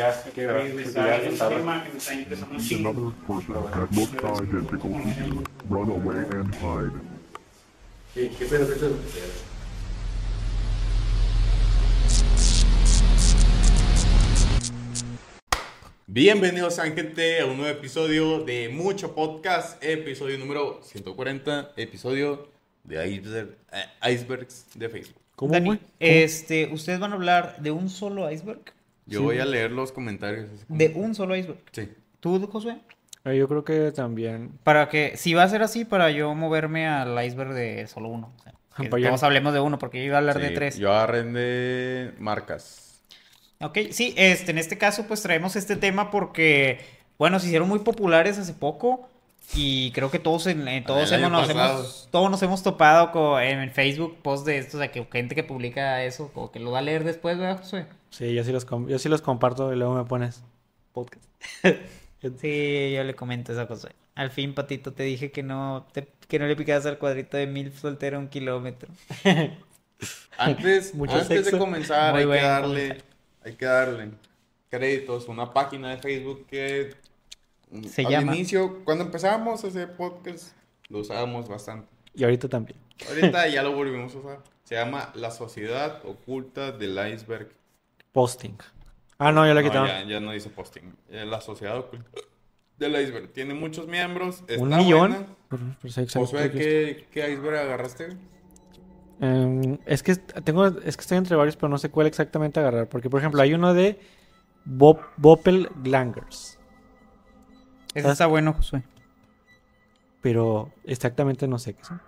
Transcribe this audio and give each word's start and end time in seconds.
Ya, 0.00 0.14
que 0.32 0.46
regresar 0.46 1.24
el 1.24 1.36
tema 1.36 1.82
que 1.82 1.90
me 1.90 1.98
está 1.98 2.14
interesando 2.14 2.54
un 2.54 2.60
chingo. 2.60 2.90
Another 2.90 3.12
person 3.26 3.54
that 3.54 3.90
looks 3.96 4.12
identical 4.14 4.92
to 4.92 5.26
you. 5.26 5.44
Run 5.68 5.90
away 5.90 6.18
and 6.38 6.54
hide. 6.54 6.92
¿Qué, 8.14 8.30
qué 8.38 8.44
pedo, 8.46 8.68
qué 8.68 8.74
pedo? 8.76 8.96
Bienvenidos 16.06 16.78
a 16.78 16.86
gente 16.90 17.40
a 17.40 17.46
un 17.46 17.58
nuevo 17.58 17.70
episodio 17.78 18.40
de 18.44 18.68
Mucho 18.70 19.14
Podcast, 19.14 19.82
episodio 19.84 20.38
número 20.38 20.80
140, 20.82 21.72
episodio 21.76 22.48
de 22.84 22.96
Iceberg- 23.06 23.56
eh, 23.72 24.12
Icebergs 24.12 24.66
de 24.74 24.88
Facebook. 24.88 25.20
¿Cómo, 25.36 25.52
Dani, 25.52 25.78
este, 26.00 26.68
¿ustedes 26.72 26.98
van 26.98 27.12
a 27.12 27.16
hablar 27.16 27.60
de 27.60 27.70
un 27.70 27.90
solo 27.90 28.30
iceberg? 28.30 28.60
Yo 29.08 29.22
voy 29.22 29.38
a 29.38 29.44
leer 29.44 29.70
los 29.70 29.92
comentarios. 29.92 30.48
De 30.68 30.92
un 30.94 31.14
solo 31.14 31.34
iceberg. 31.34 31.60
Sí. 31.72 31.88
¿Tú, 32.20 32.46
Josué? 32.46 32.78
Eh, 33.24 33.36
yo 33.36 33.48
creo 33.48 33.64
que 33.64 33.92
también. 33.92 34.52
Para 34.62 34.88
que, 34.88 35.16
si 35.16 35.34
va 35.34 35.42
a 35.42 35.48
ser 35.48 35.62
así, 35.62 35.84
para 35.84 36.10
yo 36.10 36.34
moverme 36.34 36.86
al 36.86 37.24
iceberg 37.24 37.54
de 37.54 37.86
solo 37.86 38.08
uno. 38.08 38.32
O 38.38 38.42
sea, 38.42 38.54
que 38.76 38.88
todos 38.88 39.22
hablemos 39.22 39.54
de 39.54 39.60
uno, 39.60 39.78
porque 39.78 39.98
yo 39.98 40.04
iba 40.04 40.16
a 40.16 40.18
hablar 40.18 40.38
de 40.38 40.50
tres. 40.50 40.78
Yo 40.78 40.92
agarré 40.92 41.24
de 41.24 42.12
marcas. 42.18 43.02
Ok, 43.60 43.78
sí, 43.90 44.14
este, 44.16 44.52
en 44.52 44.58
este 44.58 44.78
caso, 44.78 45.06
pues 45.08 45.20
traemos 45.22 45.56
este 45.56 45.74
tema 45.74 46.10
porque, 46.12 46.78
bueno, 47.18 47.40
se 47.40 47.46
hicieron 47.46 47.68
muy 47.68 47.80
populares 47.80 48.38
hace 48.38 48.52
poco. 48.52 49.07
Y 49.54 49.92
creo 49.92 50.10
que 50.10 50.18
todos, 50.18 50.46
en, 50.46 50.68
en- 50.68 50.84
todos, 50.84 51.10
hemos, 51.10 51.30
nos 51.30 51.48
hemos, 51.50 52.08
todos 52.12 52.30
nos 52.30 52.42
hemos 52.42 52.62
topado 52.62 53.10
con, 53.12 53.42
en 53.42 53.70
Facebook 53.70 54.18
post 54.22 54.44
de 54.46 54.58
esto, 54.58 54.76
o 54.76 54.80
sea, 54.80 54.92
que 54.92 55.06
gente 55.10 55.34
que 55.34 55.42
publica 55.42 56.04
eso, 56.04 56.30
o 56.34 56.50
que 56.52 56.60
lo 56.60 56.70
va 56.70 56.80
a 56.80 56.82
leer 56.82 57.02
después, 57.04 57.38
¿verdad, 57.38 57.58
Josué? 57.58 57.86
Sí, 58.10 58.34
yo 58.34 58.44
sí 58.44 58.52
los, 58.52 58.66
yo 58.86 58.98
sí 58.98 59.08
los 59.08 59.22
comparto 59.22 59.72
y 59.72 59.76
luego 59.76 59.94
me 59.94 60.04
pones 60.04 60.42
podcast. 60.92 61.24
Sí, 62.40 62.92
yo 62.96 63.04
le 63.04 63.14
comento 63.14 63.52
esa 63.52 63.68
cosa. 63.68 63.90
Al 64.16 64.32
fin, 64.32 64.52
Patito, 64.52 64.92
te 64.92 65.04
dije 65.04 65.30
que 65.30 65.44
no, 65.44 65.86
te- 65.92 66.08
que 66.26 66.40
no 66.40 66.46
le 66.48 66.56
picabas 66.56 66.84
al 66.86 66.98
cuadrito 66.98 67.36
de 67.36 67.46
mil 67.46 67.72
soltero 67.72 68.16
a 68.16 68.20
un 68.20 68.26
kilómetro. 68.26 68.88
Antes, 70.36 70.94
Mucho 70.96 71.14
antes 71.16 71.50
de 71.50 71.58
comenzar, 71.58 72.12
Muy 72.14 72.22
hay 72.24 72.28
que 72.40 72.44
darle, 72.46 72.80
comentario. 72.88 73.04
hay 73.44 73.52
que 73.54 73.64
darle 73.66 74.10
créditos 74.68 75.28
a 75.28 75.30
una 75.32 75.52
página 75.52 75.90
de 75.90 75.98
Facebook 75.98 76.46
que 76.48 76.94
Se 77.88 78.04
al 78.04 78.10
llama- 78.12 78.34
inicio, 78.34 78.84
cuando 78.84 79.04
empezábamos 79.04 79.64
a 79.64 79.68
hacer 79.68 79.96
podcast, 79.96 80.52
lo 80.88 80.98
usábamos 81.00 81.48
bastante. 81.48 81.88
Y 82.14 82.24
ahorita 82.24 82.48
también. 82.48 82.78
Ahorita 83.08 83.46
ya 83.48 83.62
lo 83.62 83.72
volvimos 83.74 84.14
a 84.14 84.18
usar. 84.18 84.38
Se 84.64 84.74
llama 84.74 85.12
La 85.14 85.30
Sociedad 85.30 86.00
Oculta 86.04 86.72
del 86.72 86.98
Iceberg. 87.12 87.48
Posting. 88.12 88.56
Ah, 89.18 89.32
no, 89.32 89.46
ya 89.46 89.54
la 89.54 89.62
No, 89.62 89.68
quitaron. 89.68 89.88
ya, 89.88 90.02
ya 90.04 90.20
no 90.20 90.32
dice 90.32 90.50
posting. 90.50 90.94
Eh, 91.10 91.24
La 91.26 91.40
Sociedad 91.40 91.78
Oculta 91.78 92.08
del 92.78 93.00
Iceberg. 93.02 93.32
Tiene 93.32 93.54
muchos 93.54 93.86
miembros. 93.86 94.42
Está 94.46 94.62
Un 94.62 94.68
millón. 94.70 95.26
Josué, 96.14 96.50
que 96.50 96.58
¿qué, 96.58 97.06
¿qué 97.10 97.32
iceberg 97.32 97.56
agarraste? 97.56 98.16
Em, 99.20 99.78
es 99.86 100.02
que 100.02 100.14
tengo, 100.16 100.66
es 100.66 100.96
que 100.96 101.00
estoy 101.00 101.18
entre 101.18 101.34
varios, 101.36 101.56
pero 101.56 101.68
no 101.68 101.78
sé 101.78 101.90
cuál 101.90 102.06
exactamente 102.06 102.60
agarrar. 102.60 102.88
Porque, 102.88 103.10
por 103.10 103.18
ejemplo, 103.20 103.42
hay 103.42 103.52
uno 103.54 103.74
de 103.74 103.98
Bop, 104.64 105.00
Boppel 105.16 105.68
Glangers. 105.82 106.57
Eso 107.94 108.10
está 108.10 108.26
bueno, 108.26 108.52
Josué. 108.52 108.82
Pero 110.20 110.72
exactamente 110.84 111.48
no 111.48 111.58
sé 111.58 111.74
qué 111.74 111.84
son. 111.84 112.00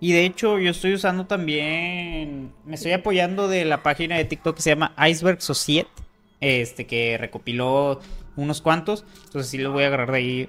Y 0.00 0.12
de 0.12 0.24
hecho, 0.26 0.58
yo 0.58 0.70
estoy 0.70 0.94
usando 0.94 1.26
también. 1.26 2.52
Me 2.64 2.74
estoy 2.74 2.92
apoyando 2.92 3.48
de 3.48 3.64
la 3.64 3.82
página 3.82 4.16
de 4.16 4.24
TikTok 4.24 4.56
que 4.56 4.62
se 4.62 4.70
llama 4.70 4.94
Iceberg 5.08 5.40
Society. 5.40 5.88
Este, 6.40 6.86
que 6.86 7.16
recopiló 7.18 8.00
unos 8.36 8.60
cuantos. 8.60 9.04
Entonces 9.24 9.50
sí 9.50 9.58
los 9.58 9.72
voy 9.72 9.84
a 9.84 9.86
agarrar 9.86 10.12
de 10.12 10.18
ahí. 10.18 10.48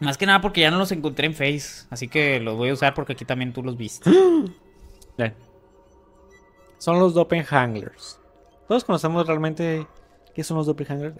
Más 0.00 0.18
que 0.18 0.26
nada 0.26 0.42
porque 0.42 0.60
ya 0.60 0.70
no 0.70 0.78
los 0.78 0.92
encontré 0.92 1.26
en 1.26 1.34
Face. 1.34 1.86
Así 1.88 2.08
que 2.08 2.40
los 2.40 2.56
voy 2.56 2.68
a 2.68 2.74
usar 2.74 2.94
porque 2.94 3.14
aquí 3.14 3.24
también 3.24 3.52
tú 3.52 3.62
los 3.62 3.76
viste. 3.76 4.10
Son 6.78 6.98
los 7.00 7.14
Doppelhanglers. 7.14 8.20
Todos 8.68 8.84
conocemos 8.84 9.26
realmente 9.26 9.86
qué 10.34 10.44
son 10.44 10.58
los 10.58 10.66
Doppelhanglers. 10.66 11.16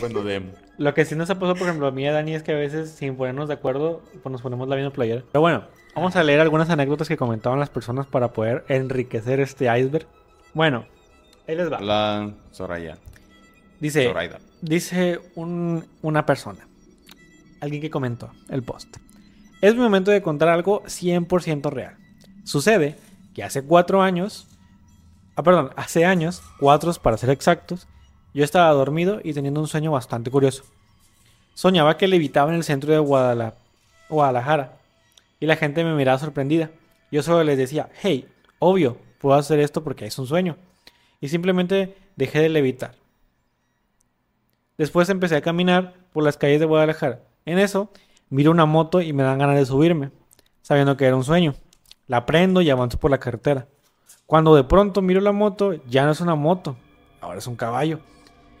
Bueno, 0.00 0.22
demo. 0.22 0.52
Lo 0.78 0.94
que 0.94 1.04
sí 1.04 1.14
nos 1.14 1.28
ha 1.30 1.34
pasado, 1.34 1.54
por 1.54 1.66
ejemplo, 1.68 1.86
a 1.86 1.90
mí 1.90 2.02
y 2.02 2.06
a 2.06 2.12
Dani 2.12 2.34
es 2.34 2.42
que 2.42 2.52
a 2.52 2.56
veces, 2.56 2.90
sin 2.90 3.16
ponernos 3.16 3.48
de 3.48 3.54
acuerdo, 3.54 4.02
pues 4.22 4.32
nos 4.32 4.42
ponemos 4.42 4.68
la 4.68 4.76
misma 4.76 4.90
playera. 4.90 5.22
Pero 5.30 5.40
bueno, 5.42 5.64
vamos 5.94 6.16
a 6.16 6.22
leer 6.24 6.40
algunas 6.40 6.70
anécdotas 6.70 7.08
que 7.08 7.16
comentaban 7.16 7.60
las 7.60 7.70
personas 7.70 8.06
para 8.06 8.32
poder 8.32 8.64
enriquecer 8.68 9.38
este 9.40 9.64
iceberg. 9.78 10.06
Bueno, 10.54 10.86
ahí 11.46 11.56
les 11.56 11.70
va. 11.70 11.80
La 11.80 12.32
Soraya. 12.50 12.96
Dice, 13.80 14.06
Zoraida. 14.06 14.38
dice 14.60 15.20
un- 15.34 15.84
una 16.02 16.24
persona, 16.24 16.66
alguien 17.60 17.82
que 17.82 17.90
comentó 17.90 18.30
el 18.48 18.62
post. 18.62 18.96
Es 19.60 19.74
mi 19.74 19.80
momento 19.80 20.10
de 20.10 20.22
contar 20.22 20.48
algo 20.48 20.82
100% 20.86 21.70
real. 21.70 21.96
Sucede 22.44 22.96
que 23.34 23.42
hace 23.44 23.62
cuatro 23.62 24.02
años, 24.02 24.48
ah, 25.36 25.42
perdón, 25.42 25.70
hace 25.76 26.04
años, 26.04 26.42
cuatro 26.58 26.92
para 26.94 27.16
ser 27.16 27.30
exactos, 27.30 27.86
yo 28.34 28.44
estaba 28.44 28.70
dormido 28.70 29.20
y 29.22 29.32
teniendo 29.32 29.60
un 29.60 29.68
sueño 29.68 29.92
bastante 29.92 30.30
curioso. 30.30 30.64
Soñaba 31.54 31.96
que 31.98 32.08
levitaba 32.08 32.50
en 32.50 32.56
el 32.56 32.64
centro 32.64 32.92
de 32.92 32.98
Guadala- 32.98 33.54
Guadalajara 34.08 34.78
y 35.40 35.46
la 35.46 35.56
gente 35.56 35.84
me 35.84 35.94
miraba 35.94 36.18
sorprendida. 36.18 36.70
Yo 37.10 37.22
solo 37.22 37.44
les 37.44 37.58
decía, 37.58 37.90
hey, 38.00 38.26
obvio, 38.58 38.96
puedo 39.20 39.36
hacer 39.36 39.60
esto 39.60 39.84
porque 39.84 40.06
es 40.06 40.18
un 40.18 40.26
sueño. 40.26 40.56
Y 41.20 41.28
simplemente 41.28 41.96
dejé 42.16 42.40
de 42.40 42.48
levitar. 42.48 42.94
Después 44.78 45.08
empecé 45.10 45.36
a 45.36 45.42
caminar 45.42 45.94
por 46.12 46.24
las 46.24 46.36
calles 46.36 46.60
de 46.60 46.66
Guadalajara. 46.66 47.20
En 47.44 47.58
eso, 47.58 47.90
miro 48.30 48.50
una 48.50 48.66
moto 48.66 49.00
y 49.00 49.12
me 49.12 49.22
dan 49.22 49.38
ganas 49.38 49.56
de 49.56 49.66
subirme, 49.66 50.10
sabiendo 50.62 50.96
que 50.96 51.04
era 51.04 51.16
un 51.16 51.24
sueño. 51.24 51.54
La 52.06 52.26
prendo 52.26 52.62
y 52.62 52.70
avanzo 52.70 52.98
por 52.98 53.10
la 53.10 53.18
carretera. 53.18 53.68
Cuando 54.26 54.54
de 54.56 54.64
pronto 54.64 55.02
miro 55.02 55.20
la 55.20 55.32
moto, 55.32 55.74
ya 55.86 56.04
no 56.04 56.12
es 56.12 56.20
una 56.20 56.34
moto, 56.34 56.76
ahora 57.20 57.38
es 57.38 57.46
un 57.46 57.56
caballo, 57.56 58.00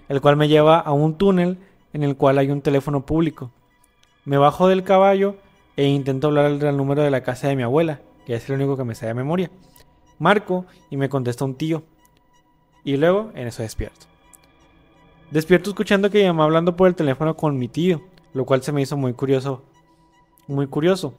el 0.08 0.20
cual 0.20 0.36
me 0.36 0.48
lleva 0.48 0.78
a 0.78 0.92
un 0.92 1.16
túnel 1.16 1.58
en 1.92 2.02
el 2.02 2.16
cual 2.16 2.38
hay 2.38 2.50
un 2.50 2.62
teléfono 2.62 3.04
público. 3.06 3.50
Me 4.24 4.38
bajo 4.38 4.68
del 4.68 4.84
caballo 4.84 5.36
e 5.76 5.86
intento 5.86 6.28
hablar 6.28 6.46
al 6.46 6.76
número 6.76 7.02
de 7.02 7.10
la 7.10 7.22
casa 7.22 7.48
de 7.48 7.56
mi 7.56 7.62
abuela, 7.62 8.00
que 8.26 8.34
es 8.34 8.48
el 8.48 8.56
único 8.56 8.76
que 8.76 8.84
me 8.84 8.94
sale 8.94 9.08
de 9.08 9.14
memoria. 9.14 9.50
Marco 10.18 10.66
y 10.90 10.96
me 10.96 11.08
contesta 11.08 11.44
un 11.44 11.54
tío. 11.54 11.82
Y 12.84 12.96
luego 12.96 13.30
en 13.34 13.48
eso 13.48 13.62
despierto. 13.62 14.06
Despierto 15.30 15.70
escuchando 15.70 16.10
que 16.10 16.20
mi 16.20 16.26
mamá 16.26 16.44
hablando 16.44 16.76
por 16.76 16.88
el 16.88 16.94
teléfono 16.94 17.36
con 17.36 17.58
mi 17.58 17.68
tío, 17.68 18.02
lo 18.34 18.44
cual 18.44 18.62
se 18.62 18.72
me 18.72 18.82
hizo 18.82 18.96
muy 18.96 19.14
curioso. 19.14 19.62
Muy 20.46 20.66
curioso. 20.66 21.14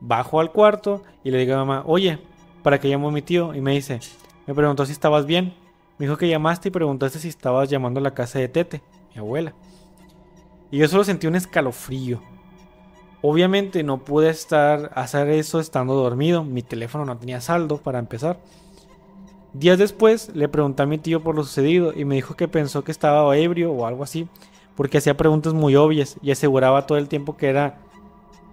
Bajo 0.00 0.40
al 0.40 0.50
cuarto 0.50 1.02
y 1.22 1.30
le 1.30 1.38
digo 1.38 1.54
a 1.54 1.58
mamá, 1.58 1.84
oye, 1.86 2.18
¿para 2.62 2.80
qué 2.80 2.88
llamó 2.88 3.10
mi 3.10 3.22
tío? 3.22 3.54
Y 3.54 3.60
me 3.60 3.72
dice, 3.72 4.00
me 4.46 4.54
preguntó 4.54 4.84
si 4.84 4.92
estabas 4.92 5.26
bien. 5.26 5.54
Me 6.02 6.08
dijo 6.08 6.18
que 6.18 6.28
llamaste 6.28 6.66
y 6.66 6.72
preguntaste 6.72 7.20
si 7.20 7.28
estabas 7.28 7.70
llamando 7.70 8.00
a 8.00 8.02
la 8.02 8.12
casa 8.12 8.40
de 8.40 8.48
Tete, 8.48 8.82
mi 9.14 9.20
abuela. 9.20 9.54
Y 10.72 10.78
yo 10.78 10.88
solo 10.88 11.04
sentí 11.04 11.28
un 11.28 11.36
escalofrío. 11.36 12.20
Obviamente 13.20 13.84
no 13.84 14.02
pude 14.02 14.28
estar 14.28 14.90
hacer 14.96 15.30
eso 15.30 15.60
estando 15.60 15.94
dormido. 15.94 16.42
Mi 16.42 16.62
teléfono 16.64 17.04
no 17.04 17.16
tenía 17.18 17.40
saldo 17.40 17.76
para 17.76 18.00
empezar. 18.00 18.40
Días 19.52 19.78
después 19.78 20.34
le 20.34 20.48
pregunté 20.48 20.82
a 20.82 20.86
mi 20.86 20.98
tío 20.98 21.22
por 21.22 21.36
lo 21.36 21.44
sucedido 21.44 21.92
y 21.94 22.04
me 22.04 22.16
dijo 22.16 22.34
que 22.34 22.48
pensó 22.48 22.82
que 22.82 22.90
estaba 22.90 23.36
ebrio 23.36 23.70
o 23.70 23.86
algo 23.86 24.02
así, 24.02 24.26
porque 24.74 24.98
hacía 24.98 25.16
preguntas 25.16 25.54
muy 25.54 25.76
obvias 25.76 26.16
y 26.20 26.32
aseguraba 26.32 26.84
todo 26.84 26.98
el 26.98 27.06
tiempo 27.06 27.36
que 27.36 27.48
era 27.48 27.78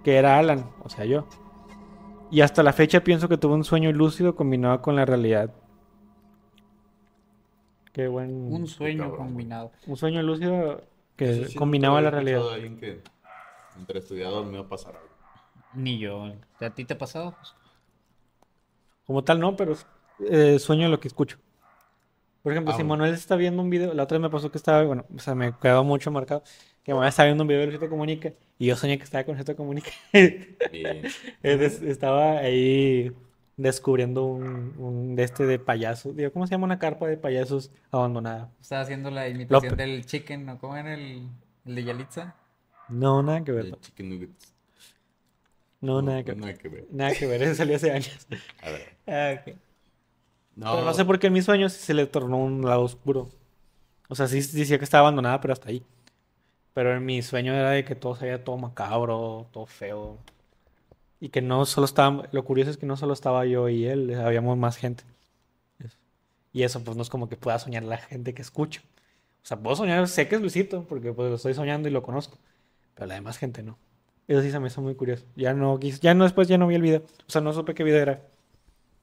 que 0.03 0.17
era 0.17 0.37
Alan, 0.37 0.69
o 0.83 0.89
sea, 0.89 1.05
yo. 1.05 1.25
Y 2.29 2.41
hasta 2.41 2.61
la 2.61 2.73
fecha 2.73 3.03
pienso 3.03 3.27
que 3.27 3.37
tuve 3.37 3.55
un 3.55 3.63
sueño 3.63 3.91
lúcido 3.91 4.35
combinado 4.35 4.83
con 4.83 4.95
la 4.95 5.05
realidad. 5.05 5.51
Qué 7.93 8.07
buen 8.07 8.29
Un 8.53 8.67
sueño 8.67 9.03
cabrón, 9.03 9.17
combinado. 9.27 9.71
un 9.87 9.97
sueño 9.97 10.21
lúcido 10.21 10.81
que 11.15 11.45
sí 11.47 11.55
combinaba 11.55 12.01
la 12.01 12.11
realidad. 12.11 12.41
de 12.47 12.53
alguien 12.53 12.77
que 12.79 13.01
entre 13.77 13.99
estudiador 13.99 14.45
me 14.45 14.57
va 14.59 14.65
a 14.65 14.69
pasar 14.69 14.95
algo. 14.95 15.09
Ni 15.73 15.97
yo. 15.99 16.31
¿A 16.59 16.69
ti 16.71 16.85
te 16.85 16.93
ha 16.93 16.97
pasado? 16.97 17.35
Como 19.05 19.23
tal 19.23 19.39
no, 19.39 19.55
pero 19.55 19.75
eh, 20.29 20.59
sueño 20.59 20.87
lo 20.89 20.99
que 20.99 21.07
escucho. 21.07 21.37
Por 22.43 22.53
ejemplo, 22.53 22.73
Ah, 22.73 22.77
si. 22.77 22.83
Manuel 22.83 23.13
está 23.13 23.35
viendo 23.35 23.61
un 23.61 23.69
video, 23.69 23.93
la 23.93 24.03
otra 24.03 24.17
vez 24.17 24.21
me 24.23 24.29
pasó 24.29 24.51
que 24.51 24.57
estaba, 24.57 24.83
bueno, 24.83 25.05
o 25.13 25.19
sea, 25.19 25.35
me 25.35 25.53
quedó 25.61 25.83
mucho 25.83 26.09
marcado, 26.11 26.43
que 26.83 26.93
Manuel 26.93 27.09
estaba 27.09 27.25
viendo 27.27 27.43
un 27.43 27.47
video 27.47 27.59
de 27.61 27.65
Luisito 27.67 27.89
Comunica 27.89 28.31
y 28.57 28.67
yo 28.67 28.75
soñé 28.75 28.97
que 28.97 29.03
estaba 29.03 29.23
con 29.25 29.35
Luisito 29.35 29.55
Comunica. 29.55 29.91
Bien. 30.13 31.03
Es- 31.43 31.81
Estaba 31.81 32.37
ahí 32.37 33.11
descubriendo 33.59 34.25
un, 34.25 34.73
un 34.77 35.15
de 35.15 35.23
este 35.23 35.45
de 35.45 35.59
payasos, 35.59 36.15
digo, 36.15 36.31
¿cómo 36.31 36.47
se 36.47 36.51
llama 36.51 36.65
una 36.65 36.79
carpa 36.79 37.07
de 37.07 37.17
payasos 37.17 37.71
abandonada? 37.91 38.49
Estaba 38.61 38.81
haciendo 38.81 39.11
la 39.11 39.27
imitación 39.27 39.75
del 39.75 40.05
chicken, 40.05 40.45
¿no? 40.45 40.57
¿Cómo 40.57 40.77
era 40.77 40.93
el, 40.93 41.27
el 41.65 41.75
de 41.75 41.83
Yalitza? 41.83 42.35
No, 42.87 43.21
nada 43.21 43.43
que 43.43 43.51
ver. 43.51 43.65
De 43.65 43.79
Chicken 43.79 44.09
nuggets. 44.09 44.53
No, 45.81 46.01
nada 46.01 46.23
que 46.23 46.31
ver. 46.31 46.39
Nada 46.39 46.53
que 46.53 46.69
ver. 46.69 46.87
Nada 46.89 47.13
que 47.13 47.27
ver, 47.27 47.43
eso 47.43 47.55
salió 47.55 47.75
hace 47.75 47.91
años. 47.91 48.27
A 48.61 48.69
ver. 48.69 48.97
Ah. 49.07 49.51
No, 50.55 50.73
Pero 50.73 50.85
no 50.85 50.93
sé 50.93 51.05
por 51.05 51.19
qué 51.19 51.27
en 51.27 51.33
mis 51.33 51.45
sueños 51.45 51.73
se 51.73 51.93
le 51.93 52.05
tornó 52.05 52.37
un 52.37 52.65
lado 52.65 52.81
oscuro. 52.81 53.29
O 54.07 54.15
sea, 54.15 54.27
sí 54.27 54.41
sí 54.41 54.57
decía 54.57 54.77
que 54.77 54.83
estaba 54.85 55.01
abandonada, 55.01 55.39
pero 55.39 55.53
hasta 55.53 55.69
ahí. 55.69 55.83
Pero 56.73 56.95
en 56.95 57.05
mi 57.05 57.21
sueño 57.21 57.53
era 57.53 57.71
de 57.71 57.85
que 57.85 57.95
todo 57.95 58.15
se 58.15 58.25
veía 58.25 58.43
todo 58.43 58.57
macabro, 58.57 59.47
todo 59.51 59.65
feo. 59.65 60.17
Y 61.19 61.29
que 61.29 61.41
no 61.41 61.65
solo 61.65 61.85
estaba, 61.85 62.27
lo 62.31 62.45
curioso 62.45 62.71
es 62.71 62.77
que 62.77 62.85
no 62.85 62.95
solo 62.95 63.13
estaba 63.13 63.45
yo 63.45 63.67
y 63.69 63.85
él, 63.85 64.13
habíamos 64.19 64.57
más 64.57 64.77
gente. 64.77 65.03
Y 66.51 66.63
eso 66.63 66.83
pues 66.83 66.97
no 66.97 67.03
es 67.03 67.09
como 67.09 67.29
que 67.29 67.35
pueda 67.37 67.59
soñar 67.59 67.83
la 67.83 67.97
gente 67.97 68.33
que 68.33 68.41
escucho. 68.41 68.81
O 69.43 69.45
sea, 69.45 69.57
puedo 69.57 69.75
soñar, 69.75 70.07
sé 70.07 70.27
que 70.27 70.35
es 70.35 70.41
Luisito, 70.41 70.83
porque 70.85 71.13
pues 71.13 71.29
lo 71.29 71.35
estoy 71.35 71.53
soñando 71.53 71.87
y 71.87 71.91
lo 71.91 72.03
conozco. 72.03 72.37
Pero 72.95 73.07
la 73.07 73.15
demás 73.15 73.37
gente 73.37 73.63
no. 73.63 73.77
Eso 74.27 74.41
sí 74.41 74.51
se 74.51 74.59
me 74.59 74.67
hizo 74.67 74.81
muy 74.81 74.95
curioso. 74.95 75.25
Ya 75.35 75.53
no 75.53 75.79
ya 75.79 76.13
no 76.13 76.23
después 76.23 76.47
ya 76.47 76.57
no 76.57 76.67
vi 76.67 76.75
el 76.75 76.81
video. 76.81 76.99
O 77.27 77.31
sea, 77.31 77.41
no 77.41 77.53
supe 77.53 77.73
qué 77.73 77.83
video 77.83 78.01
era. 78.01 78.21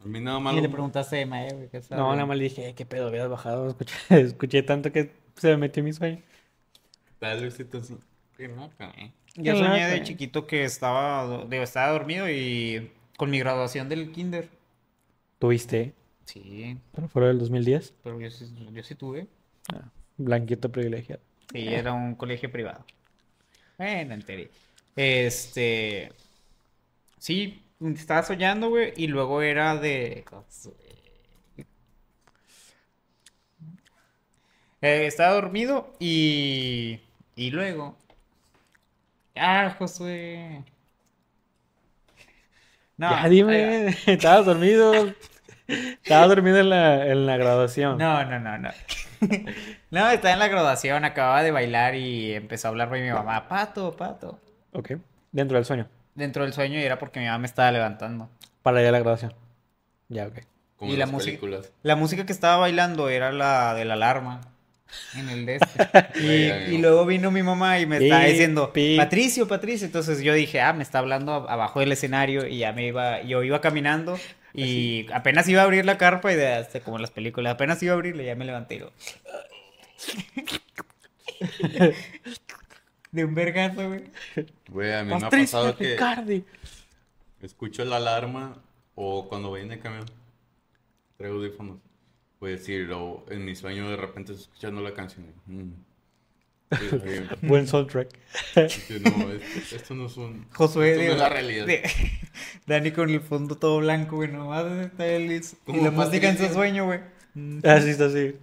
A 0.01 0.07
mí 0.07 0.21
nada 0.21 0.39
más. 0.39 0.55
Y 0.55 0.61
le 0.61 0.69
preguntaste 0.69 1.17
a 1.17 1.21
Emma, 1.21 1.47
eh, 1.47 1.53
güey, 1.53 1.69
¿qué 1.69 1.81
No, 1.91 2.13
nada 2.13 2.27
más 2.27 2.37
le 2.37 2.45
dije, 2.45 2.69
"Eh, 2.69 2.75
qué 2.75 2.87
pedo, 2.87 3.09
habías 3.09 3.29
bajado. 3.29 3.69
Escuché, 3.69 3.95
escuché 4.11 4.63
tanto 4.63 4.93
que 4.93 5.13
se 5.35 5.49
me 5.49 5.57
metió 5.57 5.81
en 5.81 5.85
mi 5.87 5.93
sueño. 5.93 6.23
Tal 7.19 7.41
vez 7.41 7.55
sí 7.55 7.65
Yo 8.39 9.53
Qué 9.53 9.59
soñé 9.59 9.87
de 9.87 9.97
eh. 9.97 10.03
chiquito 10.03 10.47
que 10.47 10.65
estaba, 10.65 11.45
digo, 11.47 11.63
estaba 11.63 11.93
dormido 11.93 12.29
y 12.31 12.91
con 13.17 13.31
mi 13.31 13.39
graduación 13.39 13.89
del 13.89 14.13
kinder. 14.13 14.49
¿Tuviste? 15.39 15.95
Sí, 16.25 16.79
Pero 16.95 17.09
fuera 17.09 17.29
del 17.29 17.39
2010. 17.39 17.95
pero 18.03 18.21
yo 18.21 18.31
sí, 18.31 18.47
yo 18.73 18.83
sí 18.83 18.95
tuve. 18.95 19.27
Blanquito 20.17 20.71
privilegiado. 20.73 21.23
Sí, 21.53 21.69
era 21.69 21.93
un 21.93 22.15
colegio 22.15 22.51
privado. 22.51 22.85
Bueno, 23.79 24.15
enteré. 24.15 24.51
Este. 24.97 26.13
Sí, 27.19 27.63
estaba 27.81 28.23
soñando, 28.23 28.71
güey, 28.71 28.93
y 28.97 29.07
luego 29.07 29.43
era 29.43 29.77
de. 29.77 30.25
Eh, 34.83 35.07
estaba 35.07 35.35
dormido 35.35 35.95
y. 35.99 37.01
Y 37.35 37.51
luego. 37.51 37.97
Ah, 39.37 39.75
Josué. 39.79 40.65
No, 42.97 43.11
ya 43.11 43.29
dime, 43.29 43.89
estabas 44.07 44.47
dormido. 44.47 45.13
Estabas 45.69 46.29
dormido 46.29 46.59
en 46.59 46.71
la, 46.71 47.07
en 47.07 47.27
la 47.27 47.37
graduación. 47.37 47.99
No, 47.99 48.25
no, 48.25 48.39
no, 48.41 48.59
no. 48.59 48.71
No, 49.91 50.11
estaba 50.11 50.35
en 50.35 50.39
la 50.41 50.49
graduación, 50.49 51.05
acababa 51.05 51.43
de 51.43 51.51
bailar 51.51 51.95
y 51.95 52.35
empezó 52.35 52.69
a 52.69 52.71
hablarme 52.71 53.03
mi 53.03 53.11
mamá, 53.11 53.49
pato, 53.49 53.97
pato. 53.97 54.39
Ok. 54.73 54.93
Dentro 55.33 55.57
del 55.57 55.65
sueño. 55.65 55.89
Dentro 56.15 56.43
del 56.45 56.53
sueño 56.53 56.79
y 56.79 56.83
era 56.83 56.99
porque 56.99 57.21
mi 57.21 57.27
mamá 57.27 57.39
me 57.39 57.47
estaba 57.47 57.71
levantando. 57.73 58.29
Para 58.63 58.83
ir 58.83 58.89
a 58.89 58.93
la 58.93 58.99
graduación. 58.99 59.33
Ya, 60.09 60.27
ok. 60.27 60.41
Como 60.77 60.91
Y 60.91 60.95
en 60.95 60.99
la 61.01 61.07
las 61.07 61.13
música- 61.13 61.31
películas. 61.31 61.73
La 61.83 61.97
música 61.97 62.27
que 62.27 62.33
estaba 62.33 62.57
bailando 62.59 63.09
era 63.09 63.33
la 63.33 63.73
de 63.75 63.85
la 63.87 63.95
alarma 63.95 64.41
en 65.15 65.29
el 65.29 65.47
de 65.47 65.57
este. 65.57 65.89
y, 66.73 66.79
luego 66.79 67.05
vino 67.07 67.31
mi 67.31 67.43
mamá 67.43 67.79
y 67.81 67.87
me 67.87 67.99
estaba 67.99 68.25
diciendo. 68.25 68.73
Patricio, 68.97 69.49
Patricio. 69.49 69.87
Entonces 69.87 70.21
yo 70.23 70.33
dije, 70.35 70.61
ah, 70.61 70.73
me 70.73 70.83
está 70.83 70.99
hablando 71.01 71.33
ab- 71.33 71.47
abajo 71.49 71.81
del 71.81 71.93
escenario 71.93 72.47
y 72.47 72.59
ya 72.59 72.73
me 72.73 72.87
iba, 72.87 73.23
yo 73.23 73.43
iba 73.43 73.61
caminando 73.61 74.19
y 74.55 75.07
apenas 75.13 75.49
iba 75.49 75.61
a 75.61 75.65
abrir 75.65 75.85
la 75.85 75.99
carpa 75.99 76.33
y 76.33 76.37
de, 76.37 76.55
hasta 76.55 76.81
como 76.81 76.97
en 76.97 77.03
las 77.03 77.11
películas, 77.11 77.55
apenas 77.55 77.83
iba 77.83 77.93
a 77.93 77.95
abrirle, 77.97 78.25
ya 78.25 78.35
me 78.35 78.45
levanté 78.45 78.77
y 78.77 78.79
lo- 78.79 78.93
De 83.13 83.25
un 83.25 83.35
vergazo, 83.35 83.89
güey. 83.89 84.05
Güey, 84.69 84.93
a 84.93 85.03
mí 85.05 85.15
me 85.15 85.27
ha 85.27 85.31
pasado 85.31 85.77
que 85.77 85.93
Ricardi. 85.93 86.45
escucho 87.43 87.85
la 87.85 87.97
alarma 87.97 88.57
o 88.95 89.29
cuando 89.29 89.49
voy 89.49 89.63
en 89.63 89.73
el 89.73 89.81
camión, 89.81 90.07
traigo 91.17 91.37
audífonos. 91.37 91.79
Pues 92.39 92.65
sí, 92.65 92.79
luego 92.79 93.25
en 93.31 93.45
mi 93.45 93.55
sueño 93.57 93.89
de 93.91 93.97
repente 93.97 94.33
escuchando 94.33 94.81
la 94.83 94.93
canción. 94.95 95.27
mm. 95.47 95.71
Sí, 96.73 96.87
Buen 97.43 97.67
soundtrack. 97.69 98.09
no, 98.57 99.33
es- 99.33 99.73
esto 99.73 99.95
no 99.95 100.07
es 100.07 100.17
un. 100.17 100.47
Josué, 100.53 100.91
esto 100.91 100.97
no 100.99 101.03
digo, 101.03 101.13
es 101.15 101.19
la 101.21 101.29
realidad. 101.29 101.67
de- 101.67 101.83
Dani 102.67 102.91
con 102.91 103.09
el 103.11 103.21
fondo 103.21 103.57
todo 103.57 103.79
blanco, 103.79 104.17
güey, 104.17 104.31
nomás 104.33 104.67
está 104.85 105.07
él 105.07 105.31
y, 105.33 105.81
la 105.81 105.91
música 105.93 106.29
en 106.29 106.39
su 106.39 106.53
sueño, 106.53 106.87
güey. 106.87 107.01
Así 107.65 107.91
está 107.91 108.07
así. 108.07 108.35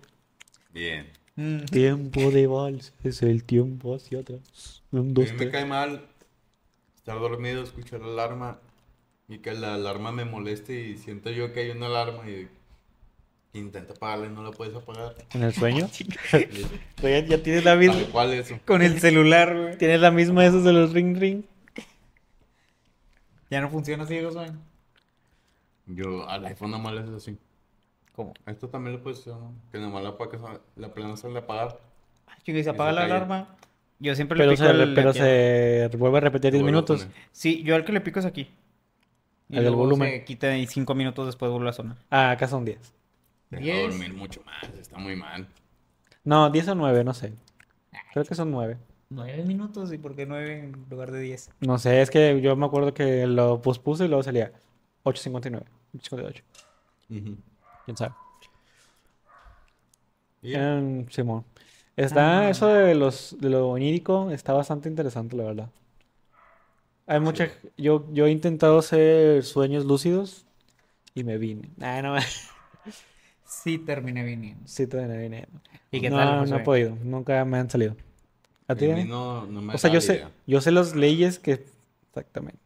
Bien. 0.74 1.10
Mm. 1.36 1.66
Tiempo 1.66 2.31
de 2.31 2.48
vals, 2.48 2.94
es 3.04 3.22
el 3.24 3.44
tiempo 3.44 3.96
hacia 3.96 4.19
atrás. 4.19 4.84
Un, 4.92 5.00
A 5.00 5.04
mí 5.04 5.13
me 5.16 5.25
tres. 5.36 5.51
cae 5.51 5.66
mal 5.66 6.06
estar 6.96 7.19
dormido, 7.19 7.62
escuchar 7.63 8.00
la 8.01 8.07
alarma 8.13 8.60
y 9.28 9.39
que 9.39 9.51
la 9.54 9.74
alarma 9.74 10.12
me 10.12 10.25
moleste 10.25 10.80
y 10.80 10.98
siento 10.98 11.30
yo 11.31 11.51
que 11.51 11.62
hay 11.62 11.69
una 11.72 11.88
alarma 11.88 12.30
y 12.30 12.48
intenta 13.54 13.94
apagarla 13.94 14.26
y 14.28 14.30
no 14.30 14.44
la 14.44 14.52
puedes 14.52 14.76
apagar. 14.76 15.16
¿En 15.34 15.44
el 15.44 15.54
sueño? 15.54 15.88
Ya, 17.02 17.20
ya 17.20 17.44
tienes 17.44 17.64
la 17.66 17.76
misma. 17.76 17.96
Tal 17.96 18.08
cual 18.12 18.34
eso. 18.34 18.58
Con 18.66 18.82
el 18.82 19.00
celular, 19.00 19.56
güey. 19.56 19.78
Tienes 19.78 20.00
la 20.00 20.10
misma 20.12 20.42
de 20.44 20.48
esos 20.50 20.64
de 20.64 20.74
los 20.74 20.94
ring 20.94 21.18
ring. 21.18 21.44
Ya 23.50 23.62
no 23.62 23.70
funciona 23.70 24.04
así, 24.04 24.20
Josué. 24.22 24.48
Yo 25.86 26.28
al 26.30 26.46
iPhone 26.46 26.72
nada 26.72 26.82
más 26.84 26.94
le 26.94 27.02
haces 27.02 27.14
así. 27.16 27.38
¿Cómo? 28.16 28.34
A 28.46 28.52
esto 28.52 28.70
también 28.70 28.96
le 28.96 29.02
puedes 29.02 29.20
hacer, 29.20 29.34
¿no? 29.34 29.54
Que 29.72 29.78
nada 29.80 29.90
más 29.92 30.04
la 30.04 30.10
apagas, 30.10 30.42
la 30.76 30.94
plena 30.94 31.16
sale 31.18 31.36
a 31.36 31.40
apagar. 31.42 31.80
Chico, 32.44 32.62
se 32.64 32.70
apaga 32.70 32.92
se 32.92 32.96
la 32.96 33.04
alarma. 33.06 33.56
Yo 34.00 34.16
siempre 34.16 34.38
le 34.38 34.44
Pero, 34.46 34.52
pico 34.56 34.64
se, 34.64 34.70
al- 34.70 34.94
pero 34.94 35.10
aquí. 35.12 35.20
se 35.20 35.90
vuelve 35.98 36.18
a 36.18 36.22
repetir 36.22 36.52
10 36.52 36.62
Lo 36.62 36.66
vuelvo 36.72 36.80
a 36.80 36.94
minutos. 36.96 37.08
Sí, 37.32 37.64
yo 37.64 37.76
al 37.76 37.86
que 37.86 37.92
le 37.92 38.02
pico 38.02 38.20
es 38.20 38.26
aquí. 38.26 38.50
Y 39.50 39.58
El 39.58 39.64
del 39.64 39.74
luego 39.74 39.78
volumen. 39.84 40.10
se 40.10 40.24
quita 40.26 40.58
y 40.58 40.66
cinco 40.68 40.96
minutos 40.96 41.26
después 41.26 41.52
vuelve 41.52 41.70
a 41.70 41.74
sonar. 41.74 41.98
Ah, 42.10 42.32
acá 42.32 42.48
son 42.48 42.66
10. 42.66 42.80
Deja 43.60 43.64
Diez. 43.66 43.92
dormir 43.92 44.14
mucho 44.14 44.42
más, 44.44 44.64
está 44.80 44.98
muy 44.98 45.16
mal. 45.16 45.48
No, 46.24 46.50
10 46.50 46.68
o 46.70 46.76
9, 46.76 47.04
no 47.04 47.14
sé. 47.14 47.34
Creo 48.14 48.26
que 48.26 48.36
son 48.36 48.52
9. 48.52 48.78
Nueve 49.10 49.44
minutos 49.44 49.94
y 49.94 50.00
por 50.00 50.16
qué 50.16 50.26
nueve 50.26 50.60
en 50.60 50.86
lugar 50.90 51.12
de 51.12 51.20
diez. 51.20 51.52
No 51.60 51.78
sé, 51.78 52.02
es 52.02 52.10
que 52.10 52.42
yo 52.42 52.56
me 52.56 52.66
acuerdo 52.66 52.96
que 52.96 53.28
lo 53.28 53.62
pospuse 53.62 54.06
y 54.06 54.08
luego 54.08 54.24
salía 54.24 54.52
8.59, 55.04 55.64
8.58. 55.94 56.42
Ujú. 57.10 57.38
¿Quién 57.86 57.98
sabe? 57.98 58.16
Y 60.42 60.52
ya. 60.52 60.78
Em, 60.78 61.08
Simón. 61.10 61.46
Está 61.96 62.50
eso 62.50 62.68
de 62.68 62.96
los 62.96 63.38
de 63.40 63.50
lo 63.50 63.70
onírico, 63.70 64.32
está 64.32 64.54
bastante 64.54 64.90
interesante, 64.90 65.36
la 65.36 65.44
verdad. 65.44 65.70
Hay 67.06 67.20
mucha 67.20 67.52
yo 67.78 68.08
yo 68.14 68.26
he 68.26 68.32
intentado 68.32 68.80
hacer 68.80 69.44
sueños 69.44 69.86
lúcidos 69.86 70.48
y 71.14 71.24
me 71.24 71.38
vine. 71.38 71.70
Ah, 71.82 72.02
no, 72.02 72.16
Sí, 73.58 73.80
terminé 73.80 74.24
viniendo. 74.24 74.66
sí 74.66 74.88
te 74.88 74.98
vine. 75.18 75.48
¿Y 75.92 76.02
qué 76.02 76.10
no, 76.10 76.18
tal, 76.18 76.36
no 76.50 76.56
Josué? 76.56 76.58
he 76.58 76.60
podido, 76.60 76.98
nunca 77.04 77.44
me 77.46 77.58
han 77.58 77.70
salido. 77.70 77.96
¿A 78.68 78.76
ti? 78.76 78.86
A 78.86 78.90
mí 78.90 79.04
Dani? 79.04 79.06
no, 79.06 79.46
no 79.48 79.62
me 79.62 79.74
O 79.74 79.77
sea, 79.77 79.89
yo 79.92 80.01
sé, 80.01 80.25
yo 80.48 80.62
sé 80.62 80.72
las 80.72 80.96
leyes 80.96 81.39
que 81.39 81.66
exactamente. 82.10 82.60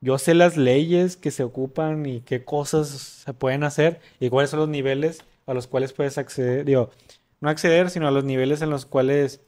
Yo 0.00 0.18
sé 0.18 0.34
las 0.34 0.56
leyes 0.56 1.16
que 1.16 1.30
se 1.30 1.42
ocupan 1.44 2.04
y 2.06 2.20
qué 2.20 2.44
cosas 2.44 2.88
se 2.88 3.32
pueden 3.34 3.64
hacer 3.64 4.00
y 4.20 4.28
cuáles 4.28 4.50
son 4.50 4.60
los 4.60 4.68
niveles 4.68 5.24
a 5.46 5.54
los 5.54 5.66
cuales 5.66 5.92
puedes 5.92 6.18
acceder, 6.18 6.64
digo, 6.64 6.90
no 7.40 7.48
acceder, 7.48 7.90
sino 7.90 8.06
a 8.08 8.10
los 8.10 8.24
niveles 8.24 8.60
en 8.62 8.70
los 8.70 8.84
cuales 8.86 9.40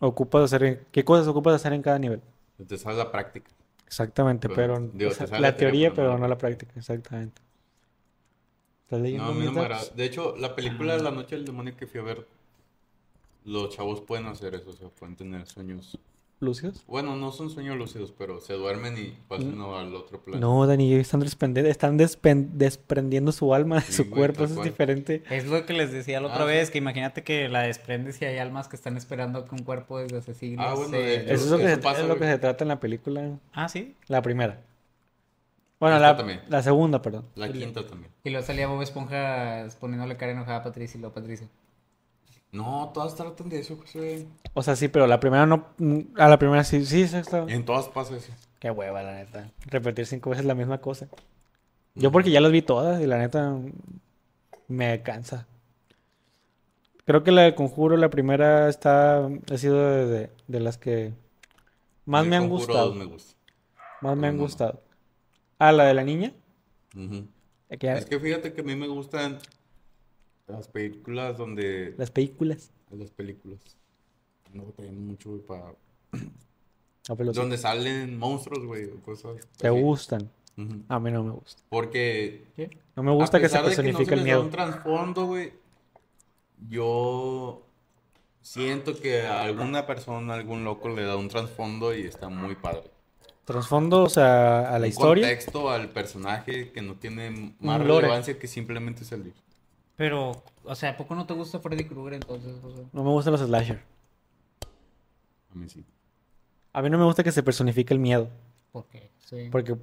ocupas 0.00 0.44
hacer, 0.52 0.86
qué 0.92 1.04
cosas 1.04 1.28
ocupas 1.28 1.54
hacer 1.56 1.72
en 1.74 1.82
cada 1.82 1.98
nivel. 2.00 2.22
Te 2.68 2.78
sale 2.78 2.96
la 2.98 3.10
práctica. 3.10 3.50
Exactamente, 3.86 4.48
Pero, 4.48 4.74
pero 4.74 4.92
digo, 4.92 5.10
o 5.10 5.14
sea, 5.14 5.26
te 5.26 5.26
sale 5.26 5.42
la 5.42 5.48
la 5.48 5.56
teoría, 5.56 5.92
teoría, 5.92 5.94
pero 5.94 6.16
no 6.18 6.18
no 6.18 6.28
la 6.28 6.38
práctica, 6.38 6.72
exactamente. 6.76 7.42
¿Estás 8.90 9.02
leyendo 9.02 9.26
No, 9.26 9.30
a 9.30 9.34
mí 9.34 9.44
no 9.44 9.52
me 9.52 9.60
agrada. 9.60 9.84
De 9.94 10.04
hecho, 10.04 10.34
la 10.36 10.56
película 10.56 10.96
La 10.98 11.12
Noche 11.12 11.36
del 11.36 11.44
Demonio 11.44 11.76
que 11.76 11.86
fui 11.86 12.00
a 12.00 12.02
ver, 12.02 12.26
los 13.44 13.70
chavos 13.70 14.00
pueden 14.00 14.26
hacer 14.26 14.52
eso, 14.56 14.70
o 14.70 14.72
sea, 14.72 14.88
pueden 14.88 15.14
tener 15.14 15.46
sueños. 15.46 15.96
¿Lúcidos? 16.40 16.82
Bueno, 16.88 17.14
no 17.14 17.30
son 17.30 17.50
sueños 17.50 17.76
lúcidos, 17.76 18.12
pero 18.18 18.40
se 18.40 18.54
duermen 18.54 18.96
y 18.98 19.14
pasan 19.28 19.60
al 19.60 19.94
otro 19.94 20.20
plano. 20.22 20.40
No, 20.40 20.66
Dani, 20.66 20.92
están, 20.94 21.22
están 21.22 21.98
despen- 21.98 22.48
desprendiendo 22.54 23.30
su 23.30 23.54
alma 23.54 23.76
de 23.76 23.82
Sí, 23.82 23.92
su 23.92 24.04
güey, 24.06 24.14
cuerpo, 24.16 24.44
eso 24.44 24.58
es 24.58 24.64
diferente. 24.64 25.22
Es 25.30 25.46
lo 25.46 25.64
que 25.66 25.72
les 25.74 25.92
decía 25.92 26.18
la 26.20 26.28
otra 26.28 26.44
Ah, 26.44 26.48
sí. 26.48 26.52
vez, 26.54 26.70
que 26.70 26.78
imagínate 26.78 27.22
que 27.22 27.48
la 27.48 27.60
desprendes 27.60 28.20
y 28.22 28.24
hay 28.24 28.38
almas 28.38 28.66
que 28.66 28.74
están 28.74 28.96
esperando 28.96 29.44
que 29.44 29.54
un 29.54 29.62
cuerpo 29.62 29.98
desde 29.98 30.16
hace 30.16 30.34
siglos. 30.34 30.66
Ah, 30.66 30.74
bueno, 30.74 30.96
de. 30.96 31.16
Eso 31.32 31.44
es 31.44 31.50
lo 31.50 31.58
que, 31.58 31.64
eso 31.66 31.74
se, 31.76 31.82
pasa, 31.82 32.00
es 32.00 32.08
lo 32.08 32.16
que 32.18 32.24
se 32.24 32.38
trata 32.38 32.64
en 32.64 32.68
la 32.68 32.80
película. 32.80 33.38
Ah, 33.52 33.68
sí. 33.68 33.94
La 34.08 34.22
primera. 34.22 34.62
Bueno, 35.80 35.98
la, 35.98 36.16
también. 36.16 36.42
la 36.48 36.62
segunda, 36.62 37.00
perdón. 37.02 37.24
La 37.34 37.50
quinta 37.50 37.86
también. 37.86 38.12
Y 38.22 38.30
luego 38.30 38.46
salía 38.46 38.68
Bob 38.68 38.82
Esponja 38.82 39.66
poniéndole 39.80 40.16
cara 40.16 40.32
enojada 40.32 40.58
a 40.58 40.62
Patricia 40.62 40.98
y 40.98 41.00
luego 41.00 41.14
Patricia. 41.14 41.48
No, 42.52 42.90
todas 42.92 43.14
tratan 43.14 43.48
de 43.48 43.60
eso, 43.60 43.76
José. 43.76 44.26
O 44.54 44.62
sea, 44.62 44.76
sí, 44.76 44.88
pero 44.88 45.06
la 45.06 45.20
primera 45.20 45.46
no. 45.46 45.66
A 46.16 46.28
la 46.28 46.38
primera 46.38 46.64
sí, 46.64 46.84
sí, 46.84 47.06
sí, 47.08 47.16
está. 47.16 47.44
En 47.48 47.64
todas 47.64 47.88
pasa 47.88 48.16
eso. 48.16 48.32
Qué 48.58 48.70
hueva, 48.70 49.02
la 49.02 49.14
neta. 49.14 49.50
Repetir 49.66 50.04
cinco 50.06 50.30
veces 50.30 50.44
la 50.44 50.54
misma 50.54 50.78
cosa. 50.78 51.08
Yo 51.94 52.12
porque 52.12 52.30
ya 52.30 52.40
las 52.40 52.52
vi 52.52 52.60
todas 52.62 53.00
y 53.00 53.06
la 53.06 53.18
neta 53.18 53.56
me 54.68 55.02
cansa. 55.02 55.46
Creo 57.06 57.24
que 57.24 57.32
la 57.32 57.42
de 57.42 57.54
Conjuro, 57.54 57.96
la 57.96 58.10
primera, 58.10 58.68
está. 58.68 59.26
Ha 59.26 59.56
sido 59.58 59.76
de, 59.78 60.06
de- 60.06 60.30
de 60.46 60.60
las 60.60 60.76
que 60.78 61.12
más 62.04 62.26
me 62.26 62.36
han 62.36 62.48
gustado. 62.48 62.88
dos 62.88 62.96
me 62.96 63.04
gusta. 63.04 63.34
Más 64.00 64.16
me 64.16 64.26
han 64.28 64.38
gustado. 64.38 64.82
Ah, 65.60 65.70
la 65.72 65.84
de 65.84 65.94
la 65.94 66.02
niña. 66.02 66.32
Que 66.92 67.92
Es 67.92 68.06
que 68.06 68.18
fíjate 68.18 68.52
que 68.52 68.62
a 68.62 68.64
mí 68.64 68.74
me 68.74 68.88
gustan 68.88 69.38
Las 70.48 70.66
películas 70.66 71.38
donde... 71.38 71.94
Las 71.96 72.10
películas. 72.10 72.72
Las 72.90 73.10
películas. 73.10 73.60
No 74.52 74.64
batallan 74.64 75.06
mucho, 75.06 75.30
güey, 75.30 75.42
para... 75.42 75.74
No, 76.12 77.16
sí. 77.16 77.38
Donde 77.38 77.56
salen 77.58 78.18
monstruos, 78.18 78.64
güey, 78.66 78.86
o 78.86 79.00
cosas 79.02 79.36
¿Te 79.56 79.68
así. 79.68 79.80
gustan? 79.80 80.28
A 80.88 80.98
mí 80.98 81.10
no 81.10 81.22
me 81.24 81.30
gusta. 81.30 81.62
Porque 81.68 82.44
No 82.96 83.02
me 83.02 83.12
gusta 83.12 83.38
a 83.38 83.40
que 83.40 83.48
se 83.48 83.56
de 83.58 83.64
personifique 83.64 84.10
no 84.16 84.22
el 84.22 84.26
se 84.26 84.30
da 84.30 84.36
miedo. 84.36 84.42
un 84.42 84.50
trasfondo, 84.50 85.26
güey. 85.26 85.52
Yo 86.68 87.62
siento 88.42 88.98
que 89.00 89.22
a 89.22 89.42
alguna 89.42 89.86
persona, 89.86 90.34
algún 90.34 90.64
loco 90.64 90.88
le 90.88 91.02
da 91.02 91.16
un 91.16 91.28
trasfondo 91.28 91.94
y 91.94 92.02
está 92.02 92.28
muy 92.28 92.56
padre. 92.56 92.90
Trasfondo, 93.50 94.02
o 94.04 94.08
sea, 94.08 94.60
a 94.74 94.78
la 94.78 94.84
un 94.86 94.90
historia. 94.90 95.24
contexto 95.26 95.70
al 95.70 95.88
personaje 95.88 96.70
que 96.70 96.82
no 96.82 96.94
tiene 96.94 97.54
más 97.60 97.80
relevancia 97.80 98.38
que 98.38 98.46
simplemente 98.46 99.04
salir. 99.04 99.32
Pero, 99.96 100.42
o 100.64 100.74
sea, 100.74 100.90
¿a 100.90 100.96
poco 100.96 101.14
no 101.14 101.26
te 101.26 101.34
gusta 101.34 101.58
Freddy 101.58 101.84
Krueger 101.84 102.14
entonces? 102.14 102.54
O 102.64 102.70
sea, 102.74 102.84
No 102.92 103.04
me 103.04 103.10
gustan 103.10 103.32
los 103.32 103.40
slasher. 103.42 103.80
A 105.52 105.54
mí 105.58 105.68
sí. 105.68 105.84
A 106.72 106.82
mí 106.82 106.90
no 106.90 106.98
me 106.98 107.04
gusta 107.04 107.24
que 107.24 107.32
se 107.32 107.42
personifique 107.42 107.92
el 107.92 108.00
miedo. 108.00 108.28
¿por 108.72 108.86
qué? 108.86 109.10
Sí. 109.18 109.48
Porque 109.50 109.76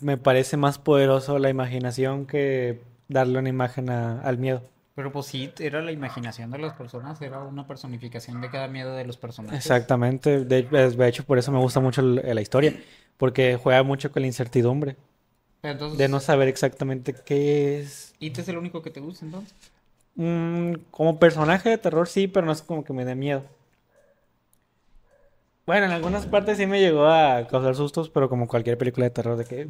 me 0.00 0.16
parece 0.16 0.56
más 0.56 0.78
poderoso 0.78 1.38
la 1.38 1.48
imaginación 1.48 2.26
que 2.26 2.80
darle 3.08 3.38
una 3.38 3.48
imagen 3.48 3.88
a- 3.90 4.20
al 4.22 4.38
miedo. 4.38 4.62
Pero 4.94 5.10
pues 5.12 5.26
sí, 5.26 5.50
era 5.58 5.80
la 5.80 5.92
imaginación 5.92 6.50
de 6.50 6.58
las 6.58 6.74
personas, 6.74 7.20
era 7.22 7.38
una 7.40 7.66
personificación 7.66 8.40
de 8.42 8.50
cada 8.50 8.68
miedo 8.68 8.94
de 8.94 9.04
los 9.06 9.16
personajes. 9.16 9.58
Exactamente. 9.58 10.44
De, 10.44 10.62
de 10.64 11.08
hecho, 11.08 11.24
por 11.24 11.38
eso 11.38 11.50
me 11.52 11.58
gusta 11.58 11.80
mucho 11.80 12.00
el- 12.02 12.34
la 12.34 12.40
historia. 12.42 12.78
Porque 13.22 13.56
juega 13.56 13.84
mucho 13.84 14.10
con 14.10 14.22
la 14.22 14.26
incertidumbre. 14.26 14.96
Entonces, 15.62 15.96
De 15.96 16.08
no 16.08 16.18
saber 16.18 16.48
exactamente 16.48 17.14
qué 17.14 17.78
es. 17.78 18.14
¿It 18.18 18.36
es 18.36 18.48
el 18.48 18.58
único 18.58 18.82
que 18.82 18.90
te 18.90 18.98
gusta 18.98 19.24
entonces? 19.24 19.54
Mm, 20.16 20.72
como 20.90 21.20
personaje 21.20 21.68
de 21.70 21.78
terror 21.78 22.08
sí, 22.08 22.26
pero 22.26 22.44
no 22.44 22.50
es 22.50 22.62
como 22.62 22.82
que 22.82 22.92
me 22.92 23.04
dé 23.04 23.14
miedo. 23.14 23.44
Bueno, 25.66 25.86
en 25.86 25.92
algunas 25.92 26.26
partes 26.26 26.58
sí 26.58 26.66
me 26.66 26.80
llegó 26.80 27.06
a 27.06 27.46
causar 27.46 27.76
sustos, 27.76 28.10
pero 28.10 28.28
como 28.28 28.48
cualquier 28.48 28.76
película 28.76 29.04
de 29.04 29.10
terror 29.10 29.36
de 29.36 29.44
que... 29.44 29.68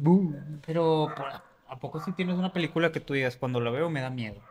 Pero, 0.65 1.13
¿por- 1.15 1.27
¿a 1.67 1.79
poco 1.79 1.99
si 1.99 2.11
tienes 2.13 2.35
una 2.39 2.51
película 2.51 2.91
que 2.91 3.01
tú 3.01 3.13
digas, 3.13 3.37
cuando 3.37 3.59
la 3.59 3.69
veo 3.69 3.91
me 3.91 4.01
da 4.01 4.09
miedo? 4.09 4.41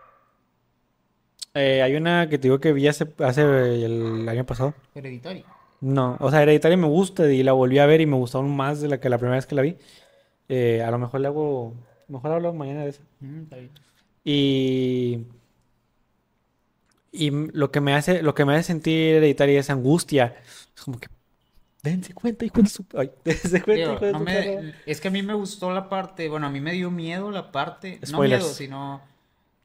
Eh, 1.54 1.82
hay 1.82 1.96
una 1.96 2.28
que 2.28 2.38
te 2.38 2.42
digo 2.44 2.60
que 2.60 2.72
vi 2.72 2.88
hace, 2.88 3.06
hace 3.18 3.42
el 3.84 4.28
año 4.28 4.46
pasado. 4.46 4.74
Hereditario. 4.94 5.44
No, 5.82 6.16
o 6.20 6.30
sea, 6.30 6.42
Hereditaria 6.42 6.76
me 6.78 6.86
gusta 6.86 7.30
y 7.32 7.42
la 7.42 7.52
volví 7.52 7.78
a 7.78 7.86
ver 7.86 8.00
y 8.00 8.06
me 8.06 8.16
gustó 8.16 8.38
aún 8.38 8.56
más 8.56 8.80
de 8.80 8.88
la 8.88 9.00
que 9.00 9.08
la 9.10 9.18
primera 9.18 9.36
vez 9.36 9.46
que 9.46 9.54
la 9.56 9.62
vi. 9.62 9.76
Eh, 10.48 10.82
a 10.82 10.90
lo 10.90 10.98
mejor 10.98 11.20
le 11.20 11.28
hago... 11.28 11.74
Mejor 12.08 12.32
hablo 12.32 12.52
mañana 12.54 12.84
de 12.84 12.90
eso. 12.90 13.02
Mm, 13.20 13.42
está 13.44 13.56
bien. 13.56 13.72
Y... 14.24 15.26
Y 17.14 17.30
lo 17.30 17.70
que 17.70 17.80
me 17.80 17.94
hace, 17.94 18.22
lo 18.22 18.34
que 18.34 18.44
me 18.44 18.54
hace 18.54 18.64
sentir 18.64 19.16
Hereditaria 19.16 19.60
es 19.60 19.70
angustia. 19.70 20.34
Es 20.74 20.82
como 20.82 20.98
que... 20.98 21.08
Dense 21.82 22.14
cuenta, 22.14 22.44
hijo 22.44 22.62
de 22.62 22.68
su... 22.68 22.86
Ay, 22.96 23.10
dense 23.24 23.62
cuenta, 23.62 23.92
hijo 23.92 24.06
de 24.06 24.12
no 24.12 24.18
su 24.18 24.24
me- 24.24 24.32
perra. 24.34 24.72
es 24.86 25.00
que 25.00 25.08
a 25.08 25.10
mí 25.10 25.22
me 25.22 25.34
gustó 25.34 25.72
la 25.72 25.88
parte, 25.88 26.28
bueno, 26.28 26.46
a 26.46 26.50
mí 26.50 26.60
me 26.60 26.72
dio 26.72 26.90
miedo 26.90 27.30
la 27.30 27.52
parte, 27.52 28.00
no 28.12 28.22
miedo, 28.22 28.52
sino 28.52 29.02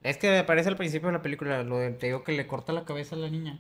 es 0.04 0.18
que 0.18 0.38
aparece 0.40 0.70
al 0.70 0.78
principio 0.78 1.08
de 1.10 1.14
la 1.14 1.22
película 1.22 1.64
lo 1.64 1.78
de, 1.80 1.92
te 1.92 2.08
digo 2.08 2.24
que 2.24 2.34
le 2.34 2.48
corta 2.48 2.74
la 2.74 2.86
cabeza 2.86 3.16
a 3.16 3.20
la 3.20 3.30
niña. 3.30 3.60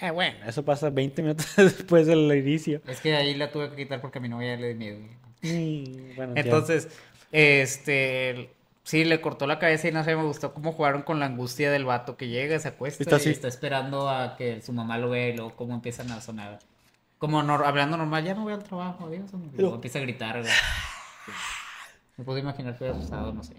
Ah, 0.00 0.10
bueno, 0.12 0.38
eso 0.46 0.64
pasa 0.64 0.90
20 0.90 1.22
minutos 1.22 1.46
después 1.56 2.06
del 2.06 2.30
inicio. 2.36 2.80
Es 2.86 3.00
que 3.00 3.14
ahí 3.16 3.34
la 3.34 3.50
tuve 3.52 3.70
que 3.70 3.76
quitar 3.76 4.00
porque 4.00 4.18
a 4.18 4.20
mi 4.22 4.28
novia 4.28 4.56
le 4.56 4.68
dio 4.74 4.76
miedo. 4.76 4.98
Mm, 5.42 6.16
bueno, 6.16 6.34
ya. 6.34 6.40
Entonces, 6.40 6.88
este, 7.32 8.50
sí, 8.82 9.04
le 9.04 9.20
cortó 9.20 9.46
la 9.46 9.58
cabeza 9.58 9.88
y 9.88 9.92
no 9.92 10.02
sé, 10.04 10.16
me 10.16 10.22
gustó 10.24 10.54
cómo 10.54 10.72
jugaron 10.72 11.02
con 11.02 11.18
la 11.20 11.26
angustia 11.26 11.70
del 11.70 11.84
vato 11.84 12.16
que 12.16 12.28
llega, 12.28 12.58
se 12.58 12.68
acuesta 12.68 13.02
Está 13.02 13.16
y 13.16 13.18
así. 13.20 13.30
está 13.30 13.48
esperando 13.48 14.08
a 14.08 14.36
que 14.36 14.62
su 14.62 14.72
mamá 14.72 14.98
lo 14.98 15.10
vea 15.10 15.28
y 15.28 15.36
luego 15.36 15.54
cómo 15.56 15.74
empiezan 15.74 16.10
a 16.12 16.20
sonar. 16.20 16.58
Como 17.18 17.42
nor- 17.42 17.66
hablando 17.66 17.96
normal, 17.98 18.24
ya 18.24 18.34
no 18.34 18.44
voy 18.44 18.54
al 18.54 18.64
trabajo, 18.64 19.06
adiós. 19.06 19.30
Empieza 19.58 19.98
a 19.98 20.02
gritar, 20.02 20.40
güey. 20.40 20.52
Me 22.16 22.24
puedo 22.24 22.38
imaginar 22.38 22.76
que 22.76 22.84
hubiera 22.84 22.98
pasado, 22.98 23.32
no 23.32 23.42
sé. 23.42 23.54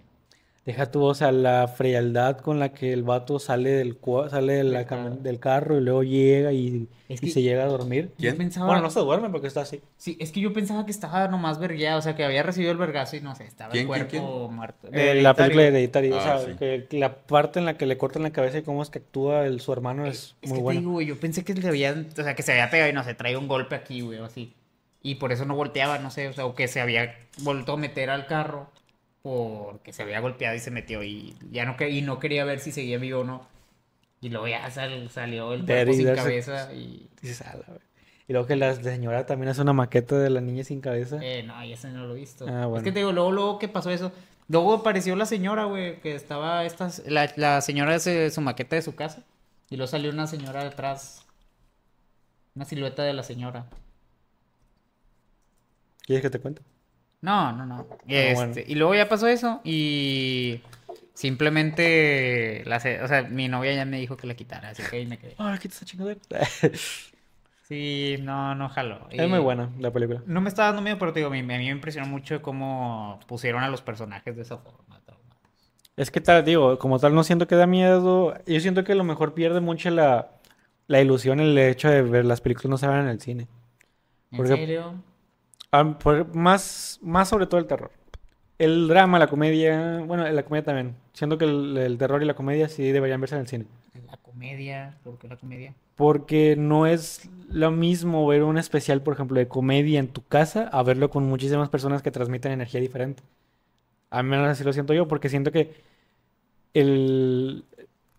Deja 0.63 0.91
tu, 0.91 1.01
o 1.01 1.15
sea, 1.15 1.31
la 1.31 1.67
frialdad 1.67 2.37
con 2.37 2.59
la 2.59 2.69
que 2.71 2.93
el 2.93 3.01
vato 3.01 3.39
sale 3.39 3.71
del, 3.71 3.97
sale 4.29 4.53
de 4.53 4.63
la 4.63 4.83
Del 4.83 5.39
carro. 5.39 5.77
y 5.79 5.81
luego 5.81 6.03
llega 6.03 6.53
y, 6.53 6.87
Es 7.09 7.23
y 7.23 7.31
se 7.31 7.41
llega 7.41 7.63
a 7.63 7.65
dormir. 7.65 8.11
Yo 8.19 8.37
pensaba, 8.37 8.67
Bueno, 8.67 8.83
no 8.83 8.91
se 8.91 8.99
duerme 8.99 9.29
porque 9.31 9.47
está 9.47 9.61
así. 9.61 9.81
sí, 9.97 10.17
es 10.19 10.31
que 10.31 10.39
yo 10.39 10.53
pensaba 10.53 10.85
que 10.85 10.91
estaba 10.91 11.27
nomás 11.27 11.57
vergueado, 11.57 11.97
o 11.97 12.01
sea, 12.03 12.15
que 12.15 12.23
había 12.23 12.43
recibido 12.43 12.71
el 12.71 12.77
vergazo 12.77 13.15
y 13.15 13.21
no 13.21 13.33
sé, 13.33 13.45
estaba 13.45 13.71
¿Quién, 13.71 13.91
el 13.91 14.05
quién, 14.07 14.21
cuerpo 14.21 14.49
muerto. 14.51 14.87
Eh, 14.93 15.19
la 15.23 15.33
película 15.33 15.63
de 15.63 15.67
Hereditario, 15.69 16.15
o 16.15 16.19
Ah, 16.19 16.37
sea, 16.37 16.45
sí. 16.45 16.53
que 16.59 16.87
la 16.99 17.15
parte 17.15 17.57
en 17.57 17.65
la 17.65 17.75
que 17.75 17.87
le 17.87 17.97
cortan 17.97 18.21
la 18.21 18.29
cabeza 18.31 18.59
y 18.59 18.61
cómo 18.61 18.83
es 18.83 18.91
que 18.91 18.99
actúa 18.99 19.47
el, 19.47 19.61
su 19.61 19.73
hermano 19.73 20.05
es, 20.05 20.35
Es 20.43 20.49
muy 20.49 20.59
que 20.59 20.63
buena. 20.63 20.77
te 20.79 20.81
digo, 20.81 20.91
güey, 20.91 21.07
yo 21.07 21.19
pensé 21.19 21.43
que 21.43 21.55
le 21.55 21.67
habían, 21.67 22.07
o 22.15 22.23
sea, 22.23 22.35
que 22.35 22.43
se 22.43 22.51
había 22.51 22.69
pegado 22.69 22.87
y 22.87 22.93
no 22.93 23.03
sé, 23.03 23.15
traía 23.15 23.39
un 23.39 23.47
golpe 23.47 23.73
aquí, 23.73 24.01
güey, 24.01 24.19
o 24.19 24.25
así. 24.25 24.53
Y 25.01 25.15
por 25.15 25.31
eso 25.31 25.45
no 25.45 25.55
volteaba, 25.55 25.97
no 25.97 26.11
sé, 26.11 26.27
o 26.27 26.33
sea, 26.33 26.45
o 26.45 26.53
que 26.53 26.67
se 26.67 26.79
había 26.81 27.15
vuelto 27.39 27.73
a 27.73 27.77
meter 27.77 28.11
al 28.11 28.27
carro 28.27 28.69
porque 29.21 29.93
se 29.93 30.03
había 30.03 30.19
golpeado 30.19 30.55
y 30.55 30.59
se 30.59 30.71
metió 30.71 31.03
y 31.03 31.35
ya 31.51 31.65
no, 31.65 31.75
y 31.85 32.01
no 32.01 32.19
quería 32.19 32.43
ver 32.45 32.59
si 32.59 32.71
seguía 32.71 32.97
vivo 32.97 33.21
o 33.21 33.23
no. 33.23 33.47
Y 34.19 34.29
luego 34.29 34.47
ya 34.47 34.69
sal- 34.71 35.09
salió 35.09 35.53
el 35.53 35.65
cuerpo 35.65 35.93
sin 35.93 36.05
cabeza 36.15 36.73
y... 36.73 37.09
Y 38.27 38.33
luego 38.33 38.47
que 38.47 38.55
la 38.55 38.73
señora 38.75 39.25
también 39.25 39.49
hace 39.49 39.61
una 39.61 39.73
maqueta 39.73 40.17
de 40.17 40.29
la 40.29 40.39
niña 40.41 40.63
sin 40.63 40.79
cabeza. 40.79 41.19
Eh, 41.21 41.43
no, 41.43 41.53
ya 41.65 41.73
ese 41.73 41.89
no 41.89 42.05
lo 42.05 42.15
he 42.15 42.19
visto. 42.19 42.45
Ah, 42.47 42.71
Es 42.77 42.83
que 42.83 42.91
te 42.91 42.99
digo, 42.99 43.11
luego, 43.11 43.31
luego 43.31 43.59
que 43.59 43.67
pasó 43.67 43.89
eso. 43.89 44.11
Luego 44.47 44.73
apareció 44.73 45.15
la 45.15 45.25
señora, 45.25 45.65
güey, 45.65 45.99
que 46.01 46.15
estaba 46.15 46.63
esta, 46.65 46.89
la, 47.07 47.31
la 47.35 47.61
señora 47.61 47.95
hace 47.95 48.29
su 48.31 48.39
maqueta 48.41 48.75
de 48.75 48.81
su 48.83 48.95
casa. 48.95 49.23
Y 49.69 49.75
luego 49.75 49.87
salió 49.89 50.11
una 50.11 50.27
señora 50.27 50.63
detrás. 50.63 51.25
Una 52.55 52.65
silueta 52.65 53.03
de 53.03 53.13
la 53.13 53.23
señora. 53.23 53.65
¿Quieres 56.05 56.21
que 56.21 56.29
te 56.29 56.39
cuente? 56.39 56.61
No, 57.21 57.51
no, 57.53 57.65
no. 57.65 57.87
Ah, 57.89 57.95
Este, 58.07 58.33
bueno. 58.35 58.53
Y 58.67 58.75
luego 58.75 58.95
ya 58.95 59.07
pasó 59.07 59.27
eso 59.27 59.61
y 59.63 60.61
simplemente, 61.13 62.63
la, 62.65 62.77
o 62.77 63.07
sea, 63.07 63.23
mi 63.29 63.47
novia 63.47 63.73
ya 63.73 63.85
me 63.85 63.99
dijo 63.99 64.17
que 64.17 64.27
la 64.27 64.33
quitara, 64.35 64.69
así 64.69 64.83
que 64.89 64.97
ahí 64.97 65.05
me 65.05 65.17
quedé. 65.17 65.35
Ah, 65.39 65.57
quita 65.61 65.75
esa 65.75 65.85
chingadera. 65.85 66.19
Sí, 67.67 68.17
no, 68.21 68.53
no 68.55 68.67
jaló. 68.69 69.07
es 69.09 69.29
muy 69.29 69.39
buena 69.39 69.69
la 69.79 69.91
película. 69.91 70.21
No 70.25 70.41
me 70.41 70.49
está 70.49 70.65
dando 70.65 70.81
miedo, 70.81 70.97
pero 70.99 71.13
te 71.13 71.19
digo, 71.19 71.29
a 71.29 71.31
mí, 71.31 71.39
a 71.39 71.43
mí 71.43 71.47
me 71.47 71.69
impresionó 71.69 72.05
mucho 72.07 72.41
cómo 72.41 73.19
pusieron 73.27 73.63
a 73.63 73.69
los 73.69 73.81
personajes 73.81 74.35
de 74.35 74.41
esa 74.41 74.57
forma. 74.57 74.79
Es 75.97 76.09
que 76.09 76.19
tal, 76.21 76.43
digo, 76.43 76.79
como 76.79 76.99
tal 76.99 77.13
no 77.13 77.23
siento 77.23 77.47
que 77.47 77.55
da 77.55 77.67
miedo. 77.67 78.33
Yo 78.47 78.59
siento 78.59 78.83
que 78.83 78.93
a 78.93 78.95
lo 78.95 79.03
mejor 79.03 79.33
pierde 79.33 79.59
mucho 79.59 79.89
la, 79.91 80.31
la 80.87 81.01
ilusión 81.01 81.39
el 81.39 81.55
hecho 81.57 81.89
de 81.89 82.01
ver 82.01 82.25
las 82.25 82.41
películas 82.41 82.69
no 82.71 82.77
se 82.77 82.87
van 82.87 83.01
en 83.03 83.07
el 83.09 83.21
cine. 83.21 83.47
¿En 84.31 84.37
Porque- 84.37 84.55
serio? 84.55 84.95
Ah, 85.71 85.97
por- 85.99 86.35
más, 86.35 86.99
más 87.01 87.29
sobre 87.29 87.47
todo 87.47 87.59
el 87.59 87.67
terror. 87.67 87.91
El 88.59 88.87
drama, 88.87 89.19
la 89.19 89.27
comedia, 89.27 89.99
bueno, 90.05 90.27
la 90.29 90.43
comedia 90.43 90.65
también. 90.65 90.95
Siento 91.13 91.37
que 91.37 91.45
el, 91.45 91.77
el 91.77 91.97
terror 91.97 92.21
y 92.23 92.25
la 92.25 92.35
comedia 92.35 92.69
sí 92.69 92.91
deberían 92.91 93.21
verse 93.21 93.35
en 93.35 93.41
el 93.41 93.47
cine. 93.47 93.65
La 94.07 94.17
comedia, 94.17 94.97
¿por 95.03 95.17
qué 95.17 95.27
la 95.27 95.37
comedia? 95.37 95.75
Porque 95.95 96.55
no 96.57 96.87
es 96.87 97.29
lo 97.49 97.69
mismo 97.71 98.25
ver 98.27 98.43
un 98.43 98.57
especial, 98.57 99.01
por 99.03 99.13
ejemplo, 99.13 99.37
de 99.37 99.47
comedia 99.47 99.99
en 99.99 100.07
tu 100.07 100.23
casa 100.25 100.67
a 100.71 100.83
verlo 100.83 101.09
con 101.09 101.25
muchísimas 101.25 101.69
personas 101.69 102.01
que 102.01 102.11
transmiten 102.11 102.51
energía 102.53 102.81
diferente. 102.81 103.23
A 104.11 104.23
menos 104.23 104.47
así 104.49 104.63
lo 104.63 104.73
siento 104.73 104.93
yo, 104.93 105.07
porque 105.07 105.29
siento 105.29 105.51
que 105.51 105.75
el, 106.73 107.65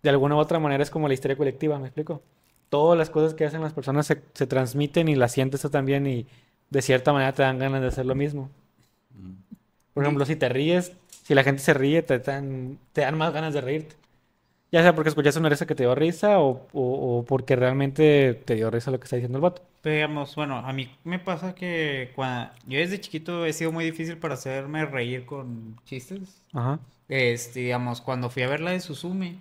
de 0.02 0.10
alguna 0.10 0.36
u 0.36 0.38
otra 0.38 0.58
manera 0.58 0.82
es 0.82 0.90
como 0.90 1.08
la 1.08 1.14
historia 1.14 1.36
colectiva, 1.36 1.78
¿me 1.78 1.86
explico? 1.86 2.22
Todas 2.68 2.98
las 2.98 3.10
cosas 3.10 3.34
que 3.34 3.44
hacen 3.44 3.62
las 3.62 3.72
personas 3.74 4.06
se, 4.06 4.22
se 4.34 4.46
transmiten 4.46 5.08
y 5.08 5.14
las 5.16 5.32
sientes 5.32 5.60
tú 5.62 5.70
también 5.70 6.06
y 6.06 6.26
de 6.72 6.82
cierta 6.82 7.12
manera 7.12 7.32
te 7.34 7.42
dan 7.42 7.58
ganas 7.58 7.82
de 7.82 7.88
hacer 7.88 8.06
lo 8.06 8.14
mismo. 8.14 8.50
Por 9.94 10.04
ejemplo, 10.04 10.24
si 10.24 10.36
te 10.36 10.48
ríes, 10.48 10.92
si 11.24 11.34
la 11.34 11.44
gente 11.44 11.62
se 11.62 11.74
ríe, 11.74 12.02
te 12.02 12.18
dan, 12.18 12.78
te 12.92 13.02
dan 13.02 13.18
más 13.18 13.32
ganas 13.32 13.52
de 13.54 13.60
reírte. 13.60 13.96
Ya 14.72 14.82
sea 14.82 14.94
porque 14.94 15.10
escuchaste 15.10 15.40
una 15.40 15.48
risa 15.50 15.66
que 15.66 15.74
te 15.76 15.84
dio 15.84 15.94
risa 15.94 16.40
o, 16.40 16.68
o- 16.74 17.18
o 17.20 17.24
porque 17.26 17.56
realmente 17.56 18.34
te 18.46 18.56
dio 18.56 18.70
risa 18.70 18.90
lo 18.90 19.00
que 19.00 19.04
está 19.04 19.16
diciendo 19.16 19.38
el 19.38 19.42
vato. 19.42 19.62
Veamos, 19.84 20.34
bueno, 20.36 20.58
a 20.58 20.72
mí 20.72 20.88
me 21.04 21.18
pasa 21.18 21.54
que 21.54 22.12
cuando 22.14 22.52
yo 22.66 22.78
desde 22.78 23.00
chiquito 23.00 23.44
he 23.44 23.52
sido 23.52 23.72
muy 23.72 23.84
difícil 23.84 24.16
para 24.16 24.34
hacerme 24.34 24.84
reír 24.86 25.26
con 25.26 25.76
chistes. 25.84 26.40
Ajá. 26.52 26.78
Este, 27.08 27.60
digamos, 27.60 28.00
cuando 28.00 28.30
fui 28.30 28.42
a 28.42 28.48
ver 28.48 28.60
la 28.60 28.70
de 28.72 28.80
Suzume, 28.80 29.40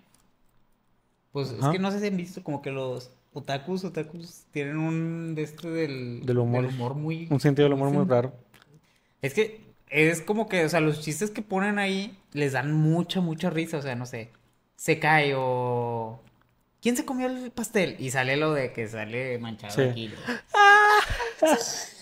pues 1.32 1.52
es 1.52 1.66
que 1.68 1.80
no 1.80 1.92
sé 1.92 2.00
si 2.00 2.08
han 2.08 2.18
visto 2.18 2.44
como 2.44 2.62
que 2.62 2.72
los 2.72 3.12
otakus, 3.34 3.84
otakus 3.84 4.44
tienen 4.52 4.78
un 4.78 5.36
de 5.36 5.44
este 5.44 5.70
del, 5.70 6.26
Del 6.26 6.38
humor. 6.38 6.96
muy 6.96 7.28
Un 7.30 7.40
sentido 7.40 7.66
del 7.66 7.74
humor 7.74 7.90
muy 7.92 8.06
raro. 8.06 8.34
Es 9.22 9.34
que 9.34 9.62
es 9.90 10.22
como 10.22 10.48
que, 10.50 10.64
o 10.66 10.70
sea, 10.70 10.80
los 10.80 11.02
chistes 11.02 11.32
que 11.32 11.42
ponen 11.42 11.80
ahí 11.80 12.18
les 12.34 12.54
dan 12.54 12.72
mucha, 12.74 13.22
mucha 13.22 13.50
risa, 13.50 13.78
o 13.78 13.82
sea, 13.82 13.96
no 13.96 14.06
sé, 14.06 14.30
se 14.76 15.00
cae 15.00 15.34
o 15.36 16.20
¿quién 16.82 16.96
se 16.98 17.06
comió 17.06 17.28
el 17.28 17.52
pastel? 17.52 17.96
Y 18.00 18.10
sale 18.12 18.38
lo 18.38 18.54
de 18.54 18.72
que 18.74 18.88
sale 18.88 19.38
manchado 19.40 19.74
Sí. 19.76 19.82
aquí. 19.82 20.12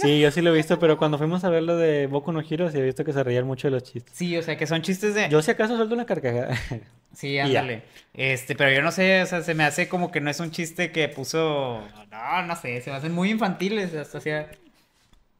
Sí, 0.00 0.20
yo 0.20 0.30
sí 0.30 0.40
lo 0.40 0.50
he 0.50 0.56
visto, 0.56 0.78
pero 0.78 0.96
cuando 0.98 1.18
fuimos 1.18 1.44
a 1.44 1.50
ver 1.50 1.62
lo 1.62 1.76
de 1.76 2.06
Boku 2.06 2.32
no 2.32 2.40
Hero, 2.40 2.70
sí 2.70 2.78
he 2.78 2.82
visto 2.82 3.04
que 3.04 3.12
se 3.12 3.22
reían 3.22 3.46
mucho 3.46 3.68
de 3.68 3.72
los 3.72 3.82
chistes. 3.82 4.14
Sí, 4.16 4.36
o 4.36 4.42
sea, 4.42 4.56
que 4.56 4.66
son 4.66 4.82
chistes 4.82 5.14
de... 5.14 5.28
Yo 5.28 5.42
si 5.42 5.50
acaso 5.50 5.76
suelto 5.76 5.94
una 5.94 6.06
carcajada. 6.06 6.56
Sí, 7.12 7.40
ándale. 7.40 7.82
Este, 8.14 8.54
pero 8.54 8.70
yo 8.70 8.82
no 8.82 8.92
sé, 8.92 9.20
o 9.22 9.26
sea, 9.26 9.42
se 9.42 9.52
me 9.54 9.64
hace 9.64 9.88
como 9.88 10.12
que 10.12 10.20
no 10.20 10.30
es 10.30 10.38
un 10.38 10.52
chiste 10.52 10.92
que 10.92 11.08
puso. 11.08 11.82
No, 12.08 12.42
no 12.44 12.54
sé, 12.54 12.80
se 12.82 12.90
me 12.90 12.96
hacen 12.96 13.12
muy 13.12 13.30
infantiles, 13.30 13.92
hasta 13.94 14.18
hacía. 14.18 14.48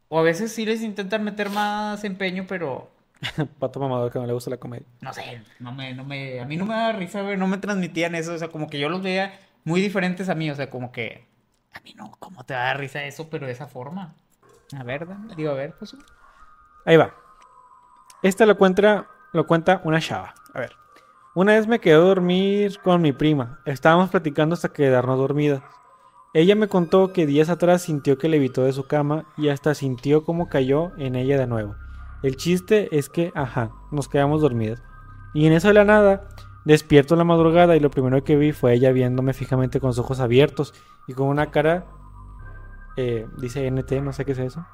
O 0.08 0.18
a 0.18 0.22
veces 0.22 0.52
sí 0.52 0.66
les 0.66 0.82
intentan 0.82 1.22
meter 1.22 1.48
más 1.48 2.02
empeño, 2.02 2.44
pero 2.48 2.90
Pato 3.58 3.80
mamador 3.80 4.10
que 4.12 4.18
no 4.18 4.26
le 4.26 4.32
gusta 4.32 4.50
la 4.50 4.56
comedia. 4.56 4.86
no 5.00 5.12
sé, 5.12 5.42
no 5.58 5.72
me, 5.72 5.94
no 5.94 6.04
me, 6.04 6.40
a 6.40 6.44
mí 6.44 6.56
no 6.56 6.64
me 6.66 6.74
da 6.74 6.92
risa, 6.92 7.22
güey, 7.22 7.36
no 7.36 7.46
me 7.46 7.58
transmitían 7.58 8.14
eso, 8.14 8.34
o 8.34 8.38
sea, 8.38 8.48
como 8.48 8.68
que 8.68 8.78
yo 8.78 8.88
los 8.88 9.02
veía 9.02 9.38
muy 9.64 9.80
diferentes 9.80 10.28
a 10.28 10.34
mí, 10.34 10.50
o 10.50 10.54
sea, 10.54 10.70
como 10.70 10.90
que 10.90 11.24
a 11.72 11.80
mí 11.80 11.94
no, 11.94 12.10
¿cómo 12.18 12.44
te 12.44 12.54
va 12.54 12.62
a 12.62 12.64
dar 12.64 12.80
risa 12.80 13.04
eso, 13.04 13.28
pero 13.30 13.46
de 13.46 13.52
esa 13.52 13.66
forma? 13.66 14.14
A 14.78 14.82
ver, 14.84 15.06
dame, 15.06 15.34
digo, 15.34 15.50
a 15.50 15.54
ver, 15.54 15.74
pues. 15.78 15.96
Ahí 16.84 16.96
va. 16.96 17.14
Esta 18.22 18.46
lo 18.46 18.56
cuenta, 18.56 19.06
lo 19.32 19.46
cuenta 19.46 19.80
una 19.84 20.00
chava. 20.00 20.34
A 20.54 20.60
ver. 20.60 20.76
Una 21.34 21.54
vez 21.54 21.66
me 21.66 21.78
quedé 21.78 21.94
a 21.94 21.98
dormir 21.98 22.80
con 22.82 23.00
mi 23.02 23.12
prima. 23.12 23.60
Estábamos 23.64 24.10
platicando 24.10 24.54
hasta 24.54 24.72
quedarnos 24.72 25.18
dormidas. 25.18 25.62
Ella 26.32 26.54
me 26.54 26.68
contó 26.68 27.12
que 27.12 27.26
días 27.26 27.48
atrás 27.48 27.82
sintió 27.82 28.18
que 28.18 28.28
levitó 28.28 28.62
de 28.62 28.72
su 28.72 28.86
cama 28.86 29.24
y 29.36 29.48
hasta 29.48 29.74
sintió 29.74 30.24
como 30.24 30.48
cayó 30.48 30.92
en 30.96 31.16
ella 31.16 31.38
de 31.38 31.46
nuevo. 31.46 31.74
El 32.22 32.36
chiste 32.36 32.96
es 32.96 33.08
que, 33.08 33.32
ajá, 33.34 33.70
nos 33.90 34.08
quedamos 34.08 34.42
dormidas. 34.42 34.82
Y 35.34 35.46
en 35.46 35.52
eso 35.52 35.68
de 35.68 35.74
la 35.74 35.84
nada, 35.84 36.28
despierto 36.64 37.16
la 37.16 37.24
madrugada 37.24 37.76
y 37.76 37.80
lo 37.80 37.90
primero 37.90 38.22
que 38.22 38.36
vi 38.36 38.52
fue 38.52 38.74
ella 38.74 38.92
viéndome 38.92 39.32
fijamente 39.32 39.80
con 39.80 39.88
los 39.88 39.98
ojos 39.98 40.20
abiertos 40.20 40.74
y 41.06 41.14
con 41.14 41.28
una 41.28 41.50
cara, 41.50 41.86
eh, 43.00 43.26
dice 43.38 43.70
NT, 43.70 44.02
no 44.02 44.12
sé 44.12 44.24
qué 44.24 44.32
es 44.32 44.38
eso. 44.38 44.66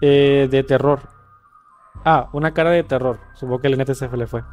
Eh, 0.00 0.48
de 0.50 0.62
terror. 0.62 1.00
Ah, 2.04 2.28
una 2.32 2.52
cara 2.52 2.70
de 2.70 2.82
terror. 2.82 3.18
Supongo 3.34 3.60
que 3.60 3.68
el 3.68 3.78
NT 3.78 3.94
se 3.94 4.16
le 4.16 4.26
fue. 4.26 4.44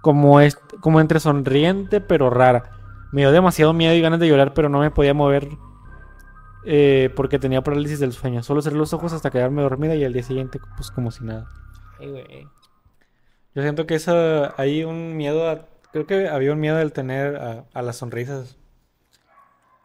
Como, 0.00 0.40
es, 0.40 0.56
como 0.80 1.00
entre 1.00 1.20
sonriente 1.20 2.00
pero 2.00 2.30
rara. 2.30 2.70
Me 3.12 3.22
dio 3.22 3.32
demasiado 3.32 3.72
miedo 3.72 3.94
y 3.94 4.00
ganas 4.00 4.20
de 4.20 4.28
llorar, 4.28 4.54
pero 4.54 4.68
no 4.68 4.80
me 4.80 4.90
podía 4.90 5.14
mover 5.14 5.48
eh, 6.64 7.12
porque 7.14 7.38
tenía 7.38 7.62
parálisis 7.62 7.98
del 8.00 8.12
sueño. 8.12 8.42
Solo 8.42 8.62
cerré 8.62 8.76
los 8.76 8.92
ojos 8.92 9.12
hasta 9.12 9.30
quedarme 9.30 9.62
dormida 9.62 9.94
y 9.94 10.04
al 10.04 10.12
día 10.12 10.22
siguiente, 10.22 10.60
pues 10.76 10.90
como 10.90 11.10
si 11.10 11.24
nada. 11.24 11.46
Ay, 11.98 12.10
güey. 12.10 12.48
Yo 13.54 13.62
siento 13.62 13.86
que 13.86 13.94
eso, 13.94 14.52
hay 14.56 14.84
un 14.84 15.16
miedo 15.16 15.48
a... 15.48 15.66
Creo 15.92 16.06
que 16.06 16.28
había 16.28 16.52
un 16.52 16.60
miedo 16.60 16.76
del 16.76 16.92
tener 16.92 17.36
a, 17.36 17.64
a 17.72 17.82
las 17.82 17.96
sonrisas. 17.96 18.58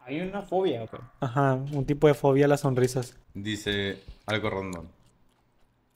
Hay 0.04 0.20
una 0.20 0.42
fobia, 0.42 0.82
ok. 0.82 0.94
Ajá, 1.20 1.54
un 1.54 1.84
tipo 1.86 2.06
de 2.06 2.14
fobia 2.14 2.46
a 2.46 2.48
las 2.48 2.60
sonrisas. 2.60 3.16
Dice 3.34 3.98
algo 4.26 4.50
random. 4.50 4.86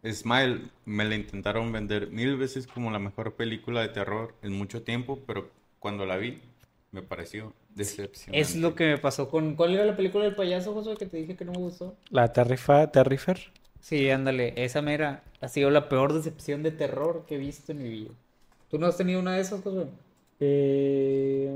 Smile 0.05 0.61
me 0.85 1.05
la 1.05 1.17
intentaron 1.17 1.73
vender 1.73 2.11
mil 2.11 2.37
veces 2.37 2.67
como 2.67 2.91
la 2.91 2.99
mejor 2.99 3.35
película 3.35 3.81
de 3.81 3.89
terror 3.89 4.35
en 4.43 4.53
mucho 4.53 4.83
tiempo, 4.83 5.19
pero 5.27 5.51
cuando 5.81 6.07
la 6.07 6.17
vi 6.17 6.41
me 6.93 7.03
pareció 7.03 7.53
decepcionante. 7.75 8.41
Es 8.41 8.57
lo 8.57 8.75
que 8.75 8.85
me 8.87 8.99
pasó 8.99 9.29
con. 9.29 9.57
¿Cuál 9.57 9.75
era 9.75 9.85
la 9.85 9.97
película 9.97 10.25
del 10.25 10.35
payaso, 10.35 10.73
Josué, 10.73 10.97
que 10.97 11.07
te 11.07 11.17
dije 11.17 11.37
que 11.37 11.45
no 11.45 11.53
me 11.53 11.59
gustó? 11.59 11.97
La 12.11 12.33
Terrifa, 12.33 12.91
Terrifer. 12.91 13.41
Sí, 13.81 14.09
ándale, 14.11 14.55
esa 14.57 14.83
mera 14.83 15.23
ha 15.41 15.49
sido 15.49 15.71
la 15.71 15.89
peor 15.89 16.13
decepción 16.13 16.63
de 16.63 16.71
terror 16.71 17.25
que 17.27 17.35
he 17.35 17.39
visto 17.39 17.73
en 17.73 17.83
mi 17.83 17.89
vida. 17.89 18.11
¿Tú 18.71 18.79
no 18.79 18.87
has 18.87 18.97
tenido 18.97 19.21
una 19.21 19.35
de 19.35 19.41
esas, 19.41 19.63
Josué? 19.63 19.87
Eh, 20.41 21.53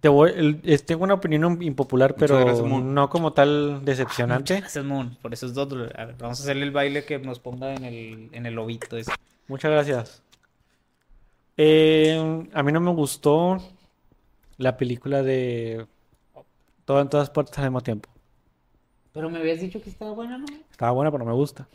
te 0.00 0.08
voy, 0.08 0.30
el- 0.36 0.60
es- 0.64 0.84
tengo 0.86 1.02
una 1.04 1.14
opinión 1.14 1.60
impopular, 1.62 2.14
pero 2.14 2.38
gracias, 2.38 2.66
no 2.66 3.08
como 3.08 3.32
tal 3.32 3.84
decepcionante. 3.84 4.60
Gracias, 4.60 4.84
Moon. 4.84 5.16
Por 5.20 5.32
eso 5.32 5.46
es 5.46 5.54
dos. 5.54 5.72
A 5.96 6.04
ver, 6.04 6.14
vamos 6.18 6.38
a 6.40 6.42
hacerle 6.44 6.64
el 6.64 6.70
baile 6.70 7.04
que 7.04 7.18
nos 7.18 7.38
ponga 7.40 7.74
en 7.74 7.84
el, 7.84 8.28
en 8.32 8.46
el 8.46 8.54
lobito 8.54 8.96
ese. 8.96 9.12
Muchas 9.48 9.70
gracias. 9.70 10.22
Eh, 11.56 12.46
a 12.52 12.62
mí 12.62 12.72
no 12.72 12.80
me 12.80 12.92
gustó 12.92 13.58
la 14.56 14.76
película 14.76 15.22
de 15.22 15.86
Todo 16.84 17.00
en 17.00 17.08
todas 17.08 17.30
partes 17.30 17.58
al 17.58 17.64
mismo 17.64 17.80
tiempo. 17.82 18.08
Pero 19.12 19.28
me 19.28 19.38
habías 19.38 19.60
dicho 19.60 19.82
que 19.82 19.90
estaba 19.90 20.12
buena, 20.12 20.38
¿no? 20.38 20.46
Estaba 20.70 20.92
buena, 20.92 21.10
pero 21.10 21.24
no 21.24 21.30
me 21.30 21.36
gusta. 21.36 21.66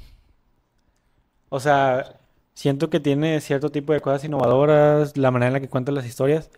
O 1.49 1.59
sea, 1.59 2.15
siento 2.53 2.89
que 2.89 2.99
tiene 2.99 3.39
cierto 3.41 3.69
tipo 3.69 3.93
de 3.93 3.99
cosas 4.01 4.23
innovadoras, 4.23 5.15
la 5.17 5.31
manera 5.31 5.47
en 5.47 5.53
la 5.53 5.59
que 5.59 5.69
cuentan 5.69 5.95
las 5.95 6.05
historias, 6.05 6.49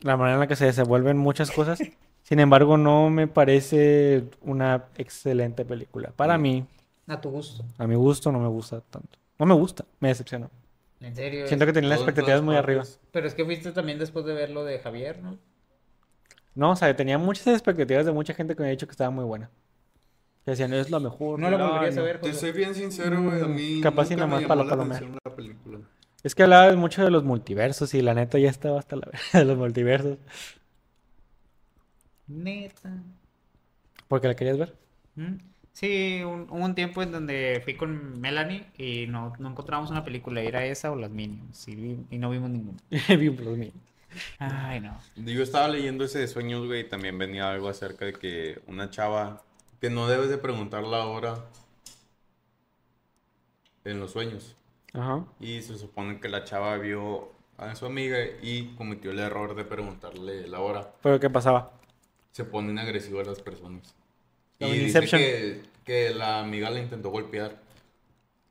la 0.00 0.16
manera 0.16 0.34
en 0.34 0.40
la 0.40 0.46
que 0.46 0.56
se 0.56 0.64
desenvuelven 0.66 1.16
muchas 1.18 1.50
cosas. 1.50 1.80
Sin 2.22 2.40
embargo, 2.40 2.76
no 2.76 3.08
me 3.10 3.26
parece 3.26 4.24
una 4.42 4.84
excelente 4.96 5.64
película. 5.64 6.12
Para 6.14 6.36
mí, 6.38 6.66
A 7.06 7.20
tu 7.20 7.30
gusto. 7.30 7.64
a 7.78 7.86
mi 7.86 7.94
gusto, 7.94 8.30
no 8.32 8.38
me 8.38 8.48
gusta 8.48 8.80
tanto. 8.82 9.18
No 9.38 9.46
me 9.46 9.54
gusta, 9.54 9.84
me 10.00 10.08
decepcionó. 10.08 10.50
En 11.00 11.14
serio. 11.14 11.46
Siento 11.46 11.64
que 11.64 11.72
tenía 11.72 11.90
las 11.90 12.00
expectativas 12.00 12.42
muy 12.42 12.56
arriba. 12.56 12.82
Pero 13.12 13.26
es 13.26 13.34
que 13.34 13.44
fuiste 13.44 13.72
también 13.72 13.98
después 13.98 14.24
de 14.26 14.34
ver 14.34 14.50
lo 14.50 14.64
de 14.64 14.78
Javier, 14.80 15.22
¿no? 15.22 15.36
No, 16.54 16.72
o 16.72 16.76
sea, 16.76 16.94
tenía 16.96 17.18
muchas 17.18 17.46
expectativas 17.46 18.04
de 18.04 18.12
mucha 18.12 18.34
gente 18.34 18.56
que 18.56 18.62
me 18.62 18.68
ha 18.68 18.72
dicho 18.72 18.86
que 18.86 18.90
estaba 18.92 19.10
muy 19.10 19.24
buena. 19.24 19.48
Que 20.44 20.50
decían, 20.52 20.72
es 20.74 20.90
lo 20.90 20.98
mejor. 20.98 21.38
No 21.38 21.50
la 21.50 21.56
no, 21.58 21.68
volverías 21.68 21.96
a 21.96 22.00
no". 22.00 22.04
ver, 22.04 22.20
Te 22.20 22.28
José. 22.30 22.40
soy 22.40 22.52
bien 22.52 22.74
sincero, 22.74 23.22
güey. 23.22 23.40
A 23.40 23.46
mí 23.46 23.80
Capaz 23.80 24.10
y 24.10 24.16
nada 24.16 24.26
más 24.26 24.42
para 24.44 24.64
la 24.64 24.74
la 24.74 25.36
película. 25.36 25.78
Es 26.22 26.34
que 26.34 26.42
hablaba 26.44 26.74
mucho 26.76 27.02
de 27.04 27.10
los 27.10 27.24
multiversos 27.24 27.92
y 27.94 28.02
la 28.02 28.14
neta 28.14 28.38
ya 28.38 28.50
estaba 28.50 28.78
hasta 28.78 28.96
la 28.96 29.06
verga 29.12 29.38
de 29.40 29.44
los 29.44 29.58
multiversos. 29.58 30.18
Neta. 32.28 32.92
Porque 34.08 34.28
la 34.28 34.34
querías 34.36 34.58
ver. 34.58 34.74
¿Mm? 35.16 35.36
Sí, 35.72 36.22
un- 36.24 36.48
hubo 36.50 36.64
un 36.64 36.74
tiempo 36.74 37.02
en 37.02 37.12
donde 37.12 37.60
fui 37.64 37.76
con 37.76 38.20
Melanie 38.20 38.66
y 38.76 39.06
no, 39.06 39.32
no 39.38 39.50
encontramos 39.50 39.90
una 39.90 40.04
película. 40.04 40.40
Era 40.42 40.64
esa 40.64 40.90
o 40.90 40.96
las 40.96 41.10
Minions. 41.10 41.68
Y, 41.68 41.76
vi- 41.76 42.06
y 42.10 42.18
no 42.18 42.30
vimos 42.30 42.50
ninguna. 42.50 42.78
Vi 43.18 43.28
un 43.28 43.36
plus 43.36 43.56
mío. 43.58 43.72
Ay, 44.38 44.80
no. 44.80 44.98
Yo 45.16 45.42
estaba 45.42 45.68
leyendo 45.68 46.04
ese 46.04 46.20
de 46.20 46.28
sueños, 46.28 46.66
güey, 46.66 46.80
y 46.80 46.88
también 46.88 47.18
venía 47.18 47.50
algo 47.50 47.68
acerca 47.68 48.06
de 48.06 48.14
que 48.14 48.62
una 48.66 48.88
chava 48.90 49.42
que 49.80 49.90
no 49.90 50.08
debes 50.08 50.30
de 50.30 50.38
preguntar 50.38 50.82
la 50.84 51.04
hora 51.06 51.44
en 53.84 53.98
los 53.98 54.12
sueños. 54.12 54.54
Ajá. 54.94 55.24
Y 55.40 55.60
se 55.62 55.76
supone 55.78 56.20
que 56.20 56.28
la 56.28 56.44
chava 56.44 56.76
vio 56.78 57.30
a 57.56 57.74
su 57.74 57.86
amiga 57.86 58.18
y 58.42 58.74
cometió 58.76 59.10
el 59.10 59.18
error 59.18 59.54
de 59.54 59.64
preguntarle 59.64 60.46
la 60.48 60.60
hora. 60.60 60.90
Pero 61.02 61.18
¿qué 61.20 61.28
pasaba? 61.28 61.72
Se 62.30 62.44
ponen 62.44 62.78
agresivas 62.78 63.26
las 63.26 63.40
personas. 63.40 63.94
Y 64.58 64.64
Como 64.64 64.74
en 64.74 64.84
dice 64.86 64.98
Inception. 64.98 65.20
que, 65.20 65.62
que 65.84 66.14
la 66.14 66.40
amiga 66.40 66.70
la 66.70 66.80
intentó 66.80 67.10
golpear, 67.10 67.56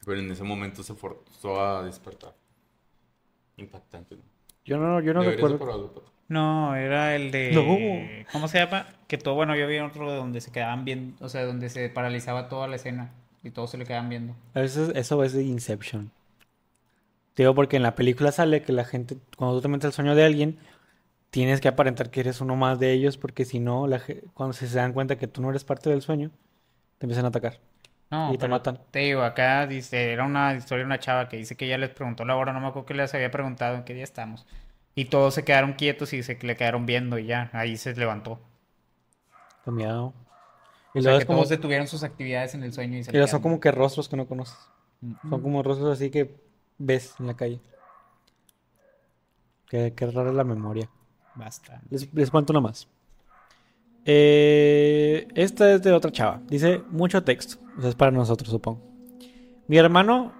pero 0.05 0.19
en 0.19 0.31
ese 0.31 0.43
momento 0.43 0.83
se 0.83 0.93
forzó 0.93 1.61
a 1.61 1.83
despertar. 1.83 2.33
Impactante. 3.57 4.15
¿no? 4.15 4.21
Yo 4.65 4.77
no, 4.77 4.99
yo 5.01 5.13
no 5.13 5.23
recuerdo. 5.23 6.03
No, 6.27 6.75
era 6.75 7.15
el 7.15 7.31
de... 7.31 7.51
No. 7.53 8.25
¿Cómo 8.33 8.49
se 8.49 8.59
llama? 8.59 8.85
Que 9.07 9.17
todo, 9.17 9.35
bueno, 9.35 9.55
yo 9.55 9.65
vi 9.67 9.79
otro 9.79 10.11
donde 10.13 10.41
se 10.41 10.51
quedaban 10.51 10.83
viendo, 10.83 11.25
o 11.25 11.29
sea, 11.29 11.45
donde 11.45 11.69
se 11.69 11.87
paralizaba 11.89 12.49
toda 12.49 12.67
la 12.67 12.75
escena 12.75 13.11
y 13.43 13.51
todos 13.51 13.71
se 13.71 13.77
le 13.77 13.85
quedaban 13.85 14.09
viendo. 14.09 14.35
Eso, 14.53 14.91
eso 14.93 15.23
es 15.23 15.31
de 15.31 15.43
Inception. 15.43 16.11
Te 17.37 17.43
digo 17.43 17.53
porque 17.53 17.77
en 17.77 17.83
la 17.83 17.93
película 17.93 18.31
sale 18.31 18.63
que 18.63 18.73
la 18.73 18.83
gente, 18.83 19.15
cuando 19.37 19.57
tú 19.57 19.61
te 19.61 19.67
metes 19.67 19.85
al 19.85 19.93
sueño 19.93 20.15
de 20.15 20.25
alguien, 20.25 20.57
tienes 21.29 21.61
que 21.61 21.67
aparentar 21.67 22.09
que 22.09 22.21
eres 22.21 22.41
uno 22.41 22.55
más 22.55 22.79
de 22.79 22.91
ellos 22.93 23.17
porque 23.17 23.45
si 23.45 23.59
no, 23.59 23.85
la 23.85 24.01
cuando 24.33 24.53
se 24.53 24.65
dan 24.75 24.91
cuenta 24.91 25.19
que 25.19 25.27
tú 25.27 25.43
no 25.43 25.51
eres 25.51 25.63
parte 25.63 25.91
del 25.91 26.01
sueño, 26.01 26.31
te 26.97 27.05
empiezan 27.05 27.25
a 27.25 27.27
atacar. 27.27 27.59
No, 28.09 28.33
Y 28.33 28.39
te 28.39 28.47
matan. 28.47 28.79
Te 28.89 29.01
digo, 29.01 29.21
acá 29.21 29.67
dice, 29.67 30.13
era 30.13 30.25
una 30.25 30.55
historia 30.55 30.79
de 30.79 30.87
una 30.87 30.97
chava 30.99 31.29
que 31.29 31.37
dice 31.37 31.55
que 31.55 31.65
ella 31.65 31.77
les 31.77 31.91
preguntó 31.91 32.25
la 32.25 32.35
hora, 32.35 32.53
no 32.53 32.59
me 32.59 32.69
acuerdo 32.69 32.87
que 32.87 32.95
les 32.95 33.13
había 33.13 33.29
preguntado 33.29 33.75
en 33.75 33.83
qué 33.83 33.93
día 33.93 34.03
estamos. 34.03 34.47
Y 34.95 35.05
todos 35.05 35.35
se 35.35 35.43
quedaron 35.45 35.73
quietos 35.73 36.13
y 36.13 36.23
se 36.23 36.39
le 36.41 36.55
quedaron 36.55 36.87
viendo 36.87 37.19
y 37.19 37.27
ya, 37.27 37.51
ahí 37.53 37.77
se 37.77 37.93
levantó. 37.93 38.39
Qué 39.63 39.69
miedo. 39.69 40.11
Y 40.95 40.99
O 40.99 41.01
sea, 41.03 41.11
que 41.13 41.19
es 41.19 41.25
como, 41.25 41.39
todos 41.39 41.49
detuvieron 41.49 41.87
sus 41.87 42.01
actividades 42.01 42.55
en 42.55 42.63
el 42.63 42.73
sueño 42.73 42.97
y 42.97 43.03
se 43.03 43.11
y 43.11 43.17
le 43.19 43.27
son 43.27 43.43
como 43.43 43.59
que 43.59 43.71
rostros 43.71 44.09
que 44.09 44.17
no 44.17 44.25
conoces. 44.27 44.57
Son 45.29 45.41
como 45.41 45.61
rostros 45.61 45.91
así 45.91 46.09
que 46.09 46.46
ves 46.77 47.15
en 47.19 47.27
la 47.27 47.35
calle. 47.35 47.61
Qué, 49.69 49.93
qué 49.95 50.07
rara 50.07 50.29
es 50.29 50.35
la 50.35 50.43
memoria. 50.43 50.89
Basta. 51.35 51.81
Les, 51.89 52.13
les 52.13 52.31
cuento 52.31 52.53
una 52.53 52.61
más. 52.61 52.87
Eh, 54.05 55.27
esta 55.35 55.73
es 55.73 55.81
de 55.83 55.91
otra 55.91 56.11
chava. 56.11 56.41
Dice 56.47 56.81
mucho 56.89 57.23
texto. 57.23 57.57
O 57.77 57.81
sea, 57.81 57.89
es 57.89 57.95
para 57.95 58.11
nosotros, 58.11 58.49
supongo. 58.49 58.81
Mi 59.67 59.77
hermano 59.77 60.31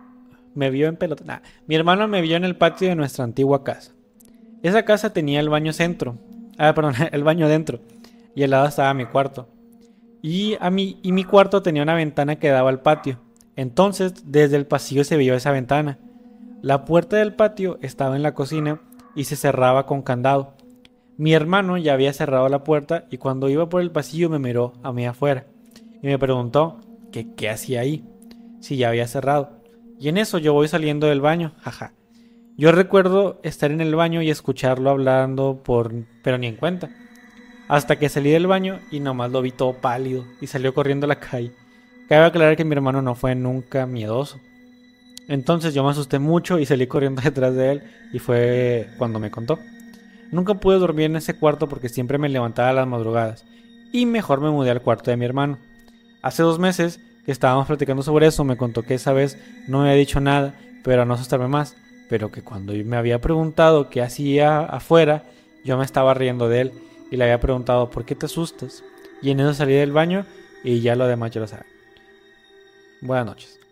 me 0.55 0.71
vio 0.71 0.87
en 0.87 0.95
pelota. 0.95 1.23
nah, 1.25 1.39
Mi 1.67 1.75
hermano 1.75 2.07
me 2.07 2.21
vio 2.21 2.37
en 2.37 2.45
el 2.45 2.55
patio 2.55 2.87
de 2.87 2.95
nuestra 2.95 3.25
antigua 3.25 3.63
casa. 3.63 3.91
Esa 4.63 4.85
casa 4.85 5.11
tenía 5.11 5.41
el 5.41 5.49
baño 5.49 5.73
centro. 5.73 6.17
Ah, 6.57 6.73
perdón, 6.73 6.95
el 7.11 7.23
baño 7.23 7.49
dentro. 7.49 7.79
Y 8.35 8.43
al 8.43 8.51
lado 8.51 8.67
estaba 8.67 8.93
mi 8.93 9.05
cuarto. 9.05 9.49
Y, 10.21 10.55
a 10.59 10.69
mí, 10.69 10.99
y 11.03 11.11
mi 11.11 11.25
cuarto 11.25 11.61
tenía 11.61 11.83
una 11.83 11.93
ventana 11.93 12.37
que 12.37 12.49
daba 12.49 12.69
al 12.69 12.81
patio. 12.81 13.19
Entonces, 13.55 14.13
desde 14.25 14.55
el 14.55 14.65
pasillo 14.65 15.03
se 15.03 15.17
veía 15.17 15.35
esa 15.35 15.51
ventana. 15.51 15.99
La 16.61 16.85
puerta 16.85 17.17
del 17.17 17.35
patio 17.35 17.77
estaba 17.81 18.15
en 18.15 18.23
la 18.23 18.33
cocina 18.33 18.81
y 19.15 19.25
se 19.25 19.35
cerraba 19.35 19.85
con 19.85 20.01
candado. 20.01 20.55
Mi 21.15 21.33
hermano 21.33 21.77
ya 21.77 21.93
había 21.93 22.13
cerrado 22.13 22.49
la 22.49 22.63
puerta 22.63 23.05
y 23.11 23.17
cuando 23.17 23.49
iba 23.49 23.69
por 23.69 23.81
el 23.81 23.91
pasillo 23.91 24.29
me 24.29 24.39
miró 24.39 24.73
a 24.81 24.91
mí 24.91 25.05
afuera 25.05 25.45
y 26.01 26.07
me 26.07 26.17
preguntó 26.17 26.79
que 27.11 27.33
qué 27.35 27.49
hacía 27.49 27.81
ahí, 27.81 28.05
si 28.59 28.77
ya 28.77 28.89
había 28.89 29.07
cerrado. 29.07 29.61
Y 29.99 30.09
en 30.09 30.17
eso 30.17 30.39
yo 30.39 30.53
voy 30.53 30.67
saliendo 30.67 31.07
del 31.07 31.21
baño, 31.21 31.53
jaja. 31.59 31.93
Yo 32.57 32.71
recuerdo 32.71 33.39
estar 33.43 33.71
en 33.71 33.81
el 33.81 33.93
baño 33.93 34.23
y 34.23 34.31
escucharlo 34.31 34.89
hablando 34.89 35.61
por... 35.63 35.93
pero 36.23 36.39
ni 36.39 36.47
en 36.47 36.55
cuenta. 36.55 36.89
Hasta 37.67 37.97
que 37.97 38.09
salí 38.09 38.31
del 38.31 38.47
baño 38.47 38.79
y 38.91 38.99
nomás 38.99 39.31
lo 39.31 39.43
vi 39.43 39.51
todo 39.51 39.73
pálido 39.73 40.23
y 40.41 40.47
salió 40.47 40.73
corriendo 40.73 41.05
a 41.05 41.09
la 41.09 41.19
calle. 41.19 41.51
Cabe 42.09 42.25
aclarar 42.25 42.55
que 42.55 42.65
mi 42.65 42.73
hermano 42.73 43.01
no 43.03 43.13
fue 43.13 43.35
nunca 43.35 43.85
miedoso. 43.85 44.39
Entonces 45.27 45.73
yo 45.73 45.83
me 45.83 45.91
asusté 45.91 46.19
mucho 46.19 46.59
y 46.59 46.65
salí 46.65 46.87
corriendo 46.87 47.21
detrás 47.23 47.53
de 47.55 47.71
él 47.71 47.83
y 48.13 48.19
fue 48.19 48.89
cuando 48.97 49.19
me 49.19 49.31
contó. 49.31 49.59
Nunca 50.31 50.55
pude 50.55 50.79
dormir 50.79 51.05
en 51.05 51.17
ese 51.17 51.35
cuarto 51.35 51.69
porque 51.69 51.89
siempre 51.89 52.17
me 52.17 52.29
levantaba 52.29 52.69
a 52.69 52.73
las 52.73 52.87
madrugadas 52.87 53.45
y 53.91 54.05
mejor 54.05 54.41
me 54.41 54.49
mudé 54.49 54.71
al 54.71 54.81
cuarto 54.81 55.11
de 55.11 55.17
mi 55.17 55.25
hermano. 55.25 55.57
Hace 56.21 56.43
dos 56.43 56.59
meses 56.59 56.99
que 57.25 57.31
estábamos 57.31 57.67
platicando 57.67 58.03
sobre 58.03 58.27
eso 58.27 58.43
me 58.43 58.57
contó 58.57 58.83
que 58.83 58.95
esa 58.95 59.13
vez 59.13 59.37
no 59.67 59.79
me 59.79 59.89
había 59.89 59.99
dicho 59.99 60.19
nada, 60.19 60.55
pero 60.83 61.01
a 61.01 61.05
no 61.05 61.13
asustarme 61.13 61.47
más, 61.47 61.75
pero 62.09 62.31
que 62.31 62.41
cuando 62.41 62.73
me 62.73 62.97
había 62.97 63.19
preguntado 63.21 63.89
qué 63.89 64.01
hacía 64.01 64.59
afuera, 64.59 65.23
yo 65.63 65.77
me 65.77 65.85
estaba 65.85 66.13
riendo 66.13 66.49
de 66.49 66.61
él 66.61 66.71
y 67.11 67.17
le 67.17 67.25
había 67.25 67.39
preguntado 67.39 67.89
¿por 67.89 68.05
qué 68.05 68.15
te 68.15 68.25
asustas? 68.25 68.83
Y 69.21 69.31
en 69.31 69.39
eso 69.39 69.53
salí 69.53 69.73
del 69.73 69.91
baño 69.91 70.25
y 70.63 70.81
ya 70.81 70.95
lo 70.95 71.07
demás 71.07 71.31
ya 71.31 71.41
lo 71.41 71.47
saben. 71.47 71.65
Buenas 73.01 73.25
noches. 73.25 73.66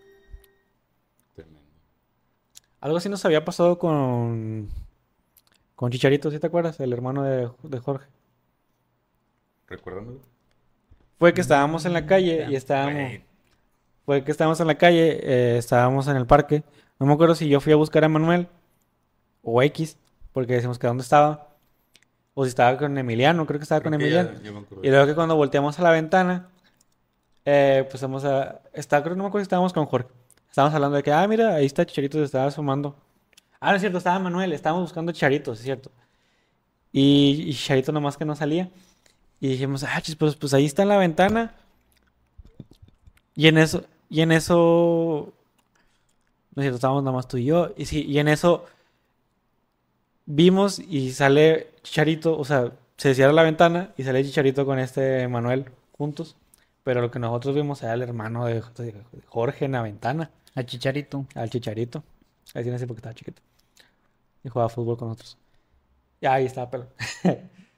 Algo 2.80 2.98
así 2.98 3.08
nos 3.08 3.24
había 3.24 3.44
pasado 3.44 3.78
con. 3.78 4.68
Con 5.74 5.90
Chicharito, 5.90 6.30
¿sí 6.30 6.38
te 6.38 6.46
acuerdas? 6.46 6.80
El 6.80 6.92
hermano 6.92 7.22
de, 7.22 7.50
de 7.62 7.78
Jorge. 7.78 8.06
¿Recuérdamelo? 9.66 10.20
Fue 11.18 11.34
que 11.34 11.40
estábamos 11.40 11.84
en 11.84 11.92
la 11.92 12.06
calle 12.06 12.46
y 12.48 12.56
estábamos. 12.56 13.20
Fue 14.04 14.22
que 14.22 14.30
estábamos 14.30 14.60
en 14.60 14.66
la 14.68 14.76
calle, 14.76 15.18
eh, 15.22 15.58
estábamos 15.58 16.06
en 16.08 16.16
el 16.16 16.26
parque. 16.26 16.62
No 16.98 17.06
me 17.06 17.12
acuerdo 17.12 17.34
si 17.34 17.48
yo 17.48 17.60
fui 17.60 17.72
a 17.72 17.76
buscar 17.76 18.04
a 18.04 18.08
Manuel 18.08 18.48
o 19.42 19.62
X, 19.62 19.98
porque 20.32 20.54
decimos 20.54 20.78
que 20.78 20.86
dónde 20.86 21.02
estaba. 21.02 21.48
O 22.34 22.44
si 22.44 22.50
estaba 22.50 22.76
con 22.78 22.96
Emiliano, 22.96 23.46
creo 23.46 23.58
que 23.58 23.64
estaba 23.64 23.80
creo 23.80 23.92
con 23.92 23.98
que 23.98 24.06
Emiliano. 24.06 24.38
ya. 24.42 24.50
Y 24.82 24.90
luego 24.90 25.06
que 25.06 25.14
cuando 25.14 25.36
volteamos 25.36 25.78
a 25.78 25.82
la 25.82 25.90
ventana, 25.90 26.48
eh, 27.44 27.86
pues 27.90 28.02
vamos 28.02 28.24
a... 28.24 28.60
Está, 28.74 29.02
creo 29.02 29.14
que 29.14 29.18
no 29.18 29.24
me 29.24 29.28
acuerdo 29.28 29.42
si 29.42 29.46
estábamos 29.46 29.72
con 29.72 29.86
Jorge. 29.86 30.08
Estábamos 30.56 30.74
hablando 30.74 30.96
de 30.96 31.02
que, 31.02 31.12
ah, 31.12 31.28
mira, 31.28 31.54
ahí 31.54 31.66
está 31.66 31.84
Chicharito, 31.84 32.16
se 32.16 32.24
estaba 32.24 32.46
asomando. 32.46 32.96
Ah, 33.60 33.68
no 33.68 33.76
es 33.76 33.82
cierto, 33.82 33.98
estaba 33.98 34.18
Manuel, 34.18 34.54
estábamos 34.54 34.84
buscando 34.84 35.12
Chicharito, 35.12 35.52
es 35.52 35.58
cierto. 35.58 35.90
Y, 36.92 37.44
y 37.46 37.52
Chicharito 37.52 37.92
nomás 37.92 38.16
que 38.16 38.24
no 38.24 38.34
salía. 38.34 38.70
Y 39.38 39.48
dijimos, 39.48 39.84
ah, 39.84 40.00
chis, 40.00 40.16
pues, 40.16 40.34
pues 40.34 40.54
ahí 40.54 40.64
está 40.64 40.82
en 40.84 40.88
la 40.88 40.96
ventana. 40.96 41.54
Y 43.34 43.48
en 43.48 43.58
eso, 43.58 43.84
y 44.08 44.22
en 44.22 44.32
eso... 44.32 45.34
No 46.54 46.62
es 46.62 46.64
cierto, 46.64 46.76
estábamos 46.76 47.02
nada 47.02 47.14
más 47.14 47.28
tú 47.28 47.36
y 47.36 47.44
yo. 47.44 47.74
Y 47.76 47.84
sí, 47.84 48.06
y 48.08 48.18
en 48.18 48.28
eso 48.28 48.64
vimos 50.24 50.78
y 50.78 51.12
sale 51.12 51.74
Chicharito, 51.82 52.38
o 52.38 52.46
sea, 52.46 52.72
se 52.96 53.14
cierra 53.14 53.34
la 53.34 53.42
ventana 53.42 53.92
y 53.98 54.04
sale 54.04 54.24
Chicharito 54.24 54.64
con 54.64 54.78
este 54.78 55.28
Manuel 55.28 55.66
juntos. 55.98 56.34
Pero 56.82 57.02
lo 57.02 57.10
que 57.10 57.18
nosotros 57.18 57.54
vimos 57.54 57.82
era 57.82 57.92
el 57.92 58.00
hermano 58.00 58.46
de 58.46 58.62
Jorge 59.26 59.66
en 59.66 59.72
la 59.72 59.82
ventana, 59.82 60.30
A 60.56 60.64
Chicharito. 60.64 61.24
al 61.36 61.50
Chicharito. 61.50 62.02
Ahí 62.54 62.62
tiene 62.64 62.76
así 62.76 62.86
porque 62.86 62.98
estaba 63.00 63.14
chiquito. 63.14 63.42
Y 64.42 64.48
jugaba 64.48 64.68
fútbol 64.70 64.96
con 64.96 65.08
nosotros. 65.08 65.36
Y 66.20 66.26
ahí 66.26 66.46
estaba 66.46 66.70
pelo. 66.70 66.88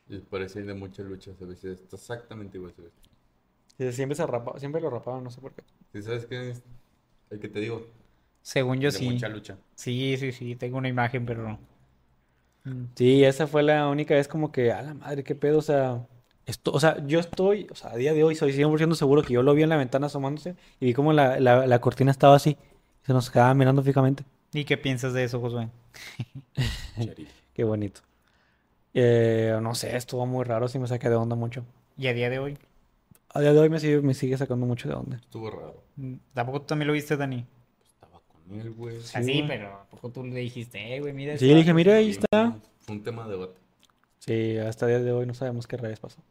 Y 0.08 0.18
parece 0.30 0.62
de 0.62 0.74
mucha 0.74 1.02
lucha, 1.02 1.32
se 1.34 1.72
está 1.72 1.96
exactamente 1.96 2.58
igual. 2.58 2.74
se 3.76 3.92
Siempre 3.92 4.16
se 4.16 4.26
rapaba, 4.26 4.58
siempre 4.58 4.80
lo 4.80 4.90
rapaban, 4.90 5.24
no 5.24 5.30
sé 5.30 5.40
por 5.40 5.54
qué. 5.54 5.62
¿Sí 5.92 6.02
sabes 6.02 6.26
qué 6.26 6.50
es? 6.50 6.62
El 7.30 7.40
que 7.40 7.48
te 7.48 7.60
digo, 7.60 7.86
Según 8.42 8.80
yo 8.80 8.90
de 8.90 8.98
sí. 8.98 9.04
mucha 9.04 9.28
lucha. 9.28 9.58
Sí, 9.76 10.16
sí, 10.18 10.32
sí. 10.32 10.56
Tengo 10.56 10.78
una 10.78 10.88
imagen, 10.88 11.24
pero. 11.26 11.58
Sí, 12.96 13.24
esa 13.24 13.46
fue 13.46 13.62
la 13.62 13.88
única 13.88 14.14
vez 14.14 14.28
como 14.28 14.50
que, 14.52 14.72
a 14.72 14.82
la 14.82 14.94
madre, 14.94 15.24
qué 15.24 15.34
pedo, 15.34 15.58
o 15.58 15.62
sea, 15.62 16.06
esto, 16.48 16.72
o 16.72 16.80
sea, 16.80 17.04
yo 17.06 17.20
estoy, 17.20 17.66
o 17.70 17.74
sea, 17.74 17.90
a 17.92 17.96
día 17.96 18.14
de 18.14 18.24
hoy 18.24 18.34
soy 18.34 18.52
100% 18.52 18.94
seguro 18.94 19.22
que 19.22 19.34
yo 19.34 19.42
lo 19.42 19.52
vi 19.54 19.62
en 19.62 19.68
la 19.68 19.76
ventana 19.76 20.06
asomándose 20.06 20.56
y 20.80 20.86
vi 20.86 20.94
como 20.94 21.12
la, 21.12 21.38
la, 21.38 21.66
la 21.66 21.78
cortina 21.80 22.10
estaba 22.10 22.36
así, 22.36 22.56
se 23.02 23.12
nos 23.12 23.30
quedaba 23.30 23.52
mirando 23.52 23.82
fijamente. 23.82 24.24
¿Y 24.54 24.64
qué 24.64 24.78
piensas 24.78 25.12
de 25.12 25.24
eso, 25.24 25.40
Josué? 25.40 25.68
Qué 27.52 27.64
bonito. 27.64 28.00
Eh, 28.94 29.58
no 29.60 29.74
sé, 29.74 29.94
estuvo 29.96 30.24
muy 30.24 30.44
raro, 30.44 30.68
sí 30.68 30.78
me 30.78 30.86
saqué 30.86 31.10
de 31.10 31.16
onda 31.16 31.36
mucho. 31.36 31.64
¿Y 31.98 32.06
a 32.06 32.14
día 32.14 32.30
de 32.30 32.38
hoy? 32.38 32.58
A 33.34 33.40
día 33.40 33.52
de 33.52 33.58
hoy 33.58 33.68
me 33.68 33.78
sigue, 33.78 34.00
me 34.00 34.14
sigue 34.14 34.38
sacando 34.38 34.64
mucho 34.64 34.88
de 34.88 34.94
onda. 34.94 35.16
Estuvo 35.16 35.50
raro. 35.50 35.84
Mm, 35.96 36.14
¿Tampoco 36.32 36.60
tú 36.60 36.66
también 36.68 36.86
lo 36.86 36.94
viste, 36.94 37.16
Dani? 37.16 37.44
Estaba 37.84 38.20
con 38.26 38.58
él, 38.58 38.70
güey. 38.70 38.96
Así, 38.96 39.20
güey. 39.20 39.48
pero 39.48 39.74
¿a 39.74 39.84
poco 39.84 40.10
tú 40.10 40.24
le 40.24 40.40
dijiste, 40.40 40.96
eh, 40.96 41.00
güey, 41.00 41.12
mira 41.12 41.36
Sí, 41.36 41.46
le 41.46 41.56
dije, 41.56 41.74
mira, 41.74 41.96
ahí 41.96 42.10
está. 42.10 42.56
Fue 42.80 42.96
un 42.96 43.02
tema 43.02 43.26
de 43.26 43.32
debate. 43.32 43.60
Sí, 44.18 44.56
hasta 44.56 44.86
el 44.86 44.92
día 44.92 45.00
de 45.04 45.12
hoy 45.12 45.26
no 45.26 45.34
sabemos 45.34 45.66
qué 45.66 45.76
rayos 45.76 46.00
pasó. 46.00 46.22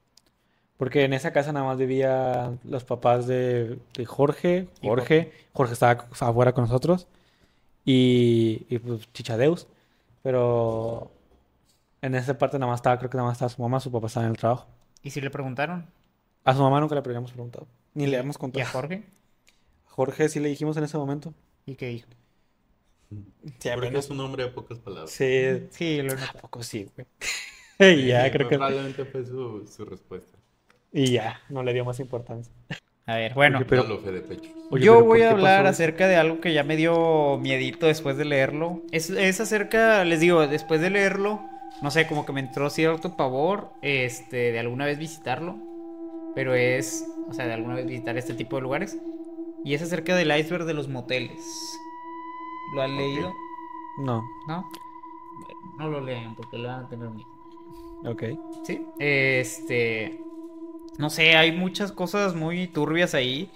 Porque 0.77 1.03
en 1.05 1.13
esa 1.13 1.33
casa 1.33 1.51
nada 1.53 1.65
más 1.65 1.77
vivían 1.77 2.59
los 2.63 2.83
papás 2.83 3.27
de, 3.27 3.79
de 3.95 4.05
Jorge. 4.05 4.67
Y 4.81 4.87
Jorge. 4.87 5.31
Jorge 5.53 5.73
estaba 5.73 6.07
afuera 6.19 6.53
con 6.53 6.65
nosotros. 6.65 7.07
Y, 7.85 8.65
y 8.69 8.79
pues 8.79 9.11
Chichadeus. 9.13 9.67
Pero 10.23 11.11
en 12.01 12.15
esa 12.15 12.37
parte 12.37 12.59
nada 12.59 12.71
más 12.71 12.79
estaba, 12.79 12.97
creo 12.99 13.09
que 13.11 13.17
nada 13.17 13.29
más 13.29 13.37
estaba 13.37 13.49
su 13.49 13.61
mamá, 13.61 13.79
su 13.81 13.91
papá 13.91 14.07
estaba 14.07 14.25
en 14.27 14.31
el 14.33 14.37
trabajo. 14.37 14.67
¿Y 15.01 15.09
si 15.11 15.21
le 15.21 15.31
preguntaron? 15.31 15.91
A 16.43 16.53
su 16.55 16.61
mamá 16.61 16.79
nunca 16.79 16.95
le 16.95 17.01
habíamos 17.01 17.31
preguntado. 17.31 17.67
Ni 17.95 18.07
le 18.07 18.17
hemos 18.17 18.37
¿Y 18.37 18.39
contado. 18.39 18.63
a 18.63 18.69
Jorge? 18.69 19.03
Jorge 19.85 20.29
sí 20.29 20.39
le 20.39 20.49
dijimos 20.49 20.77
en 20.77 20.83
ese 20.83 20.97
momento. 20.99 21.33
¿Y 21.65 21.75
qué 21.75 21.87
dijo? 21.89 22.07
Sí, 23.59 23.69
Porque 23.73 23.97
es 23.97 24.09
un 24.09 24.19
hombre 24.19 24.43
de 24.45 24.51
pocas 24.51 24.79
palabras. 24.79 25.11
Sí, 25.11 25.25
Sí, 25.69 26.01
lo 26.01 26.13
¿a 26.13 26.33
poco 26.41 26.63
sí, 26.63 26.89
güey? 26.95 27.07
y 27.79 28.07
ya, 28.07 28.29
Sí, 28.29 28.31
creo 28.31 28.47
que... 28.47 28.57
Probablemente 28.57 29.05
fue 29.05 29.25
su, 29.25 29.65
su 29.67 29.85
respuesta. 29.85 30.37
Y 30.97 31.12
ya, 31.12 31.39
no 31.49 31.62
le 31.63 31.73
dio 31.73 31.86
más 31.86 31.99
importancia. 31.99 32.51
A 33.05 33.15
ver, 33.15 33.33
bueno. 33.36 33.60
Porque- 33.60 33.69
Pero- 33.69 33.83
Pero 33.83 33.95
lo 33.95 34.01
fe 34.01 34.12
de 34.12 34.21
pecho. 34.21 34.49
Oye, 34.71 34.83
Yo 34.83 34.95
pero 34.95 35.05
voy 35.05 35.19
¿por 35.19 35.27
a 35.27 35.31
hablar 35.31 35.67
acerca 35.67 36.07
de 36.07 36.15
algo 36.17 36.41
que 36.41 36.53
ya 36.53 36.63
me 36.63 36.75
dio 36.75 37.38
miedito 37.38 37.86
después 37.86 38.17
de 38.17 38.25
leerlo. 38.25 38.81
Es, 38.91 39.10
es 39.12 39.39
acerca, 39.39 40.03
les 40.05 40.19
digo, 40.19 40.45
después 40.47 40.81
de 40.81 40.89
leerlo, 40.89 41.39
no 41.81 41.91
sé, 41.91 42.07
como 42.07 42.25
que 42.25 42.33
me 42.33 42.39
entró 42.41 42.69
cierto 42.69 43.15
pavor 43.15 43.69
este, 43.81 44.51
de 44.51 44.60
alguna 44.60 44.86
vez 44.86 44.97
visitarlo. 44.97 45.55
Pero 46.36 46.53
es, 46.55 47.07
o 47.29 47.33
sea, 47.33 47.45
de 47.47 47.53
alguna 47.53 47.75
vez 47.75 47.86
visitar 47.86 48.17
este 48.17 48.33
tipo 48.33 48.55
de 48.57 48.63
lugares. 48.63 48.97
Y 49.63 49.73
es 49.73 49.81
acerca 49.81 50.15
del 50.15 50.36
iceberg 50.38 50.65
de 50.65 50.73
los 50.73 50.88
moteles. 50.88 51.45
¿Lo 52.75 52.81
han 52.81 52.97
leído? 52.97 53.31
No, 53.99 54.23
¿No? 54.47 54.65
No 55.77 55.89
lo 55.89 56.01
leen 56.01 56.36
porque 56.36 56.57
le 56.57 56.67
van 56.67 56.86
a 56.86 56.89
tener 56.89 57.10
miedo. 57.10 57.29
ok. 58.05 58.23
Sí. 58.65 58.86
Este. 58.99 60.21
No 60.97 61.10
sé, 61.10 61.36
hay 61.36 61.51
muchas 61.51 61.91
cosas 61.91 62.36
muy 62.36 62.67
turbias 62.67 63.13
ahí. 63.13 63.49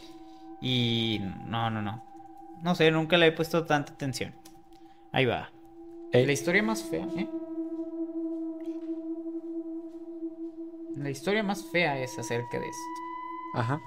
Y. 0.62 1.22
No, 1.48 1.70
no, 1.70 1.82
no. 1.82 2.04
No 2.64 2.76
sé, 2.76 2.92
nunca 2.92 3.18
le 3.18 3.28
he 3.28 3.32
puesto 3.32 3.66
tanta 3.66 3.94
atención. 3.94 4.34
Ahí 5.12 5.26
va. 5.26 5.52
Ey. 6.12 6.26
La 6.26 6.32
historia 6.32 6.62
más 6.62 6.84
fea, 6.84 7.08
¿eh? 7.18 7.28
La 10.98 11.10
historia 11.10 11.42
más 11.42 11.66
fea 11.72 12.00
es 12.00 12.18
acerca 12.20 12.60
de 12.60 12.68
esto. 12.68 13.60
Ajá. 13.60 13.82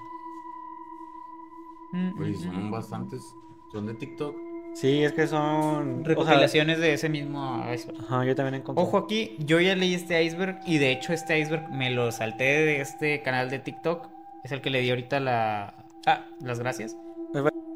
Mm, 1.92 2.20
Oye, 2.20 2.32
mm, 2.32 2.40
son 2.42 2.68
mm. 2.68 2.70
bastantes. 2.70 3.22
Son 3.70 3.86
de 3.86 3.94
TikTok. 3.94 4.36
Sí, 4.74 5.04
es 5.04 5.12
que 5.12 5.26
son... 5.26 5.40
o 5.40 5.94
sea, 6.02 6.08
Recopilaciones 6.08 6.78
de 6.80 6.94
ese 6.94 7.08
mismo 7.08 7.64
iceberg. 7.72 7.98
Ajá, 8.04 8.24
yo 8.24 8.34
también 8.34 8.56
encontré. 8.56 8.82
Ojo 8.82 8.98
aquí, 8.98 9.36
yo 9.38 9.60
ya 9.60 9.76
leí 9.76 9.94
este 9.94 10.22
iceberg 10.22 10.58
y 10.66 10.78
de 10.78 10.90
hecho 10.92 11.12
este 11.12 11.38
iceberg 11.38 11.70
me 11.70 11.90
lo 11.90 12.10
salté 12.10 12.44
de 12.44 12.80
este 12.80 13.22
canal 13.22 13.50
de 13.50 13.60
TikTok. 13.60 14.08
Es 14.42 14.52
el 14.52 14.60
que 14.60 14.70
le 14.70 14.80
di 14.80 14.90
ahorita 14.90 15.20
la... 15.20 15.74
ah, 16.06 16.26
las 16.40 16.58
gracias. 16.58 16.96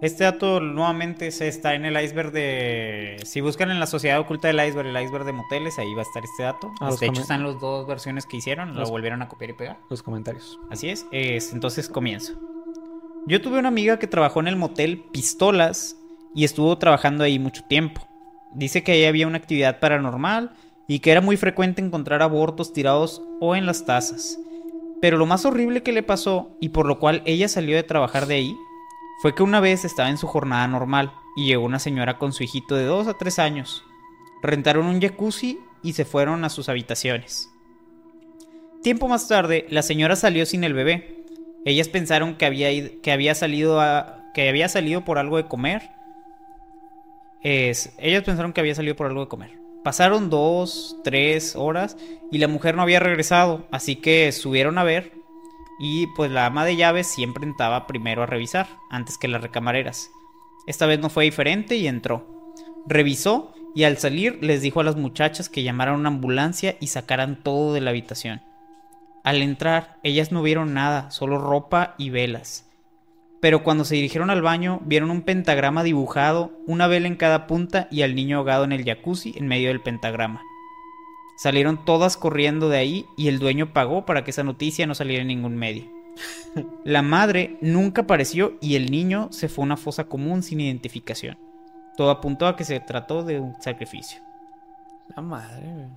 Este 0.01 0.23
dato 0.23 0.61
nuevamente 0.61 1.33
se 1.33 1.49
está 1.49 1.75
en 1.75 1.85
el 1.85 2.01
iceberg 2.01 2.31
de... 2.31 3.17
Si 3.25 3.41
buscan 3.41 3.73
en 3.73 3.81
la 3.81 3.87
sociedad 3.87 4.21
oculta 4.21 4.47
del 4.47 4.65
iceberg, 4.65 4.87
el 4.89 5.03
iceberg 5.03 5.25
de 5.25 5.33
moteles, 5.33 5.77
ahí 5.81 5.93
va 5.95 6.03
a 6.03 6.05
estar 6.05 6.23
este 6.25 6.45
dato. 6.45 6.71
Ah, 6.81 6.93
de 7.01 7.07
hecho 7.07 7.21
están 7.23 7.43
las 7.43 7.59
dos 7.61 7.85
versiones 7.87 8.25
que 8.25 8.37
hicieron, 8.37 8.77
lo 8.77 8.87
volvieron 8.89 9.23
a 9.23 9.29
copiar 9.29 9.51
y 9.51 9.55
pegar. 9.55 9.79
Los 9.91 10.05
comentarios. 10.05 10.59
Así 10.71 10.89
es. 10.89 11.07
es- 11.11 11.53
entonces 11.53 11.89
comienzo. 11.89 12.35
Yo 13.27 13.41
tuve 13.43 13.59
una 13.59 13.69
amiga 13.69 13.99
que 13.99 14.07
trabajó 14.07 14.39
en 14.39 14.47
el 14.49 14.55
motel 14.57 15.05
Pistolas 15.13 15.97
y 16.35 16.45
estuvo 16.45 16.77
trabajando 16.79 17.25
ahí 17.25 17.39
mucho 17.39 17.63
tiempo. 17.65 18.07
Dice 18.53 18.83
que 18.83 18.93
ahí 18.93 19.05
había 19.05 19.27
una 19.27 19.39
actividad 19.39 19.79
paranormal 19.81 20.53
y 20.87 21.01
que 21.01 21.11
era 21.11 21.21
muy 21.21 21.37
frecuente 21.37 21.83
encontrar 21.83 22.23
abortos 22.23 22.73
tirados 22.73 23.23
o 23.41 23.55
en 23.57 23.67
las 23.67 23.85
tazas. 23.85 24.39
Pero 25.01 25.17
lo 25.17 25.27
más 25.27 25.45
horrible 25.45 25.83
que 25.83 25.93
le 25.93 26.03
pasó 26.03 26.51
y 26.61 26.71
por 26.71 26.87
lo 26.87 26.99
cual 26.99 27.23
ella 27.25 27.49
salió 27.49 27.77
de 27.77 27.83
trabajar 27.83 28.27
de 28.27 28.35
ahí 28.37 28.57
fue 29.23 29.35
que 29.35 29.43
una 29.43 29.61
vez 29.61 29.85
estaba 29.85 30.09
en 30.11 30.17
su 30.19 30.27
jornada 30.27 30.67
normal 30.67 31.13
y 31.37 31.47
llegó 31.47 31.65
una 31.65 31.79
señora 31.79 32.19
con 32.19 32.33
su 32.33 32.43
hijito 32.43 32.75
de 32.75 32.85
2 32.85 33.07
a 33.09 33.15
3 33.15 33.39
años. 33.39 33.85
Rentaron 34.43 34.87
un 34.87 35.01
jacuzzi 35.01 35.59
y 35.83 35.93
se 35.93 36.05
fueron 36.05 36.45
a 36.45 36.49
sus 36.49 36.69
habitaciones. 36.69 37.49
Tiempo 38.83 39.09
más 39.09 39.29
tarde, 39.29 39.67
la 39.71 39.83
señora 39.83 40.17
salió 40.17 40.47
sin 40.47 40.65
el 40.65 40.73
bebé. 40.73 41.25
Ellas 41.65 41.89
pensaron 41.89 42.37
que 42.37 42.47
había, 42.47 42.71
id- 42.73 43.01
que 43.03 43.13
había 43.13 43.35
salido 43.35 43.81
que 44.35 44.49
había 44.49 44.69
salido 44.69 45.05
por 45.05 45.19
algo 45.19 45.37
de 45.37 45.47
comer. 45.47 45.83
Es, 47.43 47.93
ellas 47.99 48.25
pensaron 48.25 48.53
que 48.53 48.61
había 48.61 48.75
salido 48.75 48.97
por 48.97 49.07
algo 49.07 49.21
de 49.21 49.29
comer. 49.29 49.59
Pasaron 49.85 50.29
dos, 50.29 50.97
tres 51.05 51.55
horas 51.57 51.97
y 52.31 52.39
la 52.39 52.49
mujer 52.49 52.75
no 52.75 52.83
había 52.83 53.01
regresado, 53.01 53.67
así 53.71 53.97
que 53.97 54.33
subieron 54.33 54.77
a 54.79 54.85
ver 54.85 55.13
y 55.79 56.09
pues 56.09 56.31
la 56.31 56.47
ama 56.47 56.65
de 56.65 56.77
llaves 56.77 57.07
siempre 57.07 57.45
entraba 57.45 57.87
primero 57.87 58.23
a 58.23 58.27
revisar, 58.27 58.67
antes 58.91 59.17
que 59.17 59.29
las 59.29 59.41
recamareras. 59.41 60.11
Esta 60.67 60.87
vez 60.87 60.99
no 60.99 61.09
fue 61.09 61.25
diferente 61.25 61.77
y 61.77 61.87
entró. 61.87 62.27
Revisó 62.87 63.55
y 63.75 63.85
al 63.85 63.97
salir 63.99 64.39
les 64.43 64.61
dijo 64.61 64.81
a 64.81 64.85
las 64.85 64.97
muchachas 64.97 65.49
que 65.49 65.63
llamaran 65.63 65.95
una 65.95 66.09
ambulancia 66.09 66.77
y 66.81 66.89
sacaran 66.89 67.43
todo 67.43 67.73
de 67.73 67.81
la 67.81 67.91
habitación. 67.91 68.43
Al 69.23 69.41
entrar, 69.41 69.99
ellas 70.03 70.33
no 70.33 70.43
vieron 70.43 70.75
nada, 70.75 71.11
solo 71.11 71.39
ropa 71.39 71.95
y 71.97 72.11
velas. 72.11 72.68
Pero 73.41 73.63
cuando 73.63 73.85
se 73.85 73.95
dirigieron 73.95 74.31
al 74.31 74.43
baño, 74.43 74.81
vieron 74.85 75.11
un 75.11 75.23
pentagrama 75.23 75.85
dibujado, 75.85 76.53
una 76.67 76.89
vela 76.89 77.07
en 77.07 77.17
cada 77.17 77.47
punta 77.47 77.87
y 77.91 78.03
al 78.03 78.15
niño 78.15 78.39
ahogado 78.39 78.65
en 78.65 78.73
el 78.73 78.85
jacuzzi 78.85 79.35
en 79.37 79.47
medio 79.47 79.69
del 79.69 79.81
pentagrama. 79.81 80.43
Salieron 81.37 81.85
todas 81.85 82.17
corriendo 82.17 82.69
de 82.69 82.79
ahí 82.79 83.07
y 83.17 83.29
el 83.29 83.39
dueño 83.39 83.73
pagó 83.73 84.05
para 84.05 84.25
que 84.25 84.33
esa 84.33 84.43
noticia 84.43 84.89
no 84.89 84.97
saliera 84.97 85.23
en 85.23 85.29
ningún 85.29 85.57
medio. 85.57 85.85
La 86.85 87.03
madre 87.03 87.57
nunca 87.61 88.03
apareció 88.03 88.59
y 88.61 88.75
el 88.75 88.91
niño 88.91 89.29
se 89.31 89.49
fue 89.49 89.63
a 89.63 89.67
una 89.67 89.77
fosa 89.77 90.09
común 90.09 90.43
sin 90.43 90.61
identificación. 90.61 91.39
Todo 91.97 92.11
apuntó 92.11 92.47
a 92.47 92.57
que 92.57 92.65
se 92.65 92.81
trató 92.81 93.23
de 93.23 93.39
un 93.39 93.55
sacrificio. 93.61 94.21
La 95.15 95.23
madre. 95.23 95.89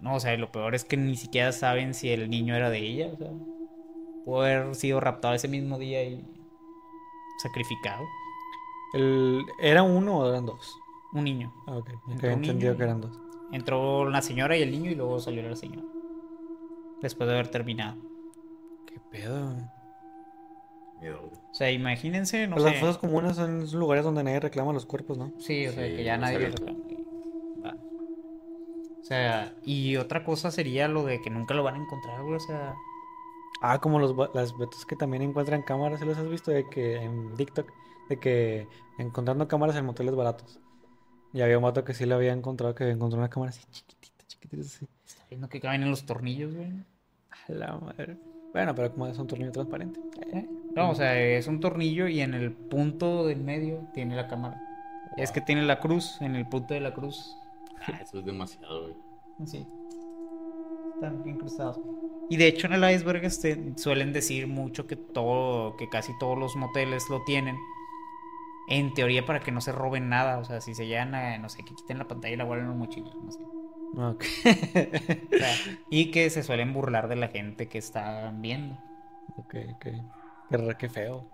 No, 0.00 0.16
o 0.16 0.20
sea, 0.20 0.36
lo 0.36 0.50
peor 0.50 0.74
es 0.74 0.84
que 0.84 0.96
ni 0.96 1.16
siquiera 1.16 1.52
saben 1.52 1.94
si 1.94 2.10
el 2.10 2.28
niño 2.28 2.56
era 2.56 2.70
de 2.70 2.78
ella. 2.78 3.10
O 3.12 3.16
sea, 3.16 3.30
pudo 4.24 4.42
haber 4.42 4.74
sido 4.74 5.00
raptado 5.00 5.34
ese 5.34 5.48
mismo 5.48 5.78
día 5.78 6.02
y 6.04 6.24
sacrificado. 7.42 8.04
El... 8.94 9.44
¿Era 9.58 9.82
uno 9.82 10.18
o 10.18 10.28
eran 10.28 10.46
dos? 10.46 10.78
Un 11.12 11.24
niño. 11.24 11.52
Ah, 11.66 11.76
ok. 11.76 11.90
Entendido 12.22 12.76
que 12.76 12.82
eran 12.82 13.00
dos. 13.00 13.18
Entró 13.52 14.08
la 14.08 14.22
señora 14.22 14.56
y 14.56 14.62
el 14.62 14.70
niño 14.70 14.90
y 14.90 14.94
luego 14.94 15.18
salió 15.20 15.42
la 15.48 15.56
señora. 15.56 15.86
Después 17.02 17.26
de 17.28 17.34
haber 17.34 17.48
terminado. 17.48 17.96
¿Qué 18.86 18.98
pedo? 19.10 19.56
Miedo. 21.00 21.20
O 21.50 21.54
sea, 21.54 21.70
imagínense, 21.70 22.46
no 22.46 22.56
Pues 22.56 22.64
sé. 22.64 22.70
las 22.70 22.80
fosas 22.80 22.98
comunes 22.98 23.36
son 23.36 23.70
lugares 23.72 24.04
donde 24.04 24.22
nadie 24.24 24.40
reclama 24.40 24.72
los 24.72 24.86
cuerpos, 24.86 25.18
¿no? 25.18 25.32
Sí, 25.38 25.66
o 25.66 25.72
sea, 25.72 25.82
que 25.84 26.04
ya 26.04 26.16
nadie 26.16 26.38
reclama. 26.38 26.78
O 29.00 29.04
sea, 29.04 29.52
y 29.64 29.96
otra 29.96 30.24
cosa 30.24 30.50
sería 30.52 30.86
lo 30.86 31.04
de 31.04 31.20
que 31.20 31.28
nunca 31.28 31.54
lo 31.54 31.64
van 31.64 31.74
a 31.74 31.82
encontrar, 31.82 32.22
güey. 32.22 32.36
O 32.36 32.40
sea, 32.40 32.74
Ah, 33.60 33.80
como 33.80 33.98
los, 33.98 34.14
las 34.34 34.56
betas 34.56 34.84
que 34.84 34.96
también 34.96 35.22
encuentran 35.22 35.62
cámaras, 35.62 36.00
¿se 36.00 36.06
los 36.06 36.18
has 36.18 36.28
visto? 36.28 36.50
De 36.50 36.68
que 36.68 36.96
en 36.96 37.34
TikTok, 37.36 37.70
de 38.08 38.18
que 38.18 38.66
encontrando 38.98 39.46
cámaras 39.46 39.76
en 39.76 39.86
moteles 39.86 40.14
baratos. 40.14 40.60
Y 41.32 41.40
había 41.40 41.58
un 41.58 41.64
vato 41.64 41.84
que 41.84 41.94
sí 41.94 42.04
le 42.04 42.14
había 42.14 42.32
encontrado, 42.32 42.74
que 42.74 42.84
había 42.84 42.94
encontrado 42.94 43.22
una 43.22 43.30
cámara 43.30 43.50
así 43.50 43.64
chiquitita, 43.70 44.24
chiquitita, 44.26 44.62
así. 44.62 44.86
está 45.06 45.24
viendo 45.30 45.48
que 45.48 45.60
caben 45.60 45.82
en 45.82 45.90
los 45.90 46.04
tornillos, 46.04 46.54
güey. 46.54 46.72
A 47.48 47.52
la 47.52 47.76
madre. 47.76 48.18
Bueno, 48.52 48.74
pero 48.74 48.92
como 48.92 49.06
es 49.06 49.18
un 49.18 49.26
tornillo 49.26 49.52
transparente. 49.52 50.00
¿Eh? 50.32 50.46
No, 50.74 50.90
o 50.90 50.94
sea, 50.94 51.18
es 51.18 51.46
un 51.46 51.60
tornillo 51.60 52.06
y 52.06 52.20
en 52.20 52.34
el 52.34 52.52
punto 52.52 53.26
del 53.26 53.40
medio 53.40 53.88
tiene 53.94 54.14
la 54.14 54.28
cámara. 54.28 54.60
Es 55.16 55.32
que 55.32 55.40
tiene 55.40 55.62
la 55.62 55.80
cruz, 55.80 56.20
en 56.20 56.36
el 56.36 56.46
punto 56.48 56.74
de 56.74 56.80
la 56.80 56.92
cruz. 56.92 57.36
Ah, 57.86 58.00
eso 58.02 58.18
es 58.18 58.24
demasiado, 58.24 58.82
güey. 58.82 58.94
Sí. 59.46 59.66
Están 60.94 61.22
bien 61.22 61.38
cruzados. 61.38 61.80
Y 62.32 62.38
de 62.38 62.46
hecho 62.46 62.66
en 62.66 62.72
el 62.72 62.90
iceberg 62.90 63.22
este, 63.26 63.74
suelen 63.76 64.14
decir 64.14 64.46
mucho 64.46 64.86
que 64.86 64.96
todo, 64.96 65.76
que 65.76 65.90
casi 65.90 66.16
todos 66.18 66.38
los 66.38 66.56
moteles 66.56 67.10
lo 67.10 67.22
tienen. 67.24 67.58
En 68.68 68.94
teoría 68.94 69.26
para 69.26 69.40
que 69.40 69.52
no 69.52 69.60
se 69.60 69.70
roben 69.70 70.08
nada. 70.08 70.38
O 70.38 70.44
sea, 70.46 70.62
si 70.62 70.74
se 70.74 70.86
llegan 70.86 71.14
a, 71.14 71.36
no 71.36 71.50
sé, 71.50 71.62
que 71.62 71.74
quiten 71.74 71.98
la 71.98 72.08
pantalla 72.08 72.32
y 72.32 72.36
la 72.38 72.44
guarden 72.44 72.64
en 72.68 72.72
un 72.72 72.78
mochila. 72.78 73.10
No 73.22 73.30
sé. 73.32 73.40
Ok. 73.98 74.24
O 75.34 75.36
sea, 75.38 75.54
y 75.90 76.10
que 76.10 76.30
se 76.30 76.42
suelen 76.42 76.72
burlar 76.72 77.08
de 77.08 77.16
la 77.16 77.28
gente 77.28 77.68
que 77.68 77.76
está 77.76 78.32
viendo. 78.34 78.78
ok, 79.36 79.54
ok. 79.74 79.86
Qué, 80.78 80.88
feo. 80.88 81.28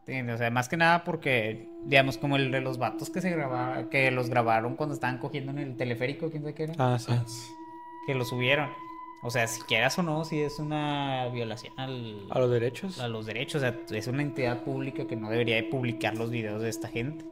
¿Entiendes? 0.00 0.34
O 0.34 0.38
sea, 0.38 0.50
más 0.50 0.68
que 0.68 0.76
nada 0.76 1.04
porque, 1.04 1.68
digamos, 1.84 2.18
como 2.18 2.34
el 2.34 2.50
de 2.50 2.62
los 2.62 2.78
vatos 2.78 3.10
que 3.10 3.20
se 3.20 3.30
grababa, 3.30 3.88
que 3.90 4.10
los 4.10 4.28
grabaron 4.28 4.74
cuando 4.74 4.96
estaban 4.96 5.18
cogiendo 5.18 5.52
en 5.52 5.58
el 5.58 5.76
teleférico, 5.76 6.30
quién 6.30 6.42
sabe 6.42 6.54
qué 6.54 6.64
era, 6.64 6.74
Ah, 6.78 6.98
sí. 6.98 7.12
que 8.08 8.14
lo 8.16 8.24
subieron. 8.24 8.70
O 9.26 9.30
sea, 9.30 9.46
si 9.46 9.62
quieras 9.62 9.98
o 9.98 10.02
no, 10.02 10.24
si 10.24 10.40
es 10.40 10.58
una 10.58 11.28
violación 11.32 11.72
al, 11.78 12.26
A 12.30 12.38
los 12.38 12.50
derechos. 12.50 13.00
a 13.00 13.08
los 13.08 13.24
derechos. 13.26 13.56
O 13.56 13.60
sea, 13.60 13.74
es 13.90 14.06
una 14.06 14.20
entidad 14.22 14.62
pública 14.62 15.06
que 15.06 15.16
no 15.16 15.30
debería 15.30 15.56
de 15.56 15.62
publicar 15.64 16.14
los 16.16 16.30
videos 16.30 16.60
de 16.60 16.68
esta 16.68 16.88
gente. 16.88 17.24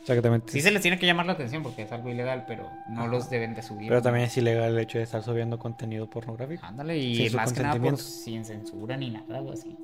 Exactamente. 0.00 0.52
Sí 0.52 0.60
se 0.60 0.70
les 0.70 0.82
tiene 0.82 0.98
que 0.98 1.06
llamar 1.06 1.26
la 1.26 1.32
atención 1.32 1.62
porque 1.62 1.82
es 1.82 1.90
algo 1.92 2.08
ilegal, 2.08 2.44
pero 2.46 2.68
no 2.88 3.02
Ajá. 3.02 3.08
los 3.10 3.30
deben 3.30 3.54
de 3.54 3.62
subir. 3.62 3.88
Pero 3.88 4.02
también 4.02 4.26
es 4.26 4.36
ilegal 4.36 4.72
el 4.72 4.78
hecho 4.78 4.98
de 4.98 5.04
estar 5.04 5.22
subiendo 5.22 5.58
contenido 5.58 6.08
pornográfico. 6.10 6.64
Ándale, 6.66 6.98
y 6.98 7.28
más 7.30 7.52
que 7.52 7.60
nada 7.62 7.74
por, 7.74 7.90
consentimiento. 7.90 8.02
sin 8.02 8.44
censura 8.44 8.96
ni 8.96 9.10
nada 9.10 9.40
o 9.40 9.52
así. 9.52 9.76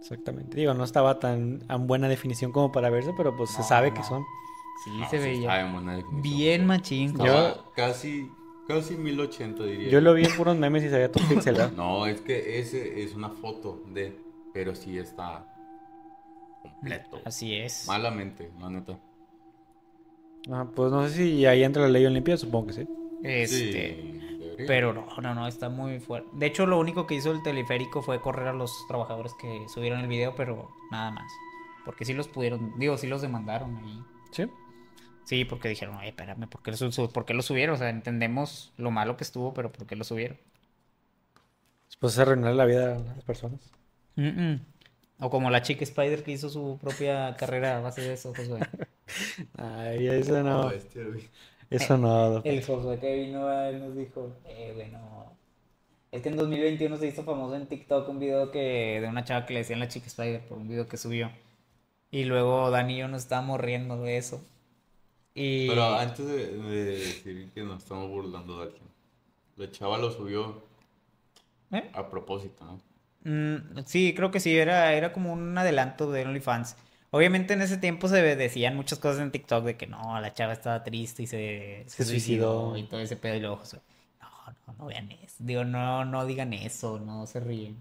Exactamente. 0.00 0.56
Digo, 0.56 0.74
no 0.74 0.84
estaba 0.84 1.18
tan 1.18 1.62
en 1.68 1.86
buena 1.86 2.08
definición 2.08 2.52
como 2.52 2.72
para 2.72 2.88
verse, 2.90 3.12
pero 3.16 3.36
pues 3.36 3.50
se 3.50 3.62
sabe 3.62 3.90
no. 3.90 3.96
que 3.96 4.02
son. 4.02 4.24
Sí, 4.84 4.90
No, 4.98 5.10
se 5.10 5.18
veía 5.18 5.70
bien 6.22 6.66
machín. 6.66 7.14
Yo- 7.18 7.70
casi, 7.74 8.30
casi 8.74 8.96
1080 8.96 9.64
diría. 9.64 9.88
Yo 9.88 10.00
lo 10.00 10.14
vi 10.14 10.24
en 10.24 10.36
puros 10.36 10.56
memes 10.56 10.84
y 10.84 10.88
se 10.88 10.94
veía 10.94 11.10
todo 11.10 11.24
pixelado. 11.28 11.70
No, 11.76 12.06
es 12.06 12.20
que 12.20 12.58
ese 12.60 13.02
es 13.02 13.14
una 13.14 13.30
foto 13.30 13.82
de, 13.92 14.16
pero 14.52 14.74
sí 14.74 14.98
está 14.98 15.46
completo. 16.62 17.20
Así 17.24 17.56
es. 17.56 17.86
Malamente, 17.86 18.50
la 18.60 18.70
neta. 18.70 18.98
Ah, 20.50 20.66
pues 20.74 20.90
no 20.90 21.06
sé 21.06 21.14
si 21.14 21.46
ahí 21.46 21.62
entra 21.62 21.82
la 21.82 21.88
ley 21.88 22.06
olimpia, 22.06 22.36
supongo 22.36 22.68
que 22.68 22.72
sí. 22.72 22.88
Este, 23.22 23.58
Sí, 24.56 24.64
pero 24.66 24.92
no, 24.92 25.06
no, 25.20 25.34
no, 25.34 25.46
está 25.46 25.68
muy 25.68 26.00
fuerte. 26.00 26.28
De 26.32 26.46
hecho, 26.46 26.66
lo 26.66 26.78
único 26.78 27.06
que 27.06 27.14
hizo 27.14 27.30
el 27.30 27.42
teleférico 27.42 28.02
fue 28.02 28.20
correr 28.20 28.48
a 28.48 28.52
los 28.52 28.86
trabajadores 28.88 29.32
que 29.34 29.66
subieron 29.68 30.00
el 30.00 30.06
video, 30.06 30.34
pero 30.34 30.70
nada 30.90 31.10
más. 31.10 31.30
Porque 31.84 32.04
sí 32.04 32.12
los 32.12 32.28
pudieron, 32.28 32.78
digo, 32.78 32.96
sí 32.96 33.06
los 33.06 33.22
demandaron 33.22 33.76
ahí. 33.76 34.02
Sí. 34.30 34.46
Sí, 35.30 35.44
porque 35.44 35.68
dijeron, 35.68 35.94
oye, 35.94 36.08
espérame, 36.08 36.48
¿por 36.48 36.60
qué, 36.60 36.72
lo, 36.72 37.08
por 37.10 37.24
qué 37.24 37.34
lo 37.34 37.42
subieron? 37.42 37.76
O 37.76 37.78
sea, 37.78 37.88
entendemos 37.88 38.72
lo 38.76 38.90
malo 38.90 39.16
que 39.16 39.22
estuvo, 39.22 39.54
pero 39.54 39.70
¿por 39.70 39.86
qué 39.86 39.94
lo 39.94 40.02
subieron? 40.02 40.36
Pues 42.00 42.14
es 42.14 42.18
arruinar 42.18 42.52
la 42.54 42.64
vida 42.64 42.96
a 42.96 42.98
las 42.98 43.22
personas. 43.22 43.60
Mm-mm. 44.16 44.60
O 45.20 45.30
como 45.30 45.48
la 45.50 45.62
chica 45.62 45.84
Spider 45.84 46.24
que 46.24 46.32
hizo 46.32 46.48
su 46.48 46.78
propia 46.80 47.36
carrera 47.36 47.76
a 47.76 47.80
base 47.80 48.00
de 48.00 48.14
eso, 48.14 48.34
Josué. 48.34 48.58
Ay, 49.56 50.08
eso 50.08 50.42
no. 50.42 50.72
Eso 51.70 51.96
no. 51.96 52.42
El 52.42 52.64
Josué 52.64 52.98
que 52.98 53.14
vino, 53.14 53.52
él 53.52 53.78
nos 53.78 53.94
dijo, 53.94 54.32
eh, 54.46 54.72
bueno, 54.74 55.32
es 56.10 56.22
que 56.22 56.30
en 56.30 56.38
2021 56.38 56.96
se 56.96 57.06
hizo 57.06 57.22
famoso 57.22 57.54
en 57.54 57.68
TikTok 57.68 58.08
un 58.08 58.18
video 58.18 58.50
que 58.50 58.98
de 59.00 59.06
una 59.06 59.22
chava 59.22 59.46
que 59.46 59.52
le 59.52 59.60
decían 59.60 59.78
la 59.78 59.86
chica 59.86 60.08
Spider 60.08 60.40
por 60.40 60.58
un 60.58 60.66
video 60.66 60.88
que 60.88 60.96
subió. 60.96 61.30
Y 62.10 62.24
luego 62.24 62.68
Dani 62.72 62.94
y 62.94 62.98
yo 62.98 63.06
nos 63.06 63.22
estábamos 63.22 63.60
riendo 63.60 64.02
de 64.02 64.16
eso. 64.16 64.44
Y... 65.34 65.68
Pero 65.68 65.84
antes 65.94 66.26
de, 66.26 66.56
de 66.58 66.84
decir 66.84 67.50
que 67.52 67.62
nos 67.62 67.82
estamos 67.82 68.08
burlando 68.08 68.58
de 68.58 68.62
alguien, 68.64 68.82
la 69.56 69.70
chava 69.70 69.98
lo 69.98 70.10
subió 70.10 70.62
¿Eh? 71.72 71.90
a 71.92 72.08
propósito, 72.10 72.64
¿no? 72.64 72.80
Mm, 73.24 73.80
sí, 73.86 74.14
creo 74.14 74.30
que 74.30 74.40
sí, 74.40 74.56
era, 74.56 74.92
era 74.94 75.12
como 75.12 75.32
un 75.32 75.56
adelanto 75.56 76.10
de 76.10 76.24
OnlyFans. 76.24 76.76
Obviamente 77.10 77.54
en 77.54 77.62
ese 77.62 77.76
tiempo 77.76 78.08
se 78.08 78.22
decían 78.36 78.76
muchas 78.76 78.98
cosas 78.98 79.20
en 79.22 79.30
TikTok 79.32 79.64
de 79.64 79.76
que 79.76 79.86
no, 79.86 80.20
la 80.20 80.32
chava 80.32 80.52
estaba 80.52 80.82
triste 80.84 81.24
y 81.24 81.26
se, 81.26 81.84
Se 81.86 82.04
suicidó. 82.04 82.76
y 82.76 82.84
todo 82.84 83.00
ese 83.00 83.16
pedo 83.16 83.34
y 83.36 83.40
luego 83.40 83.60
no, 84.20 84.28
no, 84.66 84.74
no 84.78 84.86
vean 84.86 85.10
eso. 85.12 85.36
Digo, 85.40 85.64
no, 85.64 86.04
no 86.04 86.24
digan 86.26 86.52
eso, 86.52 86.98
no 87.00 87.26
se 87.26 87.40
ríen. 87.40 87.76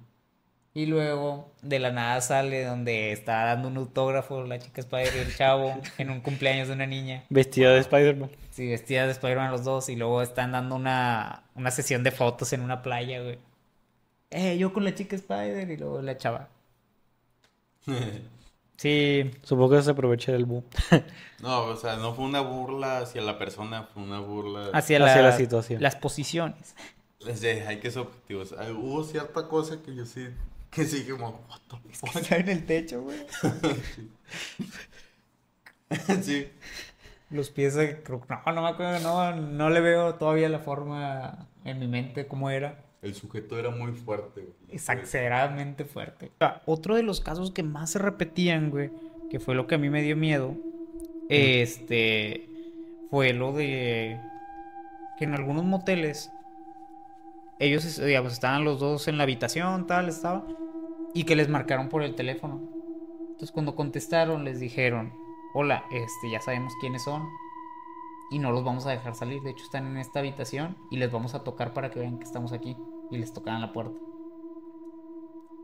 Y 0.73 0.86
luego 0.86 1.51
de 1.62 1.79
la 1.79 1.91
nada 1.91 2.21
sale 2.21 2.63
donde 2.63 3.12
está 3.12 3.45
dando 3.45 3.67
un 3.67 3.77
autógrafo 3.77 4.43
la 4.43 4.60
chica 4.60 4.82
Spider 4.82 5.13
y 5.15 5.19
el 5.19 5.36
chavo 5.36 5.82
en 5.97 6.10
un 6.12 6.21
cumpleaños 6.21 6.67
de 6.67 6.75
una 6.75 6.86
niña. 6.86 7.23
Vestido 7.29 7.73
de 7.73 7.79
Spider-Man. 7.79 8.29
Sí, 8.51 8.67
vestidas 8.69 9.08
de 9.08 9.13
Spider-Man 9.13 9.51
los 9.51 9.63
dos 9.63 9.89
y 9.89 9.95
luego 9.95 10.21
están 10.21 10.51
dando 10.51 10.75
una, 10.75 11.43
una 11.55 11.71
sesión 11.71 12.03
de 12.03 12.12
fotos 12.12 12.53
en 12.53 12.62
una 12.62 12.82
playa, 12.82 13.21
güey. 13.21 13.39
Eh, 14.32 14.58
yo 14.60 14.71
con 14.73 14.84
la 14.84 14.93
chica 14.93 15.15
Spider 15.15 15.69
y 15.69 15.77
luego 15.77 16.01
la 16.01 16.17
chava. 16.17 16.49
Sí, 18.77 19.29
Supongo 19.43 19.75
que 19.75 19.82
se 19.82 19.91
aprovecha 19.91 20.32
del 20.32 20.45
boom. 20.45 20.63
No, 21.41 21.63
o 21.63 21.75
sea, 21.75 21.97
no 21.97 22.13
fue 22.13 22.23
una 22.23 22.39
burla 22.39 22.99
hacia 22.99 23.21
la 23.21 23.38
persona, 23.38 23.84
fue 23.93 24.03
una 24.03 24.19
burla 24.21 24.67
hacia, 24.73 24.77
Hacia 24.77 24.99
la, 24.99 25.21
la 25.21 25.32
situación. 25.38 25.82
Las 25.82 25.97
posiciones. 25.97 26.75
desde 27.25 27.67
hay 27.67 27.79
que 27.82 27.91
ser 27.91 28.03
objetivos. 28.03 28.55
Ah, 28.58 28.67
Hubo 28.71 29.03
cierta 29.03 29.49
cosa 29.49 29.82
que 29.82 29.93
yo 29.93 30.05
sí, 30.05 30.29
que 30.69 30.86
sí 30.86 31.05
como, 31.10 31.45
what 31.49 31.62
the 31.69 31.93
fuck? 31.93 32.15
Está 32.15 32.38
en 32.38 32.49
el 32.49 32.65
techo, 32.65 33.01
güey. 33.01 33.17
sí. 36.21 36.47
Los 37.29 37.49
pies 37.49 37.75
de... 37.75 38.03
No, 38.08 38.53
no 38.53 38.62
me 38.62 38.69
acuerdo, 38.69 38.99
no, 38.99 39.36
no 39.36 39.69
le 39.69 39.82
veo 39.82 40.15
todavía 40.15 40.49
la 40.49 40.60
forma 40.60 41.47
en 41.63 41.79
mi 41.79 41.88
mente 41.88 42.27
como 42.27 42.49
era. 42.49 42.84
El 43.01 43.15
sujeto 43.15 43.58
era 43.58 43.69
muy 43.69 43.93
fuerte, 43.93 44.41
güey. 44.41 44.53
exageradamente 44.75 45.86
fuerte. 45.86 46.32
Otro 46.65 46.95
de 46.95 47.03
los 47.03 47.21
casos 47.21 47.51
que 47.51 47.63
más 47.63 47.91
se 47.91 47.99
repetían, 47.99 48.71
güey, 48.71 48.91
que 49.29 49.39
fue 49.39 49.55
lo 49.55 49.67
que 49.67 49.75
a 49.75 49.77
mí 49.77 49.89
me 49.89 50.01
dio 50.01 50.17
miedo, 50.17 50.55
este, 51.29 52.49
fue 53.10 53.34
lo 53.34 53.53
de 53.53 54.19
que 55.17 55.25
en 55.25 55.34
algunos 55.34 55.63
moteles, 55.63 56.32
ellos, 57.60 57.84
estaban 57.86 58.63
los 58.63 58.80
dos 58.80 59.08
en 59.10 59.17
la 59.17 59.24
habitación, 59.24 59.86
tal, 59.86 60.08
estaba, 60.08 60.48
y 61.13 61.26
que 61.26 61.36
les 61.36 61.50
marcaron 61.50 61.89
por 61.89 62.04
el 62.04 62.15
teléfono. 62.15 62.62
Entonces 63.22 63.52
cuando 63.52 63.76
contestaron 63.76 64.45
les 64.45 64.60
dijeron, 64.60 65.13
hola, 65.54 65.84
este, 65.91 66.32
ya 66.32 66.39
sabemos 66.39 66.74
quiénes 66.80 67.04
son. 67.04 67.28
Y 68.32 68.39
no 68.39 68.52
los 68.52 68.63
vamos 68.63 68.86
a 68.86 68.91
dejar 68.91 69.15
salir. 69.15 69.41
De 69.41 69.52
hecho, 69.52 69.63
están 69.63 69.88
en 69.88 69.98
esta 69.98 70.19
habitación 70.19 70.78
y 70.91 70.98
les 70.98 71.12
vamos 71.12 71.34
a 71.34 71.43
tocar 71.43 71.74
para 71.74 71.89
que 71.89 72.00
vean 72.00 72.19
que 72.19 72.26
estamos 72.26 72.54
aquí. 72.54 72.78
Y 73.10 73.17
les 73.17 73.34
tocaban 73.34 73.60
la 73.60 73.74
puerta. 73.74 74.00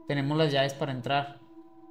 Tenemos 0.07 0.35
las 0.35 0.51
llaves 0.51 0.73
para 0.73 0.91
entrar. 0.91 1.39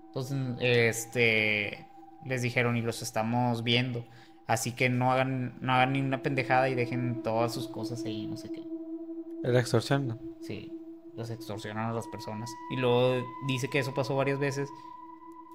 Entonces, 0.06 0.36
este, 0.58 1.86
les 2.24 2.42
dijeron 2.42 2.76
y 2.76 2.82
los 2.82 3.02
estamos 3.02 3.62
viendo. 3.62 4.04
Así 4.48 4.72
que 4.72 4.88
no 4.88 5.12
hagan, 5.12 5.58
no 5.60 5.72
hagan 5.72 5.92
ni 5.92 6.00
una 6.00 6.22
pendejada 6.22 6.68
y 6.68 6.74
dejen 6.74 7.22
todas 7.22 7.54
sus 7.54 7.68
cosas 7.68 8.04
ahí, 8.04 8.26
no 8.26 8.36
sé 8.36 8.50
qué. 8.50 8.73
Era 9.44 9.60
extorsión, 9.60 10.08
¿no? 10.08 10.18
Sí, 10.40 10.72
los 11.16 11.30
extorsionan 11.30 11.90
a 11.90 11.92
las 11.92 12.08
personas. 12.08 12.50
Y 12.70 12.76
luego 12.76 13.24
dice 13.46 13.68
que 13.68 13.78
eso 13.78 13.94
pasó 13.94 14.16
varias 14.16 14.38
veces. 14.38 14.68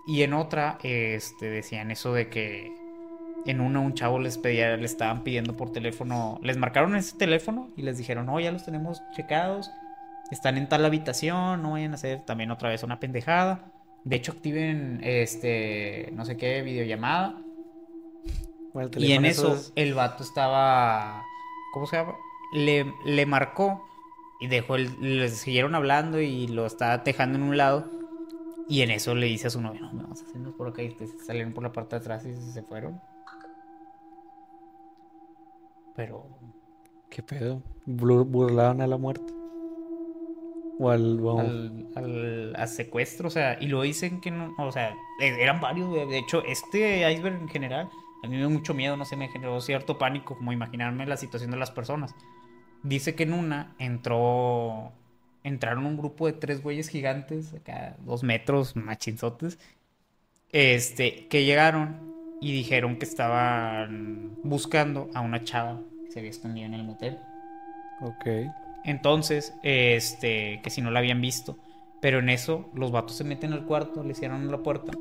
Y 0.08 0.21
en 0.23 0.34
otra, 0.34 0.78
este, 0.84 1.49
decían 1.49 1.91
eso 1.91 2.13
de 2.13 2.30
que 2.30 2.71
en 3.45 3.62
una 3.62 3.80
un 3.80 3.93
chavo 3.93 4.19
les 4.19 4.38
pedía, 4.38 4.75
le 4.78 4.86
estaban 4.86 5.23
pidiendo 5.23 5.56
por 5.58 5.71
teléfono, 5.71 6.39
les 6.43 6.58
marcaron 6.58 6.95
ese 6.95 7.17
teléfono 7.17 7.69
y 7.75 7.82
les 7.82 7.97
dijeron, 7.97 8.25
no, 8.28 8.39
ya 8.39 8.52
los 8.52 8.65
tenemos 8.65 9.02
checados, 9.15 9.69
están 10.32 10.58
en 10.58 10.69
tal 10.69 10.86
habitación, 10.86 11.62
no 11.62 11.71
vayan 11.71 11.91
a 11.91 11.95
hacer 11.95 12.25
también 12.25 12.52
otra 12.52 12.69
vez 12.69 12.84
una 12.84 12.99
pendejada. 12.99 13.71
De 14.04 14.15
hecho, 14.17 14.32
activen, 14.34 14.99
este, 15.04 16.10
no 16.13 16.25
sé 16.25 16.38
qué, 16.38 16.62
videollamada. 16.62 17.41
Bueno, 18.73 18.89
Y 18.97 19.12
en 19.13 19.25
eso 19.25 19.56
es- 19.56 19.73
el 19.75 19.93
vato 19.93 20.23
estaba. 20.23 21.23
¿Cómo 21.73 21.86
se 21.88 21.97
llama? 21.97 22.15
Le, 22.52 22.94
le 23.06 23.26
marcó 23.26 23.86
y 24.40 24.48
dejó 24.48 24.76
el. 24.76 25.18
Les 25.20 25.38
siguieron 25.38 25.76
hablando 25.76 26.20
y 26.20 26.48
lo 26.48 26.66
estaba 26.66 27.04
tejando 27.04 27.38
en 27.38 27.44
un 27.44 27.58
lado. 27.58 27.86
Y 28.68 28.82
en 28.82 28.92
eso 28.92 29.16
le 29.16 29.28
dice 29.28 29.48
a 29.48 29.50
su 29.50 29.62
novia: 29.62 29.82
No, 29.82 29.94
me 29.94 30.04
vamos 30.04 30.22
a 30.22 30.26
hacernos 30.26 30.54
por 30.56 30.68
acá. 30.68 30.82
Y 30.82 30.96
salieron 31.26 31.54
por 31.54 31.64
la 31.64 31.72
parte 31.72 31.96
de 31.96 32.02
atrás 32.02 32.26
y 32.26 32.34
se 32.52 32.64
fueron. 32.64 33.00
Pero. 35.96 36.26
¿Qué 37.10 37.24
pedo? 37.24 37.62
Bur- 37.86 38.26
¿Burlaban 38.26 38.82
a 38.82 38.88
la 38.88 38.98
muerte? 38.98 39.34
O 40.80 40.90
al... 40.90 41.20
o- 41.26 41.40
Al, 41.40 41.88
al, 41.96 42.56
al 42.56 42.68
secuestro, 42.68 43.28
o 43.28 43.32
sea, 43.32 43.58
y 43.60 43.68
lo 43.68 43.82
dicen 43.82 44.22
que 44.22 44.32
no, 44.32 44.54
o 44.58 44.72
sea, 44.72 44.94
e- 45.20 45.42
eran 45.42 45.60
varios. 45.60 45.92
De 45.94 46.18
hecho, 46.18 46.44
este 46.46 47.12
iceberg 47.12 47.36
en 47.42 47.50
general, 47.50 47.90
a 48.24 48.28
mí 48.28 48.34
me 48.36 48.38
dio 48.38 48.50
mucho 48.50 48.74
miedo, 48.74 48.96
no 48.96 49.04
sé, 49.06 49.18
me 49.18 49.28
generó 49.28 49.60
cierto 49.60 49.98
pánico, 49.98 50.38
como 50.38 50.54
imaginarme 50.54 51.06
la 51.06 51.18
situación 51.18 51.52
de 51.52 51.58
las 51.58 51.72
personas. 51.72 52.16
Dice 52.84 53.15
que 53.15 53.24
en 53.24 53.34
una 53.34 53.76
entró, 53.78 54.92
entraron 55.44 55.86
un 55.86 55.98
grupo 55.98 56.28
de 56.28 56.34
tres 56.34 56.62
güeyes 56.62 56.88
gigantes, 56.89 57.54
acá 57.54 57.98
dos 58.06 58.24
metros, 58.24 58.76
machinzotes, 58.76 59.60
este, 60.52 61.28
que 61.28 61.44
llegaron 61.44 62.13
y 62.42 62.54
dijeron 62.54 62.98
que 62.98 63.06
estaban 63.06 64.38
buscando 64.44 65.10
a 65.13 65.22
una 65.22 65.44
chava 65.44 65.82
que 66.06 66.12
se 66.12 66.20
había 66.20 66.32
escondido 66.32 66.68
en 66.68 66.74
el 66.74 66.84
motel. 66.84 67.18
Ok. 68.02 68.26
Entonces, 68.86 69.54
este, 69.62 70.62
que 70.63 70.70
si 70.70 70.82
no 70.82 70.92
la 70.92 71.00
habían 71.00 71.22
visto. 71.22 71.58
Pero 72.02 72.20
en 72.20 72.30
eso, 72.30 72.70
los 72.74 72.92
vatos 72.92 73.18
se 73.18 73.26
meten 73.26 73.52
al 73.52 73.65
cuarto, 73.65 74.04
le 74.04 74.13
cierran 74.13 74.50
la 74.50 74.60
puerta. 74.60 74.94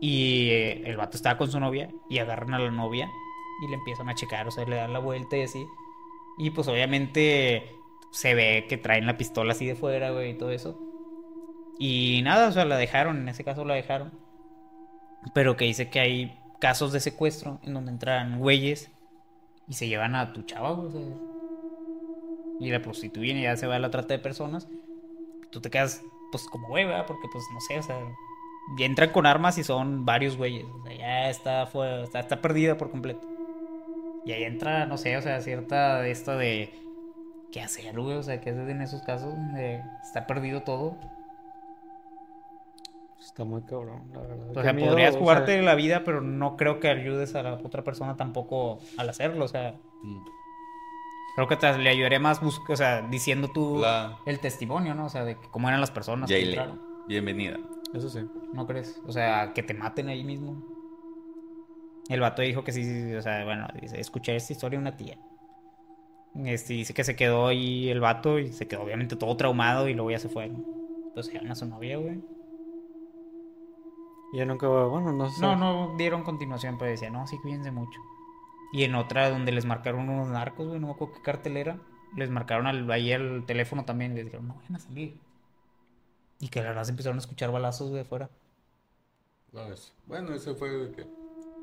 Y 0.00 0.50
eh, 0.50 0.82
el 0.84 0.96
vato 0.96 1.16
estaba 1.16 1.38
con 1.38 1.50
su 1.50 1.58
novia 1.58 1.88
y 2.10 2.18
agarran 2.18 2.54
a 2.54 2.58
la 2.58 2.70
novia 2.70 3.08
y 3.62 3.68
le 3.68 3.76
empiezan 3.76 4.08
a 4.08 4.14
checar, 4.14 4.46
o 4.46 4.50
sea, 4.50 4.64
le 4.64 4.76
dan 4.76 4.92
la 4.92 4.98
vuelta 4.98 5.36
y 5.36 5.42
así. 5.42 5.66
Y 6.38 6.50
pues 6.50 6.68
obviamente 6.68 7.70
se 8.12 8.34
ve 8.34 8.66
que 8.68 8.76
traen 8.76 9.06
la 9.06 9.16
pistola 9.16 9.52
así 9.52 9.66
de 9.66 9.74
fuera, 9.74 10.10
güey, 10.10 10.30
y 10.30 10.34
todo 10.34 10.50
eso. 10.50 10.78
Y 11.78 12.20
nada, 12.22 12.48
o 12.48 12.52
sea, 12.52 12.64
la 12.64 12.76
dejaron, 12.76 13.18
en 13.18 13.28
ese 13.28 13.44
caso 13.44 13.64
la 13.64 13.74
dejaron. 13.74 14.12
Pero 15.34 15.56
que 15.56 15.64
dice 15.64 15.90
que 15.90 16.00
hay 16.00 16.38
casos 16.60 16.92
de 16.92 17.00
secuestro 17.00 17.60
en 17.62 17.74
donde 17.74 17.92
entran 17.92 18.38
güeyes 18.38 18.90
y 19.68 19.74
se 19.74 19.88
llevan 19.88 20.14
a 20.14 20.32
tu 20.32 20.42
chava, 20.42 20.72
güey, 20.72 20.90
y 22.60 22.70
la 22.70 22.82
prostituyen 22.82 23.38
y 23.38 23.42
ya 23.42 23.56
se 23.56 23.66
va 23.66 23.76
a 23.76 23.78
la 23.78 23.90
trata 23.90 24.14
de 24.14 24.18
personas, 24.18 24.68
tú 25.50 25.60
te 25.60 25.70
quedas 25.70 26.02
pues 26.30 26.44
como 26.44 26.68
güey, 26.68 26.84
¿verdad? 26.84 27.06
Porque 27.06 27.28
pues 27.30 27.44
no 27.52 27.60
sé, 27.60 27.78
o 27.78 27.82
sea, 27.82 27.96
entran 28.78 29.10
con 29.10 29.26
armas 29.26 29.58
y 29.58 29.64
son 29.64 30.04
varios 30.04 30.36
güeyes, 30.36 30.64
o 30.64 30.82
sea, 30.82 30.96
ya 30.96 31.30
está, 31.30 31.66
fue, 31.66 32.02
está 32.02 32.40
perdida 32.40 32.76
por 32.76 32.90
completo. 32.90 33.27
Y 34.28 34.32
ahí 34.32 34.44
entra, 34.44 34.84
no 34.84 34.98
sé, 34.98 35.16
o 35.16 35.22
sea, 35.22 35.40
cierta 35.40 36.02
de 36.02 36.10
esta 36.10 36.36
de 36.36 36.70
qué 37.50 37.62
hacer, 37.62 37.98
güey, 37.98 38.14
o 38.14 38.22
sea, 38.22 38.42
qué 38.42 38.50
hacer 38.50 38.68
en 38.68 38.82
esos 38.82 39.00
casos 39.00 39.32
donde 39.34 39.82
está 40.02 40.26
perdido 40.26 40.62
todo. 40.64 40.98
Está 43.18 43.44
muy 43.44 43.62
cabrón, 43.62 44.02
la 44.12 44.20
verdad. 44.20 44.50
O 44.54 44.62
sea, 44.62 44.72
miedo, 44.74 44.90
podrías 44.90 45.10
o 45.10 45.12
sea, 45.12 45.20
jugarte 45.22 45.62
la 45.62 45.74
vida, 45.74 46.02
pero 46.04 46.20
no 46.20 46.58
creo 46.58 46.78
que 46.78 46.88
ayudes 46.88 47.34
a 47.36 47.42
la 47.42 47.54
otra 47.54 47.82
persona 47.84 48.16
tampoco 48.18 48.80
al 48.98 49.08
hacerlo, 49.08 49.46
o 49.46 49.48
sea, 49.48 49.74
Mm. 50.02 50.18
creo 51.36 51.48
que 51.48 51.56
te, 51.56 51.78
le 51.78 51.88
ayudaría 51.88 52.20
más, 52.20 52.40
o 52.42 52.76
sea, 52.76 53.00
diciendo 53.08 53.48
tú 53.52 53.78
La 53.80 54.18
el 54.26 54.40
testimonio, 54.40 54.94
¿no? 54.94 55.06
O 55.06 55.08
sea, 55.08 55.24
de 55.24 55.36
que 55.36 55.48
cómo 55.50 55.68
eran 55.68 55.80
las 55.80 55.90
personas. 55.90 56.28
que 56.28 56.34
Jayle, 56.34 56.50
entraron. 56.50 56.80
bienvenida. 57.08 57.56
Eso 57.94 58.10
sí. 58.10 58.28
¿No 58.52 58.66
crees? 58.66 59.00
O 59.06 59.12
sea, 59.12 59.54
que 59.54 59.62
te 59.62 59.72
maten 59.72 60.08
ahí 60.08 60.22
mismo. 60.22 60.62
El 62.08 62.20
vato 62.20 62.42
dijo 62.42 62.64
que 62.64 62.72
sí, 62.72 62.84
sí, 62.84 63.14
o 63.14 63.22
sea, 63.22 63.44
bueno, 63.44 63.66
dice, 63.80 64.00
escuché 64.00 64.34
esta 64.36 64.52
historia 64.52 64.78
de 64.78 64.82
una 64.82 64.96
tía. 64.96 65.18
Este, 66.44 66.72
dice 66.74 66.94
que 66.94 67.04
se 67.04 67.16
quedó 67.16 67.48
ahí 67.48 67.88
el 67.90 68.00
vato 68.00 68.38
y 68.38 68.52
se 68.52 68.66
quedó 68.68 68.82
obviamente 68.82 69.16
todo 69.16 69.36
traumado 69.36 69.88
y 69.88 69.94
luego 69.94 70.10
ya 70.10 70.18
se 70.18 70.28
fue. 70.28 70.44
Entonces 70.44 71.32
llevan 71.32 71.50
a 71.50 71.54
su 71.54 71.66
novia, 71.66 71.96
güey. 71.98 72.20
Yo 74.32 74.44
nunca, 74.44 74.68
bueno, 74.68 75.12
no 75.12 75.30
sé. 75.30 75.40
No, 75.40 75.56
no 75.56 75.96
dieron 75.96 76.22
continuación, 76.22 76.76
pero 76.78 76.90
decía, 76.90 77.10
no, 77.10 77.26
sí, 77.26 77.38
cuídense 77.38 77.70
mucho. 77.70 77.98
Y 78.72 78.84
en 78.84 78.94
otra 78.94 79.30
donde 79.30 79.52
les 79.52 79.64
marcaron 79.64 80.08
unos 80.08 80.28
narcos, 80.28 80.68
güey, 80.68 80.78
no 80.80 80.88
me 80.88 80.92
acuerdo 80.92 81.14
qué 81.14 81.22
cartelera. 81.22 81.78
Les 82.16 82.30
marcaron 82.30 82.66
al, 82.66 82.90
ahí 82.90 83.10
el 83.12 83.44
teléfono 83.46 83.84
también 83.84 84.12
y 84.12 84.16
les 84.16 84.24
dijeron, 84.26 84.48
no 84.48 84.54
vayan 84.54 84.76
a 84.76 84.78
salir. 84.78 85.18
Y 86.40 86.48
que 86.48 86.60
la 86.62 86.68
verdad 86.68 86.84
se 86.84 86.90
empezaron 86.90 87.16
a 87.18 87.20
escuchar 87.20 87.50
balazos 87.50 87.90
de 87.92 88.00
afuera. 88.00 88.28
No, 89.52 89.62
es- 89.72 89.92
Bueno, 90.06 90.34
ese 90.34 90.54
fue 90.54 90.70
de 90.70 90.92
que. 90.92 91.06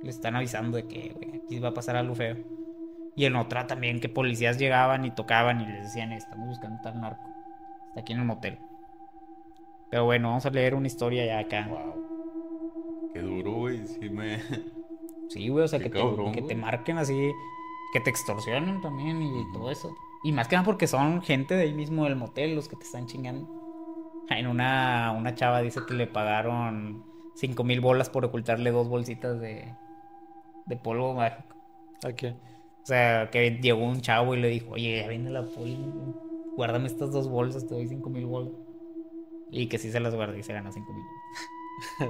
Le 0.04 0.10
están 0.10 0.36
avisando 0.36 0.78
de 0.78 0.88
que, 0.88 1.14
güey, 1.16 1.42
aquí 1.44 1.60
va 1.60 1.70
a 1.70 1.74
pasar 1.74 1.96
algo 1.96 2.16
feo. 2.16 2.38
Y 3.16 3.26
en 3.26 3.36
otra 3.36 3.66
también 3.66 4.00
que 4.00 4.10
policías 4.10 4.58
llegaban 4.58 5.06
y 5.06 5.12
tocaban 5.12 5.62
y 5.62 5.66
les 5.66 5.84
decían, 5.84 6.12
estamos 6.12 6.48
buscando 6.48 6.82
tal 6.82 7.00
narco. 7.00 7.30
Está 7.90 8.02
aquí 8.02 8.14
en 8.14 8.20
el 8.20 8.26
motel. 8.26 8.60
Pero 9.90 10.06
bueno, 10.06 10.30
vamos 10.30 10.46
a 10.46 10.50
leer 10.50 10.76
una 10.76 10.88
historia 10.88 11.26
ya 11.26 11.40
acá. 11.40 11.68
Wow. 11.70 13.12
Qué 13.14 13.22
duro, 13.22 13.54
güey. 13.54 13.88
Sí 13.88 14.10
me. 14.10 14.40
Sí, 15.28 15.50
güey, 15.50 15.66
o 15.66 15.68
sea, 15.68 15.80
Qué 15.80 15.90
que, 15.90 16.00
te, 16.00 16.32
que 16.34 16.42
te 16.44 16.56
marquen 16.56 17.00
así, 17.00 17.32
que 17.92 18.00
te 18.00 18.12
extorsionen 18.12 18.80
también 18.82 19.24
y 19.24 19.52
todo 19.54 19.72
eso. 19.72 19.92
Y 20.24 20.32
más 20.32 20.48
que 20.48 20.56
nada 20.56 20.66
porque 20.66 20.86
son 20.86 21.24
gente 21.24 21.56
de 21.56 21.64
ahí 21.64 21.74
mismo 21.74 22.04
del 22.04 22.16
motel 22.16 22.54
los 22.54 22.68
que 22.68 22.76
te 22.76 22.84
están 22.84 23.08
chingando. 23.08 23.50
En 24.30 24.46
una, 24.46 25.16
una 25.18 25.34
chava 25.34 25.62
dice 25.62 25.82
que 25.88 25.96
le 25.96 26.06
pagaron 26.06 27.04
cinco 27.34 27.64
mil 27.64 27.82
bolas 27.82 28.10
por 28.10 28.24
ocultarle 28.24 28.70
dos 28.70 28.88
bolsitas 28.88 29.40
de, 29.40 29.74
de 30.66 30.78
polvo 30.78 31.14
mágico. 31.14 31.56
¿A 32.04 32.12
quién? 32.12 32.34
O 32.84 32.86
sea, 32.86 33.30
que 33.32 33.50
llegó 33.62 33.84
un 33.84 34.02
chavo 34.02 34.36
y 34.36 34.40
le 34.42 34.48
dijo, 34.50 34.72
oye, 34.72 35.02
ya 35.02 35.08
viene 35.08 35.32
la 35.32 35.44
poli, 35.44 35.78
guárdame 36.56 36.88
estas 36.88 37.12
dos 37.12 37.28
bolsas, 37.28 37.66
te 37.68 37.74
doy 37.74 37.88
cinco 37.88 38.10
mil 38.10 38.26
bolas. 38.26 38.54
Y 39.52 39.68
que 39.68 39.78
sí 39.78 39.92
se 39.92 40.00
las 40.00 40.14
guarda 40.16 40.38
y 40.38 40.44
se 40.44 40.54
gana 40.54 40.72
cinco 40.72 40.94
mil. 40.94 41.04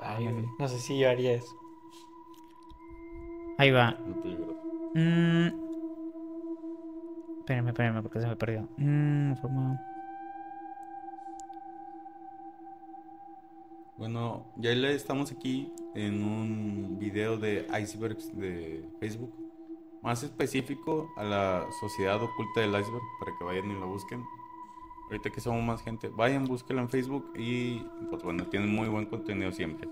Ay, 0.00 0.28
no 0.58 0.68
sé 0.68 0.78
si 0.78 0.98
yo 0.98 1.08
haría 1.08 1.34
eso. 1.34 1.56
Ahí 3.58 3.70
va. 3.72 3.90
No 4.06 4.14
te 4.22 4.28
digo. 4.28 4.54
Mm. 4.94 5.48
Espérenme, 7.40 7.70
espérenme, 7.70 8.02
porque 8.02 8.20
se 8.20 8.26
me 8.28 8.36
perdió. 8.36 8.68
Mm, 8.76 9.34
forma- 9.36 9.80
Bueno, 13.98 14.46
ya 14.56 14.70
estamos 14.70 15.32
aquí 15.32 15.72
en 15.96 16.22
un 16.22 16.98
video 17.00 17.36
de 17.36 17.66
icebergs 17.82 18.34
de 18.38 18.84
Facebook. 19.00 19.34
Más 20.02 20.22
específico 20.22 21.10
a 21.16 21.24
la 21.24 21.66
sociedad 21.80 22.22
oculta 22.22 22.60
del 22.60 22.70
iceberg 22.70 23.02
para 23.18 23.32
que 23.36 23.44
vayan 23.44 23.68
y 23.72 23.74
lo 23.74 23.88
busquen. 23.88 24.24
Ahorita 25.10 25.30
que 25.30 25.40
somos 25.40 25.64
más 25.64 25.82
gente, 25.82 26.10
vayan, 26.10 26.44
búsquenlo 26.44 26.82
en 26.82 26.88
Facebook 26.88 27.32
y 27.36 27.80
pues 28.08 28.22
bueno, 28.22 28.46
tienen 28.46 28.72
muy 28.72 28.88
buen 28.88 29.06
contenido 29.06 29.50
siempre. 29.50 29.88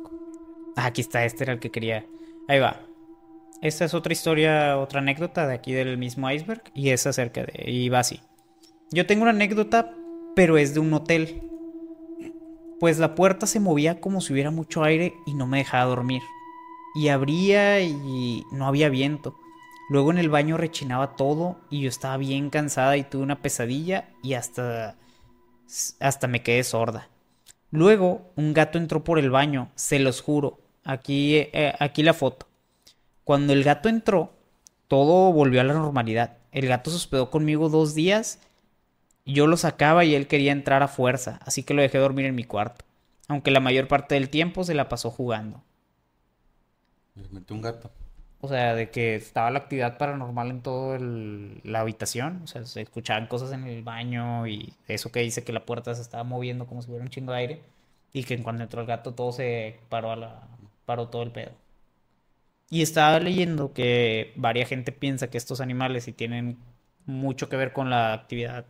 Ah, 0.76 0.86
aquí 0.86 1.00
está, 1.00 1.24
este 1.24 1.42
era 1.42 1.54
el 1.54 1.58
que 1.58 1.72
quería. 1.72 2.06
Ahí 2.46 2.60
va. 2.60 2.82
Esta 3.60 3.86
es 3.86 3.94
otra 3.94 4.12
historia, 4.12 4.78
otra 4.78 5.00
anécdota 5.00 5.48
de 5.48 5.54
aquí 5.54 5.72
del 5.72 5.98
mismo 5.98 6.30
iceberg. 6.30 6.62
Y 6.74 6.90
es 6.90 7.08
acerca 7.08 7.42
de. 7.42 7.68
Y 7.68 7.88
va 7.88 8.00
así. 8.00 8.20
Yo 8.92 9.04
tengo 9.04 9.22
una 9.22 9.32
anécdota, 9.32 9.92
pero 10.36 10.58
es 10.58 10.74
de 10.74 10.80
un 10.80 10.92
hotel. 10.92 11.42
Pues 12.78 12.98
la 12.98 13.14
puerta 13.14 13.46
se 13.46 13.60
movía 13.60 14.00
como 14.00 14.20
si 14.20 14.32
hubiera 14.32 14.50
mucho 14.50 14.84
aire 14.84 15.14
y 15.26 15.34
no 15.34 15.46
me 15.46 15.58
dejaba 15.58 15.84
dormir. 15.86 16.22
Y 16.94 17.08
abría 17.08 17.80
y 17.80 18.44
no 18.52 18.66
había 18.66 18.88
viento. 18.88 19.36
Luego 19.88 20.10
en 20.10 20.18
el 20.18 20.28
baño 20.28 20.56
rechinaba 20.56 21.16
todo 21.16 21.58
y 21.70 21.82
yo 21.82 21.88
estaba 21.88 22.16
bien 22.16 22.50
cansada 22.50 22.96
y 22.96 23.04
tuve 23.04 23.22
una 23.22 23.40
pesadilla 23.40 24.08
y 24.22 24.34
hasta 24.34 24.96
hasta 26.00 26.26
me 26.26 26.42
quedé 26.42 26.64
sorda. 26.64 27.08
Luego 27.70 28.32
un 28.36 28.52
gato 28.52 28.78
entró 28.78 29.04
por 29.04 29.18
el 29.18 29.30
baño, 29.30 29.70
se 29.74 29.98
los 29.98 30.20
juro. 30.20 30.58
Aquí 30.84 31.36
eh, 31.36 31.74
aquí 31.78 32.02
la 32.02 32.14
foto. 32.14 32.46
Cuando 33.24 33.52
el 33.52 33.64
gato 33.64 33.88
entró, 33.88 34.34
todo 34.88 35.32
volvió 35.32 35.60
a 35.60 35.64
la 35.64 35.74
normalidad. 35.74 36.38
El 36.52 36.66
gato 36.66 36.90
se 36.90 36.96
hospedó 36.96 37.30
conmigo 37.30 37.68
dos 37.68 37.94
días. 37.94 38.40
Yo 39.26 39.46
lo 39.48 39.56
sacaba 39.56 40.04
y 40.04 40.14
él 40.14 40.28
quería 40.28 40.52
entrar 40.52 40.82
a 40.82 40.88
fuerza, 40.88 41.40
así 41.44 41.64
que 41.64 41.74
lo 41.74 41.82
dejé 41.82 41.98
dormir 41.98 42.26
en 42.26 42.36
mi 42.36 42.44
cuarto. 42.44 42.84
Aunque 43.28 43.50
la 43.50 43.60
mayor 43.60 43.88
parte 43.88 44.14
del 44.14 44.30
tiempo 44.30 44.64
se 44.64 44.74
la 44.74 44.88
pasó 44.88 45.10
jugando. 45.10 45.62
Les 47.16 47.32
metí 47.32 47.52
un 47.52 47.60
gato. 47.60 47.90
O 48.40 48.48
sea, 48.48 48.74
de 48.74 48.90
que 48.90 49.16
estaba 49.16 49.50
la 49.50 49.58
actividad 49.60 49.98
paranormal 49.98 50.50
en 50.50 50.62
toda 50.62 50.98
la 51.00 51.80
habitación. 51.80 52.42
O 52.44 52.46
sea, 52.46 52.64
se 52.64 52.82
escuchaban 52.82 53.26
cosas 53.26 53.52
en 53.52 53.64
el 53.64 53.82
baño 53.82 54.46
y 54.46 54.74
eso 54.86 55.10
que 55.10 55.20
dice 55.20 55.42
que 55.42 55.52
la 55.52 55.64
puerta 55.66 55.94
se 55.94 56.02
estaba 56.02 56.22
moviendo 56.22 56.66
como 56.66 56.82
si 56.82 56.88
hubiera 56.88 57.04
un 57.04 57.10
chingo 57.10 57.32
de 57.32 57.38
aire. 57.38 57.62
Y 58.12 58.24
que 58.24 58.40
cuando 58.42 58.62
entró 58.62 58.80
el 58.80 58.86
gato 58.86 59.14
todo 59.14 59.32
se 59.32 59.80
paró 59.88 60.12
a 60.12 60.16
la... 60.16 60.48
paró 60.84 61.08
todo 61.08 61.22
el 61.22 61.32
pedo. 61.32 61.52
Y 62.70 62.82
estaba 62.82 63.18
leyendo 63.20 63.72
que 63.72 64.32
varia 64.36 64.66
gente 64.66 64.92
piensa 64.92 65.28
que 65.30 65.38
estos 65.38 65.60
animales 65.60 66.04
sí 66.04 66.12
tienen 66.12 66.58
mucho 67.06 67.48
que 67.48 67.56
ver 67.56 67.72
con 67.72 67.90
la 67.90 68.12
actividad 68.12 68.66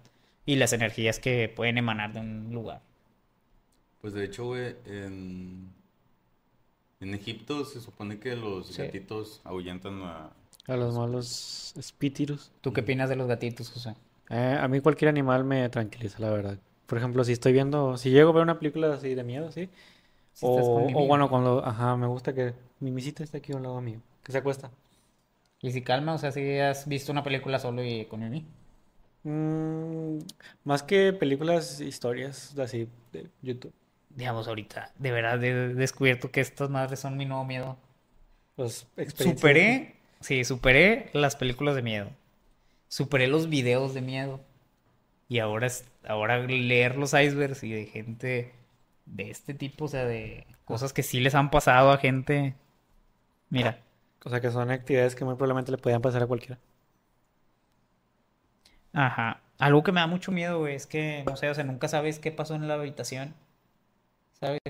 y 0.46 0.56
las 0.56 0.72
energías 0.72 1.18
que 1.20 1.48
pueden 1.48 1.78
emanar 1.78 2.12
de 2.14 2.20
un 2.20 2.50
lugar. 2.52 2.80
Pues 4.00 4.14
de 4.14 4.24
hecho, 4.24 4.44
güey, 4.46 4.74
en, 4.86 5.70
en 7.00 7.14
Egipto 7.14 7.64
se 7.64 7.80
supone 7.80 8.18
que 8.18 8.36
los 8.36 8.76
Sí. 8.76 8.76
gatitos 8.76 9.40
ahuyentan 9.44 10.02
a... 10.02 10.30
A 10.68 10.76
los 10.76 10.94
malos 10.94 11.72
espíritus. 11.78 12.52
¿Tú 12.60 12.74
qué 12.74 12.82
opinas 12.82 13.08
de 13.08 13.16
los 13.16 13.28
gatitos, 13.28 13.70
José? 13.70 13.94
Eh, 14.30 14.58
a 14.60 14.66
mí 14.68 14.80
cualquier 14.80 15.08
animal 15.08 15.44
me 15.44 15.68
tranquiliza, 15.68 16.18
la 16.20 16.30
verdad. 16.30 16.58
Por 16.86 16.98
ejemplo, 16.98 17.24
si 17.24 17.32
estoy 17.32 17.52
viendo, 17.52 17.96
si 17.96 18.10
llego 18.10 18.30
a 18.30 18.32
ver 18.32 18.42
una 18.42 18.58
película 18.58 18.92
así 18.94 19.14
de 19.14 19.24
miedo, 19.24 19.50
sí. 19.52 19.68
Si 20.34 20.46
estás 20.46 20.70
O, 20.70 20.90
o 20.94 21.06
bueno, 21.06 21.28
cuando, 21.28 21.64
ajá, 21.64 21.96
me 21.96 22.06
gusta 22.06 22.34
que 22.34 22.54
mi 22.80 22.90
misita 22.90 23.22
esté 23.24 23.38
aquí 23.38 23.52
a 23.52 23.56
un 23.56 23.62
lado 23.64 23.80
mío, 23.82 24.00
que 24.22 24.32
se 24.32 24.38
acuesta. 24.38 24.70
¿Y 25.60 25.70
si 25.72 25.82
calma? 25.82 26.14
O 26.14 26.18
sea, 26.18 26.32
si 26.32 26.58
has 26.60 26.88
visto 26.88 27.12
una 27.12 27.22
película 27.22 27.58
solo 27.58 27.84
y 27.84 28.06
con 28.06 28.20
Mimi. 28.20 28.46
Mm, 29.26 30.18
más 30.62 30.84
que 30.84 31.12
películas, 31.12 31.80
historias 31.80 32.56
así 32.60 32.88
de 33.12 33.28
YouTube. 33.42 33.72
Digamos, 34.10 34.46
ahorita, 34.46 34.92
de 34.98 35.10
verdad 35.10 35.42
he 35.42 35.74
descubierto 35.74 36.30
que 36.30 36.40
estas 36.40 36.70
madres 36.70 37.00
son 37.00 37.16
mi 37.16 37.26
nuevo 37.26 37.44
miedo. 37.44 37.76
Experiencias. 38.56 39.40
Superé, 39.40 39.96
sí, 40.20 40.44
superé 40.44 41.10
las 41.12 41.34
películas 41.34 41.74
de 41.74 41.82
miedo. 41.82 42.10
Superé 42.86 43.26
los 43.26 43.48
videos 43.48 43.94
de 43.94 44.00
miedo. 44.00 44.40
Y 45.28 45.40
ahora 45.40 45.66
es, 45.66 45.84
ahora 46.06 46.38
leer 46.38 46.96
los 46.96 47.12
icebergs 47.12 47.64
y 47.64 47.72
de 47.72 47.86
gente 47.86 48.52
de 49.06 49.30
este 49.30 49.54
tipo, 49.54 49.86
o 49.86 49.88
sea, 49.88 50.04
de 50.04 50.46
cosas 50.64 50.92
que 50.92 51.02
sí 51.02 51.18
les 51.18 51.34
han 51.34 51.50
pasado 51.50 51.90
a 51.90 51.98
gente. 51.98 52.54
Mira, 53.50 53.82
O 54.24 54.30
sea, 54.30 54.40
que 54.40 54.50
son 54.52 54.70
actividades 54.70 55.16
que 55.16 55.24
muy 55.24 55.34
probablemente 55.34 55.72
le 55.72 55.78
podían 55.78 56.00
pasar 56.02 56.22
a 56.22 56.26
cualquiera. 56.28 56.60
Ajá. 58.96 59.42
Algo 59.58 59.82
que 59.84 59.92
me 59.92 60.00
da 60.00 60.06
mucho 60.08 60.32
miedo, 60.32 60.58
güey, 60.60 60.74
es 60.74 60.86
que, 60.86 61.22
no 61.26 61.36
sé, 61.36 61.48
o 61.50 61.54
sea, 61.54 61.64
nunca 61.64 61.88
sabes 61.88 62.18
qué 62.18 62.32
pasó 62.32 62.54
en 62.56 62.68
la 62.68 62.74
habitación. 62.74 63.34
¿Sabes? 64.40 64.60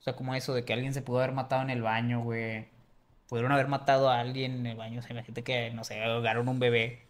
O 0.00 0.02
sea, 0.02 0.16
como 0.16 0.34
eso 0.34 0.54
de 0.54 0.64
que 0.64 0.72
alguien 0.74 0.94
se 0.94 1.02
pudo 1.02 1.18
haber 1.20 1.32
matado 1.32 1.62
en 1.62 1.70
el 1.70 1.82
baño, 1.82 2.22
güey. 2.22 2.68
Pudieron 3.28 3.52
haber 3.52 3.68
matado 3.68 4.10
a 4.10 4.20
alguien 4.20 4.54
en 4.54 4.66
el 4.66 4.76
baño. 4.76 5.00
O 5.00 5.02
sea, 5.02 5.12
imagínate 5.12 5.44
que, 5.44 5.70
no 5.72 5.84
sé, 5.84 6.02
ahogaron 6.04 6.48
un 6.48 6.60
bebé. 6.60 7.06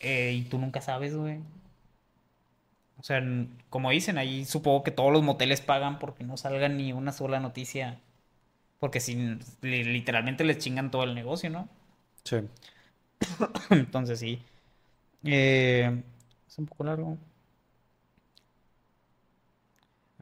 Eh, 0.00 0.32
y 0.34 0.44
tú 0.44 0.58
nunca 0.58 0.80
sabes, 0.80 1.16
güey. 1.16 1.40
O 2.98 3.02
sea, 3.02 3.22
como 3.70 3.90
dicen, 3.90 4.18
ahí 4.18 4.44
supongo 4.44 4.82
que 4.82 4.90
todos 4.90 5.12
los 5.12 5.22
moteles 5.22 5.60
pagan 5.60 5.98
porque 5.98 6.24
no 6.24 6.36
salga 6.36 6.68
ni 6.68 6.92
una 6.92 7.12
sola 7.12 7.40
noticia. 7.40 8.00
Porque 8.80 9.00
si 9.00 9.16
li- 9.62 9.84
literalmente 9.84 10.44
les 10.44 10.58
chingan 10.58 10.90
todo 10.90 11.04
el 11.04 11.14
negocio, 11.16 11.50
¿no? 11.50 11.68
Sí. 12.24 12.48
Entonces 13.70 14.18
sí. 14.20 14.42
Eh, 15.24 16.02
es 16.46 16.58
un 16.58 16.66
poco 16.66 16.84
largo. 16.84 17.18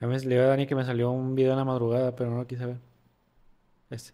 A 0.00 0.06
mí 0.06 0.12
me- 0.12 0.18
le 0.20 0.28
digo 0.34 0.42
a 0.42 0.46
Dani 0.48 0.66
que 0.66 0.74
me 0.74 0.84
salió 0.84 1.10
un 1.10 1.34
video 1.34 1.52
en 1.52 1.58
la 1.58 1.64
madrugada, 1.64 2.14
pero 2.14 2.28
no 2.30 2.36
lo 2.36 2.46
quise 2.46 2.66
ver. 2.66 2.78
Este. 3.90 4.12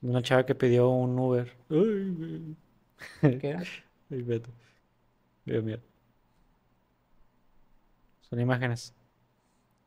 De 0.00 0.08
Una 0.10 0.22
chava 0.22 0.46
que 0.46 0.54
pidió 0.54 0.88
un 0.88 1.18
Uber. 1.18 1.52
Ay. 1.70 2.56
¿Qué 3.40 3.48
era? 3.50 3.62
Ay, 4.10 4.22
vete. 4.22 4.50
Dios 5.46 5.64
mío. 5.64 5.80
Son 8.28 8.40
imágenes. 8.40 8.92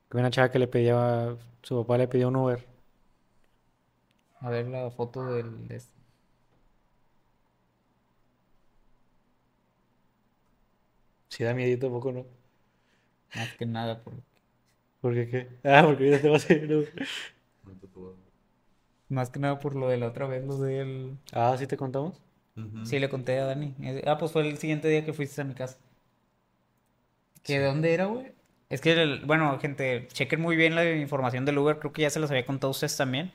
Que 0.09 0.17
Una 0.17 0.29
chava 0.31 0.51
que 0.51 0.59
le 0.59 0.67
pedía, 0.67 1.35
su 1.61 1.75
papá 1.81 1.97
le 1.97 2.07
pidió 2.09 2.27
un 2.29 2.35
Uber. 2.35 2.65
A 4.39 4.49
ver 4.49 4.67
la 4.67 4.89
foto 4.89 5.25
del... 5.25 5.67
de 5.67 5.75
este. 5.75 5.96
Si 11.37 11.43
da 11.43 11.53
miedito, 11.53 11.91
poco 11.91 12.11
no. 12.11 12.25
Más 13.35 13.53
que 13.57 13.65
nada 13.67 14.03
por... 14.03 14.13
¿Por 15.01 15.13
qué 15.13 15.27
qué? 15.29 15.47
Ah, 15.63 15.83
porque 15.85 16.09
ya 16.09 16.19
te 16.19 16.29
vas 16.29 16.49
a 16.49 16.53
ir. 16.53 16.73
un. 16.75 16.85
Más 19.09 19.29
que 19.29 19.39
nada 19.39 19.59
por 19.59 19.75
lo 19.75 19.87
de 19.87 19.97
la 19.97 20.07
otra 20.07 20.25
vez, 20.25 20.43
lo 20.43 20.57
del... 20.57 21.17
Ah, 21.31 21.55
¿sí 21.59 21.67
te 21.67 21.77
contamos? 21.77 22.19
Sí, 22.83 22.97
le 22.97 23.07
conté 23.07 23.37
a 23.37 23.45
Dani. 23.45 23.75
Ah, 24.07 24.17
pues 24.17 24.31
fue 24.31 24.41
el 24.47 24.57
siguiente 24.57 24.87
día 24.87 25.05
que 25.05 25.13
fuiste 25.13 25.39
a 25.41 25.43
mi 25.43 25.53
casa. 25.53 25.77
¿Que 27.43 27.59
de 27.59 27.65
dónde 27.65 27.93
era, 27.93 28.05
güey? 28.05 28.31
Es 28.69 28.81
que, 28.81 28.91
el- 28.93 29.23
bueno, 29.25 29.59
gente, 29.59 30.07
chequen 30.11 30.41
muy 30.41 30.55
bien 30.55 30.73
la 30.75 30.89
información 30.91 31.45
del 31.45 31.57
Uber. 31.59 31.77
Creo 31.79 31.93
que 31.93 32.01
ya 32.01 32.09
se 32.09 32.19
los 32.19 32.31
había 32.31 32.45
contado 32.45 32.69
a 32.69 32.71
ustedes 32.71 32.97
también. 32.97 33.31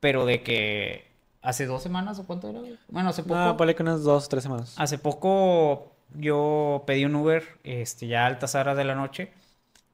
Pero 0.00 0.24
de 0.26 0.42
que 0.42 1.04
hace 1.42 1.66
dos 1.66 1.82
semanas 1.82 2.18
o 2.20 2.26
cuánto 2.26 2.48
era, 2.48 2.60
güey? 2.60 2.78
Bueno, 2.88 3.10
hace 3.10 3.22
poco. 3.22 3.34
Ah, 3.34 3.54
vale 3.58 3.74
que 3.74 3.82
unas 3.82 4.02
dos, 4.04 4.28
tres 4.28 4.44
semanas. 4.44 4.74
Hace 4.78 4.98
poco 4.98 5.92
yo 6.14 6.84
pedí 6.86 7.04
un 7.04 7.14
Uber, 7.16 7.44
este, 7.64 8.06
ya 8.06 8.24
a 8.24 8.26
altas 8.26 8.54
horas 8.54 8.76
de 8.76 8.84
la 8.84 8.94
noche. 8.94 9.32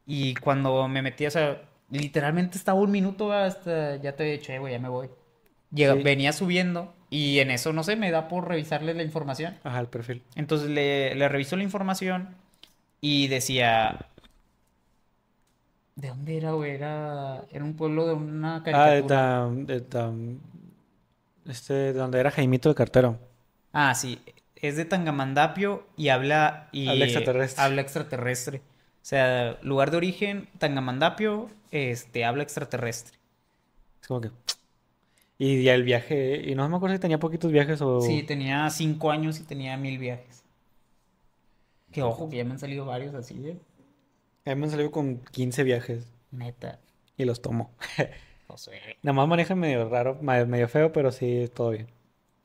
Y 0.06 0.34
cuando 0.36 0.88
me 0.88 1.02
metí, 1.02 1.26
o 1.26 1.30
sea, 1.30 1.62
literalmente 1.90 2.56
estaba 2.58 2.80
un 2.80 2.90
minuto 2.90 3.32
hasta, 3.32 3.96
ya 3.96 4.14
te 4.16 4.24
he 4.28 4.38
dicho, 4.38 4.52
güey, 4.58 4.72
ya 4.72 4.78
me 4.78 4.88
voy. 4.88 5.08
Llega- 5.72 5.94
Sí. 5.94 6.02
Venía 6.02 6.32
subiendo 6.32 6.94
y 7.10 7.40
en 7.40 7.50
eso, 7.50 7.72
no 7.74 7.82
sé, 7.84 7.96
me 7.96 8.10
da 8.10 8.26
por 8.28 8.48
revisarle 8.48 8.94
la 8.94 9.02
información. 9.02 9.56
Ajá, 9.64 9.80
el 9.80 9.86
perfil. 9.88 10.22
Entonces 10.34 10.70
le, 10.70 11.14
le 11.14 11.28
reviso 11.28 11.56
la 11.56 11.62
información 11.62 12.34
y 13.02 13.28
decía... 13.28 14.06
¿De 15.96 16.08
dónde 16.08 16.36
era, 16.36 16.52
güey? 16.52 16.70
Era, 16.72 17.44
era 17.50 17.64
un 17.64 17.74
pueblo 17.74 18.06
de 18.06 18.14
una 18.14 18.56
Ah, 18.56 18.60
de 18.60 18.64
caricatura. 18.72 19.08
tam, 19.08 19.66
de 19.66 19.88
tam- 19.90 20.38
este, 21.46 21.74
de 21.74 21.92
donde 21.92 22.20
era 22.20 22.30
Jaimito 22.30 22.68
el 22.68 22.74
cartero. 22.76 23.18
Ah, 23.72 23.94
sí. 23.94 24.18
Es 24.60 24.76
de 24.76 24.84
Tangamandapio 24.84 25.86
y 25.96 26.08
habla... 26.08 26.68
Y 26.72 26.88
Habla 26.88 27.04
extraterrestre. 27.04 27.62
Habla 27.62 27.80
extraterrestre. 27.82 28.58
O 28.58 29.06
sea, 29.08 29.58
lugar 29.62 29.90
de 29.90 29.96
origen, 29.96 30.48
Tangamandapio, 30.58 31.50
este, 31.70 32.24
habla 32.24 32.42
extraterrestre. 32.42 33.18
Es 34.00 34.08
como 34.08 34.20
que... 34.20 34.30
Y 35.40 35.62
ya 35.62 35.74
el 35.74 35.84
viaje... 35.84 36.42
Y 36.44 36.56
no 36.56 36.68
me 36.68 36.76
acuerdo 36.76 36.96
si 36.96 37.00
tenía 37.00 37.20
poquitos 37.20 37.52
viajes 37.52 37.80
o... 37.80 38.00
Sí, 38.00 38.24
tenía 38.24 38.68
cinco 38.70 39.12
años 39.12 39.38
y 39.38 39.44
tenía 39.44 39.76
mil 39.76 39.96
viajes. 39.98 40.42
Que 41.92 42.02
ojo, 42.02 42.28
que 42.28 42.38
ya 42.38 42.44
me 42.44 42.52
han 42.52 42.58
salido 42.58 42.84
varios 42.84 43.14
así, 43.14 43.40
¿eh? 43.46 43.56
A 44.44 44.54
mí 44.54 44.62
me 44.62 44.68
salió 44.68 44.90
con 44.90 45.18
15 45.18 45.62
viajes. 45.62 46.06
Neta. 46.32 46.80
Y 47.16 47.24
los 47.24 47.40
tomo. 47.40 47.70
Nada 49.02 49.12
más 49.12 49.28
manejan 49.28 49.58
medio 49.58 49.88
raro, 49.88 50.18
medio 50.22 50.68
feo, 50.68 50.92
pero 50.92 51.12
sí, 51.12 51.50
todo 51.54 51.70
bien. 51.70 51.88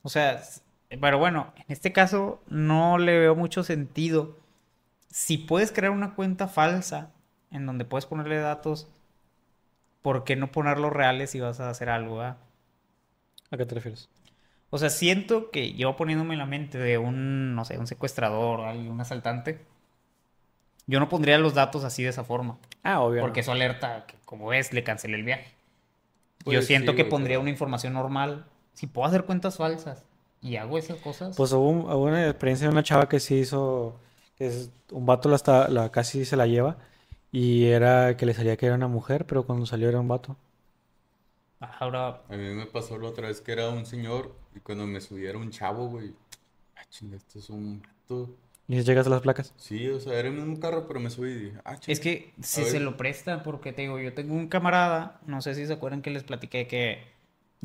O 0.04 0.10
sea, 0.10 0.44
pero 1.02 1.18
bueno, 1.20 1.54
en 1.58 1.66
este 1.70 1.94
caso 1.94 2.42
no 2.48 2.98
le 2.98 3.20
veo 3.20 3.36
mucho 3.36 3.64
sentido. 3.64 4.38
Si 5.10 5.38
puedes 5.40 5.72
crear 5.72 5.92
una 5.94 6.16
cuenta 6.16 6.48
falsa 6.48 7.14
en 7.52 7.66
donde 7.66 7.86
puedes 7.86 8.06
ponerle 8.08 8.38
datos, 8.40 8.90
¿por 10.04 10.24
qué 10.24 10.36
no 10.36 10.52
ponerlos 10.52 10.94
reales 10.94 11.32
si 11.32 11.40
vas 11.40 11.60
a 11.60 11.68
hacer 11.70 11.90
algo? 11.90 12.22
ah? 12.22 12.38
¿A 13.52 13.58
qué 13.58 13.66
te 13.66 13.76
refieres? 13.76 14.10
O 14.72 14.78
sea, 14.78 14.90
siento 14.90 15.52
que 15.52 15.74
yo 15.74 15.96
poniéndome 15.96 16.34
en 16.34 16.40
la 16.40 16.46
mente 16.46 16.78
de 16.78 16.98
un, 16.98 17.56
no 17.56 17.64
sé, 17.66 17.78
un 17.78 17.88
secuestrador 17.88 18.60
o 18.62 18.72
un 18.74 19.00
asaltante, 19.00 19.66
yo 20.88 21.00
no 21.00 21.10
pondría 21.10 21.38
los 21.38 21.54
datos 21.54 21.84
así 21.84 22.04
de 22.04 22.10
esa 22.10 22.24
forma. 22.24 22.58
Ah, 22.84 23.02
obvio. 23.02 23.24
Porque 23.24 23.42
eso 23.42 23.52
alerta 23.52 24.06
que, 24.08 24.16
como 24.26 24.48
ves, 24.48 24.74
le 24.74 24.84
cancelé 24.84 25.16
el 25.18 25.24
viaje. 25.24 25.54
yo 26.48 26.62
Pues 26.62 26.68
siento 26.68 26.96
sí, 26.96 26.96
que 26.96 27.06
pondría 27.06 27.40
una 27.40 27.50
información 27.50 27.94
normal. 27.94 28.46
Si 28.74 28.88
puedo 28.88 29.08
hacer 29.08 29.26
cuentas 29.26 29.58
falsas 29.58 30.06
y 30.44 30.58
hago 30.58 30.78
esas 30.78 30.98
cosas, 31.00 31.36
Pues 31.36 31.52
hubo, 31.54 31.70
un- 31.70 31.82
hubo 31.92 32.04
una 32.06 32.28
experiencia 32.30 32.68
de 32.68 32.74
una 32.74 32.84
chava 32.84 33.10
que 33.10 33.20
sí 33.20 33.36
hizo, 33.40 34.00
que 34.38 34.48
es, 34.48 34.72
un 34.92 35.06
vato 35.06 35.30
la, 35.30 35.36
está- 35.36 35.68
la 35.70 35.92
casi 35.92 36.26
se 36.26 36.36
la 36.38 36.46
lleva 36.48 36.78
y 37.32 37.66
era 37.66 38.16
que 38.18 38.26
le 38.26 38.34
salía 38.34 38.58
que 38.58 38.68
era 38.68 38.76
una 38.76 38.88
mujer, 38.88 39.26
pero 39.26 39.46
cuando 39.46 39.66
salió 39.66 39.90
era 39.90 40.00
un 40.00 40.08
vato. 40.08 40.38
ahora 41.80 42.22
A 42.28 42.36
mí 42.36 42.44
me 42.54 42.66
pasó 42.66 42.98
la 42.98 43.08
otra 43.08 43.28
vez 43.30 43.40
que 43.40 43.54
era 43.54 43.70
un 43.70 43.86
señor 43.86 44.36
y 44.54 44.60
cuando 44.60 44.86
me 44.86 45.00
subí 45.00 45.26
era 45.26 45.38
un 45.38 45.52
chavo, 45.52 45.88
güey. 45.88 46.14
Ah, 46.76 46.86
chinga, 46.90 47.18
esto 47.18 47.40
es 47.40 47.50
un 47.50 47.82
vato. 47.82 48.36
Y 48.68 48.78
si 48.78 48.84
llegas 48.84 49.08
a 49.08 49.10
las 49.10 49.22
placas. 49.22 49.54
Sí, 49.58 49.88
o 49.90 50.00
sea, 50.00 50.20
era 50.20 50.28
el 50.30 50.36
mismo 50.36 50.60
carro, 50.60 50.88
pero 50.88 51.00
me 51.00 51.10
subí 51.10 51.30
y 51.32 51.40
dije, 51.46 51.60
ah, 51.66 51.78
chinga. 51.80 51.96
Es 51.96 52.00
que 52.00 52.34
si 52.42 52.66
se 52.66 52.80
lo 52.80 52.96
presta, 52.98 53.44
porque 53.44 53.74
te 53.74 53.82
digo, 53.84 54.00
yo 54.00 54.14
tengo 54.14 54.34
un 54.36 54.48
camarada, 54.48 55.20
no 55.28 55.42
sé 55.42 55.54
si 55.56 55.66
se 55.68 55.74
acuerdan 55.74 56.02
que 56.02 56.12
les 56.12 56.24
platiqué 56.24 56.68
que 56.68 57.04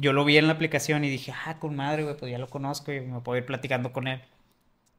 yo 0.01 0.13
lo 0.13 0.25
vi 0.25 0.37
en 0.39 0.47
la 0.47 0.53
aplicación 0.55 1.05
y 1.05 1.11
dije, 1.11 1.33
ah, 1.47 1.59
con 1.59 1.75
madre, 1.77 2.05
güey, 2.05 2.17
pues 2.17 2.31
ya 2.31 2.39
lo 2.39 2.47
conozco 2.49 2.93
y 2.93 3.01
me 3.01 3.21
puedo 3.21 3.37
ir 3.39 3.45
platicando 3.47 3.93
con 3.93 4.07
él. 4.09 4.21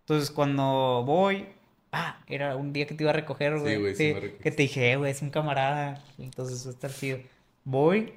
Entonces, 0.02 0.30
cuando 0.32 1.04
voy, 1.06 1.46
ah, 1.92 2.20
era 2.28 2.56
un 2.56 2.74
día 2.74 2.86
que 2.86 2.96
te 2.96 3.04
iba 3.04 3.12
a 3.12 3.14
recoger, 3.14 3.54
Sí, 3.56 3.60
güey, 3.62 3.78
güey, 3.80 3.96
sí 3.96 4.14
sí, 4.14 4.14
me 4.14 4.32
que 4.34 4.52
te 4.52 4.64
dije, 4.64 4.92
"Eh, 4.92 4.96
güey, 4.98 5.12
es 5.12 5.22
un 5.22 5.30
camarada, 5.30 6.04
entonces 6.18 6.66
va 6.66 6.72
a 6.72 6.74
estar 6.74 6.92
chido. 6.92 7.20
Voy 7.64 8.14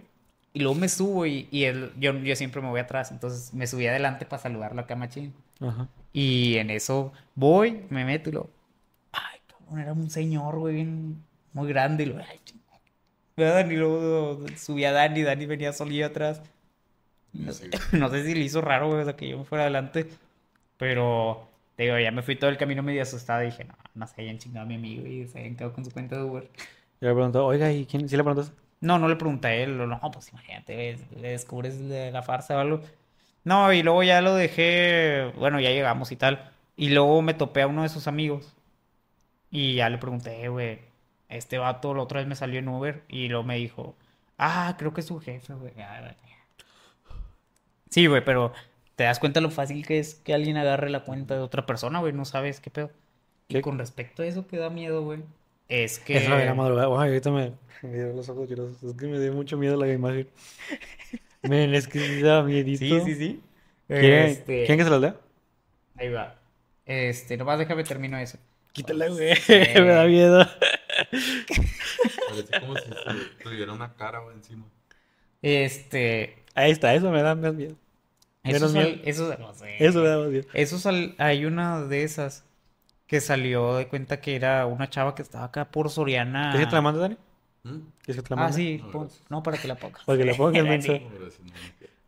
y 0.54 0.60
luego 0.60 0.74
me 0.78 0.88
subo 0.88 1.24
y, 1.26 1.48
y 1.50 1.64
él, 1.64 1.92
yo, 1.98 2.12
yo 2.18 2.34
siempre 2.36 2.60
me 2.60 2.68
voy 2.68 2.80
atrás, 2.80 3.10
entonces 3.12 3.54
me 3.54 3.66
subí 3.66 3.86
adelante 3.86 4.26
para 4.26 4.42
saludarlo 4.42 4.80
acá, 4.82 4.96
machín. 4.96 5.32
Ajá. 5.60 5.88
Y 6.12 6.56
en 6.56 6.70
eso 6.70 7.12
voy, 7.34 7.84
me 7.90 8.04
meto 8.04 8.28
y 8.30 8.32
lo. 8.32 8.50
Ay, 9.12 9.38
cabrón, 9.46 9.78
era 9.80 9.92
un 9.92 10.10
señor, 10.10 10.58
güey, 10.58 10.74
bien, 10.76 11.22
muy 11.52 11.68
grande. 11.68 12.02
Y 12.04 12.06
lo. 12.06 12.18
Ay, 12.18 12.40
ching- 12.44 12.60
¿Verdad? 13.36 13.68
Y 13.70 13.76
luego 13.76 14.44
subí 14.56 14.84
a 14.84 14.92
Dani, 14.92 15.22
Dani 15.22 15.46
venía 15.46 15.72
solillo 15.72 16.06
atrás. 16.06 16.42
No 17.32 17.52
sé, 17.52 17.70
no 17.92 18.08
sé 18.08 18.24
si 18.24 18.34
le 18.34 18.40
hizo 18.40 18.60
raro, 18.60 18.88
güey, 18.88 19.02
o 19.02 19.04
sea, 19.04 19.16
que 19.16 19.28
yo 19.28 19.38
me 19.38 19.44
fuera 19.44 19.64
adelante. 19.64 20.08
Pero, 20.76 21.48
te 21.76 21.84
digo, 21.84 21.98
ya 21.98 22.10
me 22.10 22.22
fui 22.22 22.36
todo 22.36 22.50
el 22.50 22.56
camino 22.58 22.82
medio 22.82 23.02
asustado 23.02 23.42
y 23.42 23.46
dije, 23.46 23.64
no, 23.64 23.74
no 23.94 24.06
se 24.06 24.22
hayan 24.22 24.38
chingado 24.38 24.66
a 24.66 24.68
mi 24.68 24.74
amigo 24.74 25.06
y 25.06 25.26
se 25.26 25.38
hayan 25.38 25.54
quedado 25.54 25.72
con 25.72 25.84
su 25.84 25.90
cuenta 25.90 26.16
de 26.16 26.22
Uber. 26.22 26.48
Y 27.00 27.04
le 27.04 27.12
preguntó, 27.12 27.46
oiga, 27.46 27.72
¿y 27.72 27.86
quién? 27.86 28.08
¿Sí 28.08 28.16
le 28.16 28.24
preguntaste? 28.24 28.56
No, 28.80 28.98
no 28.98 29.08
le 29.08 29.16
pregunté 29.16 29.48
a 29.48 29.54
él, 29.54 29.78
no, 29.78 30.00
pues 30.12 30.30
imagínate, 30.30 30.98
le 31.20 31.30
descubres 31.30 31.88
de 31.88 32.10
la 32.10 32.22
farsa 32.22 32.56
o 32.56 32.60
algo. 32.60 32.80
No, 33.44 33.72
y 33.72 33.82
luego 33.82 34.02
ya 34.02 34.20
lo 34.22 34.34
dejé, 34.34 35.32
bueno, 35.38 35.60
ya 35.60 35.70
llegamos 35.70 36.12
y 36.12 36.16
tal. 36.16 36.50
Y 36.76 36.90
luego 36.90 37.22
me 37.22 37.34
topé 37.34 37.62
a 37.62 37.66
uno 37.68 37.82
de 37.82 37.88
sus 37.88 38.08
amigos. 38.08 38.54
Y 39.50 39.76
ya 39.76 39.88
le 39.88 39.98
pregunté, 39.98 40.48
güey, 40.48 40.80
este 41.28 41.58
vato 41.58 41.94
la 41.94 42.02
otra 42.02 42.20
vez 42.20 42.28
me 42.28 42.36
salió 42.36 42.58
en 42.58 42.68
Uber 42.68 43.02
y 43.08 43.28
luego 43.28 43.44
me 43.44 43.56
dijo, 43.56 43.94
ah, 44.38 44.74
creo 44.78 44.92
que 44.94 45.00
es 45.02 45.06
su 45.06 45.20
jefe, 45.20 45.54
güey. 45.54 45.72
Sí, 47.92 48.06
güey, 48.06 48.24
pero 48.24 48.52
te 48.96 49.04
das 49.04 49.18
cuenta 49.18 49.42
lo 49.42 49.50
fácil 49.50 49.86
que 49.86 49.98
es 49.98 50.14
que 50.14 50.32
alguien 50.32 50.56
agarre 50.56 50.88
la 50.88 51.04
cuenta 51.04 51.34
de 51.34 51.40
otra 51.40 51.66
persona, 51.66 52.00
güey, 52.00 52.14
no 52.14 52.24
sabes 52.24 52.58
qué 52.58 52.70
pedo. 52.70 52.90
Y 53.48 53.54
¿Qué? 53.54 53.60
con 53.60 53.78
respecto 53.78 54.22
a 54.22 54.26
eso 54.26 54.46
que 54.46 54.56
da 54.56 54.70
miedo, 54.70 55.02
güey, 55.02 55.20
es 55.68 55.98
que... 55.98 56.16
Es 56.16 56.28
la 56.28 56.38
de 56.38 56.46
la 56.46 56.54
madrugada. 56.54 56.86
Ahorita 56.86 57.30
me, 57.30 57.52
me 57.82 57.92
dieron 57.92 58.16
los 58.16 58.28
ojos 58.30 58.48
llorosos. 58.48 58.82
Es 58.82 58.94
que 58.94 59.06
me 59.06 59.20
dio 59.20 59.32
mucho 59.34 59.58
miedo 59.58 59.76
la 59.76 59.92
imagen. 59.92 60.28
Men, 61.42 61.74
es 61.74 61.86
que 61.86 61.98
sí 61.98 62.22
da 62.22 62.42
miedito. 62.42 62.84
Sí, 62.84 63.00
sí, 63.04 63.14
sí. 63.14 63.42
¿Quieren, 63.88 64.28
Este, 64.28 64.58
¿quieren 64.64 64.78
que 64.78 64.84
se 64.84 64.90
las 64.90 65.00
lea? 65.00 65.16
Ahí 65.96 66.08
va. 66.08 66.38
Este, 66.86 67.36
nomás 67.36 67.58
déjame 67.58 67.84
termino 67.84 68.16
eso. 68.16 68.38
Quítala, 68.72 69.08
güey. 69.08 69.36
Sí. 69.36 69.52
me 69.76 69.88
da 69.88 70.06
miedo. 70.06 70.46
Parecía 72.28 72.60
como 72.60 72.76
si 72.76 72.84
se 72.84 73.42
tuviera 73.42 73.72
una 73.72 73.94
cara, 73.94 74.20
güey, 74.20 74.36
encima. 74.36 74.64
Este, 75.42 76.42
Ahí 76.54 76.70
está, 76.70 76.94
eso 76.94 77.10
me 77.10 77.22
da 77.22 77.34
más 77.34 77.54
miedo. 77.54 77.76
Eso, 78.44 78.68
Menos 78.72 79.00
eso, 79.04 79.36
no 79.38 79.54
sé. 79.54 79.84
Eso 79.84 80.00
me 80.02 80.08
da 80.08 80.18
más 80.18 80.28
miedo. 80.28 80.48
Eso 80.54 80.78
sal- 80.78 81.14
hay 81.18 81.44
una 81.44 81.82
de 81.82 82.02
esas 82.02 82.44
que 83.06 83.20
salió 83.20 83.76
de 83.76 83.88
cuenta 83.88 84.20
que 84.20 84.34
era 84.36 84.66
una 84.66 84.88
chava 84.90 85.14
que 85.14 85.22
estaba 85.22 85.44
acá 85.44 85.70
por 85.70 85.90
Soriana. 85.90 86.50
¿Quieres 86.50 86.66
que 86.66 86.70
te 86.70 86.76
la 86.76 86.82
mande, 86.82 87.00
Dani? 87.00 87.16
¿Mm? 87.64 87.78
¿Quieres 88.02 88.22
que 88.22 88.28
te 88.28 88.34
la 88.34 88.42
Ah, 88.42 88.44
mande? 88.46 88.56
sí, 88.56 88.80
No, 88.82 88.90
pon- 88.90 89.02
gracias. 89.02 89.30
no, 89.30 89.42
para 89.42 89.58
que 89.58 89.68
la 89.68 89.74
pongas. 89.76 90.02
Para 90.04 90.18
que 90.18 90.24
la 90.24 90.34
pongas, 90.34 90.82
sí, 90.82 91.00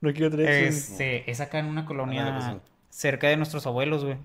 no, 0.00 0.12
quiero. 0.12 0.30
Traer 0.30 0.50
eso. 0.50 0.92
Este, 0.92 1.30
es 1.30 1.40
acá 1.40 1.58
en 1.58 1.66
una 1.66 1.84
colonia 1.84 2.32
pues, 2.34 2.62
cerca 2.90 3.28
de 3.28 3.36
nuestros 3.36 3.66
abuelos, 3.66 4.04
güey. 4.04 4.16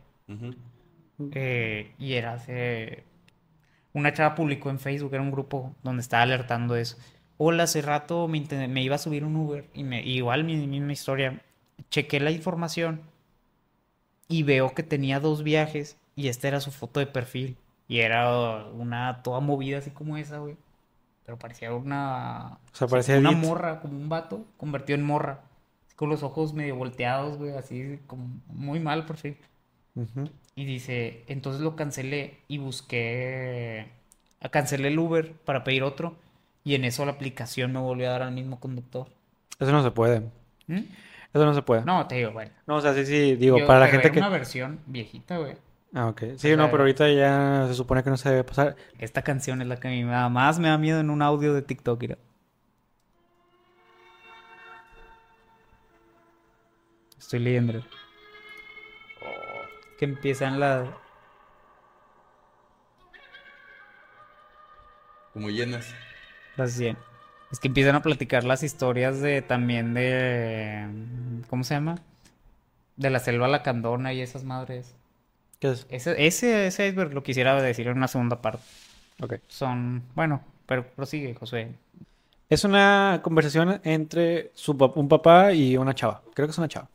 Eh, 1.33 1.91
y 1.99 2.13
era 2.13 2.33
hace... 2.33 3.03
Una 3.93 4.13
chava 4.13 4.35
publicó 4.35 4.69
en 4.69 4.79
Facebook, 4.79 5.13
era 5.13 5.23
un 5.23 5.31
grupo 5.31 5.75
donde 5.83 6.01
estaba 6.01 6.23
alertando 6.23 6.75
eso. 6.75 6.97
Hola, 7.37 7.63
hace 7.63 7.81
rato 7.81 8.27
me 8.27 8.83
iba 8.83 8.95
a 8.95 8.99
subir 8.99 9.23
un 9.23 9.35
Uber 9.35 9.65
y 9.73 9.83
me, 9.83 10.01
igual 10.03 10.43
mi 10.43 10.55
misma 10.67 10.91
historia. 10.93 11.41
Chequé 11.89 12.19
la 12.19 12.31
información 12.31 13.01
y 14.27 14.43
veo 14.43 14.73
que 14.73 14.83
tenía 14.83 15.19
dos 15.19 15.43
viajes 15.43 15.97
y 16.15 16.27
esta 16.27 16.47
era 16.47 16.59
su 16.59 16.71
foto 16.71 16.99
de 16.99 17.07
perfil. 17.07 17.57
Y 17.87 17.99
era 17.99 18.65
una 18.73 19.23
toda 19.23 19.39
movida 19.39 19.79
así 19.79 19.89
como 19.89 20.17
esa, 20.17 20.37
güey. 20.37 20.55
Pero 21.25 21.39
parecía 21.39 21.73
una... 21.73 22.59
O 22.71 22.75
sea, 22.75 22.87
parecía 22.87 23.17
una 23.17 23.31
edit. 23.31 23.39
morra, 23.39 23.79
como 23.81 23.97
un 23.97 24.09
vato, 24.09 24.45
convertido 24.57 24.97
en 24.97 25.05
morra. 25.05 25.41
Con 25.95 26.09
los 26.09 26.21
ojos 26.23 26.53
medio 26.53 26.75
volteados, 26.75 27.37
güey, 27.37 27.51
así 27.51 27.99
como 28.05 28.29
muy 28.47 28.79
mal 28.79 29.05
perfil. 29.05 29.37
Ujú. 29.95 30.29
Y 30.55 30.65
dice, 30.65 31.23
entonces 31.27 31.61
lo 31.61 31.75
cancelé 31.75 32.37
y 32.47 32.57
busqué, 32.57 33.87
cancelé 34.51 34.89
el 34.89 34.99
Uber 34.99 35.33
para 35.33 35.63
pedir 35.63 35.83
otro 35.83 36.15
y 36.63 36.75
en 36.75 36.85
eso 36.85 37.05
la 37.05 37.13
aplicación 37.13 37.73
me 37.73 37.79
volvió 37.79 38.07
a 38.09 38.11
dar 38.11 38.21
al 38.23 38.33
mismo 38.33 38.59
conductor. 38.59 39.07
Eso 39.57 39.71
no 39.71 39.83
se 39.83 39.91
puede. 39.91 40.21
¿Mm? 40.67 40.81
Eso 41.33 41.45
no 41.45 41.53
se 41.53 41.61
puede. 41.61 41.83
No, 41.85 41.99
No, 41.99 42.07
te 42.07 42.15
digo, 42.15 42.31
bueno. 42.31 42.51
o 42.67 42.81
sea, 42.81 42.93
sí, 42.93 43.05
sí, 43.05 43.35
digo, 43.35 43.59
Yo- 43.59 43.67
para 43.67 43.81
la 43.81 43.87
gente 43.87 44.07
era 44.07 44.13
que... 44.13 44.19
una 44.19 44.29
versión 44.29 44.79
viejita, 44.87 45.37
güey. 45.37 45.55
Ah, 45.93 46.07
ok. 46.07 46.21
Sí, 46.37 46.51
O 46.53 46.57
no, 46.57 46.63
sea, 46.63 46.71
pero 46.71 46.83
ahorita 46.83 47.09
ya 47.09 47.65
se 47.67 47.73
supone 47.73 48.03
que 48.03 48.09
no 48.11 48.17
se 48.17 48.29
debe 48.29 48.43
pasar. 48.43 48.75
Esta 48.99 49.21
canción 49.23 49.61
es 49.61 49.67
la 49.67 49.79
que 49.79 49.87
a 49.87 49.91
mí 49.91 50.03
me 50.03 50.11
da 50.11 50.29
más 50.29 50.59
me 50.59 50.69
da 50.69 50.77
miedo 50.77 50.99
en 50.99 51.09
un 51.09 51.21
audio 51.21 51.53
de 51.53 51.61
TikTok, 51.63 51.99
mira. 52.01 52.17
Estoy 57.17 57.39
leyendo. 57.39 57.83
Que 59.97 60.05
empiezan 60.05 60.59
las... 60.59 60.87
Como 65.33 65.49
llenas. 65.49 65.93
Las 66.55 66.71
100. 66.73 66.97
Es 67.51 67.59
que 67.59 67.67
empiezan 67.67 67.95
a 67.95 68.01
platicar 68.01 68.43
las 68.43 68.63
historias 68.63 69.21
de 69.21 69.41
también 69.41 69.93
de... 69.93 70.87
¿Cómo 71.49 71.63
se 71.63 71.73
llama? 71.73 71.95
De 72.95 73.09
la 73.09 73.19
selva 73.19 73.47
lacandona 73.47 74.13
y 74.13 74.21
esas 74.21 74.43
madres. 74.43 74.95
¿Qué 75.59 75.71
es? 75.71 75.87
Ese, 75.89 76.25
ese, 76.25 76.67
ese 76.67 76.87
iceberg 76.87 77.13
lo 77.13 77.23
quisiera 77.23 77.59
decir 77.61 77.87
en 77.87 77.97
una 77.97 78.07
segunda 78.07 78.41
parte. 78.41 78.63
Ok. 79.21 79.35
Son... 79.47 80.03
Bueno, 80.13 80.41
pero 80.65 80.85
prosigue, 80.87 81.33
Josué. 81.33 81.73
Es 82.49 82.63
una 82.63 83.21
conversación 83.23 83.81
entre 83.83 84.51
su 84.53 84.71
un 84.95 85.07
papá 85.07 85.51
y 85.53 85.77
una 85.77 85.95
chava. 85.95 86.21
Creo 86.33 86.47
que 86.47 86.51
es 86.51 86.57
una 86.57 86.67
chava. 86.67 86.89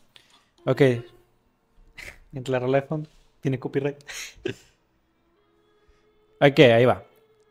Ok. 0.66 0.80
Entre 2.32 2.52
la 2.52 2.60
rola 2.60 2.80
de 2.80 2.86
fondo. 2.86 3.08
Tiene 3.40 3.58
copyright. 3.58 3.98
ok, 6.40 6.58
ahí 6.58 6.84
va. 6.84 7.04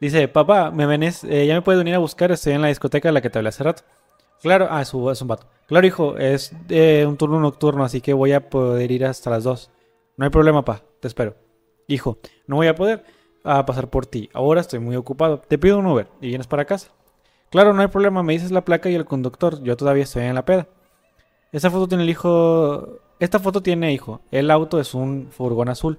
Dice, 0.03 0.27
papá, 0.27 0.69
¿me 0.69 0.85
venés? 0.85 1.23
Eh, 1.23 1.47
ya 1.47 1.53
me 1.53 1.61
puedes 1.61 1.79
venir 1.79 1.95
a 1.95 1.99
buscar. 1.99 2.29
Estoy 2.29 2.51
en 2.51 2.61
la 2.61 2.67
discoteca 2.67 3.07
de 3.07 3.13
la 3.13 3.21
que 3.21 3.29
te 3.29 3.39
hablé 3.39 3.47
hace 3.47 3.63
rato. 3.63 3.83
Claro, 4.41 4.67
ah, 4.69 4.81
es 4.81 4.93
un, 4.93 5.27
vato. 5.29 5.47
Claro, 5.65 5.87
hijo, 5.87 6.17
es 6.17 6.51
eh, 6.67 7.05
un 7.07 7.15
turno 7.15 7.39
nocturno, 7.39 7.85
así 7.85 8.01
que 8.01 8.11
voy 8.11 8.33
a 8.33 8.49
poder 8.49 8.91
ir 8.91 9.05
hasta 9.05 9.29
las 9.29 9.45
2. 9.45 9.71
No 10.17 10.25
hay 10.25 10.29
problema, 10.29 10.65
pa, 10.65 10.81
te 10.99 11.07
espero. 11.07 11.37
Hijo, 11.87 12.17
no 12.47 12.57
voy 12.57 12.67
a 12.67 12.75
poder 12.75 13.05
a 13.45 13.65
pasar 13.65 13.89
por 13.89 14.05
ti. 14.05 14.29
Ahora 14.33 14.59
estoy 14.59 14.79
muy 14.79 14.97
ocupado. 14.97 15.39
Te 15.39 15.57
pido 15.57 15.79
un 15.79 15.85
Uber 15.85 16.09
y 16.19 16.27
vienes 16.27 16.47
para 16.47 16.65
casa. 16.65 16.91
Claro, 17.49 17.73
no 17.73 17.81
hay 17.81 17.87
problema, 17.87 18.23
me 18.23 18.33
dices 18.33 18.51
la 18.51 18.65
placa 18.65 18.89
y 18.89 18.95
el 18.95 19.05
conductor. 19.05 19.63
Yo 19.63 19.77
todavía 19.77 20.03
estoy 20.03 20.23
en 20.23 20.35
la 20.35 20.43
peda. 20.43 20.67
Esta 21.53 21.71
foto 21.71 21.87
tiene 21.87 22.03
el 22.03 22.09
hijo. 22.09 22.99
Esta 23.21 23.39
foto 23.39 23.63
tiene 23.63 23.93
hijo. 23.93 24.19
El 24.31 24.51
auto 24.51 24.81
es 24.81 24.95
un 24.95 25.29
furgón 25.31 25.69
azul. 25.69 25.97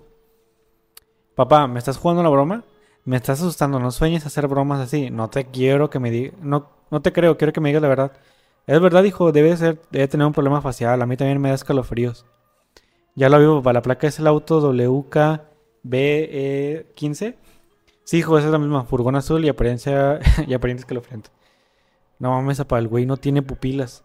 Papá, 1.34 1.66
¿me 1.68 1.78
estás 1.78 1.96
jugando 1.96 2.22
la 2.22 2.28
broma? 2.28 2.64
Me 3.04 3.16
estás 3.16 3.40
asustando, 3.40 3.78
no 3.78 3.90
sueñes 3.90 4.24
hacer 4.24 4.48
bromas 4.48 4.80
así. 4.80 5.10
No 5.10 5.28
te 5.28 5.44
quiero 5.46 5.90
que 5.90 5.98
me 5.98 6.10
digas. 6.10 6.34
No, 6.40 6.70
no 6.90 7.02
te 7.02 7.12
creo, 7.12 7.36
quiero 7.36 7.52
que 7.52 7.60
me 7.60 7.68
digas 7.68 7.82
la 7.82 7.88
verdad. 7.88 8.12
Es 8.66 8.80
verdad, 8.80 9.04
hijo, 9.04 9.30
debe 9.32 9.54
ser, 9.56 9.80
debe 9.90 10.08
tener 10.08 10.26
un 10.26 10.32
problema 10.32 10.62
facial. 10.62 11.02
A 11.02 11.06
mí 11.06 11.16
también 11.16 11.40
me 11.40 11.50
da 11.50 11.54
escalofríos. 11.54 12.24
Ya 13.14 13.28
lo 13.28 13.38
vi, 13.38 13.46
papá. 13.60 13.72
La 13.74 13.82
placa 13.82 14.06
es 14.06 14.18
el 14.18 14.26
auto 14.26 14.72
WKB15. 14.72 17.36
Sí, 18.04 18.18
hijo, 18.18 18.38
esa 18.38 18.46
es 18.48 18.52
la 18.52 18.58
misma. 18.58 18.84
Furgón 18.84 19.16
azul 19.16 19.44
y 19.44 19.48
apariencia, 19.48 20.20
y 20.46 20.54
apariencia 20.54 20.84
escalofriante. 20.84 21.30
No 22.18 22.30
mames, 22.30 22.58
papá, 22.58 22.78
el 22.78 22.88
güey 22.88 23.06
no 23.06 23.16
tiene 23.18 23.42
pupilas. 23.42 24.04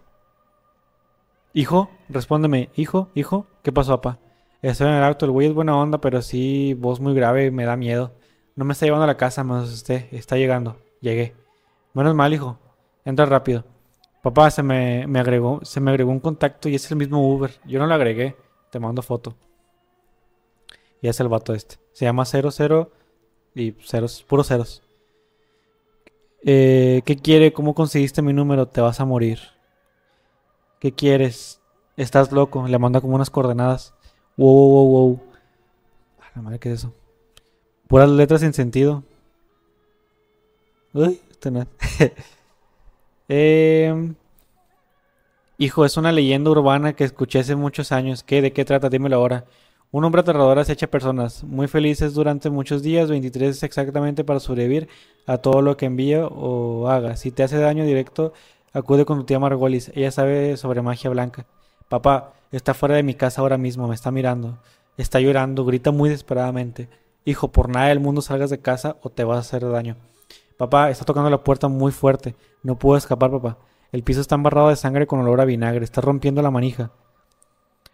Hijo, 1.54 1.90
respóndeme. 2.10 2.70
Hijo, 2.76 3.10
hijo, 3.16 3.48
¿qué 3.64 3.72
pasó, 3.72 4.02
papá? 4.02 4.20
Estoy 4.62 4.88
en 4.88 4.94
el 4.96 5.04
auto, 5.04 5.26
el 5.26 5.32
güey 5.32 5.48
es 5.48 5.54
buena 5.54 5.78
onda, 5.78 6.00
pero 6.02 6.22
sí, 6.22 6.74
voz 6.74 7.00
muy 7.00 7.14
grave, 7.14 7.50
me 7.52 7.64
da 7.66 7.78
miedo. 7.78 8.12
No 8.60 8.66
me 8.66 8.74
está 8.74 8.86
llevando 8.86 9.06
a 9.06 9.08
la 9.08 9.16
casa, 9.16 9.42
me 9.46 9.56
asusté. 9.56 10.10
Está 10.12 10.36
llegando. 10.36 10.76
Llegué. 11.00 11.34
Menos 11.94 12.14
mal, 12.14 12.34
hijo. 12.34 12.60
Entra 13.06 13.26
rápido. 13.26 13.64
Papá, 14.22 14.52
se 14.52 14.62
me, 14.64 15.08
me 15.08 15.22
agregó, 15.22 15.62
se 15.64 15.80
me 15.80 15.92
agregó 15.92 16.12
un 16.12 16.20
contacto 16.20 16.68
y 16.68 16.76
es 16.76 16.92
el 16.92 16.98
mismo 16.98 17.26
Uber. 17.26 17.52
Yo 17.66 17.80
no 17.80 17.88
lo 17.88 17.94
agregué. 17.94 18.36
Te 18.70 18.78
mando 18.78 19.02
foto. 19.02 19.34
Y 21.02 21.08
es 21.08 21.18
el 21.22 21.30
vato 21.30 21.54
este. 21.54 21.78
Se 21.94 22.04
llama 22.04 22.26
00 22.26 22.92
y 23.56 23.72
ceros, 23.80 24.24
puros 24.24 24.48
ceros. 24.50 24.84
Eh, 26.44 27.02
¿Qué 27.06 27.16
quiere? 27.16 27.54
¿Cómo 27.54 27.74
conseguiste 27.74 28.22
mi 28.22 28.34
número? 28.34 28.68
Te 28.68 28.82
vas 28.82 29.00
a 29.00 29.06
morir. 29.06 29.40
¿Qué 30.82 30.92
quieres? 30.92 31.62
Estás 31.96 32.34
loco. 32.34 32.68
Le 32.68 32.78
manda 32.78 33.00
como 33.00 33.16
unas 33.16 33.30
coordenadas. 33.30 33.94
Wow, 34.36 34.50
wow, 34.50 34.70
wow, 34.70 35.08
wow. 35.08 35.22
La 36.36 36.42
madre, 36.42 36.60
¿qué 36.60 36.74
es 36.74 36.80
eso? 36.80 36.99
Puras 37.90 38.08
letras 38.08 38.42
sin 38.42 38.54
sentido. 38.54 39.04
Uy, 40.94 41.20
esto 41.32 41.50
no. 41.50 41.66
Em, 43.32 44.16
hijo, 45.58 45.86
es 45.86 45.98
una 45.98 46.12
leyenda 46.12 46.52
urbana 46.52 46.94
que 46.94 47.04
escuché 47.04 47.40
hace 47.40 47.56
muchos 47.56 47.92
años. 47.92 48.24
¿Qué? 48.24 48.44
¿De 48.44 48.54
qué 48.54 48.64
trata? 48.64 48.90
Dímelo 48.90 49.16
ahora. 49.16 49.46
Un 49.92 50.04
hombre 50.04 50.22
aterrador 50.22 50.60
acecha 50.60 50.86
personas 50.86 51.44
muy 51.44 51.68
felices 51.68 52.14
durante 52.14 52.52
muchos 52.52 52.84
días, 52.84 53.10
23 53.10 53.64
exactamente 53.64 54.24
para 54.24 54.40
sobrevivir 54.40 54.88
a 55.26 55.40
todo 55.40 55.64
lo 55.64 55.76
que 55.76 55.88
envía 55.88 56.28
o 56.28 56.90
haga. 56.90 57.18
Si 57.18 57.32
te 57.32 57.42
hace 57.42 57.58
daño 57.58 57.86
directo, 57.86 58.34
acude 58.72 59.06
con 59.06 59.18
tu 59.18 59.24
tía 59.26 59.40
Margolis. 59.40 59.92
Ella 59.96 60.12
sabe 60.12 60.58
sobre 60.58 60.84
magia 60.84 61.10
blanca. 61.10 61.48
Papá, 61.88 62.34
está 62.52 62.76
fuera 62.76 62.96
de 62.96 63.04
mi 63.04 63.16
casa 63.16 63.42
ahora 63.42 63.58
mismo, 63.58 63.88
me 63.88 63.96
está 63.96 64.12
mirando. 64.12 64.60
Está 64.98 65.20
llorando, 65.20 65.66
grita 65.66 65.90
muy 65.90 66.10
desesperadamente. 66.10 66.88
Hijo, 67.26 67.52
por 67.52 67.70
nada 67.70 67.88
del 67.88 68.00
mundo 68.00 68.22
salgas 68.22 68.50
de 68.50 68.60
casa 68.60 68.98
o 69.02 69.10
te 69.10 69.24
vas 69.24 69.38
a 69.38 69.42
hacer 69.42 69.68
daño. 69.70 69.98
Papá, 70.58 70.90
está 70.90 71.06
tocando 71.06 71.30
la 71.30 71.44
puerta 71.44 71.68
muy 71.68 71.92
fuerte. 71.92 72.36
No 72.64 72.78
puedo 72.78 72.98
escapar, 72.98 73.32
papá. 73.32 73.58
El 73.92 74.04
piso 74.04 74.22
está 74.22 74.36
embarrado 74.36 74.70
de 74.70 74.76
sangre 74.76 75.08
con 75.08 75.20
olor 75.20 75.40
a 75.42 75.46
vinagre. 75.46 75.84
Está 75.84 76.02
rompiendo 76.02 76.42
la 76.42 76.52
manija. 76.52 76.92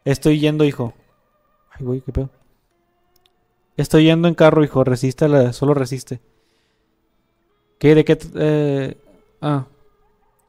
Estoy 0.04 0.40
yendo, 0.40 0.64
hijo. 0.64 0.94
Ay, 1.72 1.86
güey, 1.86 2.02
qué 2.02 2.12
pedo. 2.12 2.30
Estoy 3.78 4.06
yendo 4.06 4.28
en 4.28 4.36
carro, 4.36 4.64
hijo. 4.64 4.84
Resiste, 4.84 5.28
la- 5.28 5.54
solo 5.54 5.74
resiste. 5.74 6.22
¿Qué? 7.80 7.94
¿De 7.96 8.06
qué? 8.06 8.18
eh, 8.36 8.98
ah, 9.42 9.66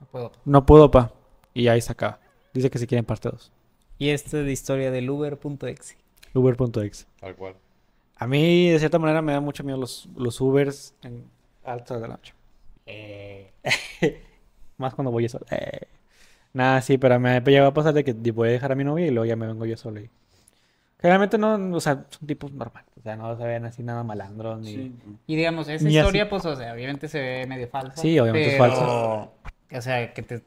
No 0.01 0.07
puedo. 0.07 0.33
no 0.45 0.67
puedo, 0.67 0.91
pa. 0.91 1.13
Y 1.55 1.69
ahí 1.69 1.81
se 1.81 1.93
acaba. 1.93 2.21
Dice 2.55 2.71
que 2.71 2.79
se 2.79 2.87
quieren 2.87 3.05
parte 3.05 3.29
2. 3.31 3.53
Y 3.99 4.11
esta 4.11 4.39
es 4.39 4.45
de 4.47 4.53
historia 4.53 4.91
del 4.91 5.09
Uber.exe. 5.11 5.97
Uber.exe. 6.35 7.07
Tal 7.21 7.35
cual. 7.37 7.55
A 8.17 8.27
mí, 8.27 8.71
de 8.71 8.79
cierta 8.79 8.99
manera, 8.99 9.21
me 9.23 9.33
dan 9.33 9.45
mucho 9.45 9.63
miedo 9.63 9.79
los, 9.79 10.09
los 10.17 10.41
Ubers 10.41 10.95
en 11.03 11.25
altas 11.65 12.01
de 12.01 12.09
la 12.09 12.15
noche. 12.15 12.35
Eh, 12.87 13.51
Más 14.79 14.95
cuando 14.95 15.11
voy 15.11 15.25
yo 15.25 15.29
solo. 15.29 15.47
Eh. 15.51 15.81
Nada, 16.53 16.81
sí, 16.81 16.97
pero 16.97 17.21
me 17.21 17.31
ha 17.31 17.41
llegado 17.45 17.69
a 17.69 17.75
pasar 17.75 17.93
de 17.93 18.05
que 18.05 18.13
voy 18.33 18.49
a 18.49 18.53
dejar 18.53 18.73
a 18.73 18.75
mi 18.75 18.85
novia 18.85 19.07
y 19.07 19.11
luego 19.11 19.27
ya 19.27 19.37
me 19.37 19.47
vengo 19.47 19.67
yo 19.67 19.77
solo. 19.77 20.01
Y... 20.01 20.09
Generalmente 20.99 21.37
no, 21.37 21.77
o 21.77 21.81
sea, 21.81 22.07
son 22.09 22.27
tipos 22.27 22.51
normales. 22.53 22.89
O 22.99 23.03
sea, 23.03 23.17
no 23.17 23.37
se 23.37 23.45
ven 23.45 23.67
así 23.67 23.83
nada 23.83 24.03
malandros 24.03 24.61
ni... 24.61 24.93
Y 25.27 25.37
digamos, 25.37 25.69
esa 25.69 25.85
Ni 25.85 25.91
así. 25.91 25.99
historia, 25.99 26.31
pues, 26.31 26.47
o 26.47 26.57
sea, 26.57 26.73
obviamente 26.73 27.09
se 27.09 27.21
ve 27.21 27.47
medio 27.47 27.69
falsa. 27.69 28.01
Sí, 28.01 28.19
obviamente 28.19 28.57
es 28.57 28.63
pero, 28.63 29.33
O 29.73 29.81
sea, 29.83 30.15
que 30.15 30.23
te... 30.23 30.43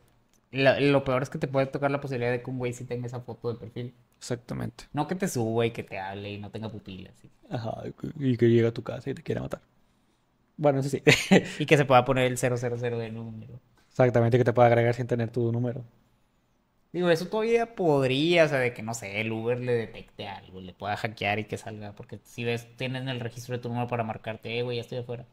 la- 0.51 0.79
lo 0.79 1.03
peor 1.03 1.21
es 1.21 1.29
que 1.29 1.37
te 1.37 1.47
puede 1.47 1.67
tocar 1.67 1.91
la 1.91 2.01
posibilidad 2.01 2.31
de 2.31 2.41
que 2.41 2.49
un 2.49 2.57
güey 2.57 2.73
sí 2.73 2.85
tenga 2.85 3.05
esa 3.05 3.19
foto 3.19 3.53
de 3.53 3.59
perfil. 3.59 3.93
Exactamente. 4.19 4.85
No 4.93 5.07
que 5.07 5.15
te 5.15 5.27
suba 5.27 5.65
y 5.65 5.71
que 5.71 5.83
te 5.83 5.97
hable 5.97 6.31
y 6.33 6.37
no 6.37 6.51
tenga 6.51 6.69
pupilas. 6.69 7.13
¿sí? 7.21 7.29
Ajá, 7.49 7.83
y 8.19 8.37
que 8.37 8.49
llega 8.49 8.69
a 8.69 8.73
tu 8.73 8.83
casa 8.83 9.09
y 9.09 9.13
te 9.13 9.23
quiere 9.23 9.41
matar. 9.41 9.61
Bueno, 10.57 10.81
eso 10.81 10.89
sí. 10.89 11.01
Y 11.59 11.65
que 11.65 11.77
se 11.77 11.85
pueda 11.85 12.03
poner 12.05 12.25
el 12.25 12.37
000 12.37 12.55
de 12.99 13.09
número. 13.11 13.59
Exactamente, 13.89 14.37
que 14.37 14.43
te 14.43 14.53
pueda 14.53 14.67
agregar 14.67 14.93
sin 14.93 15.07
tener 15.07 15.31
tu 15.31 15.51
número. 15.51 15.83
Digo, 16.91 17.09
eso 17.09 17.27
todavía 17.27 17.75
podría, 17.75 18.45
o 18.45 18.47
sea, 18.47 18.57
de 18.59 18.73
que 18.73 18.81
no 18.81 18.93
sé, 18.93 19.21
el 19.21 19.31
Uber 19.31 19.59
le 19.59 19.73
detecte 19.73 20.27
algo, 20.27 20.59
le 20.59 20.73
pueda 20.73 20.97
hackear 20.97 21.39
y 21.39 21.43
que 21.45 21.57
salga. 21.57 21.93
Porque 21.93 22.19
si 22.23 22.43
ves, 22.43 22.67
tienen 22.77 23.07
el 23.09 23.19
registro 23.19 23.55
de 23.55 23.61
tu 23.61 23.69
número 23.69 23.87
para 23.87 24.03
marcarte, 24.03 24.57
eh, 24.57 24.63
güey, 24.63 24.77
ya 24.77 24.81
estoy 24.81 24.97
afuera. 24.99 25.25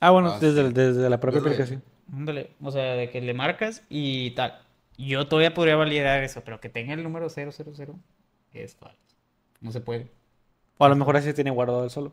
Ah, 0.00 0.10
bueno, 0.10 0.32
Ah, 0.32 0.38
desde, 0.40 0.66
sí. 0.68 0.72
desde 0.72 1.10
la 1.10 1.20
propia 1.20 1.40
Desde- 1.40 1.50
aplicación. 1.50 1.82
Ándale, 2.12 2.50
o 2.62 2.70
sea, 2.70 2.94
de 2.94 3.10
que 3.10 3.20
le 3.20 3.34
marcas 3.34 3.84
y 3.90 4.30
tal. 4.30 4.58
Yo 4.98 5.26
todavía 5.28 5.54
podría 5.54 5.76
validar 5.76 6.22
eso, 6.24 6.42
pero 6.44 6.60
que 6.60 6.68
tenga 6.68 6.92
el 6.92 7.02
número 7.02 7.28
000 7.30 7.48
es 8.52 8.74
falso. 8.74 8.98
No 9.60 9.70
se 9.72 9.80
puede. 9.80 10.10
O 10.76 10.84
a 10.84 10.88
lo 10.88 10.96
mejor 10.96 11.16
ese 11.16 11.32
tiene 11.32 11.50
guardado 11.50 11.84
el 11.84 11.90
solo. 11.90 12.12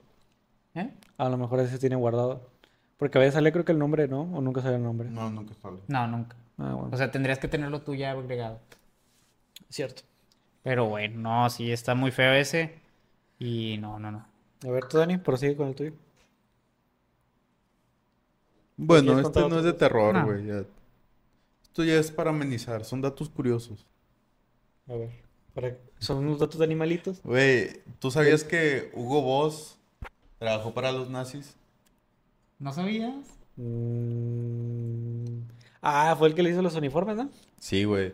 ¿Eh? 0.75 0.91
A 1.17 1.29
lo 1.29 1.37
mejor 1.37 1.59
ese 1.59 1.79
tiene 1.79 1.95
guardado. 1.95 2.49
Porque 2.97 3.17
a 3.17 3.21
veces 3.21 3.33
sale 3.33 3.51
creo 3.51 3.65
que 3.65 3.71
el 3.71 3.79
nombre, 3.79 4.07
¿no? 4.07 4.21
O 4.21 4.41
nunca 4.41 4.61
sale 4.61 4.75
el 4.77 4.83
nombre. 4.83 5.09
No, 5.09 5.29
nunca 5.29 5.53
sale. 5.61 5.79
No, 5.87 6.07
nunca. 6.07 6.35
Ah, 6.57 6.73
bueno. 6.73 6.89
O 6.93 6.97
sea, 6.97 7.11
tendrías 7.11 7.39
que 7.39 7.47
tenerlo 7.47 7.81
tú 7.81 7.95
ya 7.95 8.11
agregado. 8.11 8.59
cierto. 9.69 10.03
Pero 10.63 10.85
bueno, 10.87 11.19
no, 11.19 11.49
sí, 11.49 11.71
está 11.71 11.93
muy 11.95 12.11
feo 12.11 12.33
ese. 12.33 12.79
Y 13.39 13.77
no, 13.79 13.99
no, 13.99 14.11
no. 14.11 14.25
A 14.65 14.71
ver, 14.71 14.85
tú, 14.85 14.97
Dani, 14.97 15.17
prosigue 15.17 15.55
con 15.55 15.67
el 15.69 15.75
tuyo. 15.75 15.93
Bueno, 18.77 19.13
¿Quieres 19.13 19.27
este 19.27 19.49
no 19.49 19.57
es 19.59 19.63
de 19.63 19.73
terror, 19.73 20.13
No. 20.13 20.25
güey. 20.25 20.45
ya. 20.45 20.63
Esto 21.75 21.83
ya 21.83 21.99
es 21.99 22.09
para 22.09 22.29
amenizar, 22.29 22.85
son 22.85 23.01
datos 23.01 23.27
curiosos. 23.27 23.85
A 24.87 24.93
ver. 24.93 25.09
para- 25.53 25.77
Son 25.99 26.19
unos 26.19 26.39
datos 26.39 26.57
de 26.59 26.63
animalitos. 26.63 27.21
Güey, 27.21 27.81
¿tú 27.99 28.11
sabías 28.11 28.45
que 28.45 28.91
Hugo 28.93 29.21
Boss 29.21 29.75
trabajó 30.39 30.73
para 30.73 30.93
los 30.93 31.09
nazis? 31.09 31.57
¿No 32.59 32.71
sabías? 32.71 33.13
Mm. 33.57 35.39
Ah, 35.81 36.15
fue 36.17 36.29
el 36.29 36.33
que 36.33 36.43
le 36.43 36.51
hizo 36.51 36.61
los 36.61 36.75
uniformes, 36.75 37.17
¿no? 37.17 37.29
Sí, 37.59 37.83
güey. 37.83 38.13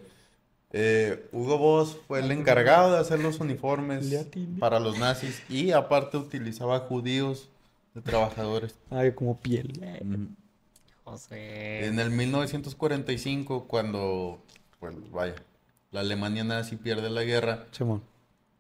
Eh, 0.71 1.29
Hugo 1.31 1.59
Boss 1.59 1.99
fue 2.07 2.19
el 2.21 2.31
encargado 2.31 2.93
de 2.93 2.97
hacer 2.99 3.19
los 3.19 3.39
uniformes 3.39 4.11
para 4.59 4.79
los 4.79 4.97
nazis 4.97 5.39
y 5.49 5.69
aparte 5.69 6.17
utilizaba 6.17 6.79
judíos 6.79 7.47
de 7.93 8.01
trabajadores. 8.01 8.73
Ay, 8.89 9.11
como 9.11 9.39
piel. 9.39 9.79
José. 11.11 11.85
En 11.85 11.99
el 11.99 12.09
1945, 12.11 13.67
cuando, 13.67 14.41
pues 14.79 14.95
vaya, 15.11 15.35
la 15.91 15.99
Alemania 15.99 16.43
nazi 16.43 16.77
pierde 16.77 17.09
la 17.09 17.23
guerra, 17.23 17.65
Simón. 17.71 18.01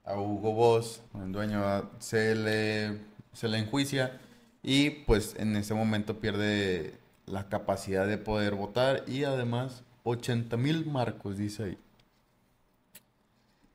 a 0.03 0.19
Hugo 0.19 0.53
Boss, 0.53 1.01
el 1.15 1.31
dueño, 1.31 1.61
se 1.99 2.35
le, 2.35 2.99
se 3.31 3.47
le 3.47 3.57
enjuicia 3.57 4.19
y 4.63 4.89
pues 4.89 5.35
en 5.39 5.55
ese 5.55 5.73
momento 5.73 6.19
pierde 6.19 6.93
la 7.25 7.47
capacidad 7.47 8.05
de 8.05 8.17
poder 8.17 8.55
votar 8.55 9.03
y 9.07 9.23
además 9.23 9.83
80 10.03 10.57
mil 10.57 10.85
marcos, 10.85 11.37
dice 11.37 11.63
ahí. 11.63 11.77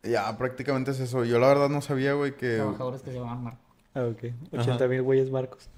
Ya, 0.02 0.36
prácticamente 0.36 0.90
es 0.90 1.00
eso. 1.00 1.24
Yo 1.24 1.38
la 1.38 1.48
verdad 1.48 1.68
no 1.68 1.80
sabía, 1.80 2.12
güey, 2.12 2.36
que 2.36 2.56
Trabajadores 2.56 3.02
que 3.02 3.10
se 3.10 3.18
llaman 3.18 3.42
Marco. 3.42 3.60
Ah, 3.94 4.04
ok. 4.04 4.24
80 4.52 4.86
mil 4.88 5.02
güeyes 5.02 5.30
barcos. 5.30 5.70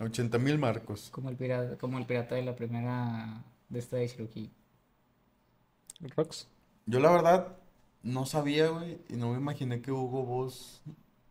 80 0.00 0.38
mil 0.38 0.58
marcos. 0.58 1.10
Como 1.10 1.28
el 1.28 1.36
pirata, 1.36 1.78
como 1.78 1.98
el 1.98 2.06
pirata 2.06 2.34
de 2.34 2.42
la 2.42 2.54
primera 2.56 3.44
de 3.68 3.78
esta 3.78 3.96
de 3.96 4.08
Cherokee. 4.08 4.50
Rocks. 6.16 6.48
Yo 6.86 7.00
la 7.00 7.10
verdad 7.10 7.56
no 8.02 8.26
sabía, 8.26 8.68
güey, 8.68 8.98
y 9.08 9.14
no 9.14 9.30
me 9.30 9.38
imaginé 9.38 9.80
que 9.80 9.92
Hugo 9.92 10.24
Boss... 10.24 10.82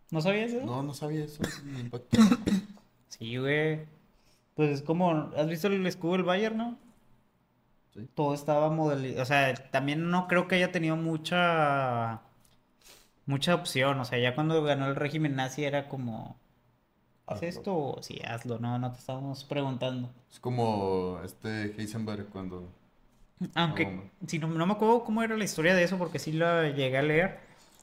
¿No 0.09 0.22
sabías 0.22 0.51
eso? 0.51 0.66
No, 0.66 0.84
no 0.84 0.93
sabía 0.93 1.24
eso. 1.24 1.41
me 1.66 1.80
impactó. 1.80 2.18
Sí, 3.07 3.38
güey. 3.38 3.86
Pues 4.55 4.72
es 4.72 4.82
como, 4.82 5.32
¿has 5.38 5.47
visto 5.47 5.68
el 5.68 5.86
escudo 5.86 6.14
del 6.14 6.24
Bayern, 6.24 6.57
no? 6.57 6.78
Sí. 7.93 8.07
Todo 8.14 8.34
estaba 8.34 8.70
modelizado. 8.70 9.24
O 9.24 9.26
sea, 9.26 9.53
también 9.72 10.09
no 10.09 10.28
creo 10.28 10.47
que 10.47 10.55
haya 10.55 10.72
tenido 10.72 10.95
mucha. 10.95 12.22
Mucha 13.26 13.55
opción. 13.55 13.99
O 13.99 14.05
sea, 14.05 14.20
ya 14.20 14.36
cuando 14.36 14.64
ganó 14.64 14.88
el 14.88 14.95
régimen 14.95 15.36
nazi 15.36 15.64
era 15.64 15.88
como. 15.88 16.38
¿Es 17.32 17.43
Hazlo. 17.43 17.49
esto? 17.49 17.75
o 17.77 18.03
Sí, 18.03 18.19
hazlo. 18.25 18.59
No, 18.59 18.77
no 18.79 18.91
te 18.91 18.99
estábamos 18.99 19.43
preguntando. 19.45 20.13
Es 20.32 20.39
como 20.39 21.19
este 21.23 21.73
Heisenberg 21.79 22.29
cuando... 22.29 22.73
Aunque, 23.55 23.86
No, 23.86 24.11
si 24.27 24.39
no, 24.39 24.47
no 24.47 24.65
me 24.67 24.73
acuerdo 24.73 25.03
cómo 25.03 25.23
era 25.23 25.36
la 25.38 25.43
historia 25.43 25.73
de 25.75 25.84
eso, 25.84 25.97
porque 25.97 26.19
sí 26.19 26.32
la 26.32 26.69
llegué 26.69 26.97
a 26.97 27.01
leer. 27.01 27.39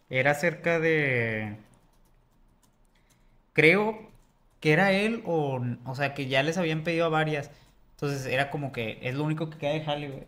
Era 0.09 0.33
acerca 0.33 0.79
de. 0.81 1.59
Creo 3.53 4.11
que 4.61 4.73
era 4.73 4.93
él, 4.93 5.23
o, 5.27 5.61
o 5.85 5.95
sea, 5.95 6.15
que 6.15 6.27
ya 6.29 6.43
les 6.43 6.59
habían 6.59 6.85
pedido 6.85 7.07
a 7.07 7.09
varias. 7.09 7.51
Entonces 7.93 8.27
era 8.27 8.51
como 8.51 8.73
que 8.73 8.99
es 9.03 9.15
lo 9.15 9.25
único 9.25 9.51
que 9.51 9.59
queda 9.59 9.73
de 9.73 9.85
jale, 9.85 10.09
güey. 10.11 10.27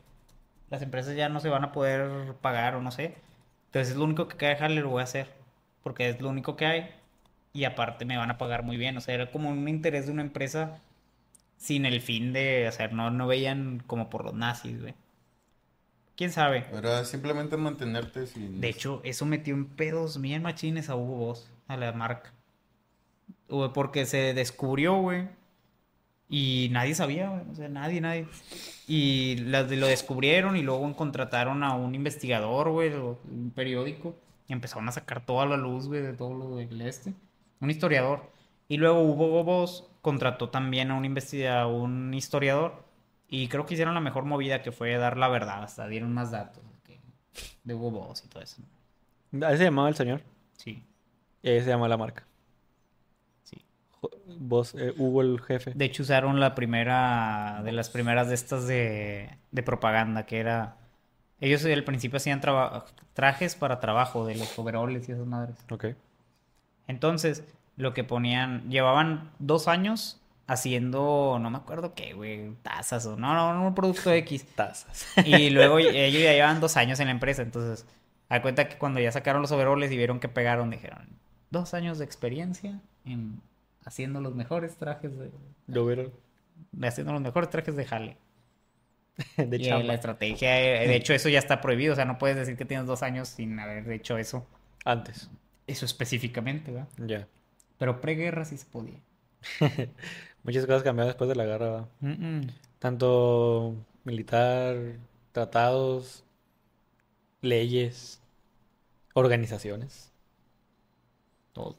Las 0.71 0.83
empresas 0.83 1.17
ya 1.17 1.29
no 1.31 1.41
se 1.41 1.51
van 1.51 1.65
a 1.65 1.73
poder 1.73 2.35
pagar, 2.37 2.77
o 2.77 2.83
no 2.83 2.91
sé. 2.93 3.17
Entonces 3.67 3.91
es 3.93 3.97
lo 3.99 4.05
único 4.05 4.29
que 4.29 4.37
queda 4.39 4.51
de 4.51 4.57
jale, 4.59 4.81
lo 4.83 4.91
voy 4.91 5.03
a 5.03 5.05
hacer. 5.05 5.29
Porque 5.83 6.09
es 6.11 6.21
lo 6.21 6.31
único 6.31 6.57
que 6.57 6.67
hay. 6.67 6.91
Y 7.53 7.65
aparte 7.65 8.05
me 8.05 8.17
van 8.17 8.31
a 8.31 8.39
pagar 8.39 8.63
muy 8.63 8.77
bien. 8.77 8.97
O 8.97 9.01
sea, 9.01 9.15
era 9.15 9.31
como 9.31 9.51
un 9.51 9.69
interés 9.69 10.07
de 10.07 10.13
una 10.13 10.23
empresa 10.23 10.81
sin 11.57 11.87
el 11.87 12.01
fin 12.01 12.33
de. 12.33 12.67
O 12.69 12.73
sea, 12.73 12.89
no, 12.89 13.11
no 13.11 13.27
veían 13.27 13.83
como 13.87 14.09
por 14.11 14.25
los 14.25 14.35
nazis, 14.35 14.81
güey. 14.81 14.95
¿Quién 16.21 16.33
sabe? 16.33 16.67
Era 16.75 17.03
simplemente 17.07 17.57
mantenerte 17.57 18.27
sin... 18.27 18.61
De 18.61 18.69
hecho, 18.69 19.01
eso 19.05 19.25
metió 19.25 19.55
en 19.55 19.65
pedos 19.65 20.21
bien 20.21 20.43
machines 20.43 20.91
a 20.91 20.95
Hugo 20.95 21.17
Boss, 21.17 21.51
a 21.67 21.79
la 21.79 21.93
marca. 21.93 22.35
Güey, 23.49 23.73
Porque 23.73 24.05
se 24.05 24.35
descubrió, 24.35 24.97
güey, 25.01 25.29
Y 26.29 26.69
nadie 26.73 26.95
sabía, 26.95 27.31
güey, 27.31 27.43
o 27.51 27.55
sea, 27.55 27.71
nadie, 27.71 28.03
nadie. 28.03 28.29
Y 28.87 29.37
lo 29.39 29.87
descubrieron 29.87 30.59
y 30.59 30.63
luego 30.63 30.95
contrataron 30.95 31.63
a 31.63 31.75
un 31.75 31.95
investigador, 31.95 32.69
güey, 32.69 32.93
un 32.93 33.51
periódico. 33.57 34.15
Y 34.47 34.53
empezaron 34.53 34.87
a 34.91 34.93
sacar 34.93 35.25
toda 35.25 35.47
la 35.47 35.57
luz, 35.57 35.89
güey, 35.89 36.03
de 36.03 36.13
todo 36.13 36.35
lo 36.35 36.57
del 36.57 36.83
este. 36.83 37.15
Un 37.61 37.71
historiador. 37.71 38.31
Y 38.69 38.77
luego 38.77 39.03
Hugo 39.03 39.45
Boss 39.45 39.85
contrató 40.03 40.49
también 40.51 40.91
a 40.91 40.95
un, 40.97 41.05
investiga- 41.05 41.63
a 41.63 41.67
un 41.67 42.15
historiador. 42.15 42.85
Y 43.29 43.49
creo 43.49 43.67
que 43.67 43.75
hicieron 43.75 43.95
la 43.95 44.01
mejor 44.01 44.25
movida 44.25 44.63
que 44.63 44.73
fue 44.73 44.97
dar 44.97 45.17
la 45.17 45.29
verdad. 45.29 45.63
Hasta 45.63 45.87
dieron 45.89 46.13
más 46.15 46.31
datos 46.31 46.63
que- 46.85 47.01
de 47.65 47.75
Hugo 47.75 47.91
Boss 47.91 48.25
y 48.25 48.29
todo 48.29 48.43
eso. 48.43 48.63
Ahí 49.47 49.57
se 49.57 49.65
llamaba 49.65 49.89
el 49.89 49.95
señor. 49.95 50.23
Sí, 50.57 50.85
Y 51.43 51.49
ahí 51.51 51.61
se 51.61 51.69
llama 51.69 51.89
la 51.89 51.97
marca. 51.97 52.25
sí. 53.45 53.57
Vos, 54.39 54.75
eh, 54.75 54.93
Hugo 54.97 55.23
el 55.23 55.41
jefe. 55.41 55.73
De 55.75 55.85
hecho, 55.85 56.03
usaron 56.03 56.41
la 56.41 56.55
primera, 56.55 57.61
de 57.65 57.73
las 57.73 57.91
primeras 57.91 58.29
de 58.29 58.35
estas 58.35 58.67
de, 58.67 59.37
de 59.51 59.63
propaganda, 59.63 60.27
que 60.27 60.39
era... 60.41 60.77
Ellos 61.41 61.65
al 61.65 61.85
principio 61.85 62.19
hacían 62.19 62.41
trajes 63.15 63.55
para 63.57 63.81
trabajo, 63.81 64.27
de 64.27 64.35
los 64.37 64.59
overoles 64.59 65.09
y 65.09 65.13
esas 65.13 65.27
madres. 65.27 65.57
Ok. 65.71 65.87
Entonces, 66.91 67.45
lo 67.77 67.95
que 67.95 68.05
ponían, 68.05 68.69
llevaban 68.69 69.31
dos 69.39 69.69
años 69.69 70.21
haciendo, 70.47 71.39
no 71.41 71.49
me 71.49 71.59
acuerdo 71.59 71.95
qué, 71.95 72.13
güey, 72.13 72.53
tazas 72.63 73.07
o 73.07 73.17
no, 73.17 73.35
no, 73.35 73.55
no, 73.55 73.69
un 73.69 73.75
producto 73.75 74.13
X. 74.13 74.45
Tazas. 74.55 75.07
Y 75.25 75.51
luego 75.51 75.79
ellos 75.79 76.23
ya 76.23 76.33
llevaban 76.33 76.61
dos 76.61 76.77
años 76.77 76.99
en 77.01 77.07
la 77.07 77.13
empresa, 77.13 77.43
entonces, 77.43 77.87
a 78.29 78.43
cuenta 78.43 78.69
que 78.69 78.77
cuando 78.77 79.01
ya 79.01 79.13
sacaron 79.13 79.41
los 79.41 79.53
overoles 79.53 79.93
y 79.93 79.97
vieron 79.97 80.19
que 80.21 80.29
pegaron, 80.29 80.71
dijeron, 80.71 81.09
dos 81.51 81.73
años 81.75 81.99
de 81.99 82.05
experiencia 82.05 82.81
en 83.05 83.41
haciendo 83.85 84.21
los 84.21 84.35
mejores 84.35 84.77
trajes 84.77 85.17
de, 85.17 85.31
de 85.67 86.13
haciendo 86.83 87.13
los 87.13 87.23
mejores 87.23 87.49
trajes 87.51 87.77
de 87.77 87.85
jale. 87.85 88.17
De 89.37 89.59
Y 89.59 89.67
chamba. 89.67 89.85
la 89.85 89.95
estrategia, 89.95 90.83
eh, 90.83 90.89
de 90.89 90.97
hecho, 90.97 91.13
eso 91.13 91.29
ya 91.29 91.39
está 91.39 91.61
prohibido, 91.61 91.93
o 91.93 91.97
sea, 91.97 92.07
no 92.07 92.17
puedes 92.17 92.37
decir 92.37 92.57
que 92.57 92.65
tienes 92.65 92.87
dos 92.87 93.03
años 93.03 93.29
sin 93.29 93.59
haber 93.59 93.91
hecho 93.93 94.17
eso, 94.17 94.47
Antes. 94.85 95.31
Eso 95.71 95.87
específicamente, 95.87 96.71
¿verdad? 96.71 96.89
Ya. 96.99 97.29
Pero 97.79 98.01
preguerra 98.01 98.45
sí 98.45 98.57
se 98.57 98.67
podía. 98.67 99.01
Muchas 100.43 100.67
cosas 100.67 100.83
cambiaron 100.83 101.09
después 101.09 101.29
de 101.29 101.37
la 101.37 101.45
guerra. 101.45 101.89
Mm, 102.01 102.39
mm. 102.39 102.51
Tanto 102.79 103.75
militar, 104.05 104.77
tratados, 105.33 106.25
leyes, 107.43 108.21
organizaciones. 109.15 110.13
Todo. 111.53 111.77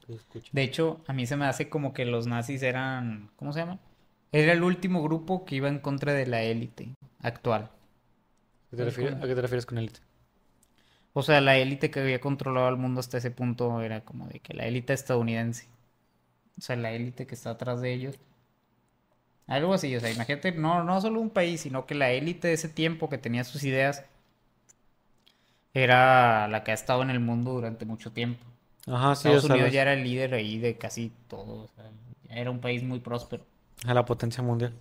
De 0.51 0.63
hecho, 0.63 1.01
a 1.07 1.13
mí 1.13 1.25
se 1.25 1.37
me 1.37 1.45
hace 1.45 1.69
como 1.69 1.93
que 1.93 2.05
los 2.05 2.27
nazis 2.27 2.61
eran, 2.61 3.29
¿cómo 3.37 3.53
se 3.53 3.59
llama? 3.59 3.79
Era 4.31 4.53
el 4.53 4.63
último 4.63 5.01
grupo 5.01 5.45
que 5.45 5.55
iba 5.55 5.69
en 5.69 5.79
contra 5.79 6.13
de 6.13 6.25
la 6.25 6.43
élite 6.43 6.93
actual. 7.21 7.63
¿A 7.63 8.69
qué 8.71 8.77
te 8.77 8.85
refieres, 8.85 9.15
a 9.15 9.27
qué 9.27 9.35
te 9.35 9.41
refieres 9.41 9.65
con 9.65 9.77
élite? 9.77 9.99
O 11.13 11.23
sea, 11.23 11.41
la 11.41 11.57
élite 11.57 11.91
que 11.91 11.99
había 12.01 12.19
controlado 12.21 12.67
al 12.67 12.77
mundo 12.77 12.99
hasta 12.99 13.17
ese 13.17 13.31
punto 13.31 13.81
era 13.81 14.01
como 14.05 14.27
de 14.27 14.39
que 14.39 14.53
la 14.53 14.65
élite 14.65 14.93
estadounidense. 14.93 15.67
O 16.57 16.61
sea, 16.61 16.75
la 16.77 16.91
élite 16.93 17.27
que 17.27 17.35
está 17.35 17.51
atrás 17.51 17.81
de 17.81 17.93
ellos. 17.93 18.19
Algo 19.45 19.73
así, 19.75 19.95
o 19.95 19.99
sea, 19.99 20.09
imagínate, 20.11 20.51
no, 20.53 20.83
no 20.83 20.99
solo 20.99 21.19
un 21.21 21.29
país, 21.29 21.61
sino 21.61 21.85
que 21.85 21.93
la 21.93 22.09
élite 22.11 22.47
de 22.47 22.53
ese 22.55 22.69
tiempo 22.69 23.07
que 23.09 23.17
tenía 23.19 23.43
sus 23.43 23.63
ideas 23.63 24.03
era 25.73 26.47
la 26.47 26.63
que 26.63 26.71
ha 26.71 26.73
estado 26.73 27.01
en 27.01 27.09
el 27.09 27.19
mundo 27.19 27.51
durante 27.53 27.85
mucho 27.85 28.11
tiempo. 28.11 28.45
Ajá, 28.87 29.15
sí, 29.15 29.27
Estados 29.27 29.43
Unidos 29.45 29.71
ya 29.71 29.83
era 29.83 29.93
el 29.93 30.03
líder 30.03 30.33
ahí 30.33 30.57
de 30.59 30.77
casi 30.77 31.11
todo, 31.27 31.63
o 31.63 31.67
sea, 31.67 31.85
era 32.29 32.51
un 32.51 32.59
país 32.59 32.83
muy 32.83 32.99
próspero. 32.99 33.45
a 33.85 33.93
la 33.93 34.05
potencia 34.05 34.43
mundial. 34.43 34.73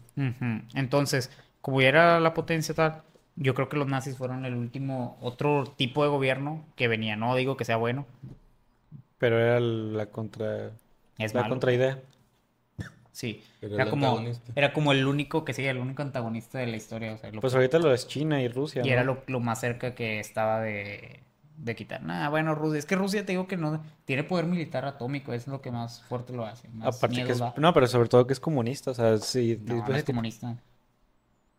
Entonces, 0.75 1.31
como 1.61 1.81
ya 1.81 1.89
era 1.89 2.21
la 2.21 2.35
potencia 2.35 2.75
tal, 2.75 3.03
yo 3.41 3.55
creo 3.57 3.69
que 3.71 3.77
los 3.79 3.89
nazis 3.89 4.17
fueron 4.19 4.47
el 4.47 4.55
último 4.57 5.19
otro 5.23 5.65
tipo 5.77 6.05
de 6.05 6.11
gobierno 6.11 6.65
que 6.77 6.89
venía. 6.89 7.17
No 7.17 7.37
digo 7.37 7.57
que 7.59 7.67
sea 7.67 7.77
bueno, 7.79 8.07
Pero 9.19 9.39
era 9.39 9.61
la 9.61 10.07
contra... 10.11 10.73
es 11.19 11.35
la 11.35 11.43
malo. 11.43 11.49
contraidea. 11.49 12.03
Sí, 13.13 13.43
Era 13.63 13.77
era 13.77 13.91
como, 13.91 14.07
antagonista. 14.07 14.53
era 14.55 14.73
como 14.73 14.93
el 14.93 15.07
único 15.07 15.45
que 15.45 15.53
sí, 15.55 15.65
el 15.67 15.79
único 15.79 16.03
antagonista 16.03 16.59
de 16.59 16.67
la 16.69 16.77
historia. 16.77 17.15
O 17.15 17.19
sea, 17.19 17.31
lo 17.33 17.41
Pues 17.41 17.53
que- 17.53 17.59
ahorita 17.59 17.79
lo 17.79 17.93
es 17.93 18.07
China 18.07 18.41
y 18.43 18.49
Rusia, 18.49 18.83
y 18.83 18.89
¿no? 18.89 18.91
era 18.91 19.05
lo, 19.05 19.23
lo 19.27 19.41
más 19.41 19.61
cerca 19.61 19.95
que 19.95 20.21
estaba 20.21 20.61
de, 20.61 21.21
de 21.57 21.77
quitar. 21.77 22.03
Nah, 22.03 22.29
bueno, 22.31 22.55
Rusia, 22.55 22.79
es 22.79 22.87
que 22.87 22.97
Rusia 22.97 23.25
te 23.27 23.33
digo 23.33 23.47
que 23.47 23.57
no 23.57 23.83
tiene 24.05 24.25
poder 24.25 24.47
militar 24.47 24.85
atómico, 24.85 25.33
es 25.33 25.47
lo 25.47 25.61
que 25.61 25.71
más 25.71 26.03
fuerte 26.03 26.33
lo 26.33 26.47
hace. 26.47 26.69
Más 26.69 26.97
Aparte 26.97 27.25
que 27.25 27.33
es... 27.33 27.39
da. 27.39 27.55
No, 27.59 27.73
pero 27.75 27.87
sobre 27.87 28.09
todo 28.09 28.27
que 28.27 28.33
es 28.33 28.41
comunista, 28.41 28.91
o 28.93 28.95
sea, 28.95 29.19
sí... 29.19 29.59
No, 29.67 29.87
es 29.95 30.05
comunista. 30.05 30.57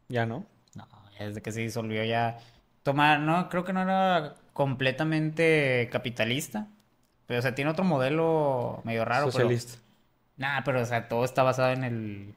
Ya 0.09 0.25
no. 0.25 0.45
Desde 1.27 1.41
que 1.41 1.51
se 1.51 1.61
disolvió 1.61 2.03
ya. 2.03 2.39
Toma, 2.83 3.17
no, 3.17 3.49
creo 3.49 3.63
que 3.63 3.73
no 3.73 3.81
era 3.81 4.35
completamente 4.53 5.89
capitalista. 5.91 6.67
Pero, 7.27 7.39
o 7.39 7.41
sea, 7.41 7.55
tiene 7.55 7.71
otro 7.71 7.83
modelo 7.85 8.81
medio 8.83 9.05
raro. 9.05 9.25
pero- 9.25 9.31
Socialista. 9.31 9.79
Nah, 10.37 10.61
pero, 10.63 10.81
o 10.81 10.85
sea, 10.85 11.07
todo 11.07 11.23
está 11.23 11.43
basado 11.43 11.71
en 11.71 11.83
el, 11.83 12.35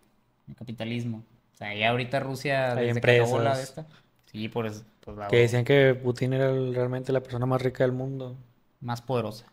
capitalismo. 0.58 1.22
O 1.54 1.56
sea, 1.56 1.74
ya 1.74 1.90
ahorita 1.90 2.20
Rusia, 2.20 2.72
Hay 2.74 2.88
desde 2.88 3.00
que 3.00 3.20
acabó 3.20 3.38
la 3.38 3.54
de 3.54 3.62
empresas. 3.62 3.68
esta. 3.86 3.86
Sí, 4.26 4.48
por 4.48 4.66
eso, 4.66 4.84
pues 5.00 5.16
la 5.16 5.28
Que 5.28 5.36
decían 5.38 5.64
que 5.64 5.94
Putin 5.94 6.32
era 6.34 6.50
el- 6.50 6.74
realmente 6.74 7.12
la 7.12 7.22
persona 7.22 7.46
más 7.46 7.62
rica 7.62 7.84
del 7.84 7.92
mundo. 7.92 8.36
más 8.80 9.00
poderosa. 9.00 9.46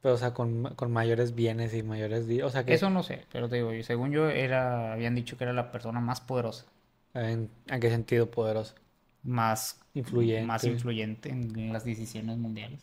Pero, 0.00 0.14
o 0.14 0.18
sea, 0.18 0.32
con, 0.34 0.64
con 0.74 0.90
mayores 0.92 1.34
bienes 1.34 1.74
y 1.74 1.82
mayores... 1.82 2.26
O 2.42 2.50
sea, 2.50 2.64
que... 2.64 2.74
Eso 2.74 2.90
no 2.90 3.02
sé, 3.02 3.24
pero 3.32 3.48
te 3.48 3.56
digo, 3.56 3.70
según 3.82 4.10
yo, 4.12 4.28
era, 4.30 4.92
habían 4.92 5.14
dicho 5.14 5.36
que 5.36 5.44
era 5.44 5.52
la 5.52 5.70
persona 5.72 6.00
más 6.00 6.20
poderosa. 6.20 6.66
¿En, 7.14 7.50
en 7.66 7.80
qué 7.80 7.90
sentido 7.90 8.30
poderoso? 8.30 8.74
Más 9.22 9.80
Influyente. 9.94 10.46
Más 10.46 10.64
influyente 10.64 11.28
en, 11.30 11.72
las 11.72 11.84
decisiones 11.84 12.36
mundiales. 12.36 12.82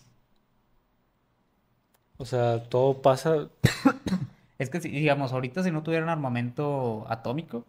O 2.17 2.25
sea, 2.25 2.63
todo 2.63 3.01
pasa... 3.01 3.49
Es 4.57 4.69
que, 4.69 4.79
si, 4.79 4.89
digamos, 4.89 5.33
ahorita 5.33 5.63
si 5.63 5.71
no 5.71 5.81
tuvieran 5.81 6.07
armamento 6.07 7.03
atómico, 7.09 7.65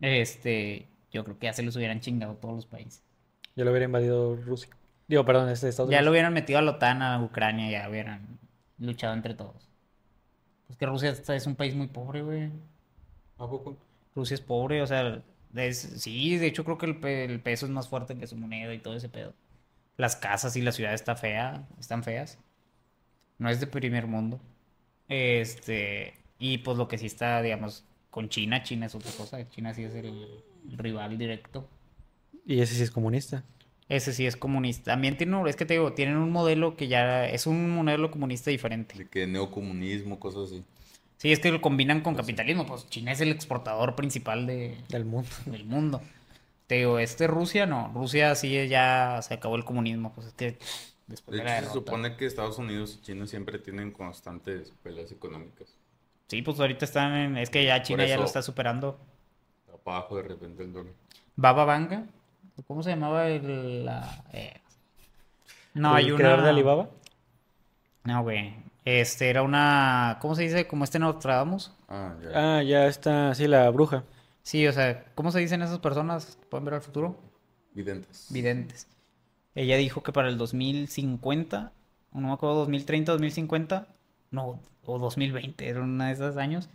este, 0.00 0.88
yo 1.12 1.24
creo 1.24 1.38
que 1.38 1.44
ya 1.44 1.52
se 1.52 1.62
los 1.62 1.76
hubieran 1.76 2.00
chingado 2.00 2.36
todos 2.36 2.54
los 2.54 2.64
países. 2.64 3.02
Yo 3.54 3.66
lo 3.66 3.70
hubiera 3.70 3.84
invadido 3.84 4.34
Rusia. 4.34 4.74
Digo, 5.08 5.26
perdón, 5.26 5.50
este 5.50 5.68
Estados 5.68 5.90
Ya 5.90 5.98
lo 5.98 6.04
Unidos. 6.04 6.12
hubieran 6.12 6.32
metido 6.32 6.58
a 6.58 6.62
la 6.62 6.70
OTAN, 6.70 7.02
a 7.02 7.22
Ucrania, 7.22 7.70
ya 7.70 7.90
hubieran 7.90 8.38
luchado 8.78 9.12
entre 9.12 9.34
todos. 9.34 9.68
Pues 10.66 10.78
que 10.78 10.86
Rusia 10.86 11.10
es 11.10 11.46
un 11.46 11.54
país 11.54 11.74
muy 11.74 11.88
pobre, 11.88 12.22
güey. 12.22 12.50
¿A 13.36 13.46
poco? 13.46 13.76
Rusia 14.14 14.36
es 14.36 14.40
pobre, 14.40 14.80
o 14.80 14.86
sea, 14.86 15.22
es- 15.54 16.02
sí, 16.02 16.36
de 16.38 16.46
hecho 16.46 16.64
creo 16.64 16.78
que 16.78 16.86
el, 16.86 17.04
el 17.06 17.40
peso 17.40 17.66
es 17.66 17.72
más 17.72 17.88
fuerte 17.88 18.16
que 18.18 18.26
su 18.26 18.36
moneda 18.36 18.74
y 18.74 18.78
todo 18.80 18.96
ese 18.96 19.08
pedo. 19.08 19.34
Las 19.96 20.16
casas 20.16 20.56
y 20.56 20.62
la 20.62 20.72
ciudad 20.72 20.94
está 20.94 21.16
fea, 21.16 21.68
están 21.80 22.04
feas. 22.04 22.38
No 23.38 23.48
es 23.48 23.60
de 23.60 23.66
primer 23.66 24.06
mundo. 24.06 24.40
Este, 25.08 26.14
y 26.38 26.58
pues 26.58 26.78
lo 26.78 26.88
que 26.88 26.98
sí 26.98 27.06
está, 27.06 27.42
digamos, 27.42 27.84
con 28.10 28.28
China, 28.28 28.62
China 28.62 28.86
es 28.86 28.94
otra 28.94 29.12
cosa. 29.12 29.48
China 29.50 29.74
sí 29.74 29.84
es 29.84 29.94
el, 29.94 30.06
el 30.70 30.78
rival 30.78 31.18
directo. 31.18 31.68
Y 32.46 32.60
ese 32.60 32.74
sí 32.74 32.82
es 32.82 32.90
comunista. 32.90 33.44
Ese 33.88 34.12
sí 34.12 34.26
es 34.26 34.36
comunista. 34.36 34.92
También 34.92 35.16
tiene, 35.16 35.36
un- 35.36 35.48
es 35.48 35.56
que 35.56 35.66
te 35.66 35.74
digo, 35.74 35.92
tienen 35.92 36.16
un 36.16 36.30
modelo 36.30 36.76
que 36.76 36.88
ya 36.88 37.26
es 37.28 37.46
un 37.46 37.70
modelo 37.70 38.10
comunista 38.10 38.50
diferente. 38.50 38.94
De 38.94 39.06
que 39.08 39.26
neocomunismo, 39.26 40.18
cosas 40.18 40.50
así. 40.50 40.64
Sí, 41.16 41.32
es 41.32 41.40
que 41.40 41.50
lo 41.50 41.60
combinan 41.60 42.02
con 42.02 42.14
capitalismo. 42.14 42.66
Pues 42.66 42.88
China 42.90 43.12
es 43.12 43.20
el 43.20 43.30
exportador 43.30 43.94
principal 43.96 44.46
de, 44.46 44.76
Del 44.88 45.04
mundo. 45.04 45.28
del 45.46 45.64
mundo. 45.64 46.00
Te 46.66 46.76
digo, 46.76 46.98
este 46.98 47.26
Rusia 47.26 47.66
no. 47.66 47.90
Rusia 47.94 48.34
sí 48.34 48.68
ya 48.68 49.20
se 49.22 49.34
acabó 49.34 49.56
el 49.56 49.64
comunismo. 49.64 50.12
Pues 50.14 50.28
es 50.28 50.32
que 50.34 50.58
después 51.06 51.36
De 51.38 51.44
de 51.44 51.48
la 51.48 51.58
hecho, 51.58 51.68
se 51.68 51.72
supone 51.74 52.16
que 52.16 52.26
Estados 52.26 52.58
Unidos 52.58 52.98
y 53.00 53.04
China 53.04 53.26
siempre 53.26 53.58
tienen 53.58 53.90
constantes 53.92 54.72
peleas 54.82 55.12
económicas. 55.12 55.68
Sí, 56.28 56.40
pues 56.42 56.58
ahorita 56.58 56.84
están 56.86 57.12
en... 57.14 57.36
Es 57.36 57.50
que 57.50 57.64
ya 57.64 57.82
China 57.82 58.06
ya 58.06 58.16
lo 58.16 58.24
está 58.24 58.40
superando. 58.42 58.98
Abajo 59.86 60.16
de 60.16 60.22
repente 60.22 60.62
el 60.62 60.72
dólar. 60.72 60.92
Baba 61.36 61.64
Vanga. 61.66 62.06
¿Cómo 62.66 62.82
se 62.82 62.90
llamaba 62.90 63.28
el...? 63.28 63.84
la- 63.84 64.24
eh, 64.32 64.54
No, 65.74 65.90
¿El 65.90 65.96
hay 66.04 66.10
una... 66.12 66.16
creador 66.18 66.42
de 66.44 66.48
Alibaba? 66.50 66.88
No, 68.04 68.22
güey. 68.22 68.54
Este 68.84 69.30
era 69.30 69.42
una... 69.42 70.18
¿Cómo 70.20 70.34
se 70.34 70.42
dice? 70.42 70.66
Como 70.66 70.84
este 70.84 70.98
Nostradamus. 70.98 71.72
Ah, 71.88 72.14
ya. 72.22 72.56
Ah, 72.58 72.62
ya 72.62 72.86
está, 72.86 73.34
sí, 73.34 73.46
la 73.48 73.70
bruja. 73.70 74.04
Sí, 74.42 74.66
o 74.66 74.72
sea, 74.72 75.06
¿cómo 75.14 75.30
se 75.30 75.38
dicen 75.40 75.62
esas 75.62 75.78
personas? 75.78 76.38
¿Pueden 76.50 76.66
ver 76.66 76.74
al 76.74 76.82
futuro? 76.82 77.18
Videntes. 77.72 78.26
Videntes. 78.30 78.86
Ella 79.54 79.76
dijo 79.76 80.02
que 80.02 80.12
para 80.12 80.28
el 80.28 80.36
2050, 80.36 81.72
o 82.12 82.20
no 82.20 82.28
me 82.28 82.34
acuerdo, 82.34 82.56
2030, 82.56 83.12
2050, 83.12 83.86
no, 84.30 84.60
o 84.84 84.98
2020, 84.98 85.66
era 85.68 85.80
una 85.80 86.08
de 86.08 86.12
esos 86.12 86.36
años, 86.36 86.68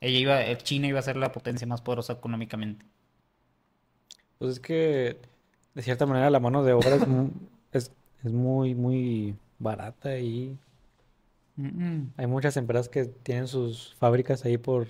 ella 0.00 0.18
iba, 0.18 0.42
eh, 0.44 0.58
China 0.58 0.88
iba 0.88 0.98
a 0.98 1.02
ser 1.02 1.16
la 1.16 1.32
potencia 1.32 1.66
más 1.66 1.80
poderosa 1.80 2.14
económicamente. 2.14 2.84
Pues 4.38 4.52
es 4.52 4.60
que, 4.60 5.16
de 5.74 5.82
cierta 5.82 6.04
manera, 6.06 6.28
la 6.30 6.40
mano 6.40 6.62
de 6.64 6.72
obra 6.74 6.96
es, 6.96 7.06
mu- 7.06 7.30
es, 7.72 7.90
es 8.24 8.32
muy, 8.32 8.74
muy 8.74 9.36
barata 9.58 10.18
y 10.18 10.58
Mm, 11.56 11.66
mm. 11.84 12.12
hay 12.18 12.26
muchas 12.26 12.56
empresas 12.56 12.88
que 12.88 13.04
tienen 13.06 13.48
sus 13.48 13.94
fábricas 13.94 14.44
ahí 14.44 14.58
por, 14.58 14.88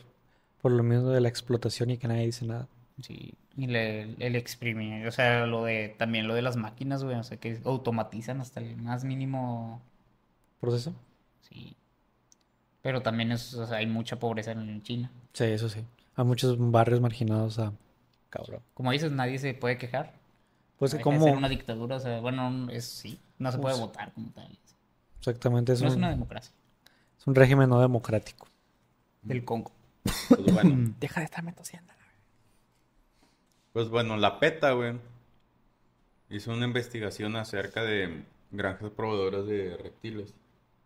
Por 0.63 0.73
lo 0.73 0.83
mismo 0.83 1.11
de 1.11 1.21
la 1.21 1.29
explotación 1.29 1.91
y 1.91 1.99
que 1.99 2.09
nadie 2.09 2.27
dice 2.27 2.45
nada. 2.45 2.67
Sí, 3.01 3.35
y 3.57 3.67
le- 3.69 4.15
el 4.19 4.35
exprimir, 4.37 5.07
o 5.07 5.13
sea, 5.13 5.47
lo 5.47 5.63
de, 5.65 5.95
también 5.99 6.27
lo 6.27 6.35
de 6.35 6.43
las 6.43 6.57
máquinas, 6.57 7.05
güey, 7.05 7.15
o 7.17 7.23
sea, 7.23 7.37
que 7.37 7.61
automatizan 7.65 8.41
hasta 8.41 8.61
el 8.61 8.77
más 8.77 9.05
mínimo, 9.05 9.81
¿Proceso? 10.61 10.93
sí. 11.43 11.77
Pero 12.83 13.03
también 13.03 13.33
es, 13.33 13.53
o 13.55 13.67
sea, 13.67 13.79
hay 13.79 13.87
mucha 13.87 14.19
pobreza 14.19 14.53
en 14.53 14.83
China. 14.83 15.11
Sí, 15.35 15.45
eso 15.45 15.69
sí. 15.69 15.85
Hay 16.17 16.25
muchos 16.25 16.57
barrios 16.59 17.01
marginados 17.01 17.59
a... 17.59 17.73
Cabrón. 18.31 18.61
Como 18.75 18.91
dices, 18.93 19.13
nadie 19.13 19.39
se 19.39 19.55
puede 19.55 19.77
quejar. 19.79 20.13
Pues 20.79 20.93
Deja 20.93 20.99
de 21.01 21.03
como... 21.05 21.25
ser 21.25 21.37
una 21.37 21.49
dictadura, 21.49 21.97
o 21.97 22.01
sea, 22.01 22.21
bueno, 22.21 22.69
es 22.71 22.85
sí, 22.85 23.19
no 23.39 23.51
se 23.53 23.59
puede 23.59 23.75
Pues- 23.77 23.87
votar 23.87 24.13
como 24.13 24.31
tal. 24.31 24.57
Exactamente, 25.27 25.73
es 25.73 25.83
No 25.83 25.89
es 25.89 25.95
un, 25.95 25.99
una 25.99 26.11
democracia. 26.11 26.53
es 27.19 27.27
un 27.27 27.35
régimen 27.35 27.69
no 27.69 27.81
democrático. 27.81 28.47
Del 29.23 29.45
Congo. 29.45 29.73
Pues 30.29 30.55
bueno, 30.55 30.95
Deja 31.01 31.21
de 31.21 31.25
estarme 31.25 31.53
tosiendo. 31.53 31.93
pues 33.73 33.89
bueno, 33.89 34.17
la 34.17 34.39
PETA, 34.39 34.73
güey, 34.73 34.95
hizo 36.31 36.53
una 36.53 36.65
investigación 36.67 37.35
acerca 37.37 37.83
de 37.83 38.25
granjas 38.53 38.91
proveedoras 38.91 39.47
de 39.47 39.77
reptiles. 39.77 40.35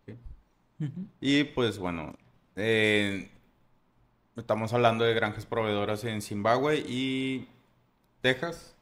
¿sí? 0.06 0.14
Y 1.20 1.44
pues 1.44 1.78
bueno, 1.78 2.14
eh, 2.56 3.30
estamos 4.36 4.72
hablando 4.72 5.04
de 5.04 5.12
granjas 5.14 5.44
proveedoras 5.44 6.04
en 6.04 6.22
Zimbabue 6.22 6.78
y 6.78 7.46
Texas. 8.22 8.74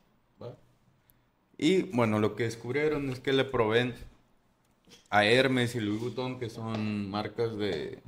Y 1.60 1.82
bueno, 1.94 2.20
lo 2.20 2.36
que 2.36 2.44
descubrieron 2.44 3.10
es 3.10 3.18
que 3.18 3.32
le 3.32 3.44
proveen 3.44 3.92
a 5.10 5.24
Hermes 5.24 5.74
y 5.74 5.80
Louis 5.80 6.00
Vuitton, 6.00 6.38
que 6.38 6.50
son 6.50 7.10
marcas 7.10 7.56
de, 7.56 7.98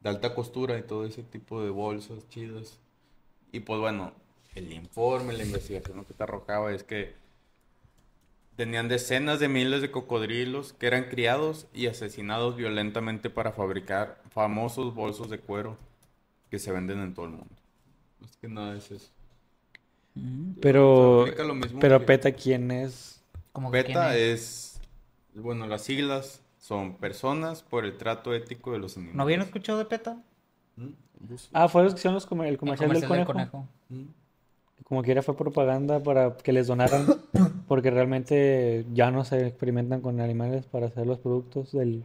de 0.00 0.08
alta 0.08 0.34
costura 0.34 0.78
y 0.78 0.82
todo 0.82 1.04
ese 1.06 1.22
tipo 1.22 1.62
de 1.62 1.70
bolsas 1.70 2.28
chidas. 2.28 2.78
Y 3.52 3.60
pues 3.60 3.80
bueno, 3.80 4.12
el 4.54 4.72
informe, 4.72 5.32
la 5.34 5.44
investigación 5.44 5.96
lo 5.98 6.06
que 6.06 6.14
te 6.14 6.22
arrojaba 6.22 6.72
es 6.72 6.82
que 6.84 7.14
tenían 8.56 8.88
decenas 8.88 9.40
de 9.40 9.48
miles 9.48 9.80
de 9.82 9.90
cocodrilos 9.90 10.72
que 10.74 10.86
eran 10.86 11.04
criados 11.04 11.66
y 11.72 11.86
asesinados 11.86 12.56
violentamente 12.56 13.30
para 13.30 13.52
fabricar 13.52 14.22
famosos 14.30 14.94
bolsos 14.94 15.30
de 15.30 15.38
cuero 15.38 15.76
que 16.50 16.58
se 16.58 16.70
venden 16.70 17.00
en 17.00 17.14
todo 17.14 17.26
el 17.26 17.30
mundo. 17.32 17.54
Es 18.24 18.36
que 18.36 18.48
nada 18.48 18.76
es 18.76 18.90
eso. 18.90 19.10
Pero... 20.60 21.24
Mismo 21.54 21.80
Pero 21.80 22.00
que- 22.00 22.06
PETA, 22.06 22.32
¿quién 22.32 22.70
es? 22.70 23.22
Como 23.52 23.70
que 23.70 23.82
PETA 23.82 24.10
tiene- 24.10 24.32
es, 24.32 24.71
bueno, 25.34 25.66
las 25.66 25.82
siglas 25.82 26.42
son 26.58 26.96
Personas 26.96 27.62
por 27.62 27.84
el 27.84 27.96
Trato 27.96 28.34
Ético 28.34 28.72
de 28.72 28.78
los 28.78 28.96
Animales. 28.96 29.16
¿No 29.16 29.22
habían 29.22 29.42
escuchado 29.42 29.78
de 29.78 29.84
PETA? 29.86 30.22
¿Mm? 30.76 30.88
Ah, 31.52 31.68
fueron 31.68 31.86
los 31.86 31.94
que 31.94 31.98
hicieron 32.00 32.14
los 32.14 32.26
comer- 32.26 32.48
el 32.48 32.54
El 32.54 32.58
comercial, 32.58 32.92
del, 32.92 33.24
conejo. 33.24 33.66
¿Mm? 33.88 34.02
Como 34.84 35.02
quiera 35.02 35.22
fue 35.22 35.36
propaganda 35.36 36.02
para 36.02 36.36
que 36.36 36.52
les 36.52 36.66
donaran, 36.66 37.06
porque 37.68 37.90
realmente 37.90 38.84
ya 38.92 39.10
no 39.10 39.24
se 39.24 39.46
experimentan 39.46 40.00
con 40.00 40.20
animales 40.20 40.66
para 40.66 40.86
hacer 40.86 41.06
los 41.06 41.18
productos 41.18 41.72
del... 41.72 42.04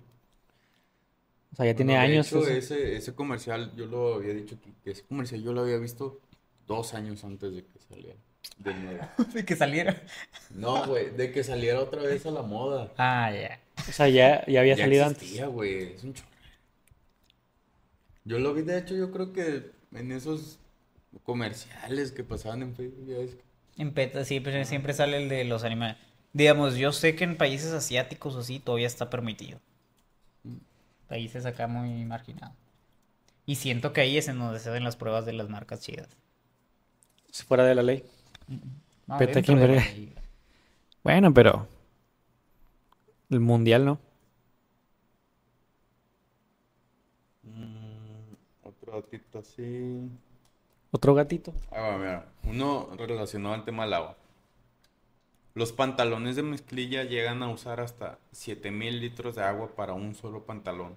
O 1.53 1.55
sea, 1.55 1.65
ya 1.65 1.75
tiene 1.75 1.93
Bueno, 1.93 2.13
años. 2.13 2.27
hecho, 2.27 2.47
ese, 2.47 2.95
ese 2.95 3.15
comercial, 3.15 3.73
yo 3.75 3.85
lo 3.87 4.15
había 4.15 4.33
dicho 4.33 4.55
aquí, 4.55 4.73
que 4.83 4.91
ese 4.91 5.03
comercial 5.03 5.41
yo 5.41 5.53
lo 5.53 5.61
había 5.61 5.77
visto 5.77 6.19
dos 6.67 6.93
años 6.93 7.23
antes 7.23 7.53
de 7.55 7.63
que 7.65 7.79
saliera. 7.79 8.19
De 8.57 8.73
nuevo. 8.73 9.07
De 9.33 9.45
que 9.45 9.55
saliera. 9.55 10.01
No, 10.49 10.85
güey, 10.87 11.11
de 11.11 11.31
que 11.31 11.43
saliera 11.43 11.79
otra 11.79 12.01
vez 12.01 12.25
a 12.25 12.31
la 12.31 12.41
moda. 12.41 12.91
Ah, 12.97 13.31
ya. 13.31 13.59
O 13.87 13.91
sea, 13.91 14.07
ya, 14.09 14.43
ya 14.47 14.61
había 14.61 14.75
Ya 14.75 14.83
salido 14.85 15.05
existía, 15.09 15.45
güey, 15.47 15.93
es 15.93 16.03
un 16.03 16.13
chorro. 16.13 16.27
Yo 18.25 18.39
lo 18.39 18.53
vi, 18.53 18.63
de 18.63 18.77
hecho, 18.79 18.95
yo 18.95 19.11
creo 19.11 19.31
que 19.31 19.71
en 19.93 20.11
esos 20.11 20.59
comerciales 21.23 22.11
que 22.11 22.23
pasaban 22.23 22.61
en 22.61 22.75
Facebook, 22.75 23.07
ya 23.07 23.15
que- 23.17 23.41
En 23.77 23.93
PETA 23.93 24.25
siempre, 24.25 24.65
siempre 24.65 24.93
sale 24.93 25.17
el 25.17 25.29
de 25.29 25.43
los 25.45 25.63
animales. 25.63 25.97
Digamos, 26.33 26.75
yo 26.75 26.91
sé 26.91 27.15
que 27.15 27.23
en 27.23 27.37
países 27.37 27.71
asiáticos 27.71 28.35
o 28.35 28.39
así 28.39 28.59
todavía 28.59 28.87
está 28.87 29.09
permitido. 29.09 29.59
Países 31.07 31.45
acá 31.45 31.67
muy 31.67 32.03
marginados. 32.05 32.55
Y 33.45 33.55
siento 33.55 33.93
que 33.93 34.01
ahí 34.01 34.17
es 34.17 34.27
en 34.27 34.39
donde 34.39 34.59
se 34.59 34.69
hacen 34.69 34.83
las 34.83 34.97
pruebas 34.97 35.25
de 35.25 35.33
las 35.33 35.47
marcas 35.47 35.79
chidas. 35.81 36.09
antes, 37.27 37.43
fuera 37.43 37.63
de 37.65 37.75
la 37.75 37.83
ley. 37.83 38.03
No, 38.47 39.17
de. 39.17 40.13
Bueno, 41.03 41.33
pero... 41.33 41.67
El 43.29 43.39
mundial, 43.41 43.85
¿no? 43.85 43.99
Mm, 47.43 48.33
otro 48.63 48.93
datito 48.93 49.39
así. 49.39 50.09
Otro 50.91 51.13
gatito. 51.13 51.53
Ah, 51.71 51.81
va, 51.81 51.97
mira. 51.97 52.25
Uno 52.43 52.89
relacionado 52.97 53.55
al 53.55 53.65
tema 53.65 53.83
del 53.83 53.93
agua. 53.93 54.17
Los 55.53 55.73
pantalones 55.73 56.35
de 56.35 56.43
mezclilla 56.43 57.03
llegan 57.03 57.41
a 57.41 57.49
usar 57.49 57.81
hasta 57.81 58.19
7000 58.31 59.01
litros 59.01 59.35
de 59.35 59.43
agua 59.43 59.69
para 59.75 59.93
un 59.93 60.13
solo 60.13 60.45
pantalón. 60.45 60.93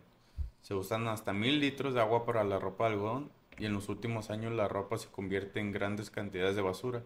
Se 0.61 0.74
usan 0.74 1.09
hasta 1.09 1.32
1000 1.32 1.61
litros 1.61 1.94
de 1.94 2.01
agua 2.01 2.26
para 2.26 2.44
la 2.44 2.59
ropa 2.59 2.86
de 2.86 2.92
algodón 2.92 3.30
y 3.59 3.66
en 3.66 3.72
los 3.72 3.88
últimos 3.88 4.30
años 4.30 4.53
la 4.53 4.68
ropa 4.68 4.98
se 4.98 5.09
convierte 5.09 5.61
en 5.61 5.72
grandes 5.72 6.11
cantidades 6.11 6.57
de 6.57 6.62
basura, 6.62 7.03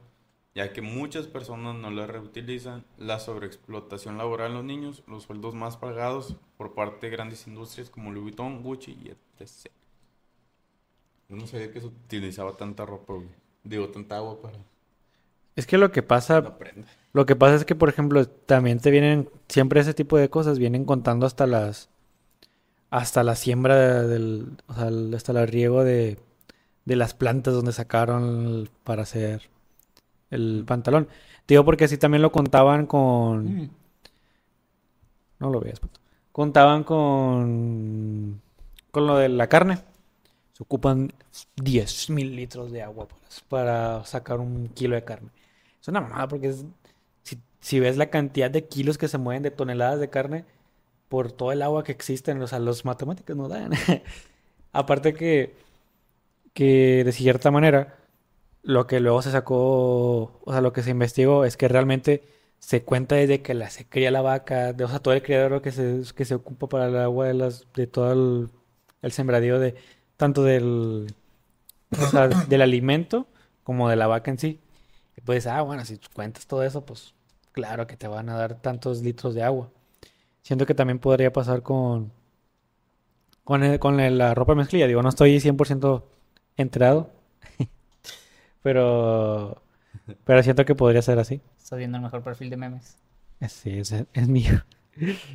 ya 0.54 0.72
que 0.72 0.82
muchas 0.82 1.26
personas 1.26 1.74
no 1.76 1.90
la 1.90 2.06
reutilizan, 2.06 2.84
la 2.98 3.18
sobreexplotación 3.20 4.18
laboral 4.18 4.50
en 4.50 4.56
los 4.56 4.64
niños, 4.64 5.02
los 5.08 5.24
sueldos 5.24 5.54
más 5.54 5.76
pagados 5.76 6.36
por 6.56 6.74
parte 6.74 7.06
de 7.08 7.12
grandes 7.12 7.46
industrias 7.46 7.90
como 7.90 8.10
Louis 8.10 8.24
Vuitton, 8.24 8.62
Gucci 8.62 8.92
y 9.04 9.08
etc. 9.08 9.70
Yo 11.28 11.36
no 11.36 11.46
sabía 11.46 11.72
que 11.72 11.80
se 11.80 11.86
utilizaba 11.86 12.56
tanta 12.56 12.84
ropa, 12.86 13.14
güey. 13.14 13.28
Digo, 13.64 13.88
tanta 13.88 14.16
agua 14.16 14.40
para 14.40 14.58
Es 15.56 15.66
que 15.66 15.78
lo 15.78 15.90
que 15.90 16.02
pasa... 16.02 16.56
Lo 17.12 17.26
que 17.26 17.36
pasa 17.36 17.54
es 17.54 17.64
que, 17.64 17.76
por 17.76 17.88
ejemplo, 17.88 18.26
también 18.26 18.80
te 18.80 18.90
vienen, 18.90 19.30
siempre 19.48 19.80
ese 19.80 19.94
tipo 19.94 20.16
de 20.18 20.28
cosas 20.28 20.58
vienen 20.58 20.84
contando 20.84 21.26
hasta 21.26 21.46
las, 21.46 21.88
hasta 22.90 23.22
la 23.22 23.36
siembra 23.36 24.02
del, 24.02 24.48
o 24.66 24.74
sea, 24.74 24.88
el- 24.88 25.14
hasta 25.14 25.32
el 25.32 25.48
riego 25.48 25.84
de, 25.84 26.18
de 26.84 26.96
las 26.96 27.14
plantas 27.14 27.54
donde 27.54 27.72
sacaron 27.72 28.68
para 28.84 29.02
hacer 29.02 29.50
el 30.34 30.64
pantalón. 30.66 31.06
Te 31.46 31.54
digo 31.54 31.64
porque 31.64 31.84
así 31.84 31.98
también 31.98 32.22
lo 32.22 32.32
contaban 32.32 32.86
con, 32.86 33.44
Mm. 33.64 33.70
no 35.38 35.50
lo 35.50 35.60
veas, 35.60 35.80
puto. 35.80 36.00
Contaban 36.32 36.84
con, 36.84 38.40
con 38.90 39.06
lo 39.06 39.16
de 39.18 39.28
la 39.28 39.48
carne. 39.48 39.78
Se 40.52 40.62
ocupan 40.62 41.12
10 41.56 42.10
mil 42.10 42.34
litros 42.36 42.70
de 42.72 42.82
agua 42.82 43.06
para, 43.08 43.20
para 43.48 44.04
sacar 44.04 44.40
un 44.40 44.68
kilo 44.68 44.94
de 44.96 45.04
carne. 45.04 45.30
Es 45.80 45.88
una 45.88 46.00
mamada 46.00 46.28
porque 46.28 46.48
es- 46.48 46.64
si, 47.22 47.38
si 47.60 47.80
ves 47.80 47.96
la 47.96 48.10
cantidad 48.10 48.50
de 48.50 48.66
kilos 48.66 48.98
que 48.98 49.08
se 49.08 49.18
mueven 49.18 49.42
de 49.42 49.50
toneladas 49.50 50.00
de 50.00 50.10
carne 50.10 50.44
por 51.08 51.32
todo 51.32 51.52
el 51.52 51.62
agua 51.62 51.84
que 51.84 51.92
existe, 51.92 52.32
o 52.32 52.46
sea, 52.46 52.58
los 52.60 52.84
matemáticos 52.84 53.36
no 53.36 53.48
dan. 53.48 53.72
Aparte 54.72 55.14
que, 55.14 55.54
que 56.52 57.04
de 57.04 57.12
cierta 57.12 57.50
manera, 57.50 57.96
lo 58.64 58.86
que 58.86 58.98
luego 59.00 59.22
se 59.22 59.30
sacó, 59.30 60.40
o 60.44 60.52
sea, 60.52 60.60
lo 60.60 60.72
que 60.72 60.82
se 60.82 60.90
investigó 60.90 61.44
es 61.44 61.56
que 61.56 61.68
realmente 61.68 62.22
se 62.58 62.82
cuenta 62.82 63.14
desde 63.16 63.42
que 63.42 63.54
la, 63.54 63.68
se 63.70 63.86
cría 63.86 64.10
la 64.10 64.22
vaca, 64.22 64.72
de, 64.72 64.84
o 64.84 64.88
sea, 64.88 65.00
todo 65.00 65.14
el 65.14 65.22
criadero 65.22 65.60
que 65.62 65.70
se, 65.70 66.02
que 66.16 66.24
se 66.24 66.34
ocupa 66.34 66.66
para 66.68 66.86
el 66.88 66.96
agua 66.96 67.26
de 67.26 67.34
las, 67.34 67.66
de 67.74 67.86
todo 67.86 68.50
el, 69.02 69.12
sembradío 69.12 69.58
de, 69.60 69.74
tanto 70.16 70.44
del, 70.44 71.14
del 72.48 72.62
alimento 72.62 73.26
como 73.64 73.88
de 73.90 73.96
la 73.96 74.06
vaca 74.06 74.30
en 74.30 74.38
sí. 74.38 74.60
Y 75.16 75.20
pues, 75.20 75.46
ah, 75.46 75.62
bueno, 75.62 75.84
si 75.84 75.98
cuentas 76.14 76.46
todo 76.46 76.62
eso, 76.62 76.84
pues 76.86 77.14
claro 77.52 77.86
que 77.86 77.96
te 77.96 78.08
van 78.08 78.28
a 78.30 78.36
dar 78.36 78.54
tantos 78.60 79.02
litros 79.02 79.34
de 79.34 79.42
agua. 79.42 79.70
Siento 80.42 80.66
que 80.66 80.74
también 80.74 80.98
podría 80.98 81.32
pasar 81.32 81.62
con, 81.62 82.12
con, 83.44 83.78
con 83.78 84.18
la 84.18 84.34
ropa 84.34 84.54
mezclilla. 84.54 84.86
Digo, 84.86 85.02
no 85.02 85.10
estoy 85.10 85.36
100% 85.38 86.02
enterado, 86.56 87.10
pero, 88.64 89.62
pero 90.24 90.42
siento 90.42 90.64
que 90.64 90.74
podría 90.74 91.02
ser 91.02 91.20
así. 91.20 91.40
Estás 91.58 91.78
viendo 91.78 91.98
el 91.98 92.02
mejor 92.04 92.22
perfil 92.24 92.50
de 92.50 92.56
memes. 92.56 92.96
Sí, 93.48 93.78
es, 93.78 93.92
es 93.92 94.28
mío. 94.28 94.64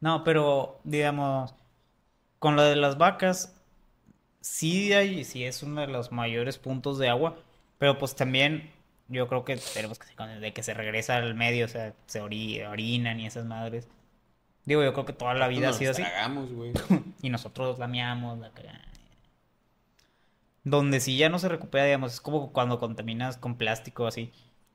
No, 0.00 0.24
pero 0.24 0.80
digamos, 0.84 1.54
con 2.38 2.56
lo 2.56 2.62
de 2.64 2.76
las 2.76 2.98
vacas, 2.98 3.56
sí 4.40 4.92
hay, 4.92 5.24
sí 5.24 5.44
es 5.44 5.62
uno 5.62 5.82
de 5.82 5.88
los 5.88 6.12
mayores 6.12 6.58
puntos 6.58 6.98
de 6.98 7.08
agua, 7.08 7.36
pero 7.78 7.98
pues 7.98 8.16
también 8.16 8.70
yo 9.08 9.28
creo 9.28 9.44
que 9.44 9.56
tenemos 9.74 9.98
que 9.98 10.06
ser 10.08 10.40
de 10.40 10.52
que 10.52 10.62
se 10.62 10.74
regresa 10.74 11.16
al 11.16 11.34
medio, 11.34 11.66
o 11.66 11.68
sea, 11.68 11.94
se 12.06 12.22
ori- 12.22 12.66
orinan 12.68 13.20
y 13.20 13.26
esas 13.26 13.46
madres. 13.46 13.88
Digo, 14.66 14.82
yo 14.84 14.92
creo 14.94 15.06
que 15.06 15.14
toda 15.14 15.34
la 15.34 15.48
vida 15.48 15.68
ha 15.68 15.70
Nos 15.70 15.78
sido 15.78 15.92
así. 15.92 16.02
tragamos. 16.02 16.50
Y 17.22 17.30
nosotros 17.30 17.78
lameamos, 17.78 18.38
la 18.38 18.50
cagada. 18.50 18.80
Donde 20.64 21.00
sí 21.00 21.16
ya 21.16 21.28
no 21.28 21.38
se 21.38 21.48
recupera, 21.48 21.84
digamos, 21.84 22.14
es 22.14 22.20
como 22.20 22.52
cuando 22.52 22.78
contaminas 22.78 23.36
con 23.36 23.56
plástico 23.56 24.06
así. 24.06 24.32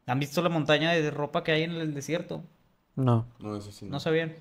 ¿Han 0.07 0.19
visto 0.19 0.41
la 0.41 0.49
montaña 0.49 0.91
de 0.91 1.11
ropa 1.11 1.43
que 1.43 1.51
hay 1.51 1.63
en 1.63 1.71
el 1.71 1.93
desierto? 1.93 2.43
No, 2.95 3.25
No, 3.39 3.55
eso 3.57 3.71
sí. 3.71 3.85
¿No 3.87 3.99
sabían? 3.99 4.35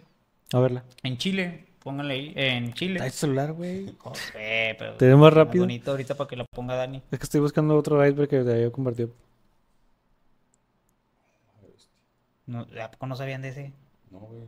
a 0.53 0.59
verla. 0.61 0.85
En 1.03 1.17
Chile 1.19 1.67
pónganle 1.83 2.15
ahí, 2.15 2.33
en 2.37 2.73
Chile. 2.73 2.95
Está 2.95 3.07
el 3.07 3.13
celular, 3.13 3.53
güey. 3.53 3.87
No 4.05 4.15
sé, 4.15 4.75
pero... 4.79 4.95
Te 4.95 5.07
veo 5.07 5.17
más 5.19 5.27
más 5.27 5.35
rápido. 5.35 5.65
bonito 5.65 5.91
ahorita 5.91 6.15
para 6.17 6.29
que 6.29 6.37
la 6.37 6.45
ponga 6.45 6.75
Dani. 6.77 7.03
Es 7.11 7.19
que 7.19 7.25
estoy 7.25 7.41
buscando 7.41 7.77
otro 7.77 8.05
iceberg 8.07 8.29
que 8.29 8.43
te 8.43 8.53
había 8.53 8.71
compartido 8.71 9.11
No, 12.47 12.67
¿A 12.83 12.91
poco 12.91 13.07
no 13.07 13.17
sabían 13.17 13.43
de 13.43 13.49
ese? 13.49 13.73
No, 14.11 14.19
güey. 14.21 14.43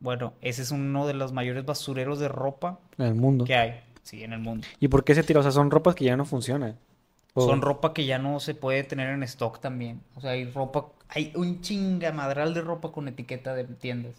Bueno, 0.00 0.34
ese 0.42 0.62
es 0.62 0.70
uno 0.70 1.06
de 1.06 1.14
los 1.14 1.32
mayores 1.32 1.64
basureros 1.64 2.18
de 2.20 2.28
ropa 2.28 2.78
en 2.98 3.06
el 3.06 3.14
mundo. 3.14 3.44
que 3.44 3.56
hay, 3.56 3.80
sí, 4.08 4.24
en 4.24 4.32
el 4.32 4.40
mundo. 4.40 4.66
¿Y 4.80 4.88
por 4.88 5.04
qué 5.04 5.14
se 5.14 5.22
tira? 5.22 5.40
O 5.40 5.42
sea, 5.42 5.52
son 5.52 5.70
ropas 5.70 5.94
que 5.94 6.04
ya 6.04 6.16
no 6.16 6.24
funcionan. 6.24 6.78
O- 7.34 7.46
Son 7.46 7.60
ropa 7.62 7.92
que 7.92 8.06
ya 8.06 8.18
no 8.18 8.40
se 8.40 8.54
puede 8.54 8.82
tener 8.84 9.10
en 9.10 9.22
stock 9.22 9.60
también. 9.60 10.00
O 10.16 10.20
sea, 10.20 10.30
hay 10.32 10.50
ropa, 10.50 10.86
hay 11.08 11.32
un 11.36 11.60
chingamadral 11.60 12.54
de 12.54 12.62
ropa 12.62 12.90
con 12.90 13.06
etiqueta 13.06 13.54
de 13.54 13.64
tiendas. 13.64 14.14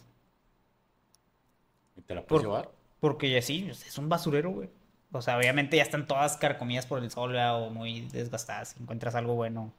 ¿Y 1.97 2.01
te 2.01 2.15
la 2.15 2.21
Por- 2.21 2.27
puedes 2.27 2.43
llevar? 2.45 2.69
Porque 2.99 3.29
ya 3.31 3.41
sí, 3.41 3.67
es 3.69 3.97
un 3.97 4.09
basurero, 4.09 4.51
güey. 4.51 4.69
O 5.11 5.21
sea, 5.21 5.37
obviamente 5.37 5.75
ya 5.77 5.83
están 5.83 6.05
todas 6.07 6.37
carcomidas 6.37 6.85
por 6.85 7.03
el 7.03 7.09
sol 7.09 7.31
¿verdad? 7.31 7.61
o 7.63 7.69
muy 7.71 8.01
desgastadas. 8.01 8.69
Si 8.69 8.81
encuentras 8.83 9.15
algo 9.15 9.33
bueno. 9.35 9.73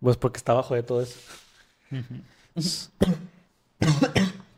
Pues 0.00 0.16
porque 0.18 0.36
está 0.36 0.52
abajo 0.52 0.74
de 0.74 0.82
todo 0.82 1.00
eso. 1.02 1.18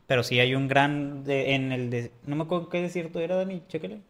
Pero 0.07 0.23
sí 0.23 0.39
hay 0.41 0.55
un 0.55 0.69
gran 0.69 1.25
de- 1.25 1.55
en 1.55 1.73
el 1.73 1.91
de 1.91 2.13
no 2.27 2.37
me 2.37 2.45
acuerdo 2.45 2.69
qué 2.69 2.81
desierto 2.83 3.21
era, 3.21 3.37
Dani, 3.37 3.63
chéquele. 3.69 4.01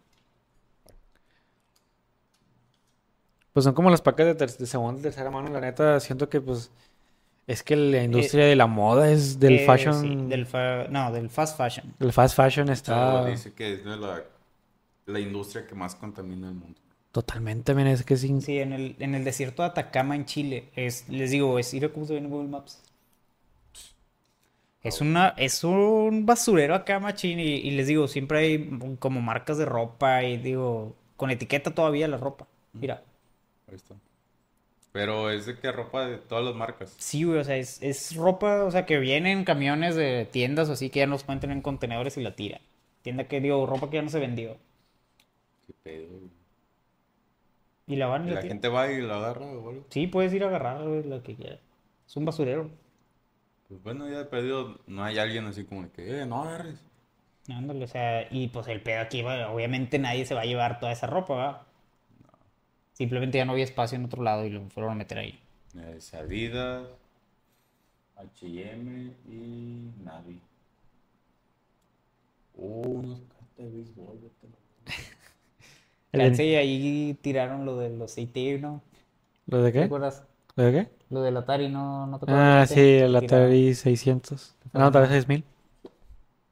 Pues 3.57 3.65
son 3.65 3.73
como 3.75 3.89
las 3.91 4.03
pacas 4.03 4.27
de, 4.27 4.35
ter- 4.35 4.53
de 4.55 4.67
segunda 4.67 5.01
y 5.01 5.03
tercera 5.03 5.31
mano. 5.31 5.49
La 5.49 5.61
neta, 5.61 5.99
siento 6.01 6.29
que 6.29 6.43
pues 6.43 6.71
es 7.47 7.63
que 7.63 7.77
la 7.77 8.03
industria 8.05 8.47
de 8.47 8.57
la 8.57 8.67
moda 8.67 9.11
es 9.11 9.41
del 9.41 9.55
Eh, 9.55 9.61
fashion. 9.61 10.03
sí, 10.03 10.17
del 10.29 10.47
fa- 10.47 10.89
no, 10.89 11.11
del 11.13 11.31
fast 11.31 11.57
fashion. 11.57 11.95
El 12.01 12.13
fast 12.13 12.35
fashion 12.37 12.69
está 12.71 13.25
dice 13.25 13.53
que 13.55 13.75
es 13.75 13.85
de 13.85 13.97
la, 13.97 14.23
la 15.07 15.21
industria 15.21 15.67
que 15.67 15.75
más 15.75 15.95
contamina 15.97 16.49
el 16.49 16.55
mundo. 16.55 16.81
totalmente, 17.13 17.75
men, 17.75 17.87
es 17.89 18.05
que 18.05 18.17
sin... 18.17 18.41
Sí, 18.41 18.59
en 18.61 18.73
el, 18.73 18.97
en 19.01 19.15
el 19.15 19.25
desierto 19.25 19.63
de 19.63 19.69
Atacama, 19.69 20.17
en 20.17 20.25
Chile. 20.25 20.71
Es, 20.75 21.07
les 21.11 21.31
digo, 21.31 21.59
es 21.59 21.75
ir 21.75 21.93
cómo 21.93 22.07
se 22.07 22.15
ve 22.15 22.21
en 22.21 22.31
Google 22.31 22.49
Maps. 22.49 22.83
Es 24.83 25.01
una, 25.01 25.31
es 25.37 25.65
un 25.65 26.25
basurero 26.27 26.75
acá, 26.75 27.01
machín. 27.01 27.41
Y, 27.41 27.45
y 27.57 27.71
les 27.73 27.87
digo, 27.89 28.09
siempre 28.09 28.39
hay 28.39 28.79
como 28.99 29.21
marcas 29.21 29.59
de 29.59 29.65
ropa 29.65 30.23
y 30.25 30.37
digo, 30.39 30.95
con 31.17 31.31
etiqueta 31.31 31.75
todavía 31.75 32.09
la 32.09 32.17
ropa. 32.19 32.47
Mira. 32.73 33.03
Ahí 33.69 33.75
está. 33.77 33.97
Pero 34.93 35.31
es 35.31 35.47
de 35.47 35.59
que 35.61 35.71
ropa 35.71 36.07
de 36.07 36.19
todas 36.19 36.45
las 36.45 36.55
marcas. 36.57 36.99
Sí, 36.99 37.25
güey, 37.25 37.39
o 37.41 37.45
sea, 37.45 37.57
es, 37.57 37.83
es 37.83 38.15
ropa, 38.17 38.65
o 38.65 38.71
sea, 38.71 38.85
que 38.87 38.99
viene 38.99 39.33
en 39.33 39.45
camiones 39.45 39.95
de 39.95 40.27
tiendas 40.31 40.69
o 40.69 40.73
así 40.73 40.91
que 40.91 41.01
ya 41.01 41.07
nos 41.07 41.25
pueden 41.25 41.41
tener 41.41 41.57
en 41.57 41.63
contenedores 41.63 42.17
y 42.17 42.23
la 42.23 42.35
tira. 42.37 42.61
Tienda 43.03 43.29
que, 43.29 43.41
digo, 43.41 43.67
ropa 43.67 43.89
que 43.91 43.97
ya 43.97 44.03
no 44.03 44.09
se 44.11 44.21
vendió. 44.21 44.57
Qué 45.67 45.73
pedo. 45.83 46.09
güey. 46.09 46.31
Y 47.87 47.97
la 47.97 48.07
van 48.07 48.29
y 48.29 48.31
Y 48.31 48.35
la 48.35 48.41
tiran. 48.41 48.49
gente 48.49 48.69
va 48.69 48.91
y 48.93 49.01
la 49.01 49.17
agarra 49.17 49.51
algo. 49.51 49.85
Sí, 49.91 50.07
puedes 50.07 50.33
ir 50.33 50.45
a 50.45 50.49
agarrar, 50.49 50.83
güey, 50.87 51.03
lo 51.05 51.23
que 51.23 51.35
quieras. 51.37 51.61
Es 52.07 52.17
un 52.17 52.25
basurero. 52.25 52.71
Pues 53.69 53.81
bueno, 53.83 54.09
ya 54.09 54.19
de 54.19 54.25
perdido 54.25 54.81
no 54.89 55.05
hay 55.05 55.19
alguien 55.19 55.47
así 55.47 55.65
como 55.65 55.91
que, 55.93 56.21
eh, 56.23 56.27
no 56.27 56.43
agarres. 56.43 56.85
Ándale, 57.49 57.85
o 57.85 57.89
sea, 57.89 58.27
y 58.31 58.49
pues 58.49 58.67
el 58.69 58.83
pedo 58.83 59.01
aquí, 59.03 59.23
bueno, 59.23 59.53
obviamente 59.53 59.99
nadie 59.99 60.27
se 60.27 60.35
va 60.35 60.43
a 60.43 60.45
llevar 60.45 60.79
toda 60.81 60.93
esa 60.93 61.07
ropa, 61.07 61.35
¿va? 61.35 61.66
Simplemente 62.97 63.39
ya 63.39 63.45
no 63.45 63.53
había 63.53 63.63
espacio 63.65 63.97
en 63.97 64.07
otro 64.07 64.25
lado 64.25 64.45
y 64.45 64.51
lo 64.51 64.69
fueron 64.71 64.93
a 64.93 64.97
meter 64.97 65.19
ahí. 65.19 65.39
Es 65.97 66.13
Adidas, 66.15 66.89
H&M 68.17 69.15
y 69.29 69.93
Navi. 70.05 70.41
Uh, 72.59 73.03
unos 73.03 73.21
cartas 73.29 73.57
de 73.59 73.71
béisbol, 73.71 74.19
vete 74.23 74.47
ahí 76.57 77.15
tiraron 77.23 77.65
lo 77.65 77.77
de 77.79 77.91
los 77.91 78.17
AT, 78.19 78.59
¿no? 78.61 78.83
¿Lo 79.47 79.63
de 79.63 79.73
¿Te 79.77 79.85
qué? 79.87 79.87
acuerdas? 79.87 80.25
¿Lo 80.57 80.65
de 80.65 80.73
qué? 80.73 80.91
Lo 81.11 81.23
del 81.23 81.37
Atari, 81.39 81.69
¿no, 81.69 82.07
no 82.07 82.19
te 82.19 82.27
Ah, 82.27 82.65
acuerdas? 82.65 82.69
sí, 82.69 82.81
el 82.81 83.17
Tiraron. 83.17 83.17
Atari 83.17 83.75
600. 83.75 84.55
Ah, 84.73 84.79
no, 84.81 84.87
Atari 84.87 85.09
6000. 85.09 85.45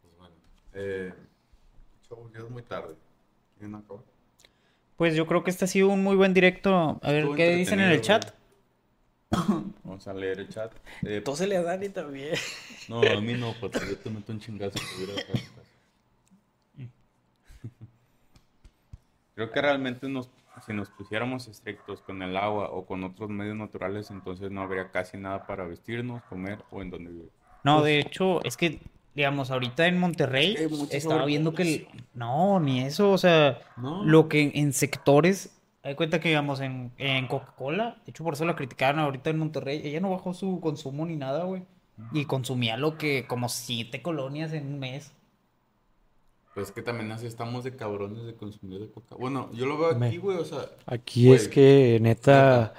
Pues 0.01 0.17
bueno. 0.19 0.35
Eh, 0.75 1.13
es 2.45 2.51
muy 2.51 2.63
tarde. 2.63 2.95
¿Quieren 3.59 3.75
acabar? 3.77 4.05
Pues 4.97 5.15
yo 5.17 5.27
creo 5.27 5.43
que 5.43 5.51
este 5.51 5.65
ha 5.65 5.69
sido 5.69 5.89
un 5.89 6.03
muy 6.03 6.17
buen 6.17 6.35
directo. 6.35 7.01
A 7.03 7.11
ver, 7.11 7.21
Estuvo 7.21 7.35
¿qué 7.35 7.57
dicen 7.57 7.81
en 7.81 7.91
el 7.91 8.01
chat? 8.01 8.33
Vamos 9.83 10.07
a 10.07 10.15
leer 10.15 10.41
el 10.41 10.49
chat. 10.49 10.73
Eh, 11.03 11.21
Tósele 11.21 11.57
a 11.57 11.63
Dani 11.63 11.89
también. 11.89 12.37
no, 12.89 13.01
a 13.01 13.21
mí 13.21 13.35
no, 13.35 13.55
porque 13.61 13.81
yo 13.81 13.97
te 13.99 14.11
meto 14.11 14.33
un 14.33 14.41
chingazo. 14.41 14.79
Creo 19.35 19.51
que 19.51 19.61
realmente 19.61 20.09
nos, 20.09 20.31
si 20.65 20.73
nos 20.73 20.91
pusiéramos 20.91 21.49
estrictos 21.49 22.01
con 22.03 22.23
el 22.23 22.37
agua 22.37 22.71
o 22.71 22.87
con 22.87 23.03
otros 23.03 23.29
medios 23.31 23.57
naturales, 23.57 24.11
entonces 24.11 24.51
no 24.53 24.63
habría 24.63 24.93
casi 24.93 25.17
nada 25.17 25.45
para 25.47 25.65
vestirnos, 25.65 26.23
comer 26.25 26.59
o 26.71 26.83
en 26.83 26.91
donde 26.91 27.11
vivir. 27.11 27.31
No, 27.65 27.83
de 27.83 27.99
hecho, 27.99 28.45
es 28.45 28.57
que, 28.57 28.79
digamos, 29.15 29.51
ahorita 29.51 29.87
en 29.87 29.99
Monterrey 29.99 30.57
estaba 30.91 31.25
viendo 31.25 31.55
que... 31.55 31.63
el-. 31.63 31.89
No, 32.15 32.61
ni 32.61 32.81
eso, 32.81 33.11
o 33.13 33.19
sea, 33.19 33.61
No. 33.77 34.05
lo 34.05 34.29
que 34.29 34.53
en, 34.55 34.73
sectores... 34.73 35.51
Hay 35.83 35.95
cuenta 35.97 36.19
que, 36.19 36.29
digamos, 36.31 36.61
en, 36.61 36.93
en 36.97 37.27
Coca-Cola, 37.27 37.99
de 38.07 38.11
hecho 38.11 38.25
por 38.25 38.33
eso 38.35 38.45
la 38.47 38.57
criticaron 38.57 39.01
ahorita 39.01 39.29
en 39.31 39.39
Monterrey, 39.39 39.83
ella 39.85 40.01
no 40.01 40.11
bajó 40.11 40.33
su 40.33 40.59
consumo 40.61 41.05
ni 41.05 41.17
nada, 41.17 41.45
güey. 41.45 41.65
Y 42.13 42.25
consumía 42.25 42.77
lo 42.77 42.97
que, 42.99 43.27
como 43.27 43.49
siete 43.49 44.01
colonias 44.03 44.53
en 44.53 44.67
un 44.67 44.79
mes. 44.81 45.13
Pues 46.55 46.69
es 46.69 46.73
que 46.73 46.83
también 46.83 47.13
así 47.13 47.27
estamos 47.27 47.65
de 47.65 47.77
cabrones 47.77 48.25
de 48.25 48.35
consumir 48.35 48.81
de 48.81 48.91
coca. 48.91 49.15
Bueno, 49.17 49.51
yo 49.53 49.67
lo 49.67 49.77
veo 49.77 49.89
aquí, 49.91 49.99
Me- 49.99 50.19
güey, 50.19 50.39
o 50.39 50.45
sea, 50.45 50.61
Aquí 50.87 51.27
Güey, 51.27 51.37
es 51.37 51.49
que, 51.49 51.99
neta, 52.01 52.75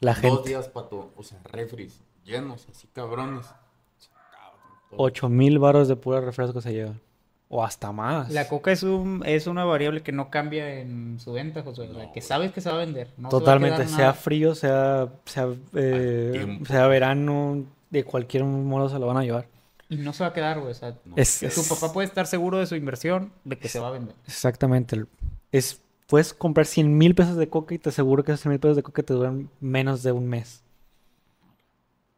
la 0.00 0.12
dos 0.14 0.20
gente... 0.20 0.48
días, 0.50 0.68
pato, 0.68 1.12
o 1.16 1.22
sea, 1.22 1.38
refris 1.44 2.02
llenos, 2.24 2.66
así 2.70 2.86
cabrones. 2.92 3.46
Se 4.92 4.96
acaban 4.96 4.98
todos. 4.98 5.10
8 5.12 5.28
mil 5.28 5.58
baros 5.58 5.88
de 5.88 5.96
pura 5.96 6.20
refresco 6.20 6.60
se 6.60 6.72
llevan. 6.72 7.00
O 7.54 7.62
hasta 7.62 7.92
más. 7.92 8.30
La 8.30 8.48
coca 8.48 8.72
es 8.72 8.82
un, 8.82 9.22
es 9.26 9.46
una 9.46 9.64
variable 9.64 10.02
que 10.02 10.10
no 10.12 10.30
cambia 10.30 10.80
en 10.80 11.20
su 11.20 11.32
venta, 11.32 11.62
José. 11.62 11.82
O 11.82 11.92
sea, 11.94 12.04
No, 12.06 12.12
que 12.12 12.22
sabes 12.22 12.50
que 12.52 12.62
se 12.62 12.70
va 12.70 12.76
a 12.76 12.78
vender. 12.78 13.08
No 13.08 13.14
se 13.14 13.22
va 13.22 13.28
a 13.28 13.30
Totalmente, 13.40 13.86
sea 13.88 13.98
nada. 13.98 14.12
frío, 14.14 14.54
sea, 14.54 15.08
sea, 15.26 15.48
eh, 15.74 16.58
sea 16.66 16.86
verano, 16.86 17.64
de 17.90 18.04
cualquier 18.04 18.44
modo 18.44 18.88
se 18.88 18.98
lo 18.98 19.06
van 19.06 19.18
a 19.18 19.22
llevar. 19.24 19.48
Y 19.90 19.96
no 19.96 20.14
se 20.14 20.24
va 20.24 20.30
a 20.30 20.32
quedar, 20.32 20.60
güey. 20.60 20.70
O 20.70 20.74
sea, 20.74 20.94
No. 21.04 21.12
Es, 21.16 21.28
su 21.28 21.44
es- 21.46 21.68
papá 21.68 21.92
puede 21.92 22.06
estar 22.08 22.26
seguro 22.26 22.58
de 22.58 22.64
su 22.66 22.74
inversión, 22.74 23.32
de 23.44 23.58
que 23.58 23.68
se 23.68 23.78
va 23.80 23.88
a 23.88 23.90
vender. 23.90 24.14
exactamente. 24.26 25.04
Es, 25.50 25.82
puedes 26.06 26.32
comprar 26.32 26.64
100 26.64 26.96
mil 26.96 27.14
pesos 27.14 27.36
de 27.36 27.50
coca 27.50 27.74
y 27.74 27.78
te 27.78 27.90
aseguro 27.90 28.24
que 28.24 28.32
esos 28.32 28.40
100 28.40 28.50
mil 28.52 28.60
pesos 28.60 28.76
de 28.76 28.82
coca 28.82 29.02
te 29.02 29.12
duran 29.12 29.50
menos 29.60 30.02
de 30.02 30.12
un 30.12 30.26
mes. 30.26 30.62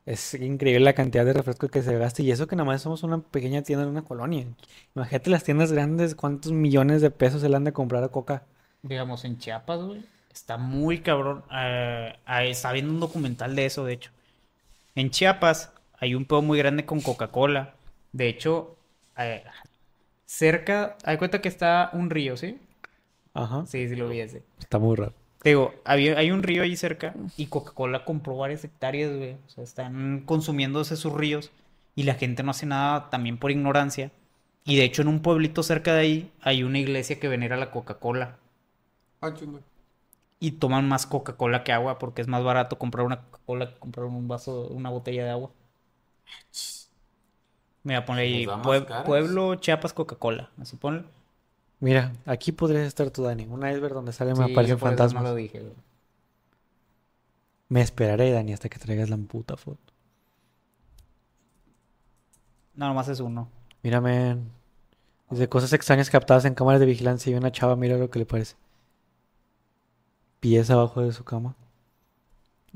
Es 0.06 0.34
increíble 0.34 0.84
la 0.84 0.92
cantidad 0.92 1.24
de 1.24 1.32
refresco 1.32 1.68
que 1.68 1.82
se 1.82 1.96
gasta 1.96 2.22
y 2.22 2.30
eso 2.30 2.46
que 2.46 2.56
nada 2.56 2.66
más 2.66 2.82
somos 2.82 3.02
una 3.02 3.20
pequeña 3.20 3.62
tienda 3.62 3.84
en 3.84 3.90
una 3.90 4.02
colonia. 4.02 4.46
Imagínate 4.94 5.30
las 5.30 5.44
tiendas 5.44 5.72
grandes, 5.72 6.14
cuántos 6.14 6.52
millones 6.52 7.00
de 7.00 7.10
pesos 7.10 7.40
se 7.40 7.48
le 7.48 7.56
han 7.56 7.64
de 7.64 7.72
comprar 7.72 8.04
a 8.04 8.08
coca. 8.08 8.42
Digamos, 8.82 9.24
en 9.24 9.38
Chiapas, 9.38 9.80
güey. 9.80 10.04
Está 10.30 10.58
muy 10.58 11.00
cabrón. 11.00 11.42
Eh, 11.50 12.12
está 12.42 12.72
viendo 12.72 12.92
un 12.92 13.00
documental 13.00 13.56
de 13.56 13.64
eso, 13.64 13.84
de 13.84 13.94
hecho. 13.94 14.10
En 14.94 15.10
Chiapas 15.10 15.72
hay 15.98 16.14
un 16.14 16.26
pedo 16.26 16.42
muy 16.42 16.58
grande 16.58 16.84
con 16.84 17.00
Coca-Cola. 17.00 17.74
De 18.12 18.28
hecho, 18.28 18.76
eh, 19.16 19.42
cerca, 20.26 20.98
hay 21.04 21.16
cuenta 21.16 21.40
que 21.40 21.48
está 21.48 21.90
un 21.94 22.10
río, 22.10 22.36
¿sí? 22.36 22.58
Ajá. 23.32 23.64
Sí, 23.66 23.88
sí 23.88 23.96
lo 23.96 24.08
vi 24.08 24.20
ese. 24.20 24.42
Está 24.58 24.78
muy 24.78 24.96
raro. 24.96 25.14
Te 25.44 25.50
digo, 25.50 25.74
había, 25.84 26.18
hay 26.18 26.32
un 26.32 26.42
río 26.42 26.64
ahí 26.64 26.76
cerca 26.76 27.14
y 27.36 27.46
Coca-Cola 27.46 28.04
compró 28.04 28.36
varias 28.36 28.64
hectáreas, 28.64 29.14
güey. 29.16 29.34
O 29.34 29.50
sea, 29.50 29.62
están 29.64 30.22
consumiéndose 30.26 30.96
sus 30.96 31.12
ríos 31.14 31.52
y 31.94 32.04
la 32.04 32.14
gente 32.14 32.42
no 32.42 32.50
hace 32.50 32.66
nada 32.66 33.10
también 33.10 33.38
por 33.38 33.52
ignorancia. 33.52 34.10
Y 34.64 34.76
de 34.76 34.84
hecho, 34.84 35.02
en 35.02 35.08
un 35.08 35.20
pueblito 35.20 35.62
cerca 35.62 35.94
de 35.94 36.00
ahí 36.00 36.32
hay 36.42 36.64
una 36.64 36.80
iglesia 36.80 37.20
que 37.20 37.28
venera 37.28 37.58
la 37.58 37.70
Coca-Cola. 37.70 38.38
Ah. 39.20 39.34
Y 40.40 40.52
toman 40.52 40.88
más 40.88 41.06
Coca-Cola 41.06 41.64
que 41.64 41.72
agua 41.72 41.98
porque 41.98 42.22
es 42.22 42.28
más 42.28 42.44
barato 42.44 42.78
comprar 42.78 43.06
una 43.06 43.22
Coca-Cola 43.22 43.72
que 43.74 43.78
comprar 43.80 44.06
un 44.06 44.28
vaso, 44.28 44.68
una 44.68 44.90
botella 44.90 45.24
de 45.24 45.30
agua. 45.30 45.50
Mira, 47.84 48.04
ponle 48.04 48.22
ahí, 48.22 48.46
pue- 48.46 48.84
caras. 48.86 49.04
Pueblo 49.04 49.54
Chiapas 49.56 49.92
Coca-Cola. 49.92 50.50
Así 50.58 50.76
ponle. 50.76 51.04
Mira, 51.84 52.14
aquí 52.24 52.50
podrías 52.50 52.86
estar 52.86 53.10
tú, 53.10 53.24
Dani. 53.24 53.44
Un 53.44 53.60
iceberg 53.68 53.92
donde 53.92 54.14
sale 54.14 54.34
me 54.34 54.46
Sí, 54.46 54.52
aparecen 54.52 54.78
fantasmas. 54.78 55.22
no 55.22 55.28
lo 55.28 55.34
dije, 55.34 55.60
güey. 55.60 55.74
Me 57.68 57.82
esperaré, 57.82 58.32
Dani, 58.32 58.54
hasta 58.54 58.70
que 58.70 58.78
traigas 58.78 59.10
la 59.10 59.18
puta 59.18 59.58
foto. 59.58 59.92
No, 62.74 62.88
nomás 62.88 63.08
es 63.08 63.20
uno. 63.20 63.50
Mírame. 63.82 64.38
Dice 65.28 65.50
cosas 65.50 65.74
extrañas 65.74 66.08
captadas 66.08 66.46
en 66.46 66.54
cámaras 66.54 66.80
de 66.80 66.86
vigilancia 66.86 67.30
y 67.30 67.34
una 67.34 67.52
chava 67.52 67.76
mira 67.76 67.98
lo 67.98 68.08
que 68.08 68.18
le 68.18 68.24
parece. 68.24 68.56
Pies 70.40 70.70
abajo 70.70 71.02
de 71.02 71.12
su 71.12 71.22
cama. 71.22 71.54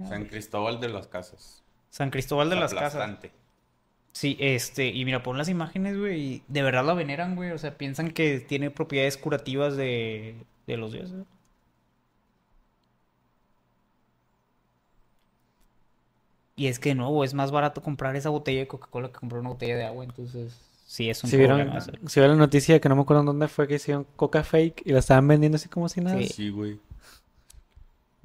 San 0.07 0.27
Cristóbal 0.27 0.81
de 0.81 0.91
las 0.91 1.07
Casas. 1.07 1.63
San 1.89 2.11
Cristóbal 2.11 2.51
de 2.51 2.57
las 2.57 2.75
Casas. 2.75 3.19
Sí, 4.13 4.37
este, 4.41 4.89
y 4.89 5.05
mira, 5.05 5.23
pon 5.23 5.39
las 5.39 5.49
imágenes, 5.49 5.97
güey, 5.97 6.21
y 6.21 6.43
de 6.49 6.63
verdad 6.63 6.85
la 6.85 6.95
veneran, 6.95 7.37
güey. 7.37 7.53
O 7.53 7.59
sea, 7.59 7.77
piensan 7.79 8.11
que 8.11 8.41
tiene 8.41 8.71
propiedades 8.71 9.17
curativas 9.17 9.77
de, 9.77 10.35
de 10.67 10.77
los 10.77 10.93
dioses. 10.93 11.25
Y 16.57 16.67
es 16.67 16.79
que, 16.81 16.89
de 16.91 16.95
nuevo, 16.97 17.23
es 17.23 17.35
más 17.35 17.51
barato 17.53 17.83
comprar 17.83 18.17
esa 18.17 18.31
botella 18.31 18.61
de 18.61 18.67
Coca-Cola 18.69 19.09
que 19.09 19.15
comprar 19.21 19.41
una 19.41 19.51
botella 19.51 19.77
de 19.77 19.85
agua, 19.85 20.05
entonces 20.05 20.59
sí 20.87 21.09
es 21.09 21.23
un 21.23 21.31
Si 21.31 21.37
vieron, 21.37 21.59
problema. 21.59 21.79
eso. 21.79 21.93
si 22.07 22.19
vieron 22.21 22.37
la 22.39 22.45
noticia 22.45 22.81
que 22.81 22.89
no 22.89 22.97
me 22.97 23.03
acuerdo 23.03 23.23
dónde 23.23 23.47
fue 23.47 23.69
que 23.69 23.75
hicieron 23.77 24.05
coca 24.17 24.43
fake 24.43 24.83
y 24.85 24.93
la 24.93 24.99
estaban 24.99 25.29
vendiendo 25.29 25.57
así 25.57 25.69
como 25.69 25.89
si 25.89 26.01
nada. 26.01 26.19
Sí. 26.19 26.27
Sí, 26.29 26.51
güey. 26.51 26.81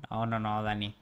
No, 0.10 0.26
no, 0.26 0.40
no, 0.40 0.64
Dani. 0.64 0.96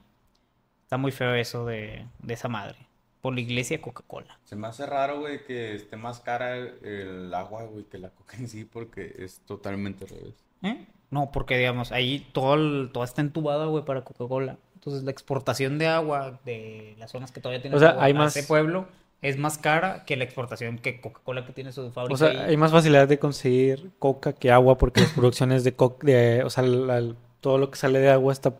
Está 0.84 0.98
muy 0.98 1.10
feo 1.12 1.34
eso 1.34 1.64
de, 1.64 2.06
de 2.18 2.34
esa 2.34 2.48
madre. 2.48 2.76
Por 3.22 3.34
la 3.34 3.40
iglesia 3.40 3.80
Coca-Cola. 3.80 4.38
Se 4.44 4.56
me 4.56 4.66
hace 4.66 4.84
raro, 4.84 5.20
güey, 5.20 5.42
que 5.44 5.74
esté 5.74 5.96
más 5.96 6.20
cara 6.20 6.56
el 6.58 7.32
agua, 7.32 7.64
güey, 7.64 7.84
que 7.84 7.96
la 7.96 8.10
coca 8.10 8.36
en 8.36 8.48
sí, 8.48 8.64
porque 8.64 9.14
es 9.18 9.40
totalmente 9.46 10.04
al 10.04 10.10
revés. 10.10 10.34
¿Eh? 10.62 10.86
No, 11.10 11.30
porque 11.32 11.56
digamos, 11.56 11.92
ahí 11.92 12.26
todo, 12.32 12.54
el- 12.54 12.90
todo 12.92 13.04
está 13.04 13.20
entubado, 13.22 13.70
güey, 13.70 13.84
para 13.84 14.02
Coca-Cola. 14.02 14.58
Entonces 14.74 15.04
la 15.04 15.12
exportación 15.12 15.78
de 15.78 15.86
agua 15.86 16.40
de 16.44 16.94
las 16.98 17.12
zonas 17.12 17.30
que 17.32 17.40
todavía 17.40 17.62
tienen 17.62 17.76
O 17.76 17.80
sea, 17.80 17.90
agua 17.90 18.04
hay 18.04 18.12
más- 18.14 18.36
ese 18.36 18.46
pueblo 18.46 18.86
es 19.20 19.38
más 19.38 19.56
cara 19.56 20.04
que 20.04 20.16
la 20.16 20.24
exportación 20.24 20.78
que 20.78 21.00
Coca-Cola 21.00 21.46
que 21.46 21.52
tiene 21.52 21.70
su 21.70 21.92
fábrica 21.92 22.14
O 22.14 22.16
sea, 22.16 22.30
ahí. 22.30 22.36
hay 22.50 22.56
más 22.56 22.72
facilidad 22.72 23.06
de 23.06 23.20
conseguir 23.20 23.92
coca 24.00 24.32
que 24.32 24.50
agua 24.50 24.78
porque 24.78 25.02
las 25.02 25.10
producciones 25.14 25.62
de 25.62 25.74
coca, 25.76 26.04
de, 26.04 26.42
o 26.42 26.50
sea, 26.50 26.64
la- 26.64 27.14
todo 27.40 27.58
lo 27.58 27.70
que 27.70 27.76
sale 27.76 28.00
de 28.00 28.10
agua 28.10 28.32
está 28.32 28.54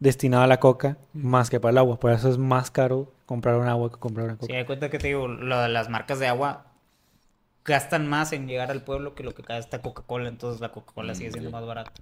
destinado 0.00 0.44
a 0.44 0.46
la 0.46 0.60
coca 0.60 0.98
más 1.14 1.50
que 1.50 1.60
para 1.60 1.72
el 1.72 1.78
agua. 1.78 1.98
Por 2.00 2.12
eso 2.12 2.28
es 2.30 2.38
más 2.38 2.70
caro 2.70 3.12
comprar 3.26 3.56
un 3.56 3.68
agua 3.68 3.90
que 3.90 3.98
comprar 3.98 4.26
una 4.26 4.38
Sí, 4.40 4.40
coca. 4.40 4.54
hay 4.54 4.64
cuenta 4.64 4.90
que 4.90 4.98
te 4.98 5.08
digo, 5.08 5.28
lo- 5.28 5.68
las 5.68 5.88
marcas 5.88 6.18
de 6.18 6.26
agua 6.28 6.66
gastan 7.64 8.08
más 8.08 8.32
en 8.32 8.46
llegar 8.48 8.70
al 8.70 8.82
pueblo 8.84 9.14
que 9.14 9.22
lo 9.24 9.34
que 9.34 9.42
gasta 9.42 9.82
Coca-Cola, 9.82 10.28
entonces 10.28 10.60
la 10.60 10.72
Coca-Cola 10.72 11.12
Mm, 11.12 11.16
sigue 11.16 11.32
siendo 11.32 11.50
ya. 11.50 11.56
más 11.56 11.66
barata. 11.66 11.92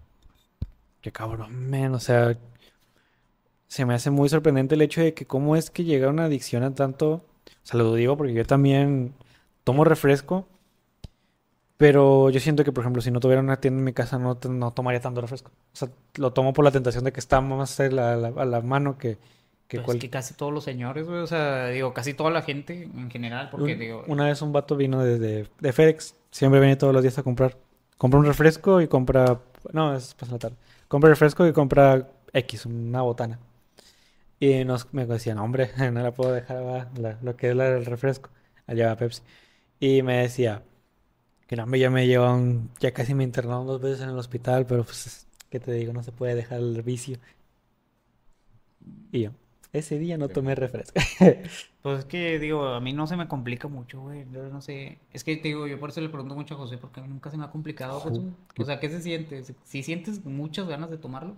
Qué 1.01 1.13
cabrón, 1.13 1.71
men. 1.71 1.95
O 1.95 2.01
sea, 2.01 2.37
se 3.69 3.85
me 3.85 3.95
hace 3.95 4.11
muy 4.11 4.29
sorprendente 4.29 4.75
el 4.75 4.83
hecho 4.83 5.01
de 5.01 5.15
que 5.15 5.27
cómo 5.27 5.57
es 5.57 5.71
que 5.71 5.85
llega 5.85 6.09
una 6.09 6.25
adicción 6.27 6.63
a 6.63 6.75
tanto. 6.75 7.13
O 7.13 7.23
sea, 7.67 7.79
lo 7.79 7.95
digo 7.95 8.17
porque 8.17 8.35
yo 8.35 8.45
también 8.45 9.15
tomo 9.65 9.85
refresco. 9.85 10.47
Pero 11.85 12.31
yo 12.31 12.41
siento 12.41 12.65
que, 12.65 12.73
por 12.73 12.81
ejemplo, 12.83 13.03
si 13.03 13.11
no 13.11 13.21
tuviera 13.21 13.43
una 13.43 13.61
tienda 13.61 13.79
en 13.81 13.85
mi 13.85 13.93
casa, 13.93 14.19
no, 14.19 14.39
no 14.49 14.71
tomaría 14.73 15.03
tanto 15.03 15.21
refresco. 15.21 15.51
O 15.75 15.77
sea, 15.77 15.91
lo 16.17 16.33
tomo 16.33 16.55
por 16.55 16.65
la 16.65 16.71
tentación 16.71 17.05
de 17.05 17.13
que 17.13 17.21
está 17.21 17.43
más 17.43 17.79
a 17.79 17.91
la, 17.91 18.15
a 18.15 18.17
la- 18.17 18.29
a 18.29 18.45
la 18.47 18.63
mano 18.63 18.97
que, 18.97 19.19
que 19.69 19.77
Pero 19.77 19.83
cual- 19.83 19.99
es 19.99 20.01
que 20.01 20.09
casi 20.09 20.33
todos 20.33 20.51
los 20.51 20.65
señores, 20.65 21.07
güey, 21.07 21.19
o 21.19 21.27
sea, 21.27 21.67
digo, 21.67 21.93
casi 21.93 22.15
toda 22.15 22.31
la 22.31 22.41
gente 22.41 22.85
en 22.85 23.11
general, 23.11 23.51
porque 23.51 23.75
Un- 23.75 23.79
digo, 23.79 24.03
Una 24.07 24.25
vez 24.25 24.41
un 24.41 24.51
vato 24.51 24.77
vino 24.77 25.03
desde 25.05 25.47
de 25.61 25.73
FedEx. 25.75 26.15
Siempre 26.31 26.59
viene 26.59 26.77
todos 26.77 26.95
los 26.95 27.03
días 27.03 27.19
a 27.19 27.23
comprar. 27.23 27.59
Compra 27.99 28.19
un 28.19 28.25
refresco 28.25 28.81
y 28.81 28.89
compra. 28.89 29.41
No, 29.75 29.95
es 29.95 30.15
pasa 30.15 30.33
la 30.33 30.39
tarde. 30.39 30.57
Compra 30.89 31.11
refresco 31.11 31.47
y 31.47 31.53
compra 31.53 32.09
X, 32.33 32.65
una 32.65 33.03
botana. 33.03 33.39
Y 34.41 34.65
nos, 34.65 34.93
me 34.95 35.05
decían, 35.05 35.37
hombre, 35.39 35.69
no 35.93 36.01
la 36.03 36.13
puedo 36.13 36.33
dejar 36.33 36.65
va, 36.65 36.89
la- 36.97 37.19
lo 37.21 37.37
que 37.37 37.51
es 37.51 37.57
la 37.57 37.65
del 37.69 37.85
refresco. 37.85 38.31
Allá 38.67 38.87
va 38.87 38.97
Pepsi. 38.97 39.21
Y 39.81 40.01
me 40.03 40.17
decía 40.23 40.63
que 41.47 41.57
no, 41.57 41.67
ya 41.77 41.91
me 41.91 42.07
llevan, 42.07 42.71
ya 42.81 42.93
casi 42.93 43.15
me 43.15 43.25
internaron 43.25 43.67
dos 43.67 43.81
veces 43.81 44.03
en 44.03 44.11
el 44.11 44.19
hospital, 44.19 44.67
pero 44.67 44.85
pues, 44.85 45.27
¿qué 45.51 45.61
te 45.61 45.73
digo? 45.73 45.93
No 45.93 46.03
se 46.03 46.13
puede 46.13 46.35
dejar 46.35 46.59
el 46.59 46.83
vicio. 46.83 47.19
Y 49.13 49.23
yo, 49.23 49.31
ese 49.73 49.99
día 49.99 50.19
no 50.19 50.29
tomé 50.29 50.55
refresco. 50.55 51.01
pues 51.83 51.99
es 51.99 52.05
que 52.05 52.39
digo, 52.39 52.67
a 52.69 52.81
mí 52.81 52.93
no 52.93 53.07
se 53.07 53.17
me 53.17 53.29
complica 53.29 53.69
mucho, 53.69 54.01
güey, 54.01 54.27
yo 54.33 54.49
no 54.49 54.61
sé, 54.61 54.99
es 55.13 55.25
que 55.25 55.37
te 55.37 55.49
digo, 55.49 55.67
yo 55.67 55.79
por 55.79 55.91
eso 55.91 56.01
le 56.01 56.09
pregunto 56.09 56.35
mucho 56.35 56.55
a 56.55 56.59
José, 56.59 56.79
porque 56.79 57.01
a 57.01 57.03
mí 57.03 57.09
nunca 57.09 57.31
se 57.31 57.37
me 57.37 57.45
ha 57.45 57.51
complicado, 57.51 58.03
pues, 58.03 58.19
güey. 58.19 58.33
o 58.59 58.65
sea, 58.65 58.81
¿qué 58.81 58.89
se 58.89 59.01
siente? 59.01 59.43
Si 59.65 59.83
sientes 59.83 60.25
muchas 60.25 60.67
ganas 60.69 60.91
de 60.91 60.99
tomarlo, 60.99 61.37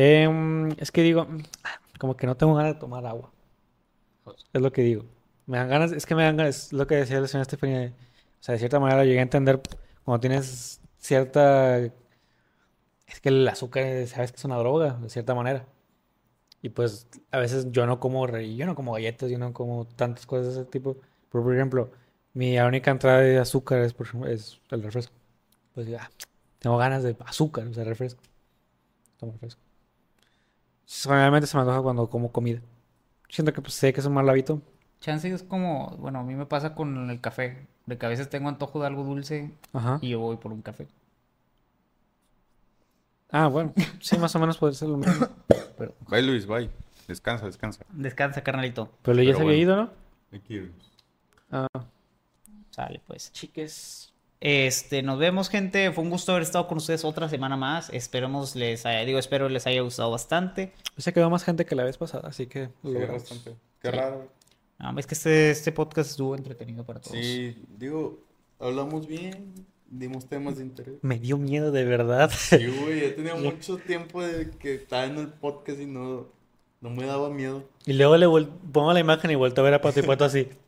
Em, 0.00 0.70
es 0.78 0.92
que 0.92 1.02
digo, 1.02 1.26
como 1.98 2.16
que 2.16 2.26
no 2.28 2.36
tengo 2.36 2.54
ganas 2.54 2.74
de 2.74 2.80
tomar 2.80 3.04
agua. 3.04 3.32
Es 4.52 4.62
lo 4.62 4.70
que 4.72 4.82
digo. 4.82 5.04
Me 5.46 5.58
dan 5.58 5.68
ganas, 5.68 5.90
es 5.90 6.06
que 6.06 6.14
me 6.14 6.22
dan 6.22 6.36
ganas, 6.36 6.66
es 6.66 6.72
lo 6.72 6.86
que 6.86 6.94
decía 6.94 7.20
la 7.20 7.26
señora 7.26 7.42
Estefanía. 7.42 7.92
O 8.40 8.42
sea, 8.42 8.54
de 8.54 8.58
cierta 8.58 8.80
manera 8.80 9.00
lo 9.00 9.04
llegué 9.04 9.18
a 9.20 9.22
entender 9.22 9.60
cuando 10.04 10.20
tienes 10.20 10.80
cierta... 10.98 11.78
Es 11.78 13.20
que 13.22 13.30
el 13.30 13.48
azúcar, 13.48 14.06
sabes 14.06 14.32
que 14.32 14.36
es 14.36 14.44
una 14.44 14.56
droga, 14.56 14.94
de 14.94 15.08
cierta 15.08 15.34
manera. 15.34 15.66
Y 16.62 16.70
pues 16.70 17.06
a 17.30 17.38
veces 17.38 17.68
yo 17.70 17.86
no 17.86 18.00
como, 18.00 18.26
yo 18.26 18.66
no 18.66 18.74
como 18.74 18.92
galletas, 18.92 19.30
yo 19.30 19.38
no 19.38 19.52
como 19.52 19.86
tantas 19.86 20.26
cosas 20.26 20.54
de 20.54 20.60
ese 20.60 20.70
tipo. 20.70 20.96
Pero, 21.30 21.44
por 21.44 21.54
ejemplo, 21.54 21.90
mi 22.34 22.58
única 22.58 22.90
entrada 22.90 23.20
de 23.20 23.38
azúcar 23.38 23.80
es, 23.80 23.94
por 23.94 24.06
ejemplo, 24.06 24.30
es 24.30 24.60
el 24.70 24.82
refresco. 24.82 25.14
Pues 25.74 25.86
ya, 25.86 26.10
tengo 26.58 26.76
ganas 26.76 27.02
de 27.02 27.16
azúcar, 27.24 27.66
o 27.68 27.74
sea, 27.74 27.84
refresco. 27.84 28.22
Tomo 29.18 29.32
refresco. 29.32 29.60
Generalmente 30.86 31.46
se 31.46 31.56
me 31.56 31.62
antoja 31.62 31.82
cuando 31.82 32.08
como 32.08 32.32
comida. 32.32 32.60
Siento 33.28 33.52
que 33.52 33.60
pues, 33.60 33.74
sé 33.74 33.92
que 33.92 34.00
es 34.00 34.06
un 34.06 34.14
mal 34.14 34.28
hábito. 34.28 34.62
chance 35.00 35.28
es 35.30 35.42
como, 35.42 35.96
bueno, 35.98 36.20
a 36.20 36.22
mí 36.24 36.34
me 36.34 36.46
pasa 36.46 36.74
con 36.74 37.10
el 37.10 37.20
café, 37.20 37.66
de 37.88 37.96
que 37.98 38.06
a 38.06 38.08
veces 38.10 38.28
tengo 38.28 38.48
antojo 38.48 38.80
de 38.80 38.86
algo 38.86 39.02
dulce 39.04 39.50
Ajá. 39.72 39.98
y 40.02 40.10
yo 40.10 40.20
voy 40.20 40.36
por 40.36 40.52
un 40.52 40.62
café. 40.62 40.86
Ah, 43.30 43.46
bueno. 43.48 43.72
Sí, 44.00 44.16
más 44.18 44.34
o 44.36 44.38
menos 44.38 44.58
puede 44.58 44.74
ser 44.74 44.88
lo 44.88 44.98
mismo. 44.98 45.26
Bye, 46.08 46.22
Luis, 46.22 46.46
bye. 46.46 46.70
Descansa, 47.06 47.46
descansa. 47.46 47.84
Descansa, 47.92 48.42
carnalito. 48.42 48.90
Pero 49.02 49.22
ya 49.22 49.28
Pero 49.32 49.38
se 49.38 49.42
había 49.44 49.66
bueno. 49.66 49.72
ido, 49.72 49.76
¿no? 49.76 50.38
Irnos. 50.48 50.92
Ah, 51.50 51.66
Sale, 52.70 53.00
pues. 53.06 53.32
chiques. 53.32 54.12
Este, 54.40 55.02
nos 55.02 55.18
vemos, 55.18 55.48
gente. 55.48 55.90
Fue 55.92 56.04
un 56.04 56.10
gusto 56.10 56.32
haber 56.32 56.42
estado 56.42 56.66
con 56.68 56.78
ustedes 56.78 57.04
otra 57.04 57.28
semana 57.28 57.56
más. 57.56 57.90
Esperemos 57.90 58.56
les 58.56 58.84
haya, 58.86 59.00
digo, 59.04 59.18
espero 59.18 59.48
les 59.48 59.66
haya 59.66 59.80
gustado 59.82 60.10
bastante. 60.10 60.72
Se 60.96 61.12
quedó 61.12 61.30
más 61.30 61.44
gente 61.44 61.64
que 61.64 61.74
la 61.74 61.84
vez 61.84 61.96
pasada, 61.96 62.28
así 62.28 62.46
que 62.46 62.70
lo 62.82 63.00
Sí, 63.00 63.06
bastante. 63.06 63.56
Qué 63.80 63.90
raro. 63.90 64.28
Ah, 64.78 64.94
es 64.96 65.06
que 65.06 65.14
este, 65.14 65.50
este 65.50 65.72
podcast 65.72 66.10
estuvo 66.10 66.36
entretenido 66.36 66.84
para 66.84 67.00
todos. 67.00 67.16
Sí, 67.16 67.56
digo, 67.76 68.20
hablamos 68.60 69.06
bien, 69.08 69.66
dimos 69.90 70.26
temas 70.26 70.58
de 70.58 70.64
interés. 70.64 70.94
Me 71.02 71.18
dio 71.18 71.36
miedo 71.36 71.72
de 71.72 71.84
verdad. 71.84 72.30
Sí, 72.30 72.66
güey, 72.66 73.10
ya 73.10 73.16
tenía 73.16 73.34
mucho 73.36 73.78
tiempo 73.78 74.22
de 74.22 74.50
que 74.50 74.74
estaba 74.74 75.04
en 75.06 75.18
el 75.18 75.28
podcast 75.28 75.80
y 75.80 75.86
no, 75.86 76.26
no 76.80 76.90
me 76.90 77.06
daba 77.06 77.28
miedo. 77.28 77.64
Y 77.86 77.94
luego 77.94 78.16
le 78.16 78.46
pongo 78.72 78.92
la 78.92 79.00
imagen 79.00 79.30
y 79.30 79.34
vuelto 79.34 79.62
a 79.62 79.64
ver 79.64 79.74
a 79.74 79.80
Pato 79.80 80.00
y 80.00 80.02
Pato 80.04 80.24
así. 80.24 80.48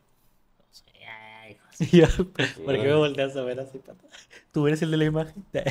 Y 1.81 2.01
yo, 2.01 2.07
¿por 2.07 2.75
qué 2.75 2.83
me 2.83 2.95
volteas 2.95 3.35
a 3.37 3.43
ver 3.43 3.59
así, 3.59 3.79
Pato? 3.79 4.07
¿Tú 4.53 4.67
eres 4.67 4.83
el 4.83 4.91
de 4.91 4.97
la 4.99 5.05
imagen? 5.05 5.45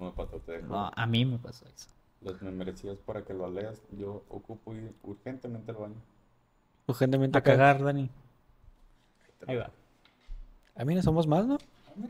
No, 0.00 0.14
pato, 0.14 0.38
te 0.38 0.52
dejo. 0.52 0.68
No, 0.68 0.92
a 0.94 1.06
mí 1.06 1.24
me 1.24 1.38
pasó 1.38 1.66
eso. 1.66 1.88
Los 2.20 2.40
me 2.40 2.52
merecías 2.52 2.98
para 2.98 3.24
que 3.24 3.34
lo 3.34 3.50
leas. 3.50 3.82
Yo 3.90 4.22
ocupo 4.28 4.72
urgentemente 5.02 5.72
al 5.72 5.76
baño. 5.76 5.96
Urgentemente 6.88 7.36
A 7.36 7.42
cagar, 7.42 7.82
Dani. 7.82 8.10
Ahí 9.46 9.56
va. 9.56 9.70
A 10.74 10.84
mí 10.84 10.94
no 10.94 11.02
somos 11.02 11.26
más, 11.26 11.46
¿no? 11.46 11.58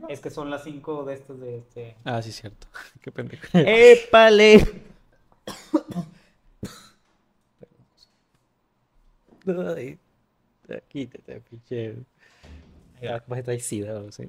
Es 0.09 0.21
que 0.21 0.31
son 0.31 0.51
las 0.51 0.63
cinco 0.65 1.05
de 1.05 1.15
estas 1.15 1.41
de 1.41 1.59
este. 1.59 1.97
Ah, 2.05 2.23
sí, 2.23 2.31
cierto. 2.31 2.69
Qué 3.01 3.11
pendejo. 3.11 3.47
¡Épale! 3.55 4.83
Ay, 9.47 9.99
quítate, 10.89 11.41
pinche. 11.41 11.97
Vas 13.27 13.49
a 13.49 13.59
sida, 13.59 13.99
o 13.99 14.13
sea. 14.13 14.29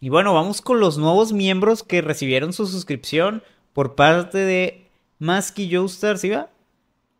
Y 0.00 0.08
bueno, 0.08 0.34
vamos 0.34 0.62
con 0.62 0.80
los 0.80 0.98
nuevos 0.98 1.32
miembros 1.32 1.84
que 1.84 2.00
recibieron 2.00 2.52
su 2.52 2.66
suscripción 2.66 3.42
por 3.72 3.94
parte 3.94 4.38
de 4.38 4.88
Masky 5.18 5.70
Joestar, 5.72 6.18
¿sí 6.18 6.30
va? 6.30 6.50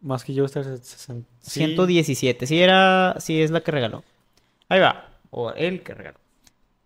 Más 0.00 0.24
que 0.24 0.34
yo 0.34 0.44
estar 0.44 0.64
60. 0.64 1.28
117, 1.40 2.46
sí 2.46 2.60
era, 2.60 3.16
sí 3.20 3.42
es 3.42 3.50
la 3.50 3.60
que 3.60 3.70
regaló. 3.70 4.02
Ahí 4.68 4.80
va, 4.80 5.10
o 5.30 5.52
el 5.52 5.82
que 5.82 5.94
regaló. 5.94 6.18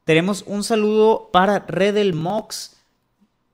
Tenemos 0.04 0.44
un 0.46 0.64
saludo 0.64 1.30
para 1.32 1.60
Redel 1.60 2.12
Mox, 2.12 2.76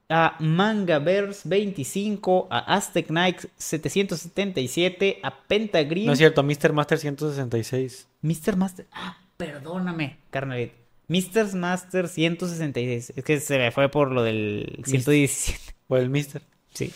a 0.08 0.36
Mangaverse 0.40 1.48
25, 1.48 2.48
a 2.50 2.58
Aztec 2.74 3.06
Knight 3.06 3.44
777, 3.56 5.20
a 5.22 5.42
Pentagrim, 5.46 6.06
No 6.06 6.12
es 6.12 6.18
cierto, 6.18 6.42
Mr. 6.42 6.72
Master 6.72 6.98
166. 6.98 8.08
Mr. 8.22 8.56
Master, 8.56 8.86
ah, 8.90 9.18
perdóname, 9.36 10.18
carnalito. 10.30 10.74
Mr. 11.06 11.54
Master 11.54 12.08
166, 12.08 13.12
es 13.16 13.24
que 13.24 13.40
se 13.40 13.58
me 13.58 13.70
fue 13.70 13.88
por 13.88 14.10
lo 14.10 14.22
del 14.22 14.80
117. 14.84 15.74
O 15.88 15.96
el 15.96 16.08
Mr. 16.08 16.42
Sí. 16.72 16.92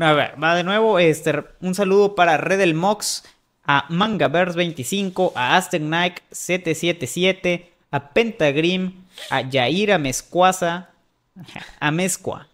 A 0.00 0.12
ver, 0.14 0.42
va 0.42 0.54
de 0.54 0.64
nuevo. 0.64 0.98
Este, 0.98 1.44
un 1.60 1.74
saludo 1.74 2.14
para 2.14 2.38
Redel 2.38 2.74
Mox, 2.74 3.24
a 3.64 3.84
Mangaverse 3.88 4.56
25, 4.56 5.32
a 5.34 5.56
Aztec 5.56 5.82
Knight 5.82 6.20
777, 6.30 7.72
a 7.90 8.08
Pentagrim, 8.10 9.04
a 9.30 9.42
Yaira 9.42 9.98
Mezcuaza, 9.98 10.90
a 11.78 11.90
Mezcua. 11.90 12.48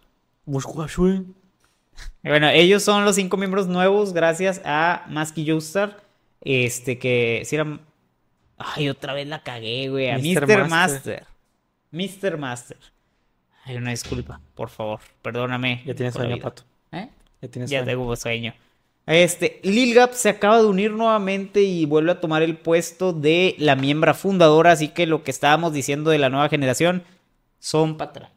Bueno, 2.23 2.49
ellos 2.49 2.83
son 2.83 3.05
los 3.05 3.15
cinco 3.15 3.37
miembros 3.37 3.67
nuevos 3.67 4.13
gracias 4.13 4.61
a 4.65 5.05
Masky 5.07 5.49
Joestar. 5.49 6.01
Este 6.41 6.97
que 6.99 7.43
si 7.45 7.55
era. 7.55 7.79
Ay, 8.57 8.89
otra 8.89 9.13
vez 9.13 9.27
la 9.27 9.43
cagué, 9.43 9.89
güey. 9.89 10.09
A 10.09 10.17
Mr. 10.17 10.45
Mr. 10.47 10.67
Master. 10.67 11.25
Mr. 11.91 12.37
Master. 12.37 12.77
Ay, 13.65 13.77
una 13.77 13.91
disculpa, 13.91 14.41
por 14.55 14.69
favor. 14.69 14.99
Perdóname. 15.21 15.81
Ya 15.85 15.95
tienes 15.95 16.13
sueño, 16.13 16.37
pato. 16.39 16.63
Ya 17.41 17.47
tienes 17.49 17.69
Ya 17.69 17.79
sueño. 17.79 17.91
tengo 17.99 18.15
sueño. 18.15 18.53
Este, 19.05 19.59
Lil 19.63 19.95
Gap 19.95 20.13
se 20.13 20.29
acaba 20.29 20.59
de 20.59 20.65
unir 20.67 20.91
nuevamente 20.91 21.61
y 21.63 21.85
vuelve 21.85 22.11
a 22.11 22.19
tomar 22.21 22.43
el 22.43 22.57
puesto 22.57 23.11
de 23.11 23.55
la 23.57 23.75
miembra 23.75 24.13
fundadora, 24.13 24.71
así 24.73 24.89
que 24.89 25.07
lo 25.07 25.23
que 25.23 25.31
estábamos 25.31 25.73
diciendo 25.73 26.11
de 26.11 26.19
la 26.19 26.29
nueva 26.29 26.47
generación 26.49 27.03
son 27.59 27.97
patrañas. 27.97 28.33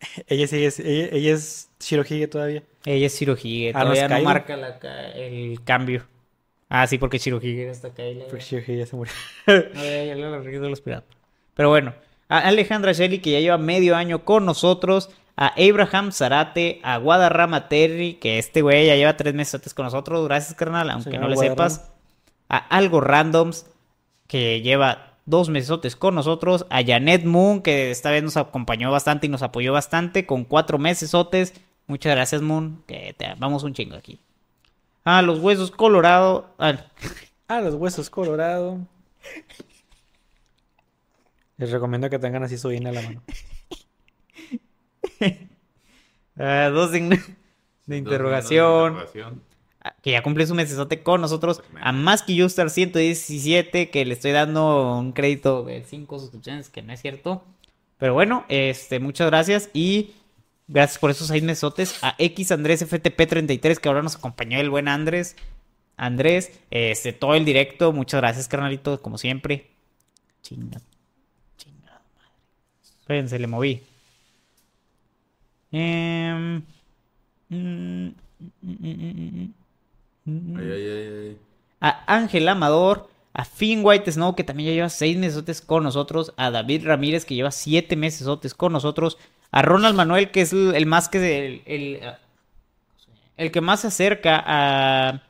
Ella 0.28 0.44
es, 0.44 0.52
ella, 0.80 1.08
ella 1.12 1.34
es 1.34 1.68
Shirohige 1.78 2.26
todavía. 2.28 2.62
Ella 2.84 3.06
es 3.06 3.18
Shirohige, 3.18 3.72
Ah, 3.74 3.84
¿no 3.84 3.92
es 3.92 3.98
todavía 4.00 4.18
no, 4.18 4.24
marca 4.24 4.56
la 4.56 4.78
ca- 4.78 5.12
el 5.12 5.60
cambio. 5.64 6.06
Ah, 6.68 6.86
sí, 6.86 6.98
porque 6.98 7.18
Shirohige 7.18 7.68
está 7.70 7.88
acá. 7.88 8.06
y 8.06 8.14
la- 8.14 8.26
Porque 8.26 8.44
Shirohige 8.44 8.78
ya 8.78 8.86
se 8.86 8.96
murió. 8.96 9.12
No, 9.46 9.54
ya, 9.82 10.04
ya 10.04 10.14
de 10.14 10.68
los 10.70 10.80
piratas. 10.80 11.08
Pero 11.54 11.68
bueno, 11.68 11.94
a 12.28 12.38
Alejandra 12.38 12.92
Shelley, 12.92 13.18
que 13.20 13.32
ya 13.32 13.40
lleva 13.40 13.58
medio 13.58 13.94
año 13.96 14.24
con 14.24 14.46
nosotros. 14.46 15.10
A 15.40 15.48
Abraham 15.56 16.12
Zarate, 16.12 16.80
a 16.84 16.98
Guadarrama 16.98 17.68
Terry, 17.68 18.14
que 18.14 18.38
este 18.38 18.62
güey 18.62 18.86
ya 18.86 18.94
lleva 18.94 19.16
tres 19.16 19.34
meses 19.34 19.54
antes 19.56 19.74
con 19.74 19.86
nosotros. 19.86 20.24
Gracias, 20.28 20.54
carnal, 20.54 20.90
aunque 20.90 21.18
no 21.18 21.26
le 21.28 21.34
Guadarrama. 21.34 21.70
sepas. 21.70 21.90
A 22.48 22.58
Algo 22.58 23.00
Randoms, 23.00 23.66
que 24.26 24.60
lleva 24.60 25.16
dos 25.24 25.48
mesotes 25.48 25.96
con 25.96 26.14
nosotros. 26.14 26.66
A 26.68 26.84
Janet 26.84 27.24
Moon, 27.24 27.62
que 27.62 27.90
esta 27.90 28.10
vez 28.10 28.22
nos 28.22 28.36
acompañó 28.36 28.90
bastante 28.92 29.26
y 29.26 29.30
nos 29.30 29.42
apoyó 29.42 29.72
bastante 29.72 30.26
con 30.26 30.44
cuatro 30.44 30.78
mesesotes. 30.78 31.54
Muchas 31.86 32.14
gracias, 32.14 32.42
Moon, 32.42 32.84
que 32.86 33.14
te 33.16 33.26
amamos 33.26 33.62
un 33.62 33.72
chingo 33.72 33.96
aquí. 33.96 34.20
A 35.04 35.22
los 35.22 35.38
huesos 35.38 35.70
Colorado. 35.70 36.54
ah, 36.58 36.74
Ah, 37.48 37.60
los 37.62 37.74
huesos 37.74 38.10
colorado. 38.10 38.78
Les 41.56 41.70
recomiendo 41.70 42.10
que 42.10 42.18
tengan 42.18 42.42
así 42.44 42.58
su 42.58 42.70
INE 42.70 42.90
a 42.90 42.92
la 42.92 43.02
mano. 43.02 43.22
a 46.38 46.68
dos 46.70 46.90
signos 46.92 47.18
de 47.86 47.96
interrogación. 47.98 48.94
signos 48.94 49.12
de 49.12 49.20
interrogación. 49.20 49.42
a- 49.82 49.94
que 50.02 50.10
ya 50.12 50.22
cumplió 50.22 50.46
su 50.46 50.54
mesesote 50.54 51.02
con 51.02 51.20
nosotros, 51.22 51.62
a 51.80 51.92
más 51.92 52.22
que 52.22 52.38
Justar 52.40 52.68
117, 52.70 53.88
que 53.90 54.04
le 54.04 54.12
estoy 54.14 54.32
dando 54.32 54.96
un 54.98 55.12
crédito 55.12 55.62
de 55.64 55.82
5 55.84 56.18
suscripciones, 56.18 56.68
que 56.68 56.82
no 56.82 56.92
es 56.92 57.00
cierto. 57.00 57.42
Pero 57.98 58.12
bueno, 58.14 58.44
este, 58.48 59.00
muchas 59.00 59.26
gracias 59.28 59.70
y 59.72 60.12
gracias 60.68 60.98
por 60.98 61.10
esos 61.10 61.28
6 61.28 61.42
mesotes. 61.42 61.98
A 62.02 62.14
X 62.18 62.52
Andrés 62.52 62.86
FTP33, 62.90 63.76
que 63.78 63.88
ahora 63.88 64.02
nos 64.02 64.16
acompañó 64.16 64.58
el 64.60 64.68
buen 64.70 64.86
Andrés. 64.88 65.36
Andrés, 65.96 66.52
este, 66.70 67.12
todo 67.14 67.34
el 67.34 67.44
directo, 67.44 67.92
muchas 67.92 68.20
gracias, 68.20 68.48
carnalito, 68.48 69.00
como 69.02 69.16
siempre. 69.18 69.70
Chinga, 70.42 70.80
chingada 71.58 72.02
madre. 72.16 72.30
Espérense, 73.00 73.38
le 73.38 73.46
moví. 73.46 73.82
Em, 75.72 76.62
mm, 77.48 78.08
mm, 78.08 78.12
mm, 78.62 79.52
mm, 80.24 80.24
mm. 80.24 80.58
Ay, 80.58 80.70
ay, 80.72 80.86
ay, 80.88 81.28
ay. 81.28 81.38
a 81.80 82.14
Ángel 82.14 82.48
Amador, 82.48 83.08
a 83.32 83.44
Finn 83.44 83.80
White 83.84 84.10
Snow, 84.12 84.34
que 84.34 84.44
también 84.44 84.70
ya 84.70 84.74
lleva 84.74 84.88
seis 84.88 85.16
meses 85.16 85.60
con 85.60 85.84
nosotros, 85.84 86.32
a 86.36 86.50
David 86.50 86.86
Ramírez, 86.86 87.24
que 87.24 87.34
lleva 87.34 87.50
siete 87.50 87.96
meses 87.96 88.26
con 88.54 88.72
nosotros, 88.72 89.18
a 89.52 89.62
Ronald 89.62 89.96
Manuel, 89.96 90.30
que 90.30 90.42
es 90.42 90.52
el, 90.52 90.74
el 90.74 90.86
más 90.86 91.08
que 91.08 91.46
el, 91.46 91.62
el, 91.66 92.00
el 93.36 93.50
que 93.50 93.60
más 93.60 93.80
se 93.80 93.88
acerca 93.88 94.42
a 94.46 95.22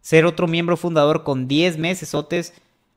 ser 0.00 0.26
otro 0.26 0.46
miembro 0.46 0.76
fundador 0.76 1.24
con 1.24 1.48
10 1.48 1.78
meses 1.78 2.14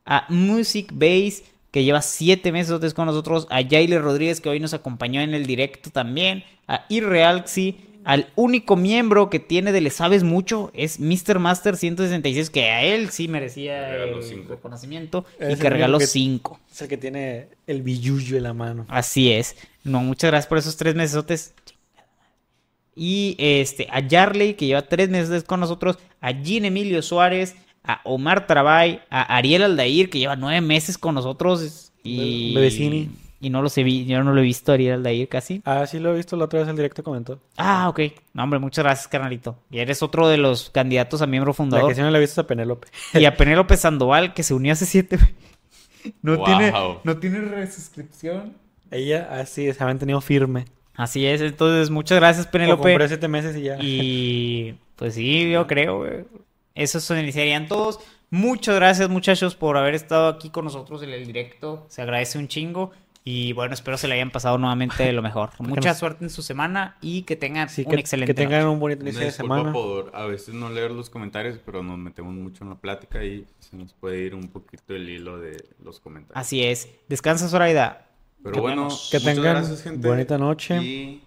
a 0.06 0.26
Music 0.30 0.90
Base, 0.94 1.44
que 1.72 1.84
lleva 1.84 2.02
7 2.02 2.52
meses 2.52 2.94
con 2.94 3.06
nosotros, 3.06 3.48
a 3.50 3.62
Jaile 3.68 4.00
Rodríguez, 4.00 4.42
que 4.42 4.50
hoy 4.50 4.60
nos 4.60 4.74
acompañó 4.74 5.22
en 5.22 5.34
el 5.34 5.46
directo 5.46 5.90
también, 5.92 6.44
a 6.68 6.86
Irrealxi, 6.90 7.78
al 8.04 8.30
único 8.38 8.78
miembro 8.78 9.30
que 9.30 9.40
tiene 9.40 9.74
de 9.74 9.82
Le 9.82 9.90
Sabes 9.90 10.24
Mucho 10.24 10.72
es 10.74 10.98
Mr. 11.00 11.40
Master 11.40 11.76
166, 11.76 12.50
que 12.50 12.70
a 12.70 12.82
él 12.84 13.10
sí 13.10 13.28
merecía 13.28 13.96
el 13.96 14.24
cinco. 14.24 14.54
reconocimiento 14.54 15.26
Es 15.40 15.58
y 15.60 15.62
que 15.62 15.70
regaló 15.70 15.98
que- 16.00 16.08
5. 16.08 16.58
Es 16.72 16.82
el 16.84 16.88
que 16.88 16.96
tiene 16.98 17.50
el 17.68 17.82
billuyo 17.82 18.38
en 18.38 18.44
la 18.44 18.54
mano. 18.54 18.86
Así 18.88 19.34
es. 19.34 19.58
No, 19.84 20.00
muchas 20.00 20.32
gracias 20.32 20.48
por 20.48 20.58
esos 20.58 20.78
tres 20.78 20.96
mesesotes. 20.96 21.54
Y 22.96 23.36
este, 23.40 23.88
a 23.92 24.00
Yarley, 24.00 24.56
que 24.56 24.66
lleva 24.66 24.82
tres 24.84 25.10
meses 25.10 25.44
con 25.44 25.60
nosotros. 25.60 25.98
A 26.22 26.32
Jean 26.32 26.66
Emilio 26.66 27.02
Suárez. 27.02 27.56
A 27.88 28.02
Omar 28.04 28.46
Trabay. 28.48 29.02
A 29.10 29.36
Ariel 29.38 29.64
Aldair, 29.64 30.10
que 30.10 30.20
lleva 30.20 30.36
nueve 30.36 30.62
meses 30.62 30.98
con 30.98 31.16
nosotros. 31.16 31.92
Y, 32.04 32.54
Be- 32.54 32.60
Bebecini. 32.62 33.10
y 33.42 33.50
no 33.50 33.62
los 33.62 33.78
he 33.78 33.84
vi, 33.84 34.06
yo 34.06 34.24
no 34.24 34.32
lo 34.34 34.40
he 34.40 34.44
visto 34.44 34.72
a 34.72 34.76
Ariel 34.76 34.94
Aldair 34.96 35.28
casi. 35.28 35.62
Ah, 35.66 35.86
sí 35.88 36.00
lo 36.00 36.14
he 36.14 36.18
visto 36.18 36.36
la 36.38 36.46
otra 36.46 36.60
vez 36.60 36.68
el 36.70 36.76
directo 36.76 37.04
comentó. 37.04 37.40
Ah, 37.58 37.90
ok. 37.90 38.00
No, 38.34 38.44
hombre, 38.44 38.60
muchas 38.60 38.84
gracias, 38.84 39.08
carnalito. 39.08 39.58
Y 39.72 39.80
eres 39.80 40.02
otro 40.04 40.28
de 40.28 40.38
los 40.38 40.70
candidatos 40.70 41.22
a 41.22 41.28
miembro 41.28 41.50
La 41.52 41.56
fundador. 41.56 41.90
que 41.90 41.96
sí 41.96 42.02
no 42.02 42.10
la 42.12 42.18
he 42.18 42.22
visto 42.22 42.40
es 42.42 42.46
a 42.46 42.48
Penélope. 42.48 42.88
Y 43.14 43.26
a 43.26 43.36
Penélope 43.36 43.76
Sandoval, 43.78 44.34
que 44.34 44.44
se 44.44 44.54
unió 44.54 44.74
hace 44.74 44.86
siete. 44.86 45.18
No, 46.22 46.38
Wow. 46.38 46.46
tiene, 46.46 46.74
no 47.04 47.18
tiene 47.18 47.40
resuscripción. 47.42 48.54
Ella 48.92 49.28
así 49.42 49.72
se 49.74 49.84
habían 49.84 50.00
tenido 50.00 50.22
firme. 50.22 50.64
Así 50.96 51.26
es, 51.26 51.42
entonces 51.42 51.90
muchas 51.90 52.18
gracias 52.20 52.46
Lo 52.46 52.52
Penélope. 52.52 52.92
compré 52.92 53.08
siete 53.10 53.28
meses 53.28 53.58
y 53.58 53.62
ya. 53.64 53.78
Y 53.82 54.76
pues 54.96 55.16
sí, 55.16 55.52
yo 55.52 55.68
creo, 55.68 55.98
güey. 55.98 56.24
Eso 56.78 57.00
se 57.00 57.20
iniciarían 57.20 57.68
todos. 57.68 58.00
Muchas 58.30 58.76
gracias 58.76 59.10
muchachos 59.10 59.56
por 59.56 59.78
haber 59.78 59.96
estado 59.96 60.28
aquí 60.28 60.50
con 60.50 60.66
nosotros 60.66 61.02
en 61.04 61.10
el 61.12 61.26
directo. 61.26 61.86
Se 61.90 62.02
agradece 62.02 62.38
un 62.38 62.48
chingo. 62.48 62.92
Y 63.24 63.52
bueno, 63.52 63.74
espero 63.74 63.98
se 63.98 64.08
le 64.08 64.14
hayan 64.16 64.32
pasado 64.32 64.58
nuevamente 64.58 65.12
lo 65.12 65.22
mejor. 65.22 65.50
Mucha 65.60 65.90
nos- 65.90 65.98
suerte 65.98 66.24
en 66.24 66.30
su 66.30 66.42
semana 66.42 66.98
y 67.02 67.24
que 67.24 67.36
tengan 67.36 67.68
Sí, 67.68 67.84
un 67.86 67.92
que, 67.92 68.00
excelente 68.00 68.34
que 68.34 68.42
tengan 68.42 68.62
noche. 68.62 68.74
un 68.74 68.80
bonito 68.80 69.02
inicio 69.04 69.20
de 69.22 69.32
semana. 69.34 69.74
por 69.74 70.12
a 70.16 70.24
veces 70.26 70.54
no 70.54 70.70
leer 70.70 70.92
los 70.92 71.10
comentarios, 71.10 71.60
pero 71.66 71.84
nos 71.84 71.98
metemos 71.98 72.34
mucho 72.34 72.64
en 72.64 72.70
la 72.70 72.76
plática 72.78 73.22
y 73.26 73.46
se 73.60 73.76
nos 73.76 73.92
puede 73.94 74.20
ir 74.22 74.34
un 74.34 74.48
poquito 74.48 74.94
el 74.96 75.10
hilo 75.10 75.40
de 75.40 75.62
los 75.84 76.00
comentarios. 76.00 76.38
Así 76.40 76.64
es. 76.64 76.88
Descansa, 77.10 77.50
Zoraida. 77.50 78.08
Pero 78.44 78.62
bueno, 78.62 78.84
vemos. 78.84 79.10
Que 79.12 79.20
muchas 79.20 79.36
tengan 79.36 79.56
gracias, 79.56 79.84
gente, 79.84 80.08
bonita 80.08 80.38
noche. 80.38 80.78
Y 80.82 81.18
que 81.18 81.22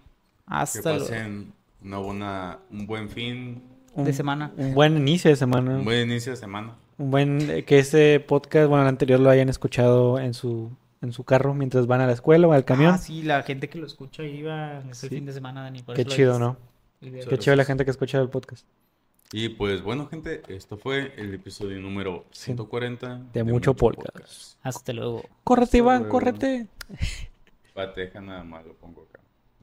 Hasta 0.47 0.81
luego. 0.93 1.05
pasen 1.05 1.53
una 1.83 1.97
buena, 1.99 2.59
un 2.71 2.87
buen 2.87 3.09
fin, 3.09 3.61
De 3.95 4.13
semana. 4.13 4.51
Un 4.57 4.73
buen 4.73 4.95
inicio 4.97 5.29
de 5.29 5.35
semana. 5.35 5.71
un 5.77 5.83
buen 5.85 6.09
inicio 6.09 6.31
de 6.31 6.37
semana. 6.37 6.75
Un 6.97 7.11
buen 7.11 7.49
eh, 7.49 7.63
que 7.65 7.79
este 7.79 8.19
podcast, 8.19 8.67
bueno, 8.69 8.83
el 8.83 8.89
anterior 8.89 9.19
lo 9.19 9.29
hayan 9.29 9.49
escuchado 9.49 10.19
en 10.19 10.33
su 10.33 10.71
en 11.01 11.11
su 11.13 11.23
carro 11.23 11.55
mientras 11.55 11.87
van 11.87 11.99
a 12.01 12.05
la 12.05 12.13
escuela 12.13 12.47
o 12.47 12.53
al 12.53 12.63
camión. 12.63 12.93
Ah, 12.93 12.97
sí, 12.99 13.23
la 13.23 13.41
gente 13.41 13.69
que 13.69 13.79
lo 13.79 13.87
escucha 13.87 14.23
iba 14.23 14.79
ese 14.91 15.07
Sí. 15.09 15.15
fin 15.15 15.25
de 15.25 15.33
semana, 15.33 15.63
Dani. 15.63 15.81
por 15.81 15.95
Qué 15.95 16.05
chido. 16.05 16.37
¿no? 16.37 16.57
Qué 17.01 17.37
chido 17.39 17.55
la 17.55 17.65
gente 17.65 17.85
que 17.85 17.91
escucha 17.91 18.19
el 18.19 18.29
podcast. 18.29 18.67
Y 19.33 19.49
pues 19.49 19.81
bueno, 19.81 20.07
gente, 20.07 20.43
esto 20.49 20.77
fue 20.77 21.13
el 21.17 21.33
episodio 21.33 21.79
número 21.79 22.25
140 22.31 23.21
De 23.33 23.43
mucho 23.43 23.73
podcast. 23.73 24.57
Hasta 24.61 24.93
luego. 24.93 25.23
Córrete, 25.43 25.77
Iván, 25.79 25.99
luego. 26.03 26.11
córrete. 26.11 26.67
Pateja 27.73 28.21
nada 28.21 28.43
más, 28.43 28.63
lo 28.65 28.73
pongo 28.73 29.07
acá. 29.09 29.20